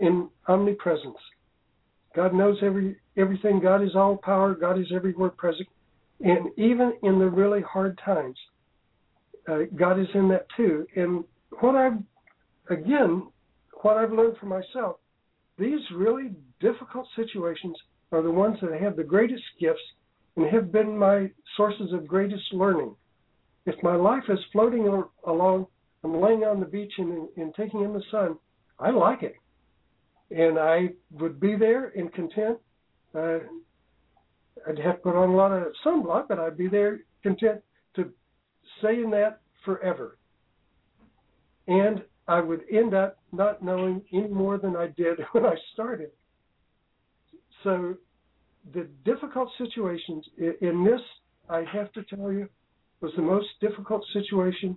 in 0.00 0.28
omnipresence. 0.48 1.16
God 2.14 2.34
knows 2.34 2.56
every 2.62 2.96
everything. 3.16 3.60
God 3.60 3.82
is 3.82 3.94
all 3.94 4.16
power. 4.16 4.54
God 4.54 4.78
is 4.78 4.86
everywhere 4.94 5.30
present. 5.30 5.68
And 6.20 6.48
even 6.56 6.94
in 7.02 7.18
the 7.18 7.28
really 7.28 7.62
hard 7.62 7.98
times, 8.04 8.36
uh, 9.48 9.60
God 9.76 10.00
is 10.00 10.08
in 10.14 10.28
that 10.28 10.46
too. 10.56 10.86
And 10.96 11.24
what 11.60 11.76
I've, 11.76 11.98
again, 12.70 13.28
what 13.82 13.96
I've 13.96 14.12
learned 14.12 14.36
for 14.38 14.46
myself, 14.46 14.96
these 15.58 15.80
really 15.92 16.32
difficult 16.60 17.06
situations 17.16 17.76
are 18.12 18.22
the 18.22 18.30
ones 18.30 18.58
that 18.62 18.80
have 18.80 18.96
the 18.96 19.04
greatest 19.04 19.42
gifts 19.60 19.80
and 20.36 20.46
have 20.46 20.72
been 20.72 20.96
my 20.96 21.30
sources 21.56 21.92
of 21.92 22.06
greatest 22.06 22.52
learning. 22.52 22.94
If 23.66 23.74
my 23.82 23.96
life 23.96 24.24
is 24.28 24.38
floating 24.52 24.86
along, 25.26 25.66
I'm 26.04 26.20
laying 26.20 26.44
on 26.44 26.60
the 26.60 26.66
beach 26.66 26.92
and, 26.98 27.28
and 27.36 27.54
taking 27.54 27.82
in 27.82 27.92
the 27.92 28.02
sun, 28.10 28.38
I 28.78 28.90
like 28.90 29.22
it 29.22 29.34
and 30.30 30.58
I 30.58 30.90
would 31.12 31.40
be 31.40 31.56
there 31.56 31.92
and 31.96 32.12
content. 32.12 32.58
Uh, 33.14 33.38
I'd 34.68 34.78
have 34.78 34.96
to 34.96 35.02
put 35.02 35.16
on 35.16 35.30
a 35.30 35.36
lot 35.36 35.52
of 35.52 35.68
sunblock, 35.84 36.28
but 36.28 36.38
I'd 36.38 36.58
be 36.58 36.68
there 36.68 37.00
content 37.22 37.60
to 37.96 38.10
stay 38.78 39.02
in 39.02 39.10
that 39.10 39.40
forever. 39.64 40.18
And 41.66 42.02
I 42.28 42.40
would 42.40 42.60
end 42.70 42.94
up 42.94 43.18
not 43.32 43.62
knowing 43.62 44.02
any 44.12 44.28
more 44.28 44.58
than 44.58 44.76
I 44.76 44.88
did 44.88 45.18
when 45.32 45.44
I 45.44 45.54
started. 45.72 46.10
So 47.64 47.96
the 48.72 48.88
difficult 49.04 49.50
situations 49.58 50.24
in 50.60 50.84
this, 50.84 51.00
I 51.48 51.64
have 51.72 51.92
to 51.92 52.02
tell 52.04 52.30
you, 52.30 52.48
was 53.00 53.12
the 53.16 53.22
most 53.22 53.48
difficult 53.60 54.04
situation. 54.12 54.76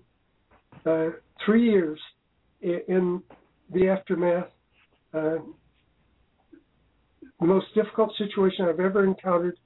Uh, 0.86 1.10
three 1.46 1.70
years 1.70 2.00
in 2.62 3.22
the 3.74 3.90
aftermath 3.90 4.48
uh, 5.14 5.38
the 7.42 7.48
most 7.48 7.66
difficult 7.74 8.16
situation 8.18 8.66
I've 8.66 8.80
ever 8.80 9.04
encountered, 9.04 9.58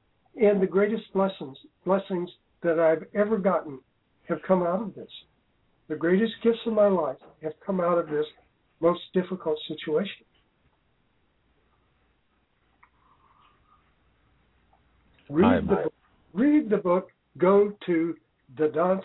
and 0.41 0.61
the 0.61 0.67
greatest 0.67 1.03
blessings 1.13 1.57
blessings 1.85 2.29
that 2.63 2.79
I've 2.79 3.03
ever 3.13 3.37
gotten 3.37 3.79
have 4.27 4.39
come 4.47 4.63
out 4.63 4.81
of 4.81 4.95
this. 4.95 5.09
The 5.87 5.95
greatest 5.95 6.33
gifts 6.43 6.59
of 6.65 6.73
my 6.73 6.87
life 6.87 7.17
have 7.43 7.53
come 7.65 7.79
out 7.79 7.97
of 7.97 8.07
this 8.07 8.25
most 8.81 9.01
difficult 9.13 9.57
situation. 9.67 10.25
Read 15.29 15.63
the 15.67 15.75
book. 15.75 15.93
Read 16.33 16.69
the 16.69 16.77
book. 16.77 17.09
Go 17.37 17.73
to 17.85 18.15
the 18.57 18.67
dance 18.69 19.03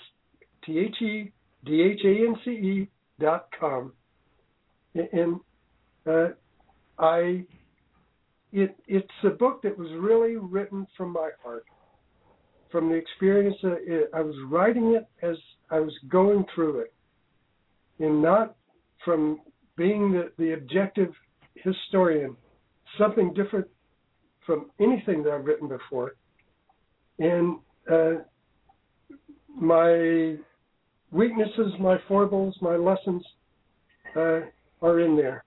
T 0.64 0.78
H 0.78 1.02
E 1.02 1.32
D 1.64 1.82
H 1.82 2.00
A 2.04 2.28
N 2.28 2.36
C 2.44 2.50
E 2.50 2.88
dot 3.18 3.48
com 3.58 3.92
and 4.94 5.40
uh, 6.06 6.28
I 6.98 7.44
it 8.52 8.76
it's 8.88 9.08
a 9.24 9.30
book 9.30 9.62
that 9.62 9.76
was 9.78 9.88
really 9.98 10.36
written 10.36 10.86
from 10.96 11.12
my 11.12 11.30
heart, 11.42 11.64
from 12.70 12.88
the 12.88 12.94
experience. 12.94 13.56
That 13.62 13.78
it, 13.86 14.10
I 14.14 14.20
was 14.20 14.34
writing 14.48 14.94
it 14.94 15.06
as 15.24 15.36
I 15.70 15.80
was 15.80 15.92
going 16.08 16.44
through 16.54 16.80
it, 16.80 16.92
and 17.98 18.22
not 18.22 18.56
from 19.04 19.40
being 19.76 20.12
the, 20.12 20.30
the 20.38 20.52
objective 20.52 21.10
historian, 21.54 22.36
something 22.98 23.32
different 23.34 23.66
from 24.44 24.70
anything 24.80 25.22
that 25.22 25.32
I've 25.32 25.44
written 25.44 25.68
before. 25.68 26.16
And 27.18 27.58
uh, 27.90 28.22
my 29.48 30.36
weaknesses, 31.12 31.72
my 31.78 31.98
foibles, 32.08 32.56
my 32.60 32.76
lessons 32.76 33.22
uh, 34.16 34.40
are 34.82 35.00
in 35.00 35.16
there. 35.16 35.44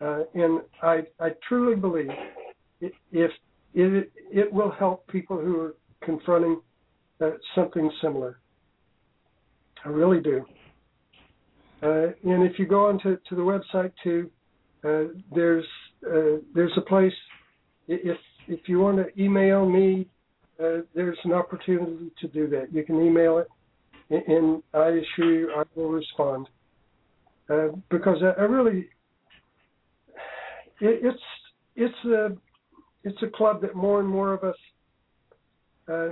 Uh, 0.00 0.22
and 0.34 0.60
I, 0.82 1.02
I 1.20 1.30
truly 1.48 1.74
believe 1.74 2.10
if 2.80 3.30
it, 3.74 4.12
it 4.30 4.52
will 4.52 4.70
help 4.70 5.06
people 5.08 5.38
who 5.38 5.60
are 5.60 5.74
confronting 6.02 6.60
uh, 7.20 7.30
something 7.54 7.90
similar. 8.00 8.38
I 9.84 9.88
really 9.88 10.20
do. 10.20 10.44
Uh, 11.82 12.12
and 12.24 12.42
if 12.42 12.58
you 12.58 12.66
go 12.66 12.86
onto 12.88 13.16
to 13.28 13.34
the 13.34 13.42
website 13.42 13.92
too, 14.02 14.30
uh, 14.84 15.04
there's 15.34 15.64
uh, 16.06 16.38
there's 16.54 16.72
a 16.76 16.80
place. 16.80 17.12
If 17.86 18.18
if 18.48 18.68
you 18.68 18.80
want 18.80 18.98
to 18.98 19.22
email 19.22 19.68
me, 19.68 20.08
uh, 20.60 20.78
there's 20.94 21.18
an 21.24 21.32
opportunity 21.32 22.10
to 22.20 22.28
do 22.28 22.48
that. 22.48 22.72
You 22.72 22.84
can 22.84 23.00
email 23.00 23.38
it, 23.38 23.48
and, 24.10 24.62
I 24.74 24.88
assure 24.88 25.32
you 25.32 25.52
I 25.56 25.62
will 25.74 25.90
respond. 25.90 26.48
because 27.90 28.18
I, 28.22 28.40
I 28.40 28.44
really 28.44 28.88
it, 30.80 31.00
it's 31.02 31.22
it's 31.76 32.04
a 32.04 32.36
it's 33.04 33.22
a 33.22 33.28
club 33.28 33.62
that 33.62 33.74
more 33.74 34.00
and 34.00 34.08
more 34.08 34.32
of 34.32 34.44
us 34.44 34.56
uh, 35.88 36.08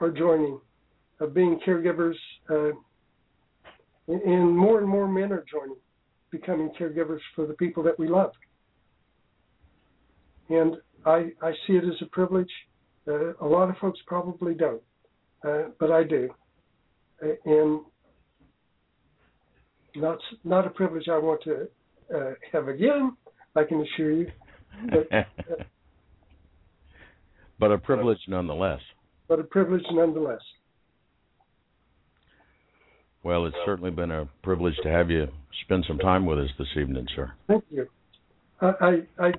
are 0.00 0.10
joining, 0.10 0.60
of 1.22 1.32
being 1.34 1.60
caregivers, 1.66 2.16
uh, 2.50 2.70
and 4.08 4.56
more 4.56 4.80
and 4.80 4.88
more 4.88 5.06
men 5.06 5.32
are 5.32 5.44
joining, 5.50 5.76
becoming 6.30 6.70
caregivers 6.78 7.20
for 7.36 7.46
the 7.46 7.54
people 7.54 7.82
that 7.84 7.98
we 7.98 8.08
love. 8.08 8.32
And 10.50 10.76
I, 11.06 11.30
I 11.40 11.52
see 11.66 11.74
it 11.74 11.84
as 11.84 12.00
a 12.02 12.06
privilege. 12.06 12.50
Uh, 13.06 13.34
a 13.40 13.46
lot 13.46 13.70
of 13.70 13.76
folks 13.78 14.00
probably 14.06 14.54
don't, 14.54 14.82
uh, 15.46 15.70
but 15.78 15.90
I 15.92 16.02
do. 16.02 16.28
And 17.44 17.80
not 19.94 20.18
not 20.44 20.66
a 20.66 20.70
privilege 20.70 21.08
I 21.08 21.18
want 21.18 21.42
to 21.44 21.68
uh, 22.14 22.32
have 22.52 22.66
again. 22.66 23.16
I 23.54 23.62
can 23.64 23.82
assure 23.82 24.12
you. 24.12 24.26
But, 24.90 25.16
uh, 25.16 25.22
but 27.60 27.70
a 27.70 27.78
privilege 27.78 28.18
nonetheless. 28.26 28.80
But 29.28 29.38
a 29.38 29.44
privilege 29.44 29.84
nonetheless. 29.92 30.40
Well, 33.24 33.46
it's 33.46 33.56
certainly 33.64 33.90
been 33.90 34.10
a 34.10 34.28
privilege 34.42 34.74
to 34.82 34.90
have 34.90 35.10
you 35.10 35.28
spend 35.64 35.84
some 35.86 35.98
time 35.98 36.26
with 36.26 36.38
us 36.38 36.50
this 36.58 36.68
evening, 36.76 37.06
sir. 37.14 37.32
Thank 37.46 37.64
you. 37.70 37.86
I, 38.60 39.02
I, 39.18 39.32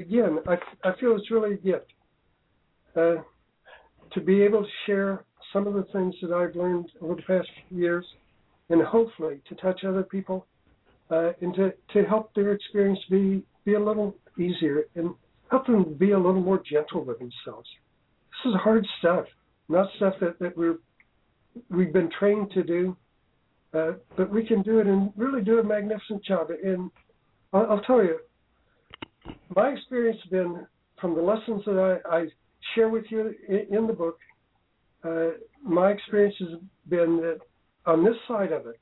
again, 0.00 0.38
I, 0.46 0.56
I 0.84 0.98
feel 0.98 1.16
it's 1.16 1.30
really 1.30 1.54
a 1.54 1.58
gift 1.58 1.92
uh, 2.96 3.16
to 4.12 4.20
be 4.20 4.42
able 4.42 4.62
to 4.62 4.68
share 4.86 5.24
some 5.52 5.66
of 5.66 5.74
the 5.74 5.84
things 5.92 6.14
that 6.22 6.32
I've 6.32 6.56
learned 6.56 6.86
over 7.00 7.14
the 7.14 7.22
past 7.22 7.48
few 7.68 7.78
years, 7.78 8.04
and 8.68 8.82
hopefully 8.82 9.40
to 9.48 9.54
touch 9.56 9.80
other 9.86 10.02
people 10.02 10.46
uh, 11.10 11.32
and 11.40 11.54
to, 11.54 11.72
to 11.92 12.08
help 12.08 12.34
their 12.34 12.52
experience 12.52 12.98
be 13.10 13.42
be 13.64 13.74
a 13.74 13.80
little 13.80 14.14
easier 14.38 14.84
and 14.94 15.10
help 15.50 15.66
them 15.66 15.94
be 15.98 16.12
a 16.12 16.16
little 16.16 16.40
more 16.40 16.62
gentle 16.70 17.04
with 17.04 17.18
themselves. 17.18 17.68
This 18.44 18.52
is 18.52 18.60
hard 18.62 18.86
stuff, 19.00 19.26
not 19.68 19.88
stuff 19.96 20.14
that, 20.20 20.38
that 20.38 20.56
we're 20.56 20.78
we've 21.70 21.92
been 21.92 22.10
trained 22.18 22.50
to 22.52 22.62
do, 22.62 22.96
uh, 23.74 23.92
but 24.16 24.30
we 24.30 24.46
can 24.46 24.62
do 24.62 24.78
it 24.78 24.86
and 24.86 25.12
really 25.16 25.42
do 25.42 25.58
a 25.58 25.64
magnificent 25.64 26.24
job. 26.24 26.48
And 26.50 26.90
I'll, 27.52 27.66
I'll 27.72 27.80
tell 27.82 28.02
you, 28.02 28.18
my 29.54 29.68
experience 29.70 30.18
has 30.22 30.30
been 30.30 30.66
from 31.00 31.14
the 31.14 31.22
lessons 31.22 31.62
that 31.66 32.00
I, 32.08 32.16
I 32.16 32.26
share 32.74 32.88
with 32.88 33.04
you 33.10 33.34
in, 33.48 33.76
in 33.76 33.86
the 33.86 33.92
book. 33.92 34.18
Uh, 35.04 35.28
my 35.62 35.90
experience 35.90 36.34
has 36.40 36.58
been 36.88 37.16
that 37.18 37.38
on 37.84 38.04
this 38.04 38.16
side 38.26 38.52
of 38.52 38.66
it, 38.66 38.80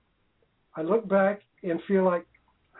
I 0.77 0.83
look 0.83 1.09
back 1.09 1.41
and 1.63 1.81
feel 1.87 2.05
like 2.05 2.27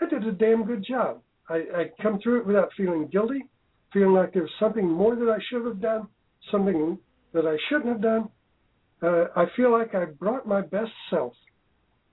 I 0.01 0.09
did 0.09 0.27
a 0.27 0.33
damn 0.33 0.65
good 0.65 0.85
job. 0.87 1.21
I, 1.49 1.55
I 1.55 1.85
come 2.03 2.19
through 2.21 2.41
it 2.41 2.47
without 2.47 2.71
feeling 2.77 3.09
guilty, 3.13 3.45
feeling 3.93 4.15
like 4.15 4.33
there's 4.33 4.51
something 4.59 4.89
more 4.89 5.15
that 5.15 5.29
I 5.29 5.39
should 5.51 5.65
have 5.67 5.81
done, 5.81 6.09
something 6.51 6.99
that 7.33 7.47
I 7.47 7.57
shouldn't 7.69 7.89
have 7.89 8.03
done. 8.03 8.29
Uh, 9.03 9.27
I 9.37 9.47
feel 9.57 9.71
like 9.71 9.95
I 9.95 10.07
brought 10.07 10.47
my 10.49 10.63
best 10.63 10.91
self, 11.11 11.35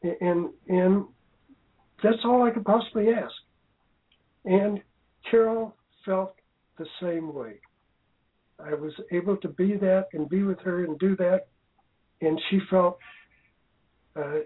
and 0.03 0.49
and 0.67 1.05
that's 2.03 2.17
all 2.25 2.43
I 2.43 2.51
could 2.51 2.65
possibly 2.65 3.09
ask. 3.09 3.33
And 4.45 4.81
Carol 5.29 5.75
felt 6.05 6.33
the 6.77 6.85
same 7.01 7.33
way. 7.33 7.59
I 8.59 8.73
was 8.73 8.93
able 9.11 9.37
to 9.37 9.47
be 9.47 9.75
that 9.77 10.07
and 10.13 10.27
be 10.29 10.43
with 10.43 10.59
her 10.61 10.83
and 10.83 10.97
do 10.99 11.15
that, 11.17 11.47
and 12.21 12.39
she 12.49 12.59
felt 12.69 12.97
uh, 14.15 14.39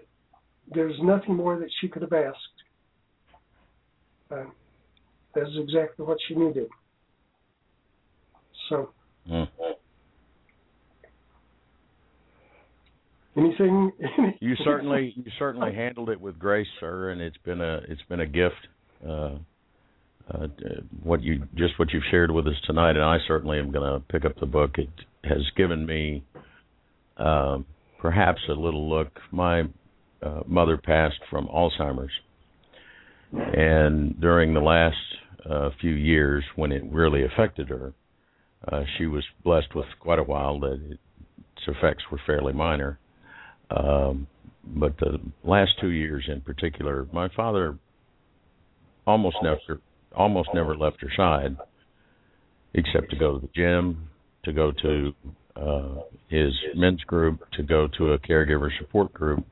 there's 0.72 0.96
nothing 1.02 1.34
more 1.34 1.58
that 1.58 1.70
she 1.80 1.88
could 1.88 2.02
have 2.02 2.12
asked. 2.12 2.36
Uh, 4.30 4.44
that's 5.34 5.50
exactly 5.56 6.04
what 6.04 6.18
she 6.28 6.34
needed. 6.34 6.68
So. 8.68 8.90
Mm-hmm. 9.30 9.72
Anything? 13.36 13.92
you 14.40 14.54
certainly 14.64 15.12
you 15.16 15.30
certainly 15.38 15.74
handled 15.74 16.10
it 16.10 16.20
with 16.20 16.38
grace, 16.38 16.66
sir, 16.80 17.10
and 17.10 17.20
it's 17.20 17.36
been 17.44 17.60
a 17.60 17.80
it's 17.88 18.02
been 18.08 18.20
a 18.20 18.26
gift. 18.26 18.54
Uh, 19.06 19.36
uh, 20.28 20.48
what 21.02 21.22
you 21.22 21.42
just 21.54 21.78
what 21.78 21.92
you've 21.92 22.02
shared 22.10 22.30
with 22.30 22.46
us 22.46 22.54
tonight, 22.66 22.96
and 22.96 23.04
I 23.04 23.18
certainly 23.28 23.58
am 23.58 23.70
going 23.70 23.92
to 23.92 24.04
pick 24.08 24.24
up 24.24 24.38
the 24.40 24.46
book. 24.46 24.72
It 24.78 24.88
has 25.24 25.42
given 25.56 25.86
me 25.86 26.24
uh, 27.16 27.58
perhaps 28.00 28.40
a 28.48 28.52
little 28.52 28.88
look. 28.88 29.20
My 29.30 29.62
uh, 30.22 30.40
mother 30.46 30.78
passed 30.78 31.20
from 31.30 31.46
Alzheimer's, 31.46 32.10
and 33.32 34.20
during 34.20 34.54
the 34.54 34.60
last 34.60 34.96
uh, 35.48 35.70
few 35.80 35.92
years, 35.92 36.42
when 36.56 36.72
it 36.72 36.82
really 36.90 37.24
affected 37.24 37.68
her, 37.68 37.92
uh, 38.66 38.82
she 38.98 39.06
was 39.06 39.24
blessed 39.44 39.74
with 39.74 39.86
quite 40.00 40.18
a 40.18 40.24
while 40.24 40.58
that 40.60 40.80
it, 40.90 40.98
its 41.56 41.68
effects 41.68 42.02
were 42.10 42.20
fairly 42.26 42.52
minor. 42.52 42.98
Um, 43.70 44.26
but 44.64 44.96
the 44.98 45.18
last 45.44 45.72
two 45.80 45.90
years, 45.90 46.24
in 46.28 46.40
particular, 46.40 47.06
my 47.12 47.28
father 47.34 47.78
almost 49.06 49.36
never 49.42 49.80
almost 50.14 50.48
never 50.54 50.76
left 50.76 51.00
her 51.00 51.10
side, 51.16 51.56
except 52.74 53.10
to 53.10 53.16
go 53.16 53.38
to 53.38 53.46
the 53.46 53.52
gym, 53.54 54.08
to 54.44 54.52
go 54.52 54.72
to 54.82 55.12
uh, 55.56 56.00
his 56.28 56.52
men's 56.74 57.02
group, 57.02 57.40
to 57.52 57.62
go 57.62 57.88
to 57.98 58.12
a 58.12 58.18
caregiver 58.18 58.70
support 58.78 59.12
group, 59.12 59.44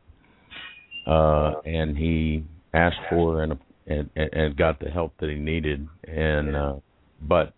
uh, 1.06 1.52
and 1.64 1.96
he 1.96 2.44
asked 2.72 2.96
for 3.10 3.42
and 3.42 3.58
and 3.86 4.10
and 4.16 4.56
got 4.56 4.80
the 4.80 4.90
help 4.90 5.12
that 5.20 5.28
he 5.28 5.36
needed, 5.36 5.86
and 6.04 6.56
uh, 6.56 6.74
but 7.22 7.52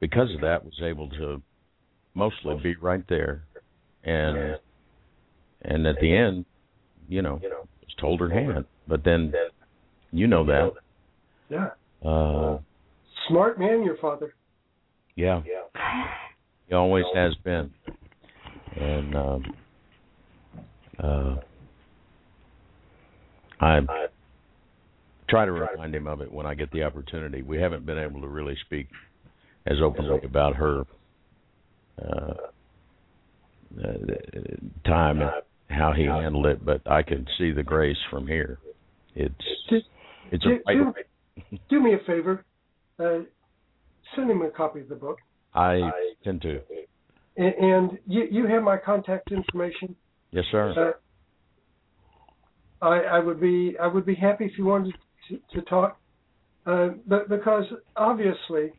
because 0.00 0.32
of 0.34 0.40
that, 0.42 0.64
was 0.64 0.74
able 0.82 1.08
to 1.10 1.40
mostly 2.14 2.56
be 2.62 2.76
right 2.76 3.04
there, 3.08 3.44
and 4.04 4.58
and 5.66 5.86
at 5.86 5.96
the 6.00 6.16
end, 6.16 6.44
you 7.08 7.22
know, 7.22 7.40
just 7.84 8.00
hold 8.00 8.20
her 8.20 8.30
hand. 8.30 8.64
But 8.88 9.04
then, 9.04 9.32
you 10.12 10.26
know 10.26 10.44
that. 10.46 10.72
Yeah. 11.50 11.68
Uh, 12.08 12.58
Smart 13.28 13.58
man, 13.58 13.82
your 13.82 13.96
father. 13.96 14.34
Yeah. 15.16 15.42
He 16.68 16.74
always 16.74 17.04
has 17.14 17.34
been. 17.44 17.72
And 18.76 19.14
um, 19.16 19.44
uh, 20.98 21.36
I 23.60 23.80
try 25.28 25.44
to 25.44 25.52
remind 25.52 25.94
him 25.94 26.06
of 26.06 26.20
it 26.20 26.30
when 26.30 26.46
I 26.46 26.54
get 26.54 26.70
the 26.70 26.82
opportunity. 26.84 27.42
We 27.42 27.58
haven't 27.58 27.86
been 27.86 27.98
able 27.98 28.20
to 28.20 28.28
really 28.28 28.56
speak 28.66 28.88
as 29.66 29.78
openly 29.82 30.20
about 30.24 30.54
her 30.56 30.82
uh, 32.00 32.34
uh, 33.82 33.92
time 34.84 35.22
how 35.68 35.92
he 35.92 36.04
handled 36.04 36.46
it, 36.46 36.64
but 36.64 36.80
I 36.90 37.02
can 37.02 37.26
see 37.38 37.52
the 37.52 37.62
grace 37.62 37.96
from 38.10 38.26
here. 38.26 38.58
It's 39.14 39.34
it's 40.30 40.44
a 40.44 40.72
do, 40.72 40.94
do 41.70 41.80
me 41.80 41.94
a 41.94 41.98
favor, 42.06 42.44
uh, 42.98 43.20
send 44.14 44.30
him 44.30 44.42
a 44.42 44.50
copy 44.50 44.80
of 44.80 44.88
the 44.88 44.94
book. 44.94 45.18
I 45.54 45.90
tend 46.22 46.42
to. 46.42 46.60
And, 47.36 47.54
and 47.54 47.98
you 48.06 48.26
you 48.30 48.46
have 48.46 48.62
my 48.62 48.76
contact 48.76 49.32
information. 49.32 49.96
Yes, 50.30 50.44
sir. 50.50 50.94
Uh, 52.82 52.84
I 52.84 53.00
I 53.00 53.18
would 53.18 53.40
be 53.40 53.76
I 53.80 53.86
would 53.86 54.06
be 54.06 54.14
happy 54.14 54.44
if 54.44 54.58
you 54.58 54.66
wanted 54.66 54.94
to, 55.28 55.38
to 55.54 55.62
talk, 55.62 55.98
uh, 56.66 56.88
but 57.06 57.28
because 57.28 57.64
obviously 57.96 58.72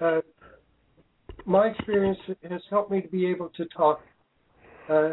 uh, 0.00 0.20
my 1.44 1.68
experience 1.68 2.18
has 2.48 2.62
helped 2.70 2.90
me 2.90 3.00
to 3.00 3.08
be 3.08 3.26
able 3.26 3.48
to 3.56 3.64
talk 3.66 4.00
uh, 4.88 5.10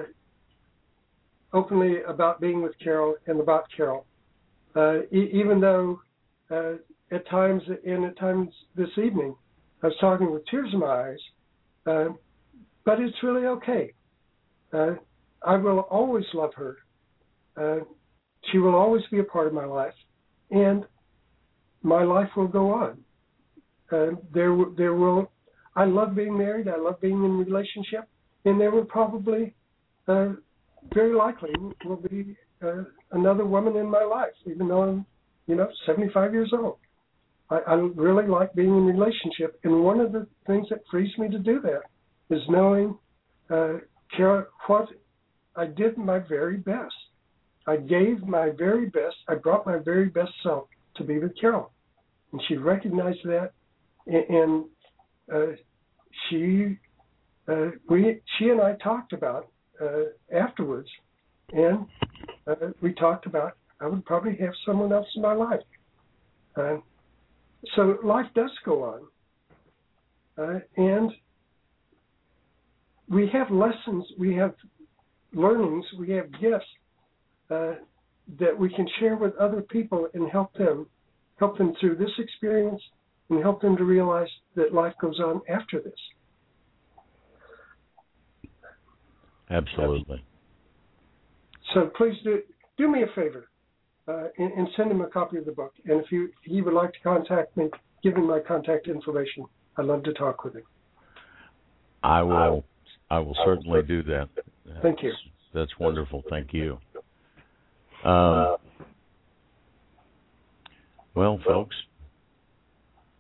openly 1.54 2.02
about 2.04 2.40
being 2.40 2.62
with 2.62 2.74
Carol 2.84 3.16
and 3.28 3.40
about 3.40 3.66
Carol, 3.76 4.06
uh, 4.76 5.00
e- 5.12 5.30
even 5.34 5.60
though 5.60 6.02
uh, 6.52 6.74
at 7.12 7.28
times 7.30 7.64
and 7.86 8.06
at 8.06 8.18
times 8.18 8.50
this 8.76 8.90
evening 8.98 9.36
I 9.82 9.88
was 9.88 9.96
talking 10.00 10.32
with 10.32 10.46
tears 10.48 10.70
in 10.74 10.80
my 10.80 11.10
eyes, 11.10 11.20
uh, 11.86 12.10
but 12.86 13.00
it's 13.00 13.16
really 13.24 13.46
okay. 13.48 13.94
Uh, 14.74 14.96
I 15.44 15.56
will 15.58 15.80
always 15.80 16.26
love 16.34 16.54
her. 16.56 16.78
Uh, 17.56 17.80
she 18.52 18.58
will 18.58 18.76
always 18.76 19.04
be 19.12 19.20
a 19.20 19.24
part 19.24 19.48
of 19.48 19.54
my 19.54 19.66
life, 19.66 19.94
and 20.52 20.86
my 21.82 22.04
life 22.04 22.30
will 22.36 22.48
go 22.48 22.72
on. 22.72 23.04
Uh, 23.92 24.12
there, 24.34 24.56
there 24.78 24.94
will. 24.94 25.32
I 25.76 25.86
love 25.86 26.16
being 26.16 26.38
married. 26.38 26.68
I 26.68 26.78
love 26.78 27.00
being 27.02 27.24
in 27.24 27.38
relationship, 27.38 28.08
and 28.46 28.60
there 28.60 28.72
will 28.72 28.86
probably, 28.86 29.56
uh, 30.08 30.34
very 30.94 31.14
likely, 31.14 31.52
will 31.86 31.96
be 31.98 32.36
uh, 32.64 32.84
another 33.12 33.46
woman 33.46 33.76
in 33.76 33.90
my 33.90 34.04
life, 34.04 34.34
even 34.46 34.68
though 34.68 34.84
I'm, 34.84 35.06
you 35.48 35.56
know, 35.56 35.68
75 35.86 36.34
years 36.34 36.52
old. 36.54 36.78
I, 37.50 37.60
I 37.68 37.74
really 37.74 38.28
like 38.28 38.54
being 38.54 38.70
in 38.70 38.90
a 38.90 38.94
relationship, 38.94 39.60
and 39.64 39.84
one 39.84 40.00
of 40.00 40.12
the 40.12 40.28
things 40.48 40.68
that 40.70 40.80
frees 40.90 41.12
me 41.18 41.30
to 41.30 41.40
do 41.40 41.62
that 41.62 41.82
is 42.36 42.42
knowing, 42.50 42.98
uh, 43.50 43.78
Carol, 44.16 44.46
what 44.68 44.88
I 45.56 45.66
did 45.66 45.98
my 45.98 46.20
very 46.20 46.58
best. 46.58 46.94
I 47.68 47.78
gave 47.78 48.26
my 48.26 48.50
very 48.58 48.88
best. 48.88 49.16
I 49.28 49.36
brought 49.36 49.66
my 49.66 49.78
very 49.78 50.10
best 50.10 50.32
self 50.44 50.68
to 50.96 51.04
be 51.04 51.20
with 51.20 51.34
Carol, 51.40 51.72
and 52.32 52.42
she 52.48 52.58
recognized 52.58 53.20
that, 53.26 53.52
and, 54.08 54.26
and 54.30 54.66
uh, 55.34 55.56
she 56.30 56.78
uh, 57.48 57.72
we 57.90 58.22
she 58.38 58.50
and 58.50 58.62
I 58.62 58.76
talked 58.84 59.14
about 59.14 59.48
afterwards, 60.34 60.90
and 61.52 61.86
uh, 62.48 62.56
we 62.82 62.94
talked 62.94 63.26
about 63.26 63.54
I 63.82 63.88
would 63.88 64.06
probably 64.06 64.36
have 64.38 64.54
someone 64.66 64.92
else 64.92 65.08
in 65.16 65.22
my 65.22 65.34
life. 65.34 65.62
Uh, 66.56 66.78
so 67.76 67.98
life 68.04 68.26
does 68.36 68.52
go 68.66 68.84
on, 68.84 69.02
uh, 70.38 70.60
and 70.78 71.12
we 73.10 73.30
have 73.32 73.50
lessons, 73.52 74.06
we 74.18 74.36
have 74.36 74.54
learnings, 75.34 75.86
we 75.98 76.12
have 76.12 76.32
gifts 76.40 76.66
uh, 77.50 77.74
that 78.40 78.58
we 78.58 78.70
can 78.70 78.88
share 79.00 79.16
with 79.16 79.36
other 79.38 79.62
people 79.62 80.08
and 80.14 80.30
help 80.30 80.54
them, 80.54 80.86
help 81.38 81.58
them 81.58 81.74
through 81.80 81.96
this 81.96 82.12
experience, 82.18 82.82
and 83.30 83.42
help 83.42 83.62
them 83.62 83.78
to 83.78 83.84
realize 83.84 84.30
that 84.56 84.74
life 84.74 84.94
goes 85.02 85.20
on 85.20 85.42
after 85.50 85.82
this. 85.82 85.94
Absolutely. 89.50 90.24
So 91.74 91.92
please 91.98 92.16
do 92.24 92.42
do 92.78 92.92
me 92.92 93.04
a 93.04 93.08
favor 93.16 93.50
uh, 94.08 94.28
and, 94.38 94.52
and, 94.54 94.68
send 94.76 94.92
him 94.92 95.02
a 95.02 95.08
copy 95.08 95.38
of 95.38 95.46
the 95.46 95.52
book. 95.52 95.74
And 95.86 96.00
if 96.04 96.12
you 96.12 96.30
he 96.44 96.62
would 96.62 96.74
like 96.74 96.94
to 96.94 97.00
contact 97.04 97.56
me, 97.58 97.70
give 98.04 98.16
me 98.16 98.22
my 98.22 98.40
contact 98.40 98.88
information. 98.88 99.46
I'd 99.78 99.86
love 99.86 100.04
to 100.04 100.14
talk 100.14 100.44
with 100.44 100.56
him. 100.56 100.64
I 102.04 102.22
will. 102.22 102.64
I 103.10 103.20
will 103.20 103.36
certainly 103.46 103.82
do 103.84 104.04
that. 104.04 104.30
That's, 104.36 104.82
Thank 104.82 105.04
you. 105.04 105.12
That's 105.54 105.72
wonderful. 105.80 106.24
Thank 106.30 106.54
you. 106.54 106.78
Um, 108.04 108.58
well, 111.16 111.40
folks, 111.46 111.76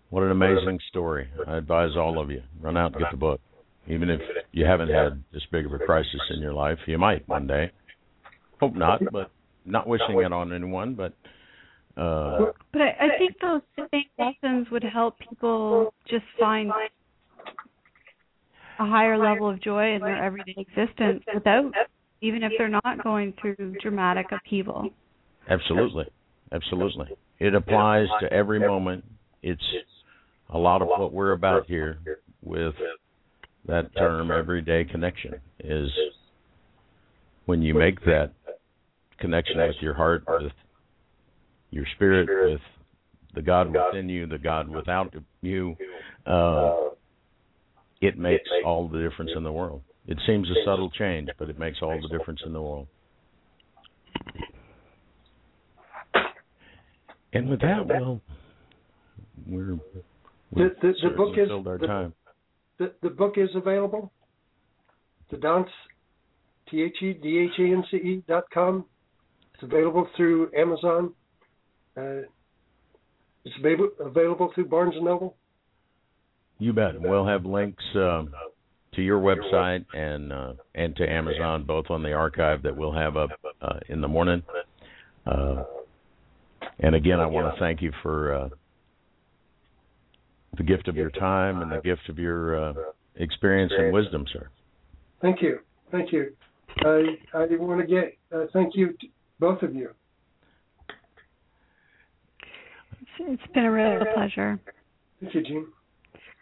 what 0.10 0.24
an 0.24 0.32
amazing 0.32 0.80
story. 0.90 1.28
I 1.48 1.58
advise 1.58 1.92
all 1.98 2.22
of 2.22 2.32
you 2.32 2.42
run 2.62 2.78
out 2.78 2.94
and 2.94 3.02
get 3.02 3.12
the 3.12 3.18
book. 3.18 3.42
Even 3.90 4.10
if 4.10 4.22
you 4.52 4.66
haven't 4.66 4.90
had 4.90 5.24
this 5.34 5.42
big 5.52 5.66
of 5.66 5.74
a 5.74 5.80
crisis 5.80 6.22
in 6.30 6.42
your 6.42 6.54
life, 6.54 6.78
you 6.86 6.98
might 6.98 7.28
one 7.28 7.48
day. 7.48 7.72
Hope 8.60 8.76
not, 8.76 9.02
but 9.12 9.32
not 9.66 9.88
wishing 9.88 10.20
it 10.20 10.32
on 10.32 10.54
anyone, 10.54 10.96
but 10.96 11.14
uh 12.00 12.52
but 12.72 12.82
I, 12.82 12.90
I 13.02 13.18
think 13.18 13.36
those 13.42 13.62
same 13.92 14.04
lessons 14.18 14.68
would 14.72 14.84
help 14.84 15.16
people 15.20 15.94
just 16.08 16.24
find 16.40 16.72
a 18.80 18.86
higher 18.86 19.18
level 19.18 19.50
of 19.50 19.62
joy 19.62 19.96
in 19.96 20.02
their 20.02 20.24
everyday 20.24 20.56
existence 20.58 21.24
without 21.34 21.72
even 22.22 22.44
if 22.44 22.52
they're 22.58 22.70
not 22.70 23.04
going 23.04 23.34
through 23.42 23.56
dramatic 23.82 24.28
upheaval. 24.32 24.90
Absolutely. 25.50 26.06
Absolutely. 26.52 27.08
It 27.40 27.56
applies 27.56 28.08
to 28.22 28.32
every 28.32 28.60
moment. 28.60 29.04
It's 29.42 29.62
a 30.50 30.58
lot 30.58 30.82
of 30.82 30.88
what 30.88 31.14
we're 31.14 31.32
about 31.32 31.66
here 31.66 32.00
with 32.42 32.74
that 33.66 33.96
term 33.96 34.32
everyday 34.32 34.84
connection 34.84 35.36
is 35.60 35.90
when 37.46 37.62
you 37.62 37.74
make 37.74 38.00
that 38.02 38.32
connection 39.20 39.58
with 39.58 39.76
your 39.82 39.94
heart, 39.94 40.24
with 40.28 40.52
your 41.72 41.86
spirit, 41.96 42.30
with 42.52 42.62
the 43.36 43.42
God 43.42 43.74
within 43.74 44.10
you, 44.10 44.26
the 44.28 44.38
God 44.38 44.70
without 44.70 45.14
you, 45.42 45.76
uh, 46.26 46.90
it 48.02 48.18
makes 48.18 48.50
all 48.66 48.88
the 48.88 49.00
difference 49.00 49.32
in 49.36 49.44
the 49.44 49.52
world. 49.52 49.82
It 50.08 50.18
seems 50.26 50.50
a 50.50 50.56
subtle 50.66 50.90
change, 50.92 51.30
but 51.38 51.50
it 51.50 51.60
makes 51.60 51.80
all 51.82 52.00
the 52.02 52.18
difference 52.18 52.42
in 52.46 52.54
the 52.54 52.62
world. 52.62 52.88
And 57.32 57.48
with 57.48 57.62
that, 57.62 57.86
well, 57.86 58.22
we're, 59.46 59.78
we're 60.52 60.70
the, 60.70 60.76
the, 60.82 61.10
the 61.10 61.16
book 61.16 61.38
is 61.38 61.50
our 61.52 61.78
the, 61.78 61.86
time. 61.86 62.14
The, 62.80 62.94
the 63.04 63.10
book 63.10 63.34
is 63.38 63.50
available. 63.56 64.12
The 65.30 65.38
Dance 65.38 65.70
T 66.72 66.82
H 66.82 66.96
E 67.02 67.14
D 67.14 67.40
H 67.40 67.60
A 67.60 67.64
N 67.64 67.84
C 67.92 67.98
E 67.98 68.24
dot 68.28 68.46
com. 68.54 68.86
It's 69.54 69.64
available 69.64 70.08
through 70.16 70.50
Amazon. 70.58 71.14
Uh, 71.98 72.22
it's 73.46 73.56
available, 73.60 74.52
through 74.54 74.66
Barnes 74.66 74.96
and 74.96 75.06
Noble. 75.06 75.36
You 76.60 76.74
bet. 76.74 77.00
We'll 77.00 77.26
have 77.26 77.46
links 77.46 77.84
um, 77.96 78.34
to 78.94 79.02
your 79.02 79.20
website 79.20 79.86
and 79.94 80.32
uh, 80.32 80.54
and 80.76 80.96
to 80.98 81.10
Amazon, 81.10 81.64
both 81.66 81.90
on 81.90 82.04
the 82.04 82.14
archive 82.14 82.62
that 82.64 82.76
we'll 82.76 82.94
have 82.94 83.18
up 83.18 83.30
uh, 83.62 83.80
in 83.88 84.02
the 84.02 84.08
morning. 84.08 84.44
Uh, 85.26 85.64
and 86.80 86.96
again, 86.96 87.20
I 87.20 87.26
want 87.26 87.54
to 87.54 87.60
thank 87.60 87.82
you 87.82 87.92
for 88.02 88.34
uh, 88.34 88.50
the 90.58 90.64
gift 90.64 90.88
of 90.88 90.96
your 90.96 91.10
time 91.12 91.62
and 91.62 91.72
the 91.72 91.82
gift 91.82 92.10
of 92.10 92.18
your 92.18 92.70
uh, 92.70 92.74
experience 93.16 93.72
and 93.78 93.94
wisdom, 93.94 94.26
sir. 94.32 94.50
Thank 95.22 95.42
you. 95.42 95.60
Thank 95.92 96.12
you. 96.12 96.34
I 96.80 97.18
I 97.34 97.46
want 97.58 97.82
to 97.82 97.88
get 97.88 98.18
uh, 98.34 98.46
thank 98.54 98.76
you 98.76 98.94
to 98.94 99.08
both 99.40 99.62
of 99.64 99.76
you. 99.76 99.90
It's, 103.02 103.42
it's 103.42 103.54
been 103.54 103.66
a 103.66 103.72
real 103.72 104.04
pleasure. 104.14 104.60
Thank 105.22 105.36
you, 105.36 105.44
Gene. 105.44 105.68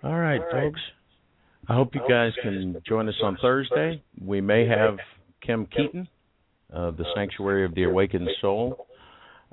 All 0.04 0.18
right, 0.18 0.42
folks. 0.52 0.80
I 1.70 1.74
hope 1.76 1.96
you 1.96 2.02
guys 2.08 2.32
can 2.42 2.82
join 2.88 3.10
us 3.10 3.16
on 3.22 3.38
Thursday. 3.42 4.02
We 4.24 4.40
may 4.42 4.66
have 4.68 4.98
Kim 5.46 5.66
Keaton, 5.66 6.08
uh, 6.74 6.92
the 6.92 7.06
Sanctuary 7.16 7.66
of 7.66 7.76
the 7.76 7.84
Awakened 7.84 8.30
Soul, 8.40 8.88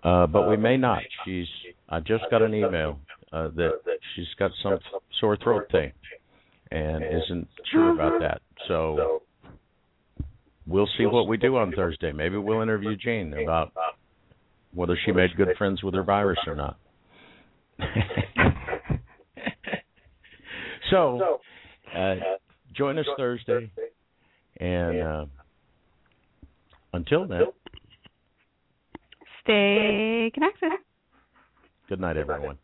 uh, 0.02 0.26
but 0.26 0.48
we 0.48 0.56
may 0.56 0.76
not. 0.76 1.02
She's. 1.24 1.47
I 1.89 2.01
just 2.01 2.24
got 2.31 2.43
an 2.43 2.55
email 2.55 2.98
uh, 3.32 3.48
that 3.56 3.73
she's 4.15 4.27
got 4.39 4.51
some 4.62 4.78
sore 5.20 5.36
throat 5.36 5.66
thing 5.70 5.93
and 6.70 7.05
isn't 7.05 7.48
sure 7.70 7.93
about 7.93 8.20
that. 8.20 8.40
So 8.69 9.23
we'll 10.66 10.89
see 10.98 11.06
what 11.06 11.28
we 11.28 11.36
do 11.36 11.56
on 11.56 11.73
Thursday. 11.73 12.12
Maybe 12.12 12.36
we'll 12.36 12.62
interview 12.62 12.97
Jane 12.97 13.35
about 13.43 13.73
whether 14.73 14.98
she 15.05 15.12
made 15.12 15.36
good 15.36 15.48
friends 15.56 15.82
with 15.82 15.94
her 15.94 16.02
virus 16.02 16.39
or 16.47 16.56
not. 16.56 16.78
so, 20.90 21.40
uh, 21.97 22.15
join 22.74 22.98
us 22.98 23.06
Thursday, 23.16 23.70
and 24.59 25.02
uh, 25.02 25.27
until 26.93 27.27
then, 27.27 27.43
stay 29.43 30.31
connected. 30.35 30.73
Good 31.89 32.01
night, 32.01 32.16
everyone. 32.16 32.59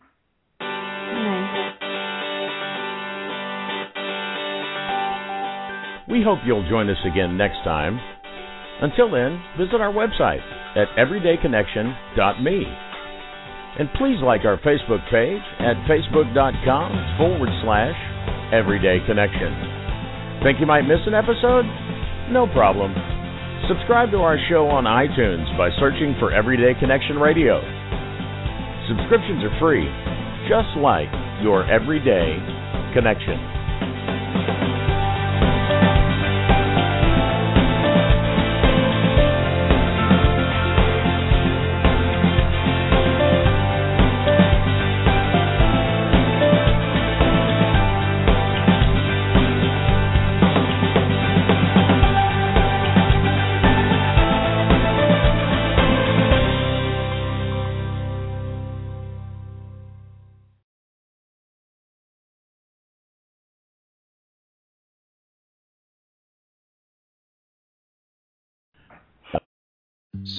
Good 0.58 0.66
night. 0.66 1.70
We 6.10 6.26
hope 6.26 6.40
you'll 6.44 6.68
join 6.68 6.90
us 6.90 6.98
again 7.06 7.38
next 7.38 7.62
time. 7.62 8.00
Until 8.82 9.10
then, 9.10 9.38
visit 9.56 9.80
our 9.80 9.92
website 9.92 10.42
at 10.74 10.90
everydayconnection.me. 10.98 12.58
And 13.78 13.88
please 13.94 14.18
like 14.20 14.42
our 14.44 14.58
Facebook 14.66 14.98
page 15.06 15.42
at 15.62 15.78
facebook.com 15.86 17.16
forward 17.16 17.50
slash 17.62 17.94
everydayconnection. 18.50 20.42
Think 20.42 20.58
you 20.58 20.66
might 20.66 20.82
miss 20.82 20.98
an 21.06 21.14
episode? 21.14 21.64
No 22.32 22.48
problem. 22.50 22.90
Subscribe 23.68 24.10
to 24.10 24.18
our 24.18 24.38
show 24.48 24.66
on 24.66 24.84
iTunes 24.84 25.46
by 25.56 25.70
searching 25.78 26.16
for 26.18 26.32
Everyday 26.32 26.74
Connection 26.80 27.16
Radio. 27.20 27.79
Subscriptions 28.90 29.44
are 29.44 29.54
free, 29.60 29.86
just 30.50 30.74
like 30.82 31.06
your 31.46 31.62
everyday 31.70 32.34
connection. 32.92 33.59